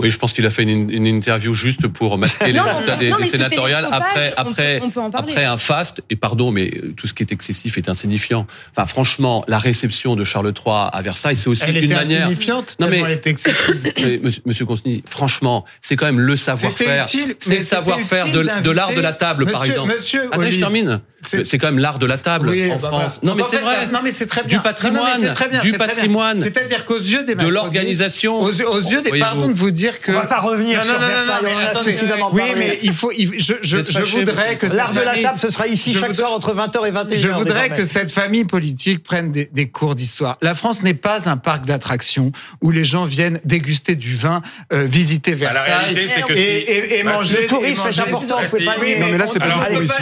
Oui, 0.00 0.10
je 0.10 0.18
pense 0.18 0.32
qu'il 0.32 0.46
a 0.46 0.50
fait 0.50 0.62
une, 0.62 0.90
une 0.90 1.06
interview 1.06 1.52
juste 1.54 1.86
pour 1.88 2.16
masquer 2.18 2.52
les 2.52 2.60
résultats 2.60 2.96
des, 2.96 3.12
sénatoriales 3.26 3.86
après, 3.90 4.32
on 4.38 4.44
peut- 4.44 4.50
après, 4.50 4.80
on 4.82 4.90
peut 4.90 5.00
après 5.12 5.44
un 5.44 5.58
faste. 5.58 6.02
Et 6.10 6.16
pardon, 6.16 6.50
mais 6.50 6.70
tout 6.96 7.06
ce 7.06 7.14
qui 7.14 7.22
est 7.22 7.32
excessif 7.32 7.76
est 7.78 7.88
insignifiant. 7.88 8.46
Enfin, 8.74 8.86
franchement, 8.86 9.44
la 9.48 9.58
réception 9.58 10.16
de 10.16 10.24
Charles 10.24 10.52
III 10.56 10.88
à 10.92 11.00
Versailles, 11.02 11.36
c'est 11.36 11.48
aussi 11.48 11.64
Elle 11.66 11.76
une 11.76 11.84
était 11.84 11.94
manière. 11.94 12.22
insignifiante, 12.26 12.76
Non 12.80 12.88
mais, 12.88 13.00
elle 13.00 13.12
était 13.12 13.30
excessive. 13.30 13.80
mais, 13.96 14.20
monsieur, 14.22 14.42
monsieur 14.46 14.66
Consigny, 14.66 15.02
franchement, 15.08 15.64
c'est 15.82 15.96
quand 15.96 16.06
même 16.06 16.20
le 16.20 16.36
savoir-faire. 16.36 17.06
C'est 17.08 17.56
le 17.56 17.62
savoir-faire 17.62 18.32
de, 18.32 18.40
l'art 18.70 18.92
de 18.94 19.00
la 19.00 19.12
table, 19.12 19.46
par 19.46 19.60
Monsieur- 19.60 19.74
exemple. 19.74 19.94
Monsieur 19.96 20.22
Attendez, 20.26 20.44
je 20.44 20.46
Olive, 20.48 20.60
termine. 20.60 21.00
c'est- 21.22 21.58
quand 21.58 21.66
même 21.68 21.78
l'art 21.78 21.98
de 21.98 22.06
la 22.06 22.16
table 22.18 22.48
Oui, 22.50 22.70
en 22.72 22.76
bah 22.76 22.88
France. 22.88 23.20
voilà. 23.22 23.34
Non, 23.34 23.34
mais 23.34 23.42
c'est 23.50 23.58
vrai. 23.58 23.86
Non, 23.92 24.00
mais 24.02 24.12
c'est 24.12 24.26
très 24.26 24.42
Du 24.42 24.48
bien. 24.48 24.58
Non, 24.58 24.62
patrimoine, 24.64 25.20
mais 25.20 25.26
c'est 25.26 25.34
très 25.34 25.48
bien, 25.48 25.60
du 25.60 25.72
patrimoine. 25.74 26.38
C'est-à-dire 26.38 26.84
qu'aux 26.86 26.96
yeux 26.98 27.24
des 27.24 27.34
De 27.34 27.46
l'organisation. 27.48 28.40
Aux, 28.40 28.50
yeux 28.50 29.02
des, 29.02 29.18
pardon 29.18 29.48
de 29.48 29.52
vous 29.52 29.70
dire 29.70 29.89
que. 29.98 30.12
On 30.12 30.14
va 30.20 30.26
pas 30.26 30.38
revenir 30.40 30.78
Non, 30.78 30.84
sur 30.84 30.92
non, 30.94 31.00
non, 31.00 31.06
non, 31.06 31.14
Versailles, 31.14 31.40
mais 31.42 31.50
on 31.52 31.56
en 31.56 31.58
a 31.60 31.62
attendez. 31.70 31.90
suffisamment 31.92 32.30
Oui, 32.32 32.40
parlé. 32.42 32.54
mais 32.58 32.78
il 32.82 32.92
faut, 32.92 33.10
il- 33.16 33.40
je, 33.40 33.54
je, 33.62 33.78
je 33.84 34.02
voudrais 34.18 34.56
que 34.56 34.66
L'art 34.66 34.88
cette 34.88 34.96
de 34.96 35.00
la 35.00 35.06
famille- 35.10 35.22
table, 35.24 35.40
ce 35.40 35.50
sera 35.50 35.66
ici 35.66 35.92
chaque 35.92 36.02
voudrais- 36.02 36.14
soir 36.14 36.32
entre 36.32 36.54
20h 36.54 36.86
et 36.86 36.90
21h. 36.92 37.16
Je 37.16 37.28
voudrais 37.28 37.62
désormais. 37.68 37.76
que 37.82 37.88
cette 37.88 38.10
famille 38.10 38.44
politique 38.44 39.02
prenne 39.02 39.32
des, 39.32 39.48
des 39.52 39.68
cours 39.68 39.94
d'histoire. 39.94 40.36
La 40.42 40.54
France 40.54 40.82
n'est 40.82 40.94
pas 40.94 41.28
un 41.28 41.36
parc 41.36 41.64
d'attractions 41.66 42.30
où 42.62 42.70
les 42.70 42.84
gens 42.84 43.04
viennent 43.04 43.40
déguster 43.44 43.96
du 43.96 44.14
vin, 44.14 44.42
euh, 44.72 44.84
visiter 44.84 45.34
Bah, 45.34 45.46
la 45.52 45.52
Versailles 45.62 45.78
réalité, 45.94 46.12
c'est 46.14 46.22
que 46.22 46.32
et, 46.32 46.36
si- 46.36 46.42
et, 46.42 46.98
et 47.00 47.02
bah, 47.02 47.12
manger. 47.14 47.40
Le 47.42 47.46
tourisme 47.46 47.86
est 47.88 48.00
important, 48.00 48.36
pas 48.36 48.74
Oui. 48.80 48.96
Non, 48.98 49.06
mais 49.10 49.18
là, 49.18 49.24
c'est 49.32 49.38
pas. 49.38 49.46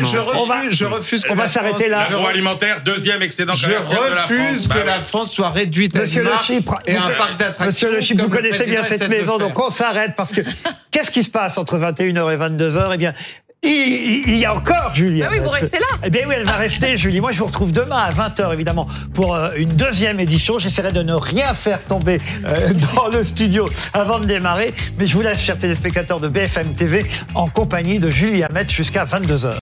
Je 0.04 0.18
On 0.36 0.44
va- 0.46 0.56
refuse, 0.60 0.76
je 0.78 0.84
refuse 0.84 1.22
que 1.22 1.32
on 1.32 1.34
va 1.34 1.44
la 1.44 1.48
s'arrêter 1.48 1.84
France- 1.84 1.90
là. 1.90 2.04
Je 2.08 2.12
L'agroalimentaire, 2.12 2.82
deuxième 2.84 3.22
excédent 3.22 3.52
je 3.54 3.66
commercial 3.66 3.98
de 4.10 4.14
la 4.14 4.20
France. 4.22 4.30
refuse 4.30 4.68
Bah 4.68 4.74
que 4.80 4.86
la 4.86 5.00
France 5.00 5.32
soit 5.32 5.50
réduite 5.50 5.96
à 5.96 6.00
un 6.00 7.10
parc 7.10 7.36
d'attractions. 7.38 7.66
Monsieur 7.66 7.90
Le 7.92 8.00
Chypre, 8.00 8.24
vous 8.24 8.30
connaissez 8.30 8.64
bien 8.66 8.82
cette 8.82 9.08
maison, 9.08 9.38
donc 9.38 9.58
on 9.58 9.70
s'arrête 9.78 10.14
parce 10.16 10.32
que 10.32 10.42
qu'est-ce 10.90 11.10
qui 11.10 11.22
se 11.22 11.30
passe 11.30 11.58
entre 11.58 11.78
21h 11.78 12.32
et 12.32 12.36
22h 12.36 12.90
Eh 12.94 12.96
bien, 12.96 13.14
il, 13.62 14.36
y 14.38 14.44
a 14.44 14.54
encore 14.54 14.94
Julie. 14.94 15.22
Ah 15.24 15.30
oui, 15.32 15.38
vous 15.40 15.48
Hamet. 15.48 15.60
restez 15.60 15.78
là. 15.78 15.86
Eh 16.04 16.10
bien 16.10 16.22
oui, 16.28 16.34
elle 16.38 16.44
va 16.44 16.56
rester, 16.56 16.96
Julie. 16.96 17.20
Moi, 17.20 17.32
je 17.32 17.38
vous 17.38 17.46
retrouve 17.46 17.72
demain 17.72 17.96
à 17.96 18.12
20h, 18.12 18.52
évidemment, 18.52 18.86
pour 19.14 19.34
euh, 19.34 19.50
une 19.56 19.70
deuxième 19.70 20.20
édition. 20.20 20.60
J'essaierai 20.60 20.92
de 20.92 21.02
ne 21.02 21.14
rien 21.14 21.54
faire 21.54 21.82
tomber 21.82 22.20
euh, 22.46 22.72
dans 22.94 23.08
le 23.08 23.24
studio 23.24 23.68
avant 23.92 24.20
de 24.20 24.26
démarrer. 24.26 24.72
Mais 24.96 25.08
je 25.08 25.14
vous 25.14 25.22
laisse, 25.22 25.42
chers 25.42 25.58
téléspectateurs 25.58 26.20
de 26.20 26.28
BFM 26.28 26.74
TV, 26.74 27.04
en 27.34 27.48
compagnie 27.48 27.98
de 27.98 28.10
Julie 28.10 28.44
Hamet 28.44 28.68
jusqu'à 28.68 29.04
22h. 29.04 29.54